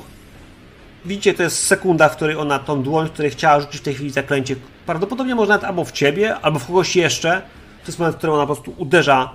[1.05, 3.95] Widzicie, to jest sekunda, w której ona tą dłoń, w której chciała rzucić w tej
[3.95, 4.57] chwili zaklęcie.
[4.87, 7.43] Prawdopodobnie może nawet albo w ciebie, albo w kogoś jeszcze.
[7.83, 9.31] To jest moment, w którym ona po prostu uderza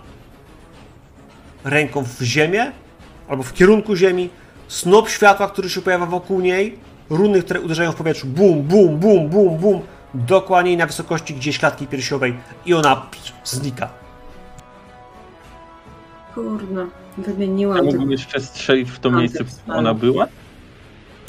[1.63, 2.71] ręką w ziemię,
[3.27, 4.29] albo w kierunku ziemi.
[4.67, 6.79] Snop światła, który się pojawia wokół niej,
[7.09, 8.27] runy, które uderzają w powietrzu.
[8.27, 9.81] Bum, bum, bum, bum, bum.
[10.13, 13.05] Dokładnie na wysokości gdzieś klatki piersiowej i ona
[13.43, 13.89] znika.
[16.35, 16.85] Kurna,
[17.17, 17.85] A wymieniłam.
[17.85, 20.27] mógłbym jeszcze strzelić w to miejsce, w którym ona była?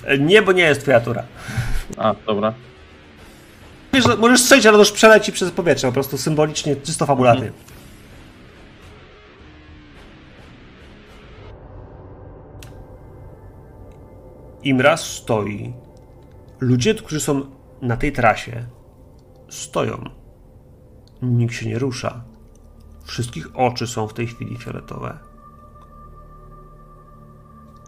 [0.04, 1.22] E, Nie, bo nie jest twoja tura.
[1.96, 2.52] A, dobra.
[3.92, 7.06] Wiesz, Możesz strzelić, ale już przeleci przez powietrze, po prostu symbolicznie, czysto
[14.58, 14.70] fabularnie.
[14.70, 15.72] Imraz stoi.
[16.60, 17.42] Ludzie, którzy są
[17.82, 18.66] na tej trasie,
[19.48, 20.04] stoją.
[21.22, 22.24] Nikt się nie rusza.
[23.04, 25.18] Wszystkich oczy są w tej chwili fioletowe.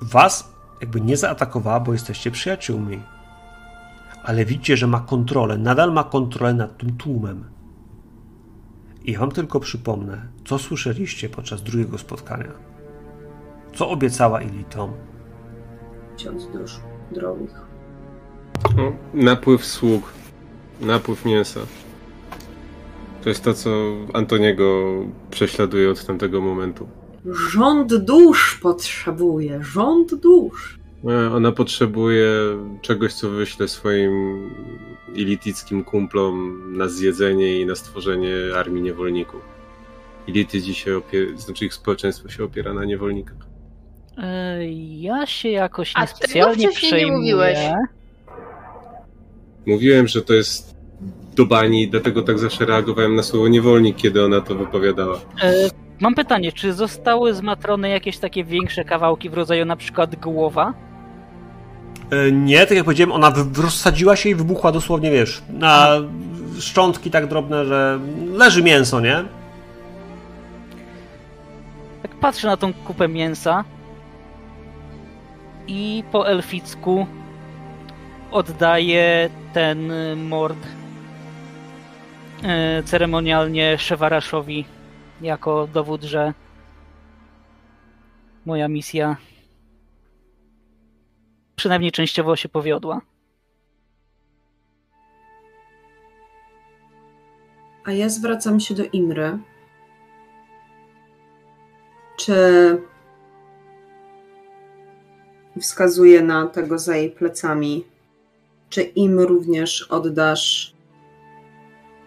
[0.02, 3.02] Was jakby nie zaatakowała, bo jesteście przyjaciółmi
[4.22, 7.44] ale widzicie, że ma kontrolę, nadal ma kontrolę nad tym tłumem.
[9.04, 12.52] I ja wam tylko przypomnę, co słyszeliście podczas drugiego spotkania.
[13.74, 14.92] Co obiecała Ilitom.
[16.20, 16.76] Tysiąc dusz
[17.12, 17.50] drogich.
[18.78, 20.12] O, napływ sług.
[20.80, 21.60] Napływ mięsa.
[23.22, 23.70] To jest to, co
[24.12, 24.84] Antoniego
[25.30, 26.88] prześladuje od tamtego momentu.
[27.52, 30.78] Rząd dusz potrzebuje, rząd dusz.
[31.08, 32.28] E, Ona potrzebuje
[32.82, 34.50] czegoś, co wyśle swoim
[35.14, 39.40] ilitickim kumplom na zjedzenie i na stworzenie armii niewolników.
[40.26, 43.49] Ility dzisiaj, opie- znaczy ich społeczeństwo się opiera na niewolnikach.
[44.18, 44.58] E,
[44.98, 47.18] Ja się jakoś A niespecjalnie tego wcześniej nie przejmuję.
[47.18, 47.58] mówiłeś.
[49.66, 50.74] Mówiłem, że to jest
[51.36, 55.16] do bani, dlatego tak zawsze reagowałem na słowo niewolnik, kiedy ona to wypowiadała.
[55.42, 55.52] E,
[56.00, 60.72] Mam pytanie, czy zostały z Matrony jakieś takie większe kawałki w rodzaju na przykład głowa?
[62.10, 63.32] E, Nie, tak jak powiedziałem, ona
[63.62, 65.88] rozsadziła się i wybuchła dosłownie, wiesz, na
[66.58, 67.98] szczątki tak drobne, że
[68.32, 69.24] leży mięso, nie?
[72.02, 73.64] Tak patrzę na tą kupę mięsa
[75.70, 77.06] i po elficku
[78.30, 80.66] oddaję ten mord
[82.42, 84.64] y, ceremonialnie Szewaraszowi
[85.20, 86.34] jako dowód, że
[88.46, 89.16] moja misja
[91.56, 93.00] przynajmniej częściowo się powiodła.
[97.84, 99.38] A ja zwracam się do Imry.
[102.16, 102.34] Czy
[105.60, 107.84] wskazuje na tego za jej plecami?
[108.68, 110.74] Czy im również oddasz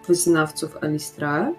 [0.08, 1.54] wyznawców Elistrae?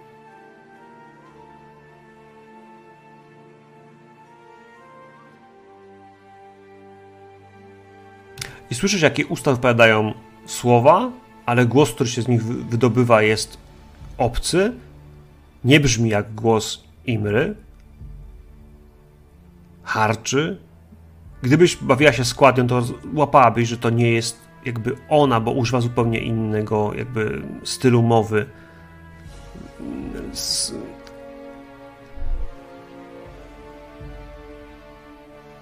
[8.69, 10.13] I słyszysz, jakie usta wypowiadają
[10.45, 11.11] słowa,
[11.45, 13.57] ale głos, który się z nich wydobywa, jest
[14.17, 14.73] obcy.
[15.63, 17.55] Nie brzmi jak głos Imry.
[19.83, 20.64] Harczy.
[21.45, 22.83] Gdybyś bawiła się składnią, to
[23.13, 28.45] łapałabyś, że to nie jest jakby ona, bo używa zupełnie innego jakby stylu mowy.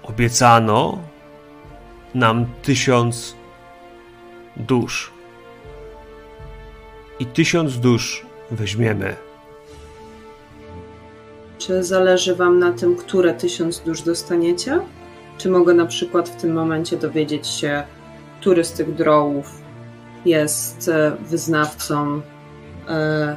[0.02, 0.98] Obiecano
[2.14, 3.36] nam tysiąc
[4.56, 5.12] dusz.
[7.18, 9.16] I tysiąc dusz weźmiemy.
[11.58, 14.80] Czy zależy Wam na tym, które tysiąc dusz dostaniecie?
[15.38, 17.82] Czy mogę na przykład w tym momencie dowiedzieć się,
[18.40, 19.62] który z tych drołów
[20.24, 22.20] jest e, wyznawcą
[22.88, 23.36] e,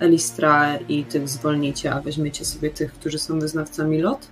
[0.00, 4.28] Elistra i tych zwolnicie, a weźmiecie sobie tych, którzy są wyznawcami lot?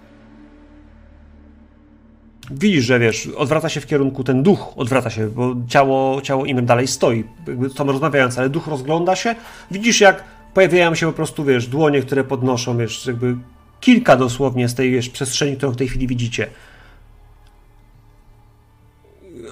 [2.50, 6.66] Widzisz, że wiesz, odwraca się w kierunku ten duch, odwraca się, bo ciało, ciało im
[6.66, 9.34] dalej stoi, jakby tam rozmawiając, ale duch rozgląda się.
[9.70, 13.36] Widzisz, jak pojawiają się po prostu, wiesz, dłonie, które podnoszą, wiesz, jakby
[13.80, 16.46] kilka dosłownie z tej wiesz, przestrzeni, którą w tej chwili widzicie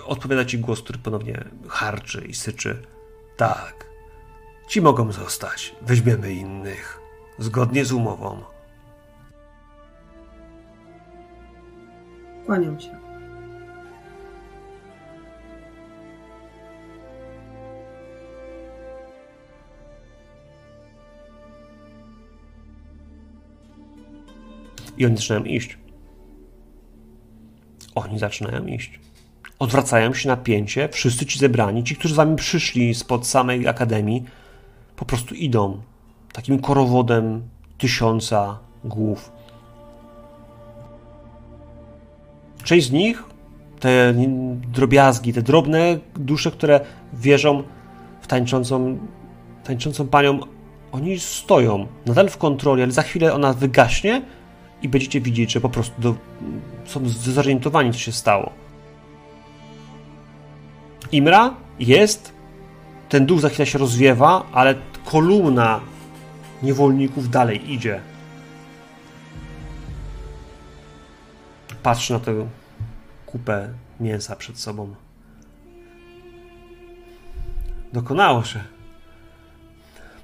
[0.06, 2.82] odpowiada ci głos, który ponownie harczy i syczy.
[3.36, 3.86] Tak,
[4.68, 5.74] ci mogą zostać.
[5.82, 7.00] Weźmiemy innych.
[7.38, 8.42] Zgodnie z umową.
[12.46, 12.98] Kłaniam się.
[24.98, 25.78] I oni zaczynają iść.
[27.94, 29.03] Oni zaczynają iść
[29.58, 34.24] odwracają się napięcie, wszyscy ci zebrani, ci, którzy z wami przyszli spod samej akademii,
[34.96, 35.80] po prostu idą
[36.32, 37.42] takim korowodem
[37.78, 39.32] tysiąca głów.
[42.64, 43.24] Część z nich,
[43.80, 44.14] te
[44.72, 46.80] drobiazgi, te drobne dusze, które
[47.12, 47.62] wierzą
[48.20, 48.98] w tańczącą,
[49.64, 50.40] tańczącą panią,
[50.92, 54.22] oni stoją nadal w kontroli, ale za chwilę ona wygaśnie
[54.82, 56.14] i będziecie widzieć, że po prostu do,
[56.84, 58.63] są zdezorientowani, co się stało.
[61.14, 62.32] Imra jest,
[63.08, 65.80] ten duch za chwilę się rozwiewa, ale kolumna
[66.62, 68.00] niewolników dalej idzie.
[71.82, 72.48] Patrzy na tę
[73.26, 74.94] kupę mięsa przed sobą.
[77.92, 78.60] Dokonało się.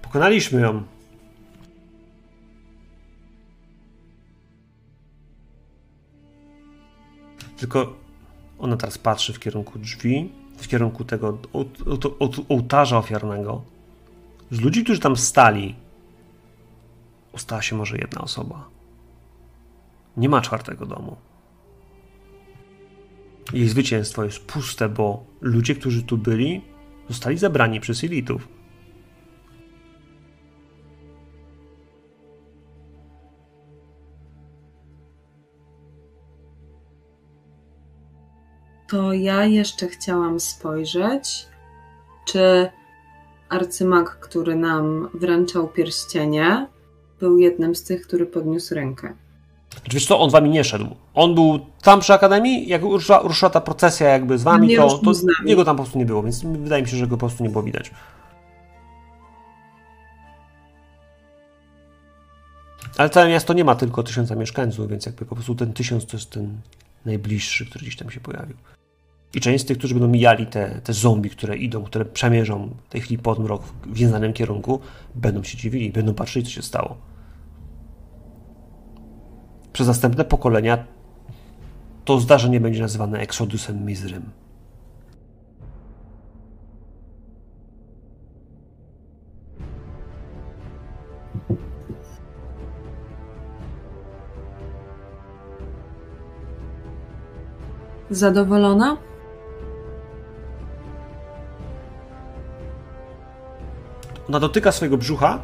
[0.02, 0.82] Pokonaliśmy ją.
[7.56, 7.96] Tylko
[8.58, 11.38] ona teraz patrzy w kierunku drzwi w kierunku tego
[12.48, 13.62] ołtarza ofiarnego,
[14.50, 15.74] z ludzi, którzy tam stali,
[17.32, 18.68] ostała się może jedna osoba.
[20.16, 21.16] Nie ma czwartego domu.
[23.52, 26.60] Jej zwycięstwo jest puste, bo ludzie, którzy tu byli,
[27.08, 28.48] zostali zabrani przez elitów.
[38.90, 41.46] To ja jeszcze chciałam spojrzeć,
[42.24, 42.70] czy
[43.48, 46.66] arcymag, który nam wręczał pierścienie,
[47.20, 49.14] był jednym z tych, który podniósł rękę.
[49.72, 50.96] Znaczy, wiesz co, on z wami nie szedł.
[51.14, 55.12] On był tam przy Akademii, jak ruszyła, ruszyła ta procesja jakby z wami, to, to
[55.44, 57.50] jego tam po prostu nie było, więc wydaje mi się, że go po prostu nie
[57.50, 57.90] było widać.
[62.98, 66.16] Ale całe miasto nie ma tylko tysiąca mieszkańców, więc jakby po prostu ten tysiąc to
[66.16, 66.60] jest ten
[67.04, 68.56] najbliższy, który gdzieś tam się pojawił.
[69.34, 72.88] I część z tych, którzy będą mijali te, te zombie, które idą, które przemierzą w
[72.88, 74.80] tej chwili podmrok w nieznanym kierunku,
[75.14, 76.96] będą się dziwili, będą patrzyli, co się stało.
[79.72, 80.84] Przez następne pokolenia
[82.04, 84.30] to zdarzenie będzie nazywane Exodusem Mizrym.
[98.10, 99.09] Zadowolona?
[104.30, 105.38] Ona dotyka swojego brzucha.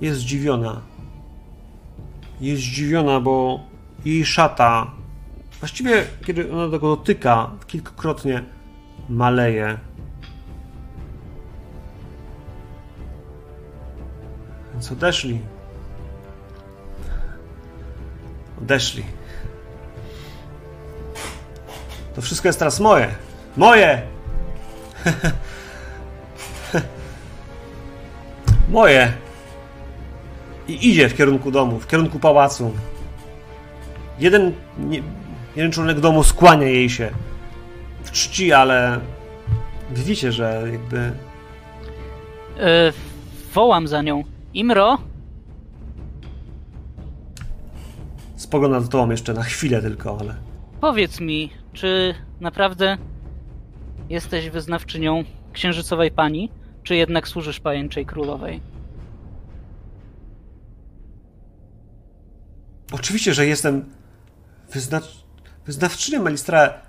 [0.00, 0.80] Jest zdziwiona.
[2.40, 3.60] Jest zdziwiona, bo
[4.04, 4.90] jej szata,
[5.60, 8.44] właściwie kiedy ona tego dotyka, kilkakrotnie
[9.08, 9.78] maleje.
[14.72, 15.40] Więc odeszli.
[18.62, 19.04] Odeszli.
[22.14, 23.27] To wszystko jest teraz moje.
[23.58, 24.02] Moje!
[28.68, 29.12] Moje!
[30.68, 32.72] I idzie w kierunku domu, w kierunku pałacu.
[34.18, 35.02] jeden, nie,
[35.56, 37.10] jeden członek domu skłania jej się
[38.04, 39.00] w czci, ale
[39.90, 41.12] widzicie, że jakby
[42.58, 42.92] E,
[43.54, 44.24] wołam za nią.
[44.54, 44.98] Imro?
[48.36, 50.34] spogląda za tobą jeszcze na chwilę tylko, ale
[50.80, 52.98] Powiedz mi, czy naprawdę
[54.08, 56.50] jesteś wyznawczynią księżycowej pani,
[56.82, 58.60] czy jednak służysz pajęczej królowej?
[62.92, 63.94] Oczywiście, że jestem
[64.72, 65.24] wyznacz...
[65.66, 66.82] wyznawczynią Melistra.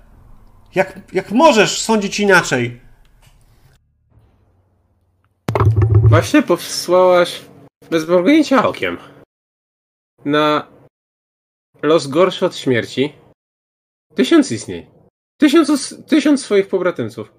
[0.74, 2.80] Jak, jak możesz sądzić inaczej?
[5.94, 7.42] Właśnie powsłałaś
[7.90, 8.98] bez mrugnięcia okiem
[10.24, 10.66] na
[11.82, 13.12] los gorszy od śmierci
[14.14, 14.99] tysiąc istnień.
[15.40, 17.32] Tysiąc, tysiąc swoich pobratymców.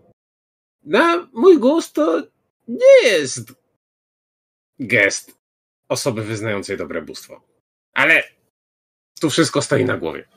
[0.84, 2.24] Na mój gust to
[2.68, 3.54] nie jest
[4.80, 5.38] gest
[5.90, 7.42] osoby wyznającej dobre bóstwo.
[7.94, 8.24] Ale
[9.22, 10.28] tu wszystko stoi na głowie.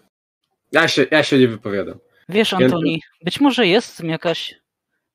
[0.73, 1.99] Ja się, ja się nie wypowiadam.
[2.28, 4.55] Wiesz, Antoni, być może jest jakaś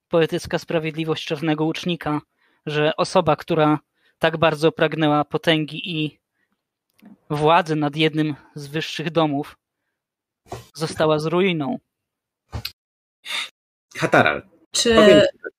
[0.07, 2.21] poetycka sprawiedliwość czarnego łucznika,
[2.65, 3.79] że osoba, która
[4.19, 6.19] tak bardzo pragnęła potęgi i
[7.29, 9.57] władzy nad jednym z wyższych domów,
[10.75, 11.79] została z ruiną.
[13.95, 14.41] Hataral,
[14.71, 15.51] Czy powiem ci tak.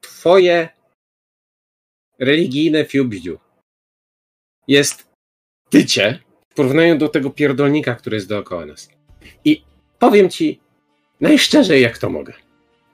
[0.00, 0.68] Twoje
[2.18, 3.38] religijne fiubździu
[4.68, 5.12] jest
[5.70, 6.18] tycie
[6.50, 8.88] w porównaniu do tego pierdolnika, który jest dookoła nas.
[9.44, 9.64] I
[9.98, 10.60] powiem ci
[11.20, 12.32] najszczerzej, jak to mogę.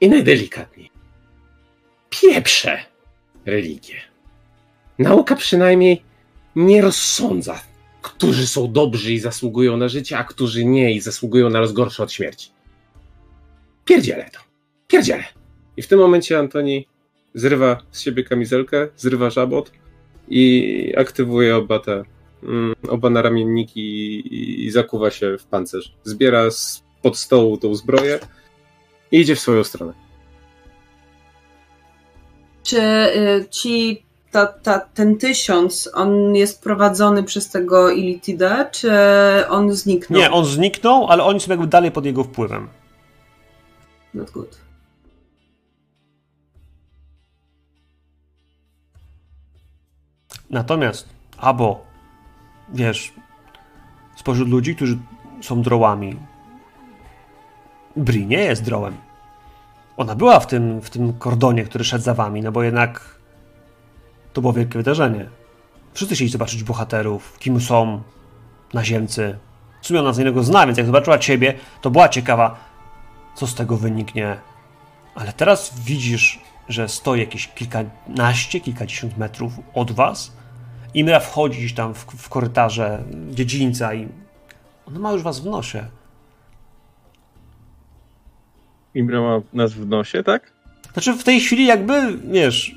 [0.01, 0.91] I najdelikatniej.
[2.11, 2.85] Pieprze
[3.47, 4.01] religię.
[4.99, 6.03] Nauka przynajmniej
[6.57, 7.63] nie rozsądza,
[8.03, 12.03] którzy są dobrzy i zasługują na życie, a którzy nie i zasługują na los gorszy
[12.03, 12.51] od śmierci.
[13.89, 14.39] Pierdzielę to.
[14.89, 15.25] Pierdzielę.
[15.77, 16.87] I w tym momencie Antoni
[17.35, 19.73] zrywa z siebie kamizelkę, zrywa żabot
[20.29, 22.05] i aktywuje oba te,
[22.43, 25.95] mm, oba naramienniki i, i zakuwa się w pancerz.
[26.05, 28.19] Zbiera z pod stołu tą zbroję
[29.13, 29.93] i idzie w swoją stronę.
[32.63, 38.91] Czy y, ci ta, ta, ten tysiąc, on jest prowadzony przez tego Ilitidę, czy
[39.49, 40.21] on zniknął?
[40.21, 42.69] Nie, on zniknął, ale oni są jakby dalej pod jego wpływem.
[44.15, 44.59] Not good.
[50.51, 51.85] Natomiast, albo
[52.75, 53.13] wiesz,
[54.17, 54.99] spośród ludzi, którzy
[55.41, 56.17] są drołami,
[57.97, 58.97] Bri nie jest drołem.
[59.97, 63.19] Ona była w tym, w tym kordonie, który szedł za wami, no bo jednak
[64.33, 65.29] to było wielkie wydarzenie.
[65.95, 68.03] Wszyscy chcieli zobaczyć bohaterów, kim są
[68.75, 69.39] naziemcy.
[69.83, 72.68] W sumie ona z innego zna, więc jak zobaczyła ciebie, to była ciekawa,
[73.39, 74.37] co z tego wyniknie.
[75.15, 80.33] Ale teraz widzisz, że stoi jakieś kilkanaście, kilkadziesiąt metrów od was.
[80.95, 84.09] Imra wchodzi gdzieś tam w, w korytarze dziedzińca i
[84.87, 85.87] ona ma już was w nosie.
[88.95, 90.53] Imra ma nas w nosie, tak?
[90.93, 92.77] Znaczy w tej chwili jakby, wiesz...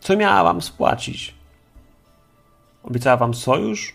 [0.00, 1.34] Co miała wam spłacić?
[2.82, 3.94] Obiecała wam sojusz?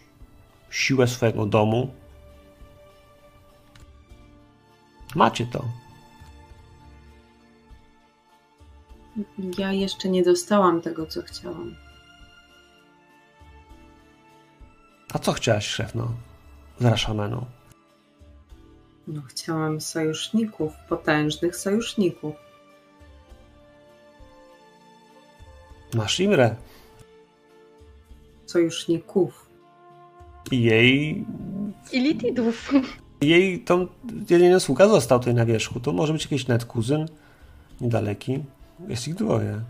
[0.70, 2.03] Siłę swojego domu?
[5.16, 5.66] Macie to.
[9.58, 11.76] Ja jeszcze nie dostałam tego, co chciałam.
[15.14, 16.12] A co chciałaś, szefno?
[16.80, 17.46] Z Rashamenu?
[19.08, 22.36] No, chciałam sojuszników, potężnych sojuszników.
[25.94, 26.56] Masz Imrę
[28.46, 29.50] Sojuszników.
[30.52, 31.26] i jej
[31.92, 32.72] I Litidów.
[33.24, 33.88] Jej tą
[34.30, 35.80] jedyny sługa został tutaj na wierzchu.
[35.80, 37.08] To może być jakiś net kuzyn
[37.82, 38.40] niedaleki.
[38.88, 39.62] Jest ich dwoje.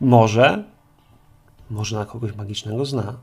[0.00, 0.64] Może,
[1.70, 3.16] może na kogoś magicznego zna.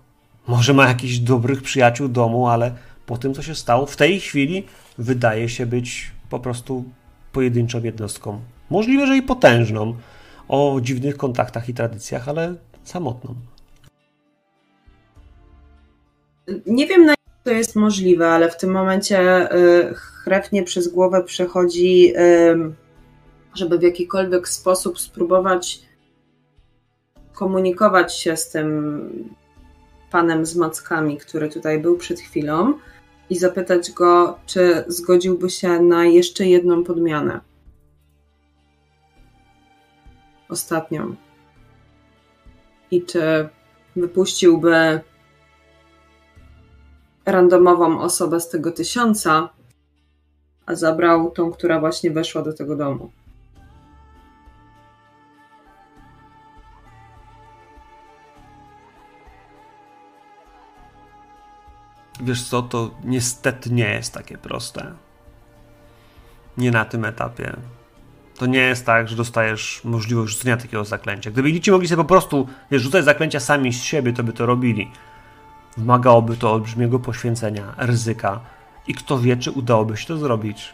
[0.48, 4.64] Może ma jakichś dobrych przyjaciół domu, ale po tym, co się stało, w tej chwili
[4.98, 6.84] wydaje się być po prostu
[7.32, 8.42] pojedynczą jednostką.
[8.70, 9.96] Możliwe, że i potężną,
[10.48, 13.36] o dziwnych kontaktach i tradycjach, ale samotną.
[16.66, 21.24] Nie wiem, na ile to jest możliwe, ale w tym momencie y, chrewnie przez głowę
[21.24, 22.14] przechodzi,
[23.54, 25.82] żeby w jakikolwiek sposób spróbować
[27.34, 29.30] komunikować się z tym
[30.12, 32.74] panem z mackami, który tutaj był przed chwilą
[33.30, 37.49] i zapytać go, czy zgodziłby się na jeszcze jedną podmianę.
[40.50, 41.16] Ostatnią.
[42.92, 43.50] I czy
[43.95, 45.02] wypuściłby
[47.26, 49.50] randomową osobę z tego tysiąca,
[50.66, 53.11] a zabrał tą, która właśnie weszła do tego domu.
[62.22, 64.94] Wiesz co, to niestety nie jest takie proste.
[66.58, 67.56] Nie na tym etapie.
[68.40, 71.32] To nie jest tak, że dostajesz możliwość rzucenia takiego zaklęcia.
[71.32, 74.45] Gdyby dzieci mogli sobie po prostu wiesz, rzucać zaklęcia sami z siebie, to by to
[74.45, 74.92] robili.
[75.77, 78.40] Wymagałoby to olbrzymiego poświęcenia, ryzyka.
[78.88, 80.74] I kto wie, czy udałoby się to zrobić.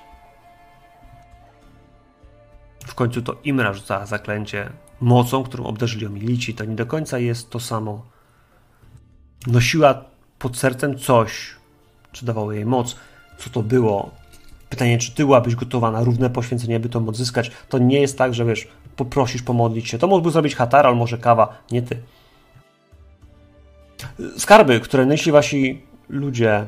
[2.85, 4.69] W końcu to Imra rzucała zaklęcie
[5.02, 6.53] mocą, którą obdarzyli ją milici.
[6.53, 8.06] To nie do końca jest to samo.
[9.48, 10.06] Nosiła
[10.40, 11.56] pod sercem coś,
[12.11, 12.95] czy dawało jej moc.
[13.38, 14.11] Co to było?
[14.76, 17.52] Pytanie, czy ty byłabyś gotowa na równe poświęcenie, by to moc zyskać?
[17.70, 19.98] To nie jest tak, że wiesz, poprosisz pomodlić się.
[19.98, 21.98] To mógłby zrobić Hatar, albo może Kawa, nie ty.
[24.38, 26.66] Skarby, które nieśli wasi ludzie,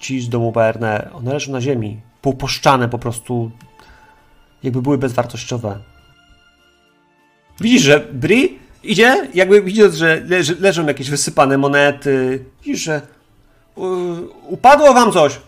[0.00, 3.50] ci z domu BRN, one leżą na ziemi, poupuszczane po prostu,
[4.62, 5.78] jakby były bezwartościowe.
[7.60, 10.22] Widzisz, że Bri idzie, jakby widząc, że
[10.60, 13.02] leżą jakieś wysypane monety, widzisz, że
[13.76, 13.86] u,
[14.48, 15.40] upadło wam coś.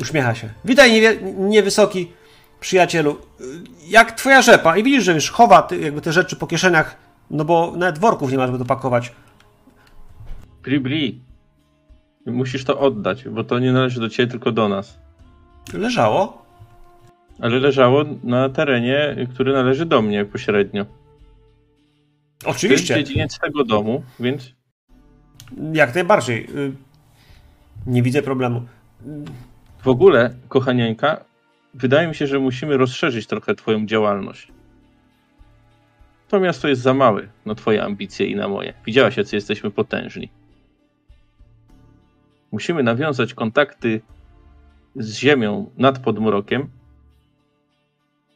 [0.00, 0.48] Uśmiecha się.
[0.64, 2.12] Witaj, niewie, niewysoki
[2.60, 3.18] przyjacielu.
[3.88, 4.76] Jak twoja rzepa?
[4.76, 6.96] I widzisz, że już chowa ty, jakby te rzeczy po kieszeniach,
[7.30, 9.12] no bo nawet worków nie ma, żeby to pakować.
[10.62, 11.20] Bli, bli.
[12.26, 14.98] Musisz to oddać, bo to nie należy do ciebie, tylko do nas.
[15.72, 16.42] Leżało.
[17.40, 20.84] Ale leżało na terenie, który należy do mnie pośrednio.
[20.84, 22.94] To jest Oczywiście.
[22.94, 24.52] dziedziniec tego domu, więc
[25.72, 26.46] Jak najbardziej.
[26.56, 26.72] Y,
[27.86, 28.62] Nie widzę problemu.
[29.82, 31.24] W ogóle, kochanieńka,
[31.74, 34.52] wydaje mi się, że musimy rozszerzyć trochę twoją działalność.
[36.28, 38.74] To miasto jest za małe na twoje ambicje i na moje.
[38.86, 40.30] Widziałaś, jacy jesteśmy potężni.
[42.52, 44.00] Musimy nawiązać kontakty
[44.96, 46.68] z ziemią nad podmrokiem.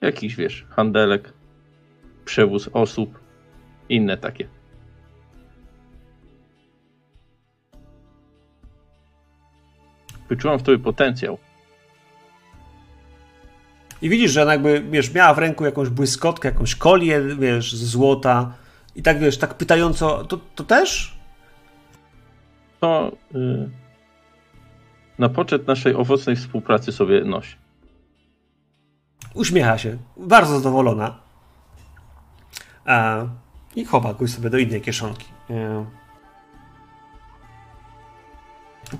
[0.00, 1.32] Jakiś, wiesz, handelek,
[2.24, 3.18] przewóz osób,
[3.88, 4.48] inne takie.
[10.28, 11.38] Wyczułam w tobie potencjał.
[14.02, 17.84] I widzisz, że ona jakby, wiesz, miała w ręku jakąś błyskotkę, jakąś kolię, wiesz, z
[17.84, 18.52] złota.
[18.96, 21.16] I tak, wiesz, tak pytająco, to, to też?
[22.80, 23.70] to y,
[25.18, 27.56] na poczet naszej owocnej współpracy sobie nosi.
[29.34, 31.18] Uśmiecha się, bardzo zadowolona.
[32.84, 33.24] A,
[33.76, 35.26] I chowa go sobie do innej kieszonki.
[35.50, 35.86] E.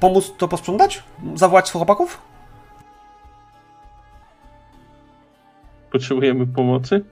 [0.01, 1.03] Pomóc to posprzątać?
[1.35, 2.23] Zawołać chłopaków?
[5.93, 7.05] Potrzebujemy pomocy?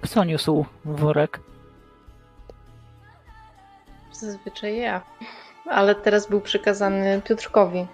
[0.00, 1.40] Kto niósł worek?
[4.12, 5.02] Zazwyczaj ja.
[5.70, 7.86] Ale teraz był przekazany Piotrkowi.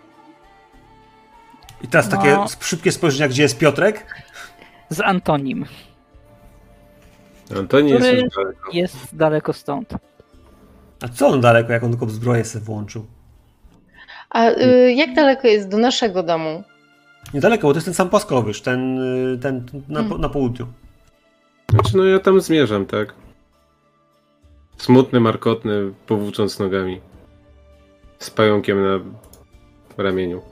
[1.83, 2.17] I teraz No.
[2.17, 4.25] takie szybkie spojrzenia, gdzie jest Piotrek?
[4.89, 5.67] Z Antonim.
[7.59, 8.71] Antoni jest daleko.
[8.73, 9.95] Jest daleko stąd.
[11.03, 13.07] A co on daleko, jak on tylko zbroję sobie włączył?
[14.31, 16.65] A y, jak daleko jest do naszego domu?
[17.35, 18.99] Niedaleko, bo to jest ten sam płaskowyż, ten,
[19.43, 20.21] ten na, Hmm.
[20.21, 20.67] na południu.
[21.71, 23.15] Znaczy, no ja tam zmierzam, tak?
[24.77, 27.01] Smutny, markotny, powłócząc nogami.
[28.19, 29.01] Z pająkiem na
[29.97, 30.43] ramieniu.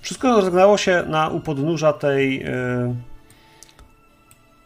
[0.00, 2.94] Wszystko rozegrało się na u podnóża tej, y,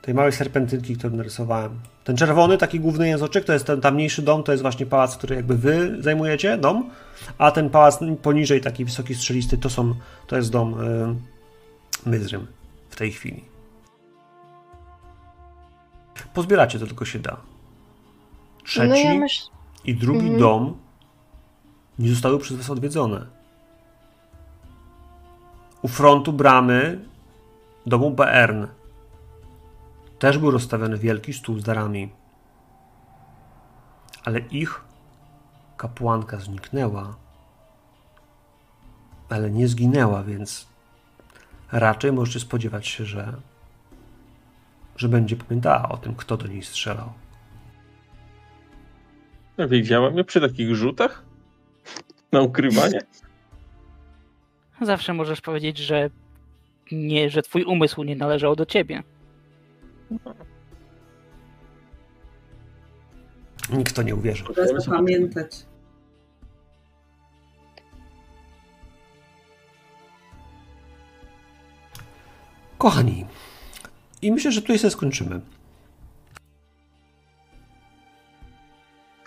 [0.07, 1.81] tej małej serpentynki, którą narysowałem.
[2.05, 5.37] Ten czerwony, taki główny jęzoczek, to jest ten tamniejszy dom, to jest właśnie pałac, który
[5.37, 6.91] jakby wy zajmujecie, dom,
[7.39, 9.95] a ten pałac poniżej, taki wysoki, strzelisty, to są,
[10.27, 11.15] to jest dom y,
[12.11, 12.47] Myzrym
[12.91, 13.45] w tej chwili.
[16.35, 17.37] Pozbieracie to tylko się da.
[18.65, 19.51] Trzeci No ja myślę.
[19.85, 20.39] i drugi Mhm.
[20.41, 20.77] dom
[21.99, 23.27] nie zostały przez was odwiedzone.
[25.83, 27.05] U frontu bramy
[27.87, 28.67] domu Beern
[30.19, 32.11] też był rozstawiony wielki stół z darami.
[34.25, 34.85] Ale ich
[35.77, 37.17] kapłanka zniknęła.
[39.29, 40.67] Ale nie zginęła, więc
[41.73, 43.37] raczej możecie spodziewać się, że,
[44.97, 47.13] że będzie pamiętała o tym, kto do niej strzelał.
[49.57, 51.23] Ja wiedziałem, ja przy takich rzutach
[52.33, 53.01] na ukrywanie.
[54.81, 56.11] Zawsze możesz powiedzieć, że
[56.93, 59.03] nie, że twój umysł nie należał do ciebie.
[63.73, 64.45] Nikt to nie uwierzy.
[64.45, 65.67] Trzeba zapamiętać.
[72.79, 73.27] Kochani,
[74.23, 75.41] i myślę, że tutaj sobie skończymy.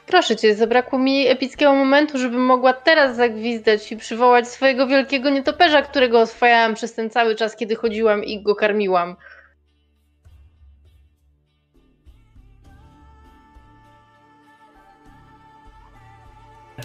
[0.05, 5.81] Proszę cię, zabrakło mi epickiego momentu, żebym mogła teraz zagwizdać i przywołać swojego wielkiego nietoperza,
[5.81, 9.15] którego oswajałam przez ten cały czas, kiedy chodziłam i go karmiłam.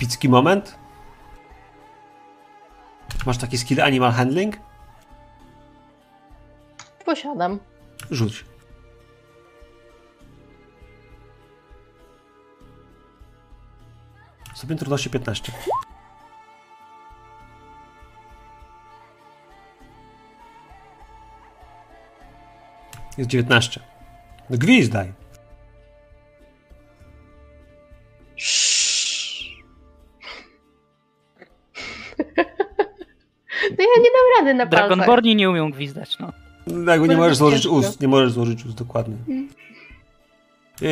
[0.04, 0.78] Epicki moment?
[3.26, 4.56] Masz taki skill Animal Handling?
[7.04, 7.60] Posiadam.
[8.10, 8.44] Rzuć.
[14.54, 15.52] Stopień trudności 15.
[23.18, 23.80] Jest 19.
[24.50, 25.12] No gwizdaj.
[33.96, 34.88] Ja nie dam rady na palcach.
[34.88, 36.32] Dragonborni nie umią gwizdać, no.
[36.66, 39.16] No, Jakby nie możesz złożyć ust, nie możesz złożyć ust dokładnie.
[40.80, 40.88] Yy,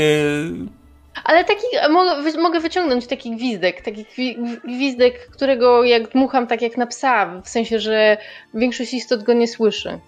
[1.24, 6.62] Ale taki, mogę, wy, mogę wyciągnąć taki gwizdek, taki gwi- gwizdek, którego jak dmucham tak
[6.62, 8.16] jak na psa, w sensie, że
[8.54, 9.98] większość istot go nie słyszy.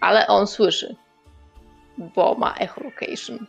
[0.00, 0.96] Ale on słyszy,
[2.14, 3.46] bo ma echolocation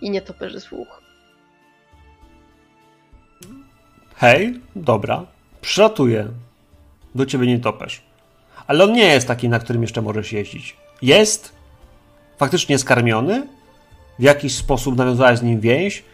[0.00, 1.02] i nietoperzy słuch.
[4.16, 5.24] hej, dobra,
[5.60, 6.28] przylatuję.
[7.16, 8.02] Do ciebie nie topesz.
[8.66, 10.76] Ale on nie jest taki, na którym jeszcze możesz jeździć.
[11.02, 11.52] Jest
[12.36, 13.46] faktycznie skarmiony,
[14.18, 16.04] w jakiś sposób nawiązałeś z nim więź,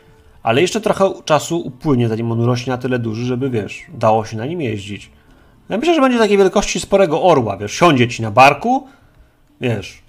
[0.43, 4.37] ale jeszcze trochę czasu upłynie, zanim on urośnie na tyle duży, żeby, wiesz, dało się
[4.37, 5.11] na nim jeździć.
[5.69, 8.87] Ja myślę, że będzie takiej wielkości sporego orła, wiesz, siądzie ci na barku,
[9.61, 10.03] wiesz,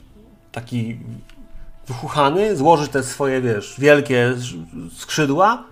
[0.51, 0.97] taki
[1.87, 4.33] wychuchany, złoży te swoje, wiesz, wielkie
[4.97, 5.63] skrzydła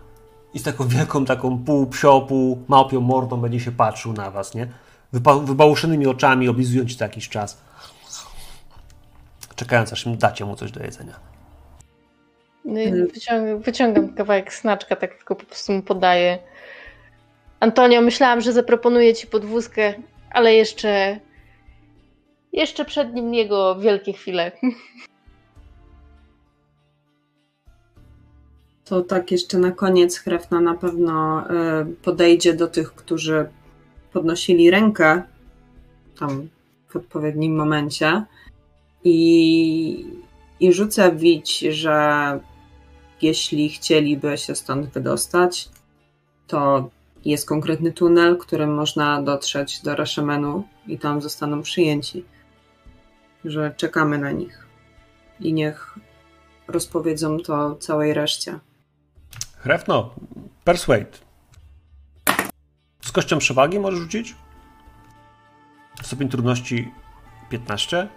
[0.54, 4.56] i z taką wielką, taką pół psio, pół małpią mordą będzie się patrzył na was,
[4.56, 4.68] nie?
[5.14, 7.62] Wybałuszonymi oczami, oblizując ci to jakiś czas.
[9.56, 11.20] Czekając, aż im dacie mu coś do jedzenia.
[12.66, 16.40] No i Wyciągam, wyciągam kawałek snaczka, tak tylko po prostu mu podaję.
[17.60, 19.94] Antonio, myślałam, że zaproponuję ci podwózkę,
[20.30, 21.20] ale jeszcze.
[22.54, 24.52] Jeszcze przed nim jego wielkie chwile.
[28.86, 31.44] To tak jeszcze na koniec Hrefna na pewno
[31.82, 33.50] y, podejdzie do tych, którzy
[34.14, 35.24] podnosili rękę
[36.20, 36.50] tam
[36.88, 38.26] w odpowiednim momencie
[39.04, 40.06] i,
[40.60, 42.40] i rzucę wić, że
[43.22, 45.70] jeśli chcieliby się stąd wydostać,
[46.48, 46.90] to
[47.26, 52.26] jest konkretny tunel, którym można dotrzeć do Rashemenu i tam zostaną przyjęci.
[53.46, 54.68] Że czekamy na nich
[55.40, 56.00] i niech
[56.68, 58.60] rozpowiedzą to całej reszcie.
[59.58, 60.16] Hrefno,
[60.64, 61.31] persuade.
[63.06, 64.36] Z kością przewagi możesz rzucić?
[66.02, 66.92] Stopień trudności
[67.50, 68.08] 15.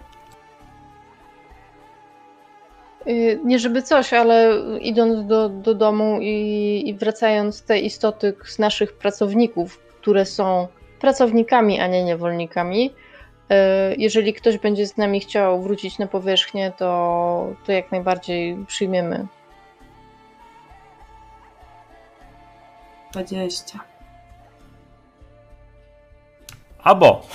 [3.07, 8.59] Y, Nie żeby coś, ale idąc do, do domu i, i wracając te istoty z
[8.59, 10.67] naszych pracowników, które są
[10.99, 13.55] pracownikami, a nie niewolnikami, y,
[13.97, 19.27] jeżeli ktoś będzie z nami chciał wrócić na powierzchnię, to, to jak najbardziej przyjmiemy.
[23.11, 23.94] 20.
[26.85, 27.27] Albo.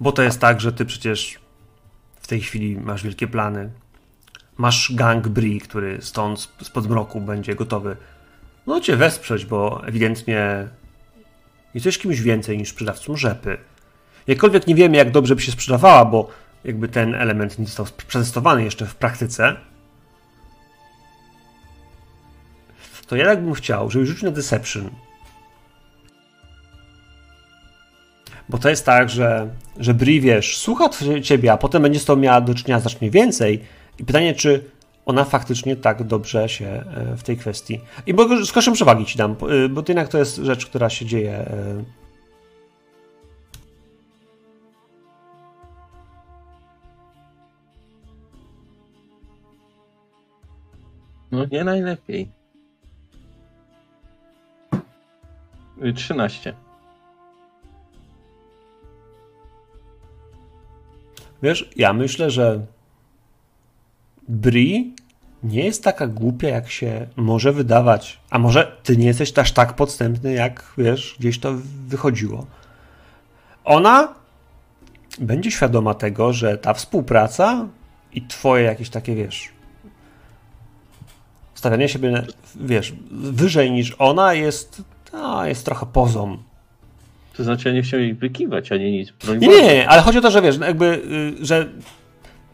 [0.00, 1.38] Bo to jest tak, że ty przecież
[2.20, 3.70] w tej chwili masz wielkie plany.
[4.56, 7.96] Masz gang Bri, który stąd sp- spod mroku będzie gotowy
[8.66, 10.68] no cię wesprzeć, bo ewidentnie
[11.74, 13.58] jesteś kimś więcej niż sprzedawcą rzepy.
[14.26, 16.30] Jakkolwiek nie wiemy, jak dobrze by się sprzedawała, bo
[16.64, 19.56] jakby ten element nie został przetestowany jeszcze w praktyce,
[23.06, 24.90] to ja tak bym chciał, żebyś rzucił na Deception.
[28.48, 30.88] Bo to jest tak, że, że Bri, wiesz, słucha
[31.22, 33.60] ciebie, a potem będzie z tobą miała do czynienia znacznie więcej.
[33.98, 34.64] I pytanie, czy
[35.06, 37.80] ona faktycznie tak dobrze się e, w tej kwestii.
[38.06, 40.66] I bo z koszem przewagi ci dam, bo- y, bo to jednak to jest rzecz,
[40.66, 41.32] która się dzieje.
[41.32, 41.84] e,
[51.30, 52.28] No nie najlepiej.
[55.84, 56.54] Y, 13.
[61.42, 62.66] Wiesz, ja myślę, że
[64.28, 64.94] Bri
[65.42, 68.20] nie jest taka głupia, jak się może wydawać.
[68.30, 71.54] A może ty nie jesteś aż tak podstępny, jak wiesz, gdzieś to
[71.86, 72.46] wychodziło.
[73.64, 74.14] Ona
[75.20, 77.68] będzie świadoma tego, że ta współpraca
[78.12, 79.48] i twoje jakieś takie, wiesz,
[81.54, 82.26] stawianie siebie,
[82.56, 86.38] wiesz, wyżej niż ona jest, a, jest trochę pozą.
[87.38, 89.12] To znaczy ja nie chciałem jej wykiwać, ani nic.
[89.38, 91.02] Nie, nie, ale chodzi o to, że wiesz, no jakby,
[91.40, 91.66] y, że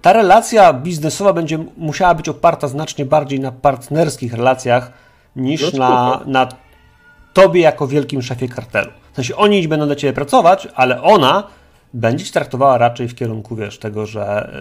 [0.02, 4.92] ta relacja biznesowa będzie musiała być oparta znacznie bardziej na partnerskich relacjach
[5.36, 6.48] niż No na, na
[7.32, 8.90] tobie jako wielkim szefie kartelu.
[9.12, 11.46] W sensie oni będą dla ciebie pracować, ale ona
[11.94, 14.54] będzie cię traktowała raczej w kierunku, wiesz, tego, że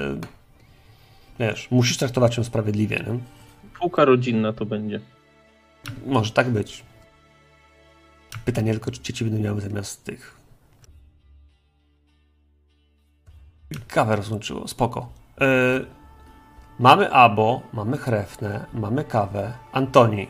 [1.39, 3.19] y, wiesz, musisz traktować ją sprawiedliwie, nie?
[3.79, 4.99] Półka rodzinna to będzie.
[6.05, 6.83] Może tak być.
[8.45, 10.37] Pytanie tylko, czy dzieci będą miały zamiast tych.
[13.87, 15.09] Kawę rozłączyło, spoko.
[15.41, 15.85] Yy,
[16.79, 19.53] mamy Abo, mamy Chrefnę, mamy kawę.
[19.71, 20.27] Antoni.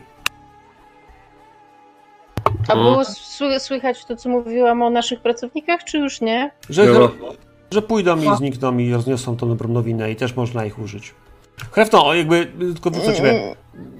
[2.68, 6.50] A było sły- słychać to, co mówiłam o naszych pracownikach, czy już nie?
[6.70, 7.10] Że, Było.
[7.70, 11.14] że pójdą i znikną i rozniosą tą dobrą nowinę i też można ich użyć.
[11.72, 13.54] Chrefno, o, jakby, tylko wrócę do ciebie.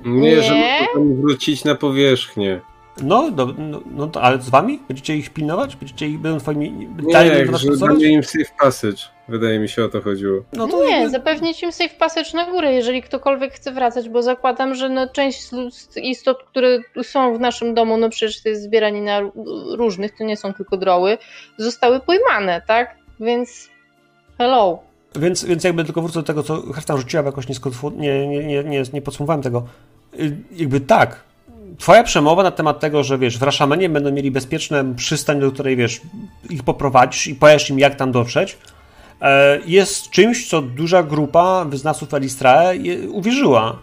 [0.04, 0.86] Nie, żeby Nie.
[0.86, 2.60] potem wrócić na powierzchnię.
[3.02, 4.80] No, do, no, no to, ale z wami?
[4.88, 5.76] Będziecie ich pilnować?
[5.76, 6.70] Będziecie ich, będą twoimi...
[7.02, 7.80] Nie, dalej żeby pracować?
[7.80, 8.96] damy im safe passage.
[9.28, 10.42] Wydaje mi się o to chodziło.
[10.52, 14.74] No to Nie, zapewnić im safe passage na górę, jeżeli ktokolwiek chce wracać, bo zakładam,
[14.74, 15.50] że no część
[15.96, 19.32] istot, które są w naszym domu, no przecież to jest zbieranie na ró-
[19.76, 21.18] różnych, to nie są tylko droły,
[21.58, 22.96] zostały pojmane, tak?
[23.20, 23.68] Więc
[24.38, 24.78] hello.
[25.16, 28.64] Więc, więc jakby tylko wrócę do tego, co Heftan rzuciła, bo jakoś nie, nie, nie,
[28.64, 29.64] nie, nie podsumowałem tego.
[30.20, 31.20] Y, Jakby tak,
[31.78, 35.76] twoja przemowa na temat tego, że wiesz, w Raszamenie będą mieli bezpieczną przystań, do której
[35.76, 36.00] wiesz,
[36.50, 38.58] ich poprowadzisz i powiesz im, jak tam dotrzeć,
[39.20, 42.78] e, jest czymś, co duża grupa wyznawców Elistrae
[43.12, 43.78] uwierzyła.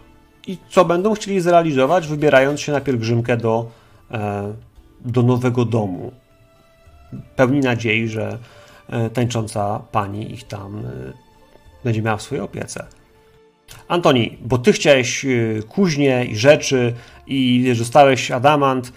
[0.46, 3.66] I co będą chcieli zrealizować, wybierając się na pielgrzymkę do,
[4.10, 4.52] e,
[5.00, 6.12] do nowego domu.
[7.36, 8.38] Pełni nadziei, że
[8.88, 10.82] e, tańcząca pani ich tam
[11.84, 12.86] będzie miała w swojej opiece.
[13.88, 15.28] Antoni, bo ty chciałeś e,
[15.68, 16.94] kuźnie i rzeczy
[17.26, 18.92] i wiesz, dostałeś adamant.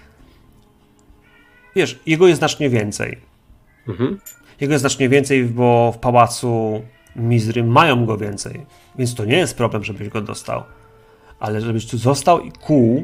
[1.76, 3.18] Wiesz, jego jest znacznie więcej.
[3.88, 4.20] Mhm.
[4.62, 6.82] Jego jest znacznie więcej, bo w pałacu
[7.16, 8.66] Mizry mają go więcej.
[8.98, 10.64] Więc to nie jest problem, żebyś go dostał.
[11.40, 13.04] Ale żebyś tu został i kół,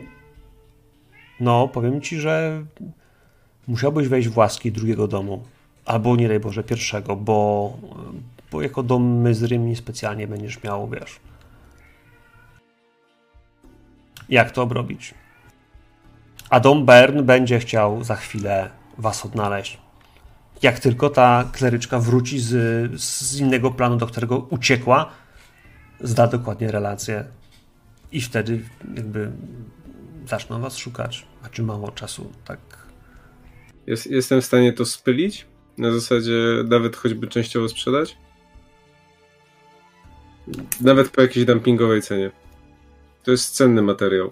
[1.39, 2.65] no powiem ci, że
[3.67, 5.43] musiałbyś wejść w łaski drugiego domu.
[5.85, 7.77] Albo nie daj Boże pierwszego, bo,
[8.51, 11.19] bo jako dom Myzry nie specjalnie będziesz miał, wiesz.
[14.31, 15.13] Jak to obrobić?
[16.49, 19.77] A dom Bern będzie chciał za chwilę was odnaleźć
[20.61, 25.11] jak tylko ta kleryczka wróci z, z innego planu, do którego uciekła,
[25.99, 27.25] zda dokładnie relację.
[28.11, 28.61] I wtedy
[28.95, 29.31] jakby
[30.27, 31.25] zaczną was szukać.
[31.51, 32.59] Czy mało czasu, tak.
[33.87, 35.45] Jest, jestem w stanie to spylić?
[35.77, 36.33] Na zasadzie
[36.69, 38.17] nawet choćby częściowo sprzedać?
[40.81, 42.31] Nawet po jakiejś dumpingowej cenie.
[43.23, 44.31] To jest cenny materiał.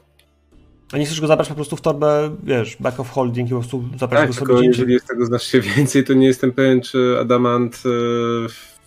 [0.93, 3.59] A nie chcesz go zabrać po prostu w torbę, wiesz, back of holding i po
[3.59, 6.51] prostu zabrać Tak, go tylko sobie gdzie jeżeli jest tego znacznie więcej, to nie jestem
[6.51, 7.77] pewien, czy adamant
[8.50, 8.80] w-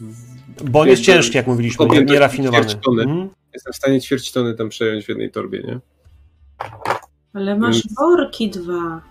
[0.65, 2.67] Bo on jest ciężki, jak mówiliśmy, nie, nierafinowany.
[2.89, 3.29] Mhm.
[3.55, 5.81] jestem w stanie ćwierć tony tam przejąć w jednej torbie, nie?
[7.35, 9.03] Ale masz Więc- worki dwa.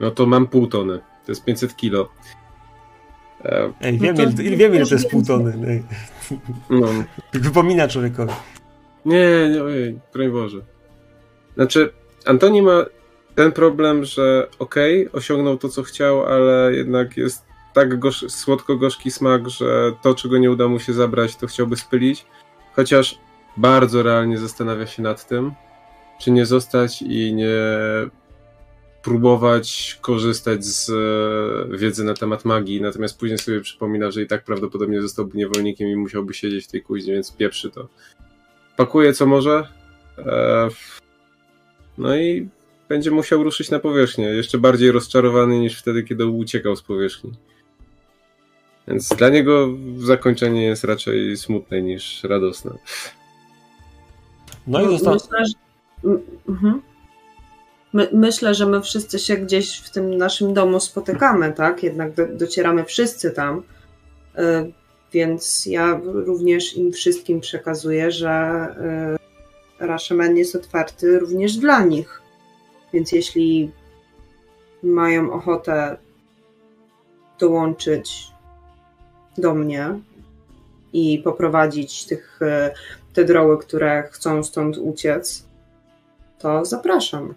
[0.00, 0.98] No to mam pół tony.
[0.98, 2.08] To jest 500 kilo.
[3.44, 5.54] E, Ej, wiem, No to ile, wiem, ile to jest pół tony.
[5.68, 5.82] Ej.
[6.70, 6.86] no,
[7.32, 8.32] Wypomina człowiekowi.
[9.06, 10.60] Nie, nie, ojej, broń Boże.
[11.54, 11.92] Znaczy,
[12.24, 12.84] Antoni ma
[13.34, 17.44] ten problem, że okej, osiągnął to, co chciał, ale jednak jest
[17.74, 22.26] tak gorzki, słodko-gorzki smak, że to, czego nie uda mu się zabrać, to chciałby spylić.
[22.76, 23.18] Chociaż
[23.56, 25.52] bardzo realnie zastanawia się nad tym,
[26.20, 27.56] czy nie zostać i nie
[29.02, 34.44] próbować korzystać z e, wiedzy na temat magii, natomiast później sobie przypomina, że i tak
[34.44, 37.88] prawdopodobnie zostałby niewolnikiem i musiałby siedzieć w tej kuźni, więc pieprzy to
[38.76, 39.68] pakuje co może.
[40.18, 40.68] E,
[41.98, 42.48] no i
[42.88, 44.24] będzie musiał ruszyć na powierzchnię.
[44.24, 47.32] Jeszcze bardziej rozczarowany niż wtedy, kiedy uciekał z powierzchni.
[48.88, 52.70] Więc dla niego zakończenie jest raczej smutne niż radosne.
[54.66, 55.14] No i został.
[55.14, 55.54] Myślę, że...
[56.04, 56.82] m- mhm.
[57.92, 61.82] My, myślę, że my wszyscy się gdzieś w tym naszym domu spotykamy, tak?
[61.82, 63.62] Jednak do, docieramy wszyscy tam.
[64.38, 64.72] Y,
[65.16, 68.66] Więc ja również im wszystkim przekazuję, że
[69.80, 72.22] y, Rashomon jest otwarty również dla nich.
[72.92, 73.70] Więc jeśli
[74.82, 75.96] mają ochotę
[77.38, 78.26] dołączyć
[79.38, 80.00] do mnie
[80.92, 82.70] i poprowadzić tych, y,
[83.14, 85.46] te droły, które chcą stąd uciec,
[86.38, 87.34] to zapraszam,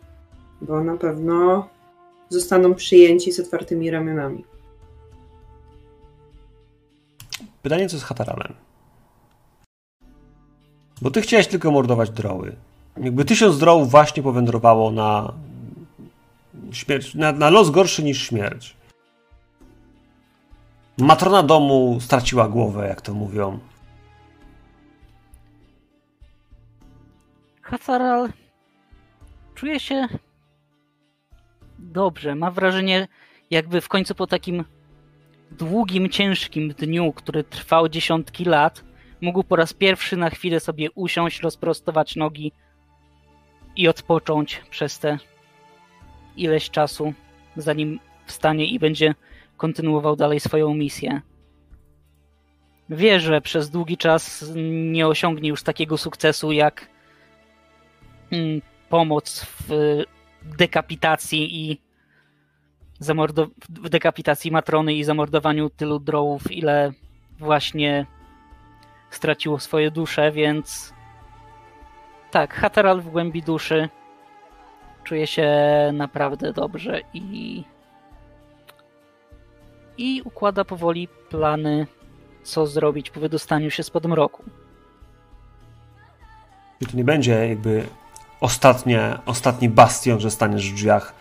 [0.62, 1.70] bo na pewno
[2.30, 4.46] zostaną przyjęci z otwartymi ramionami.
[7.62, 8.54] Pytanie, co z Hataralem?
[11.02, 12.56] Bo ty chciałeś tylko mordować droły.
[12.98, 15.34] Jakby tysiąc drołów właśnie powędrowało na
[16.72, 18.76] śmierć, na, na los gorszy niż śmierć.
[20.98, 23.60] Matrona domu straciła głowę, jak to mówią.
[27.62, 28.30] Hacaral
[29.56, 30.08] czuje się
[31.80, 32.36] dobrze.
[32.36, 33.08] Mam wrażenie,
[33.52, 34.66] jakby w końcu po takim
[35.52, 38.84] długim, ciężkim dniu, który trwał dziesiątki lat,
[39.22, 42.52] mógł po raz pierwszy na chwilę sobie usiąść, rozprostować nogi
[43.76, 45.18] i odpocząć przez te
[46.38, 47.14] ileś czasu,
[47.58, 49.16] zanim wstanie i będzie
[49.58, 51.22] kontynuował dalej swoją misję.
[52.90, 54.52] Wie, że przez długi czas
[54.92, 56.88] nie osiągnie już takiego sukcesu jak
[58.32, 59.70] mm, pomoc w
[60.58, 61.82] dekapitacji i
[63.70, 66.92] w dekapitacji Matrony i zamordowaniu tylu drołów, ile
[67.40, 68.06] właśnie
[69.10, 70.94] straciło swoje dusze, więc
[72.32, 73.90] tak, Hateral w głębi duszy
[75.04, 75.50] czuje się
[75.94, 77.64] naprawdę dobrze i
[79.98, 81.88] i układa powoli plany,
[82.44, 84.44] co zrobić po wydostaniu się spod mroku.
[86.82, 87.84] I to nie będzie jakby
[88.42, 91.14] ostatnie, ostatni bastion, że staniesz w drzwiach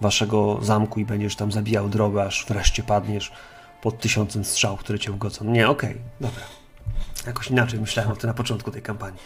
[0.00, 3.32] waszego zamku i będziesz tam zabijał drogę, aż wreszcie padniesz
[3.82, 5.44] pod tysiącem strzał, które cię ugodzą.
[5.44, 6.42] Nie, okej, okay, dobra.
[7.26, 9.20] Jakoś inaczej myślałem o tym na początku tej kampanii.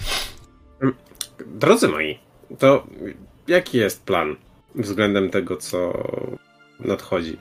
[1.46, 2.18] Drodzy moi,
[2.58, 2.86] to
[3.48, 4.36] jaki jest plan
[4.74, 5.92] względem tego, co
[6.80, 7.36] nadchodzi?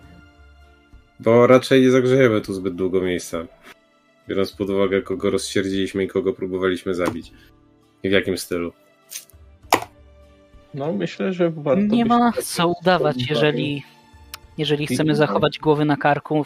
[1.20, 3.38] Bo raczej nie zagrzejemy tu zbyt długo miejsca.
[4.28, 7.32] Biorąc pod uwagę, kogo rozsierdziliśmy i kogo próbowaliśmy zabić.
[8.04, 8.74] I w jakim stylu.
[10.74, 11.96] No, myślę, że warto.
[11.96, 13.84] Nie ma co udawać, jeżeli,
[14.58, 16.46] jeżeli chcemy zachować głowy na karku.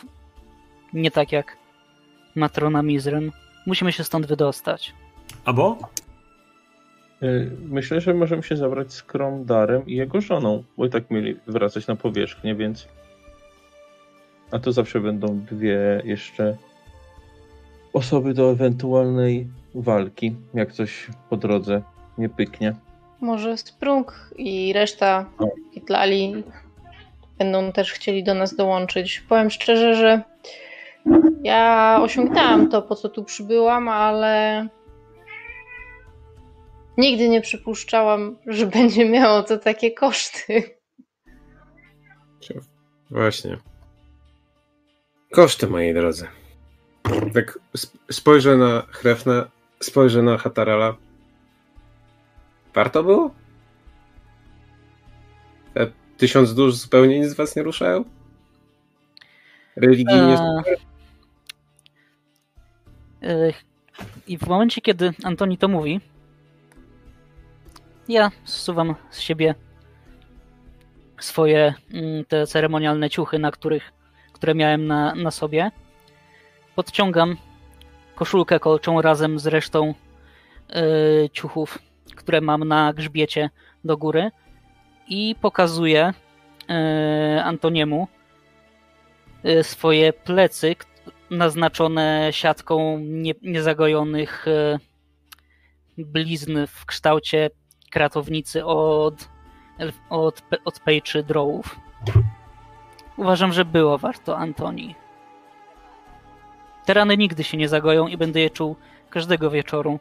[0.94, 1.58] Nie tak jak
[2.36, 3.32] Matrona Mizryn.
[3.66, 4.94] Musimy się stąd wydostać.
[5.46, 5.78] Albo?
[7.24, 11.40] Y, myślę, że możemy się zabrać z Kromdarem i jego żoną, bo i tak mieli
[11.48, 12.88] wracać na powierzchnię, więc.
[14.52, 16.58] A to zawsze będą dwie jeszcze
[17.94, 21.82] osoby do ewentualnej walki, jak coś po drodze
[22.18, 22.76] nie pyknie.
[23.26, 25.26] Może Sprung i reszta.
[25.74, 26.44] Kitlali
[27.38, 29.24] będą też chcieli do nas dołączyć.
[29.30, 30.22] Powiem szczerze, że
[31.44, 34.68] ja osiągnęłam to, po co tu przybyłam, ale
[36.98, 40.64] nigdy nie przypuszczałam, że będzie miało to takie koszty.
[43.12, 43.58] Właśnie.
[45.32, 46.28] Koszty, moi drodzy.
[47.34, 49.46] Tak sp- spojrzę na Hrefnę,
[49.80, 50.96] spojrzę na Hatarala.
[52.76, 53.32] Warto było?
[55.74, 55.88] Te
[56.18, 58.04] tysiąc dusz zupełnie nic z was nie ruszają?
[59.76, 60.38] Religijnie
[63.22, 63.54] Eee, e,
[64.28, 66.02] I w momencie, kiedy Antoni to mówi,
[68.08, 69.56] ja zsuwam z siebie
[71.20, 73.94] swoje mm, te ceremonialne ciuchy, na których,
[74.34, 75.72] które miałem na, na sobie.
[76.76, 77.38] Podciągam
[78.16, 79.94] koszulkę kolczą razem z resztą
[80.70, 80.84] e,
[81.30, 81.80] ciuchów,
[82.16, 83.50] które mam na grzbiecie
[83.84, 84.32] do góry
[85.08, 86.14] i pokazuję
[86.70, 88.08] e, Antoniemu
[89.44, 90.76] e, swoje plecy
[91.30, 94.80] naznaczone siatką nie, niezagojonych e,
[95.98, 97.50] blizn w kształcie
[97.92, 99.30] kratownicy od,
[100.10, 101.80] od, od pejczy drołów.
[103.18, 104.96] Uważam, że było warto Antoni.
[106.86, 108.76] Te rany nigdy się nie zagoją i będę je czuł
[109.10, 110.00] każdego wieczoru.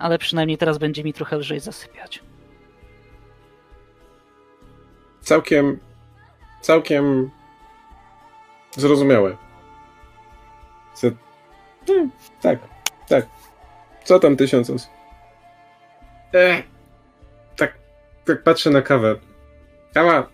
[0.00, 2.22] Ale przynajmniej teraz będzie mi trochę lżej zasypiać.
[5.30, 5.78] całkiem,
[6.60, 7.30] całkiem
[8.76, 9.36] zrozumiałe.
[10.94, 11.06] Co,
[11.86, 12.10] hmm,
[12.42, 12.58] tak,
[13.08, 13.26] tak.
[14.04, 14.90] Co tam tysiąc osób?
[16.32, 16.64] Ech,
[17.56, 17.78] tak,
[18.24, 19.16] tak patrzę na kawę.
[19.94, 20.28] Kawa.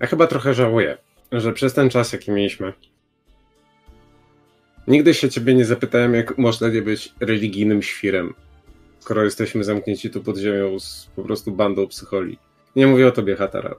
[0.00, 0.98] Ja chyba trochę żałuję,
[1.32, 2.72] że przez ten czas, jaki mieliśmy,
[4.88, 8.34] nigdy się ciebie nie zapytałem, jak można nie być religijnym świrem,
[8.98, 12.38] skoro jesteśmy zamknięci tu pod ziemią z po prostu bandą psycholi.
[12.76, 13.74] Nie mówię o tobie, Hatara.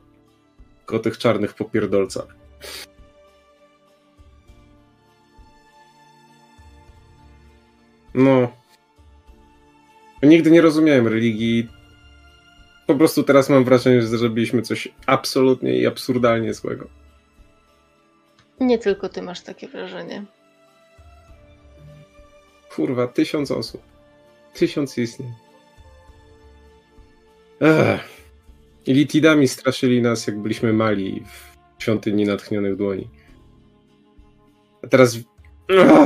[0.78, 2.36] Tylko o tych czarnych popierdolcach.
[8.14, 8.52] No.
[10.24, 11.68] Nigdy nie rozumiałem religii.
[12.88, 16.88] Po prostu teraz mam wrażenie, że zrobiliśmy coś absolutnie i absurdalnie złego.
[18.60, 20.26] Nie tylko ty masz takie wrażenie.
[22.78, 23.82] Kurwa, tysiąc osób.
[24.54, 25.34] Tysiąc istnień.
[27.62, 28.10] Ech.
[28.86, 31.24] I Litidami straszyli nas, jak byliśmy mali
[31.78, 33.10] w świątyni natchnionych dłoni.
[34.84, 35.18] A teraz...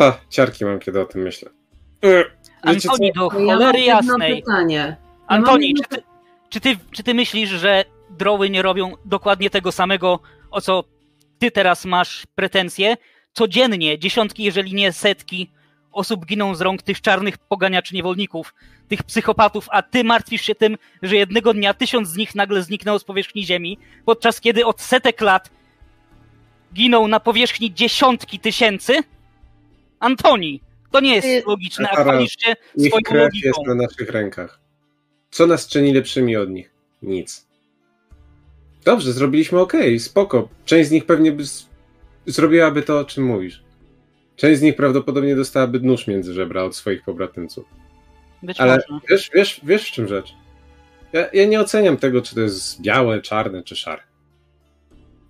[0.02, 1.50] Ach, ciarki mam, kiedy o tym myślę.
[2.02, 2.38] Ech?
[2.62, 4.42] Antoni, do cholery jasnej.
[4.42, 4.98] pytanie.
[5.28, 6.04] Antoni, czy ty,
[6.50, 10.20] czy, ty, czy ty myślisz, że droły nie robią dokładnie tego samego,
[10.52, 10.84] o co
[11.40, 12.98] ty teraz masz pretensje?
[13.34, 15.52] Codziennie dziesiątki, jeżeli nie setki
[15.92, 18.54] osób giną z rąk tych czarnych poganiaczy niewolników,
[18.88, 23.00] tych psychopatów, a ty martwisz się tym, że jednego dnia tysiąc z nich nagle zniknęło
[23.00, 25.50] z powierzchni Ziemi, podczas kiedy od setek lat
[26.74, 28.94] giną na powierzchni dziesiątki tysięcy?
[30.00, 30.62] Antoni,
[30.92, 33.48] to nie jest Ty- logiczne, a Ich swoją krew logiką.
[33.48, 34.60] jest na naszych rękach.
[35.32, 36.72] Co nas czyni lepszymi od nich?
[37.02, 37.48] Nic.
[38.86, 40.50] Dobrze, zrobiliśmy ok, spoko.
[40.66, 41.68] Część z nich pewnie by z...
[42.26, 43.64] zrobiłaby to, o czym mówisz.
[44.36, 47.66] Część z nich prawdopodobnie dostałaby nóż między żebra od swoich pobratymców.
[48.44, 50.34] Być Ale wiesz, wiesz, wiesz w czym rzecz?
[51.14, 54.04] Ja, ja nie oceniam tego, czy to jest białe, czarne, czy szare.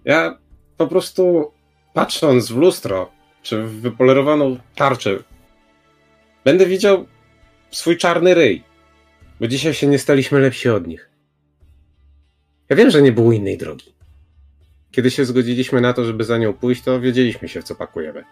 [0.05, 0.37] Ja
[0.77, 1.51] po prostu
[1.93, 5.17] patrząc w lustro, czy w wypolerowaną tarczę,
[6.45, 7.05] będę widział
[7.71, 8.63] swój czarny ryj.
[9.39, 11.09] Bo dzisiaj się nie staliśmy lepsi od nich.
[12.69, 13.95] Ja wiem, że nie było innej drogi.
[14.91, 18.23] Kiedy się zgodziliśmy na to, żeby za nią pójść, to wiedzieliśmy się, w co pakujemy.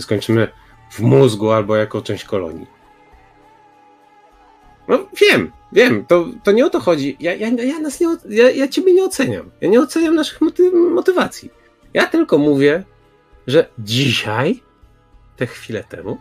[0.00, 0.48] Skończymy
[0.90, 2.66] w mózgu albo jako część kolonii.
[4.88, 7.16] No wiem, wiem, to, to nie o to chodzi.
[7.20, 9.50] Ja, ja, ja, nas nie, ja, ja ciebie nie oceniam.
[9.60, 11.50] Ja nie oceniam naszych moty, motywacji.
[11.94, 12.84] Ja tylko mówię,
[13.46, 14.62] że dzisiaj,
[15.36, 16.18] te chwilę temu,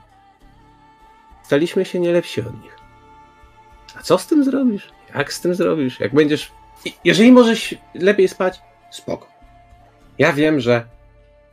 [1.43, 2.75] staliśmy się nie lepsi od nich.
[3.95, 4.89] A co z tym zrobisz?
[5.15, 5.99] Jak z tym zrobisz?
[5.99, 6.51] Jak będziesz.
[7.03, 9.27] Jeżeli możesz lepiej spać, spoko.
[10.17, 10.85] Ja wiem, że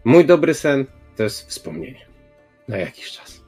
[0.05, 2.08] mój dobry sen to jest wspomnienie.
[2.69, 3.41] Na jakiś czas.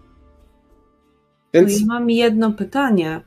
[1.54, 3.20] No Więc i mam jedno pytanie.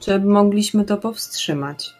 [0.00, 1.90] Czy mogliśmy to powstrzymać?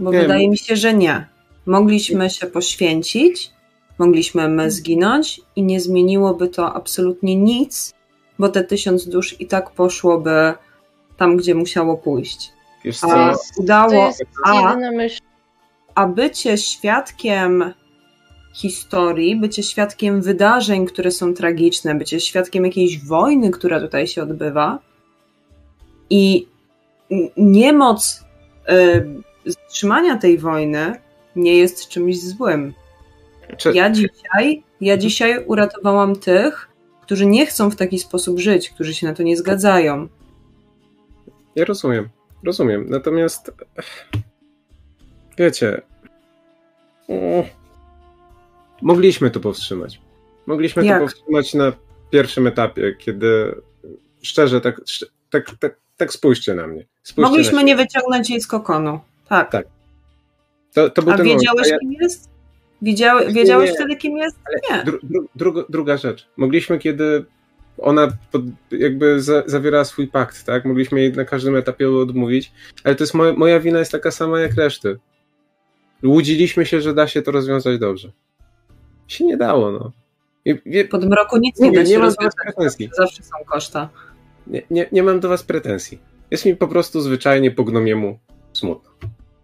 [0.00, 1.26] Bo Nie, wydaje mi się, że nie.
[1.66, 3.50] Mogliśmy się poświęcić,
[3.98, 7.94] mogliśmy my zginąć i nie zmieniłoby to absolutnie nic,
[8.38, 10.52] bo te tysiąc dusz i tak poszłoby
[11.16, 12.52] tam, gdzie musiało pójść.
[12.84, 15.20] wiesz to Udało, jest a, jedyna myśl.
[15.94, 17.74] a bycie świadkiem
[18.52, 24.78] historii, bycie świadkiem wydarzeń, które są tragiczne, bycie świadkiem jakiejś wojny, która tutaj się odbywa
[26.10, 26.46] i
[27.36, 28.24] niemoc
[28.70, 29.06] y,
[29.46, 30.94] zatrzymania tej wojny
[31.36, 32.74] nie jest czymś złym.
[33.56, 36.68] czy, Ja dzisiaj, ja dzisiaj uratowałam tych,
[37.02, 40.08] którzy nie chcą w taki sposób żyć, którzy się na to nie zgadzają.
[41.56, 42.08] Ja rozumiem,
[42.44, 42.86] rozumiem.
[42.88, 43.52] Natomiast
[45.38, 45.82] wiecie,
[47.08, 47.44] mm,
[48.82, 50.00] mogliśmy to powstrzymać.
[50.46, 50.98] Mogliśmy Jak?
[50.98, 51.72] to powstrzymać na
[52.10, 53.54] pierwszym etapie, kiedy
[54.22, 54.80] szczerze, tak,
[55.30, 56.86] tak, tak, tak spójrzcie na mnie.
[57.02, 59.00] Spójrzcie Mogliśmy na nie wyciągnąć jej z kokonu.
[59.28, 59.50] Tak.
[59.50, 59.66] Tak.
[60.72, 61.40] To, to był A ten moment.
[61.42, 62.30] wiedziałeś, ja- kim jest?
[62.82, 63.76] Wiedziały, wiedziałeś Nie.
[63.76, 64.36] wtedy, kim jest?
[64.70, 64.84] Nie.
[64.84, 66.28] Dru, dru, druga, druga rzecz.
[66.36, 67.24] Mogliśmy, kiedy
[67.78, 70.64] ona pod, jakby za, zawierała swój pakt, tak?
[70.64, 72.52] Mogliśmy jej na każdym etapie odmówić,
[72.84, 74.98] ale to jest moja, moja wina jest taka sama jak reszty.
[76.04, 78.12] Łudziliśmy się, że da się to rozwiązać dobrze.
[79.10, 79.92] Się nie dało, no.
[80.44, 82.44] I, Pod mroku nic nie mówię, da się nie mam do was rozwiązać.
[82.44, 82.90] pretensji.
[82.96, 83.88] Zawsze są koszta.
[84.46, 85.98] Nie, nie, nie mam do was pretensji.
[86.30, 88.18] Jest mi po prostu zwyczajnie po gnomiemu
[88.52, 88.90] smutno.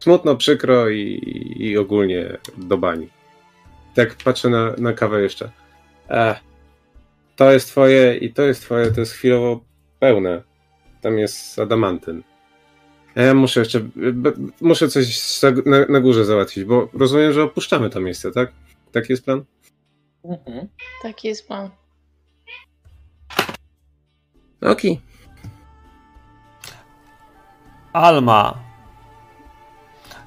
[0.01, 1.21] Smutno, przykro i,
[1.59, 3.09] i ogólnie do bani.
[3.95, 5.51] Tak patrzę na, na kawę jeszcze.
[6.09, 6.37] Ech,
[7.37, 9.61] to jest twoje i to jest twoje, to jest chwilowo
[10.01, 10.43] pełne.
[11.01, 12.23] Tam jest adamantyn.
[13.17, 13.81] Ja muszę jeszcze,
[14.61, 18.53] muszę coś na, na górze załatwić, bo rozumiem, że opuszczamy to miejsce, tak?
[18.93, 19.45] Taki jest plan?
[20.29, 20.69] Mhm.
[21.03, 21.71] Taki jest plan.
[24.63, 25.01] Okej.
[27.93, 28.55] Alma.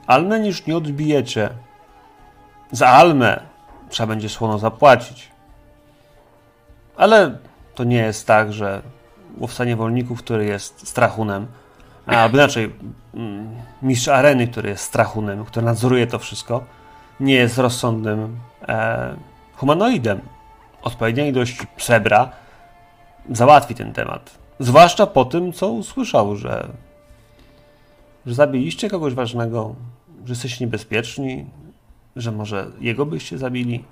[0.08, 1.50] Almę już nie odbijecie.
[2.72, 3.40] Za Almę
[3.90, 5.32] trzeba będzie słono zapłacić.
[6.98, 7.38] Ale
[7.76, 8.82] to nie jest tak, że
[9.38, 11.48] łowca niewolników, który jest strachunem,
[12.06, 12.76] a, inaczej
[13.14, 16.64] mm, mistrz areny, który jest strachunem, który nadzoruje to wszystko,
[17.20, 19.16] nie jest rozsądnym e,
[19.60, 20.22] humanoidem.
[20.82, 22.32] Odpowiednia ilość srebra
[23.32, 24.40] załatwi ten temat.
[24.60, 26.70] Zwłaszcza po tym, co usłyszał, że
[28.26, 29.76] że zabiliście kogoś ważnego,
[30.26, 31.46] że jesteście niebezpieczni,
[32.16, 33.84] że może jego byście zabili.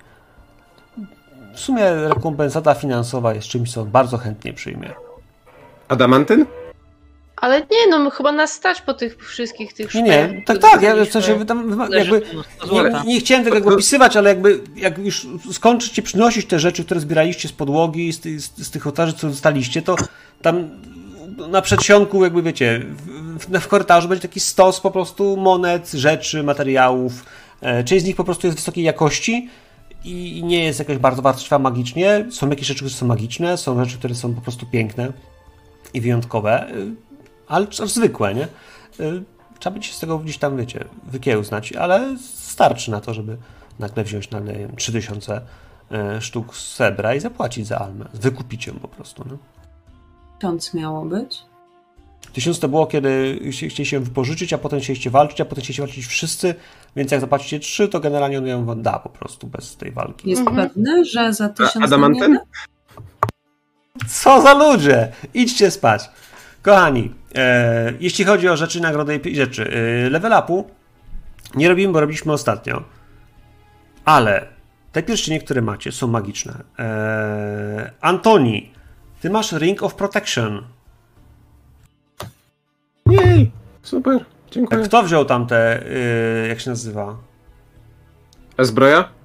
[1.54, 4.90] W sumie rekompensata finansowa jest czymś, co on bardzo chętnie przyjmie.
[5.88, 6.46] Adamantyn?
[7.40, 10.82] Ale nie, no chyba nas stać po tych wszystkich tych Nie, szpilach, nie, tak, tak,
[10.82, 14.98] ja w sensie tam jakby mnóstwo nie, nie chciałem tego jakby opisywać, ale jakby jak
[14.98, 19.12] już skończycie przynosić te rzeczy, które zbieraliście z podłogi, z, ty, z, z tych ołtarzy,
[19.12, 19.96] co dostaliście, to
[20.42, 20.68] tam
[21.50, 22.86] na przedsionku jakby wiecie,
[23.38, 27.24] w, w, w korytarzu będzie taki stos po prostu monet, rzeczy, materiałów.
[27.60, 29.48] E, Część z nich po prostu jest wysokiej jakości
[30.04, 32.26] i nie jest jakaś bardzo wartościowa magicznie.
[32.30, 35.12] Są jakieś rzeczy, które są magiczne, są rzeczy, które są po prostu piękne
[35.94, 37.07] i wyjątkowe, y,
[37.48, 38.48] ale zwykłe, nie?
[39.00, 39.22] Y,
[39.58, 43.36] Trzeba się z tego gdzieś tam, wiecie, wykiełznać, ale starczy na to, żeby
[43.78, 45.40] nagle wziąć nagle nie wiem, 3000
[45.92, 48.04] e, sztuk srebra i zapłacić za almę.
[48.14, 49.24] Wykupić ją po prostu.
[49.30, 49.36] No.
[50.38, 51.38] Tysiąc miało być.
[52.32, 56.06] Tysiąc to było, kiedy chcieliście się wypożyczyć, a potem chcieliście walczyć, a potem chcieliście walczyć
[56.06, 56.54] wszyscy,
[56.96, 60.30] więc jak zapłacicie trzy, to generalnie on ją wam da po prostu bez tej walki.
[60.30, 60.68] Jest Mhm.
[60.68, 62.32] pewny, że za tysiąc Adamanten?
[62.32, 62.44] nie da?
[64.08, 65.12] Co za ludzie!
[65.34, 66.10] Idźcie spać.
[66.62, 67.14] Kochani,
[68.00, 69.70] jeśli chodzi o rzeczy, nagrody i rzeczy,
[70.06, 70.70] e, level upu
[71.54, 72.82] nie robimy, bo robiliśmy ostatnio,
[74.04, 74.46] ale
[74.92, 76.64] te pierścienie, które macie, są magiczne.
[76.78, 78.72] E, Antoni,
[79.20, 80.64] ty masz Ring of Protection.
[83.06, 83.50] Jej,
[83.82, 84.84] super, dziękuję.
[84.84, 85.86] Kto wziął tam te,
[86.44, 87.16] e, jak się nazywa?
[88.58, 89.17] Zbroja?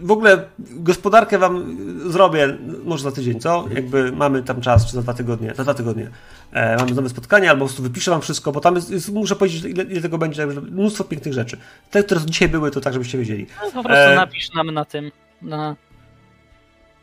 [0.00, 1.76] W ogóle gospodarkę wam
[2.10, 3.64] zrobię może za tydzień, co?
[3.74, 5.54] Jakby mamy tam czas, czy za dwa tygodnie.
[5.54, 6.10] Za dwa tygodnie.
[6.52, 9.36] E, mamy nowe spotkanie, albo po prostu wypiszę wam wszystko, bo tam jest, jest, muszę
[9.36, 11.56] powiedzieć, ile, ile tego będzie, mnóstwo pięknych rzeczy.
[11.90, 13.46] Te, które dzisiaj były, to tak, żebyście wiedzieli.
[13.62, 15.10] No, po prostu E, napisz nam na tym.
[15.42, 15.76] Na...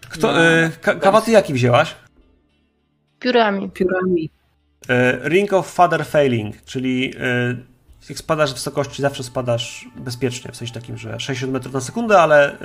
[0.09, 0.41] Kto, No.
[0.45, 1.95] e, ka, Kawa, ty jaki wzięłaś?
[3.19, 3.69] Piórami.
[3.69, 4.29] Piórami.
[4.89, 7.55] E, Ring of Father Failing, czyli e,
[8.09, 12.21] jak spadasz z wysokości, zawsze spadasz bezpiecznie, w sensie takim, że 60 metrów na sekundę,
[12.21, 12.59] ale e,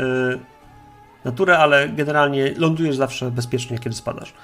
[1.25, 4.35] naturę, ale generalnie lądujesz zawsze bezpiecznie, kiedy spadasz.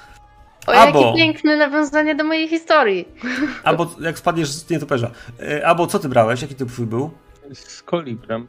[0.67, 3.09] O, Albo- jakie piękne nawiązanie do mojej historii.
[3.65, 5.11] Albo jak spadniesz z nietoperza.
[5.43, 6.43] E, Albo co ty brałeś?
[6.43, 7.11] Jaki to twój był?
[7.55, 8.47] Z kolibrem.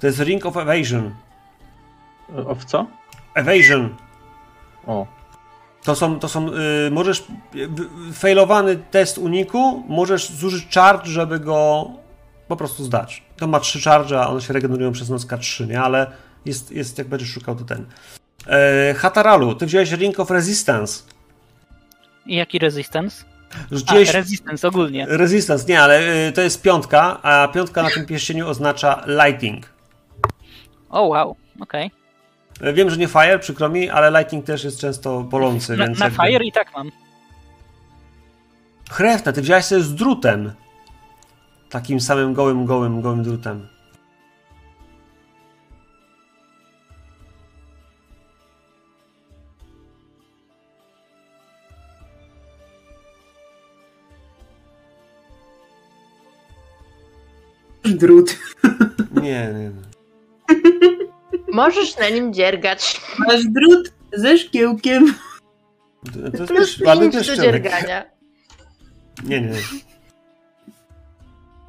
[0.00, 1.14] To jest Ring of Evasion.
[2.46, 2.86] O w co?
[3.34, 3.96] Evasion.
[4.86, 5.06] O.
[5.82, 11.90] To są, to są, y, możesz, y, failowany test uniku, możesz zużyć charge, żeby go
[12.48, 13.22] po prostu zdać.
[13.36, 15.80] To ma trzy charge, a one się regenerują przez noc K3, nie?
[15.80, 16.06] Ale
[16.44, 17.86] jest, jest jak będziesz szukał, to ten.
[18.46, 21.02] E, Hataralu, ty wziąłeś Ring of Resistance.
[22.26, 23.24] I jaki resistance?
[23.86, 25.06] A, resistance ogólnie.
[25.08, 29.66] Resistance, nie, ale y, to jest piątka, a piątka na tym pierścieniu oznacza lighting.
[30.90, 31.90] O wow, okej.
[32.60, 35.98] Wiem, że nie fire, przykro mi, ale lightning też jest często bolący, Na, więc.
[35.98, 36.90] na jakby- fire i tak mam.
[38.90, 40.52] Chrewna, ty wziąłeś sobie z drutem.
[41.70, 43.68] Takim samym gołym, gołym, gołym drutem.
[57.84, 58.38] Drut.
[59.22, 59.22] Nie,
[59.52, 59.70] nie.
[59.70, 59.91] nie.
[61.52, 63.00] Możesz na nim dziergać.
[63.18, 65.14] Masz drut ze szkiełkiem.
[66.04, 68.04] To, to jest Plus 5 do dziergania.
[69.24, 69.52] Nie, nie.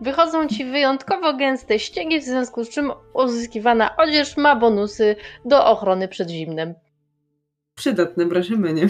[0.02, 6.08] Wychodzą ci wyjątkowo gęste ściegi, w związku z czym uzyskiwana odzież ma bonusy do ochrony
[6.08, 6.74] przed zimnem.
[7.76, 8.88] Przydatne, prosimy, nie?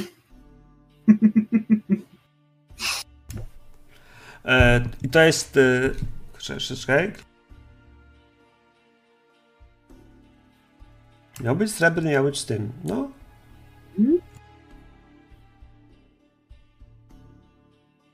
[4.45, 5.57] E, I to jest.
[5.57, 7.13] E, czekaj,
[11.41, 12.71] Miał być srebrny, miał być z tym.
[12.83, 13.11] No.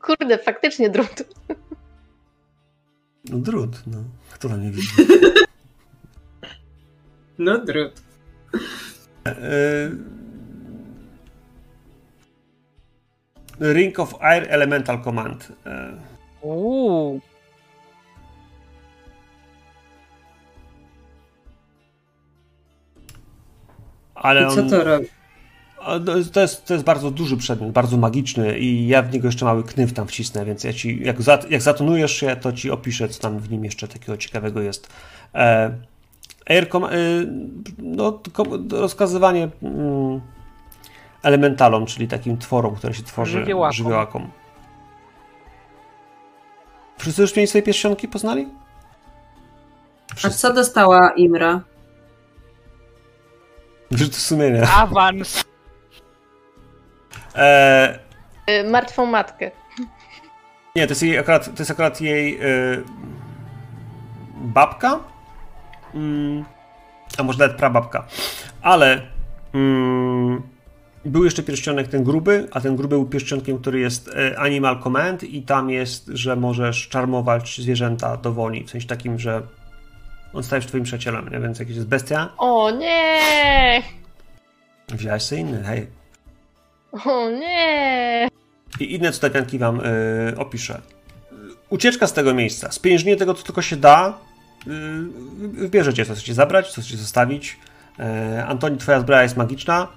[0.01, 1.23] Kurde, faktycznie drut.
[3.29, 4.03] No drut, no.
[4.31, 4.89] Kto tam nie widzi?
[7.41, 8.01] No drut.
[9.25, 9.91] E,
[13.59, 15.51] Ring of Air Elemental Command.
[15.65, 15.97] E,
[24.21, 25.05] ale I co on, to robi?
[25.79, 25.99] A,
[26.33, 29.63] To jest, to jest, bardzo duży przedmiot, bardzo magiczny i ja w niego jeszcze mały
[29.63, 33.21] knyw tam wcisnę, więc ja ci, jak, za, jak zatonujesz się, to ci opiszę, co
[33.21, 34.89] tam w nim jeszcze takiego ciekawego jest.
[35.35, 35.71] E,
[36.49, 36.89] air com, e,
[37.77, 40.21] no, kom, rozkazywanie mm,
[41.23, 43.77] elementalom, czyli takim tworom, które się tworzy Żywiołakom.
[43.77, 44.29] żywiołakom.
[46.97, 48.47] Wszyscy już mieli swoje pierścionki, poznali?
[50.23, 51.61] A co dostała Imra?
[53.91, 54.73] Wyrzut sumienia.
[54.75, 55.43] Awans.
[57.35, 57.99] E,
[58.49, 59.51] Y, Martwą matkę.
[60.75, 62.83] Nie, to jest jej akurat, to jest akurat jej y,
[64.35, 64.99] babka.
[65.93, 66.45] Mm,
[67.17, 68.07] a może nawet prababka.
[68.61, 69.01] Ale
[69.53, 70.41] mm,
[71.05, 75.23] był jeszcze pierścionek ten gruby, a ten gruby był pierścionkiem, który jest y, Animal Command
[75.23, 78.63] i tam jest, że możesz czarmować zwierzęta do woli.
[78.63, 79.41] W sensie takim, że
[80.33, 81.39] on stajesz twoim przyjacielem, nie?
[81.39, 83.81] Więc jakiś jest bestia, O nie!
[84.89, 85.87] wziąłeś sobie inny, hej.
[87.05, 88.27] O nie!
[88.79, 90.81] I inne cudawianki wam y, opiszę.
[91.69, 92.71] Ucieczka z tego miejsca.
[92.71, 94.17] Spieniężnienie tego, co tylko się da.
[94.67, 94.71] Y,
[95.39, 97.57] wybierzecie, co chcecie zabrać, co chcecie zostawić.
[97.99, 99.87] E, Antoni, twoja zbroja jest magiczna,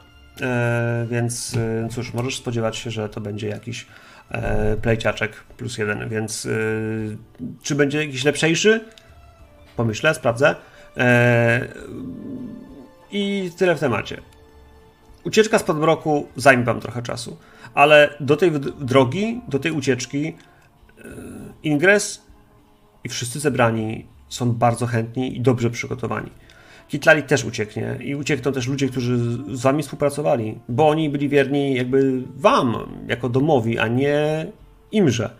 [0.40, 3.86] e, więc y, cóż, możesz spodziewać się, że to będzie jakiś
[4.82, 7.16] plejciaczek plus jeden, więc y,
[7.62, 8.84] czy będzie jakiś lepszejszy?
[9.76, 10.54] Pomyślę, sprawdzę.
[10.96, 11.68] E,
[13.12, 14.20] I tyle w temacie.
[15.24, 17.36] Ucieczka z podmroku zajmie wam trochę czasu,
[17.74, 20.34] ale do tej drogi, do tej ucieczki yy,
[21.62, 22.22] Ingres
[23.04, 26.30] i wszyscy zebrani są bardzo chętni i dobrze przygotowani.
[26.88, 29.18] Kitlali też ucieknie i uciekną też ludzie, którzy
[29.56, 32.76] z wami współpracowali, bo oni byli wierni jakby wam,
[33.08, 34.46] jako domowi, a nie
[34.92, 35.30] Imrze.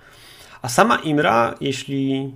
[0.62, 2.32] A sama Imra, jeśli...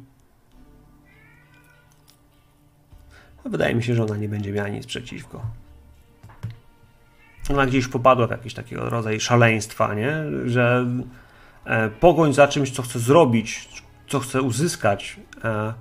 [3.48, 5.42] wydaje mi się, że ona nie będzie miała nic przeciwko.
[7.50, 10.14] Ona gdzieś popadła w jakiś taki rodzaj szaleństwa, nie?
[10.46, 10.86] Że
[11.64, 13.68] e, pogoń za czymś, co chce zrobić,
[14.08, 15.74] co chce uzyskać, e,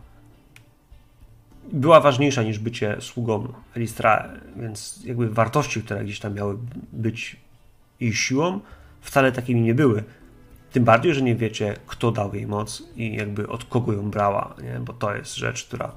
[1.73, 6.57] była ważniejsza niż bycie sługą Elistra, więc jakby wartości, które gdzieś tam miały
[6.93, 7.37] być
[7.99, 8.59] jej siłą,
[9.01, 10.03] wcale takimi nie były.
[10.71, 14.55] Tym bardziej, że nie wiecie, kto dał jej moc i jakby od kogo ją brała,
[14.63, 14.79] nie?
[14.79, 15.91] bo to jest rzecz, która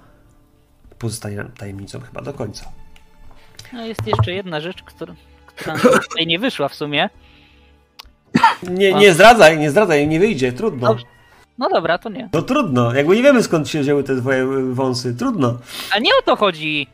[0.99, 2.73] pozostanie nam tajemnicą chyba do końca.
[3.73, 5.15] No jest jeszcze jedna rzecz, która,
[5.47, 5.79] która
[6.09, 7.11] tutaj nie wyszła w sumie.
[8.63, 10.89] Nie, nie zdradzaj, nie zdradzaj, nie wyjdzie, trudno.
[10.89, 11.05] Dobrze.
[11.59, 12.29] No dobra, to nie.
[12.33, 15.59] No trudno, jakby nie wiemy skąd się wzięły te twoje wąsy, trudno.
[15.91, 16.87] A nie o to chodzi.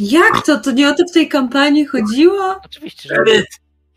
[0.00, 0.58] Jak to?
[0.58, 2.60] To nie o to w tej kampanii chodziło?
[2.64, 3.42] Oczywiście, że nie.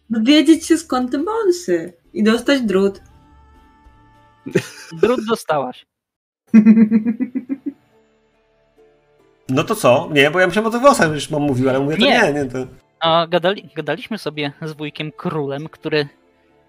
[0.10, 3.02] Dowiedzieć się skąd te mąsy i dostać drut.
[4.94, 5.86] drut dostałaś.
[9.50, 10.10] No to co?
[10.12, 12.22] Nie, bo ja myślałem o tych włosach, już mam mówił, ale mówię, to Nie.
[12.22, 12.58] nie, nie, to...
[13.00, 16.08] A gadali, gadaliśmy sobie z wujkiem królem, który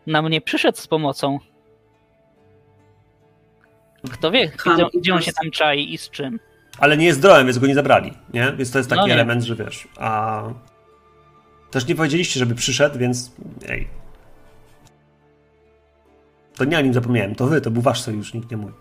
[0.07, 1.39] na mnie przyszedł z pomocą.
[4.12, 6.41] Kto wie, gdzie, gdzie on się tam czai i z czym.
[6.78, 8.52] Ale nie jest zdrowym, więc go nie zabrali, nie?
[8.52, 10.42] Więc to jest taki No element, że wiesz, a...
[11.70, 13.33] Też nie powiedzieliście, żeby przyszedł, więc
[13.68, 13.89] ej.
[16.57, 18.73] To nie o nim zapomniałem, to wy, to był wasz sojusznik, nie mój.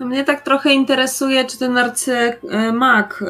[0.00, 3.26] Mnie tak trochę interesuje, czy ten arcymak, y,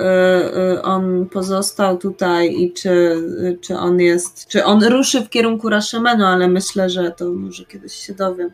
[0.77, 5.69] y, on pozostał tutaj i czy, y, czy on jest, czy on ruszy w kierunku
[5.69, 8.51] Rashomenu, ale myślę, że to może kiedyś się dowiem.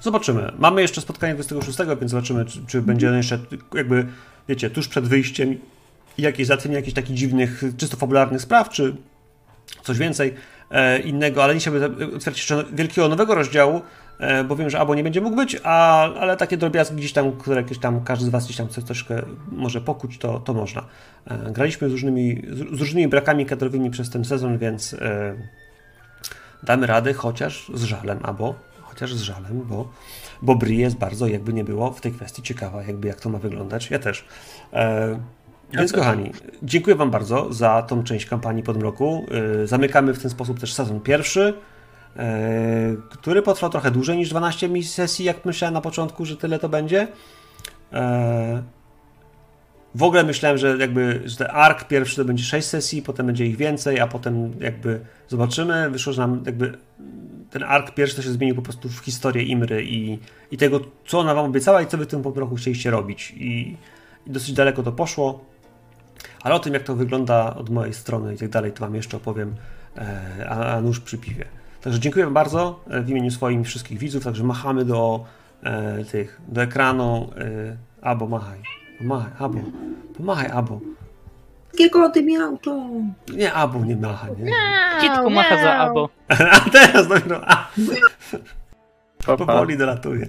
[0.00, 0.52] Zobaczymy.
[0.58, 3.38] Mamy jeszcze spotkanie 26, więc zobaczymy, czy, czy będzie jeszcze
[3.74, 4.06] jakby,
[4.48, 5.58] wiecie, tuż przed wyjściem
[6.18, 8.96] jakieś załatwienie jakichś takich dziwnych, czysto fabularnych spraw, czy
[9.82, 10.34] coś więcej
[10.70, 11.84] e, innego, ale nie chciałbym
[12.16, 13.82] otwierać jeszcze wielkiego nowego rozdziału, e,
[14.48, 17.62] bo wiem, że albo nie będzie mógł być, a, ale takie drobiazgi gdzieś tam, które
[17.62, 20.84] jakieś tam, każdy z was gdzieś tam chce troszkę może pokuć, to, to można.
[21.26, 25.34] E, graliśmy z różnymi, z, różnymi brakami kadrowymi przez ten sezon, więc e,
[26.62, 29.88] damy radę, chociaż z żalem, albo chociaż z żalem, bo,
[30.42, 33.38] bo Bri jest bardzo, jakby nie było, w tej kwestii ciekawa, jakby jak to ma
[33.38, 33.90] wyglądać.
[33.90, 34.24] Ja też.
[34.72, 35.18] E,
[35.72, 36.00] więc też.
[36.00, 39.26] kochani, dziękuję Wam bardzo za tą część kampanii Podmroku.
[39.62, 41.54] E, zamykamy w ten sposób też sezon pierwszy, e,
[43.10, 46.68] który potrwał trochę dłużej niż 12 mi- sesji, jak myślałem na początku, że tyle to
[46.68, 47.08] będzie.
[47.92, 48.62] E,
[49.94, 53.46] w ogóle myślałem, że jakby że ten ark pierwszy to będzie 6 sesji, potem będzie
[53.46, 55.90] ich więcej, a potem jakby zobaczymy.
[55.90, 56.78] Wyszło, że nam jakby
[57.50, 60.18] ten ark pierwszy to się zmienił po prostu w historię Imry i,
[60.50, 63.30] i tego, co ona wam obiecała i co wy w tym po roku chcieliście robić.
[63.36, 63.76] I,
[64.26, 65.44] I dosyć daleko to poszło.
[66.42, 69.16] Ale o tym, jak to wygląda od mojej strony i tak dalej, to wam jeszcze
[69.16, 69.54] opowiem,
[69.96, 71.44] e, a, a nóż przy piwie.
[71.82, 75.24] Także dziękuję bardzo e, w imieniu swoim i wszystkich widzów, także machamy do
[75.62, 77.30] e, tych, do ekranu.
[77.38, 78.58] E, abo, machaj.
[78.98, 79.58] Pomachaj, abo.
[80.16, 80.80] Pomachaj, abo.
[81.72, 82.88] Jakiego ty miał to?
[83.34, 84.52] Nie, abo nie macha, nie?
[85.00, 86.08] Kitku macha za abo.
[86.52, 87.68] A teraz dopiero, a,
[89.36, 90.26] powoli dolatuje.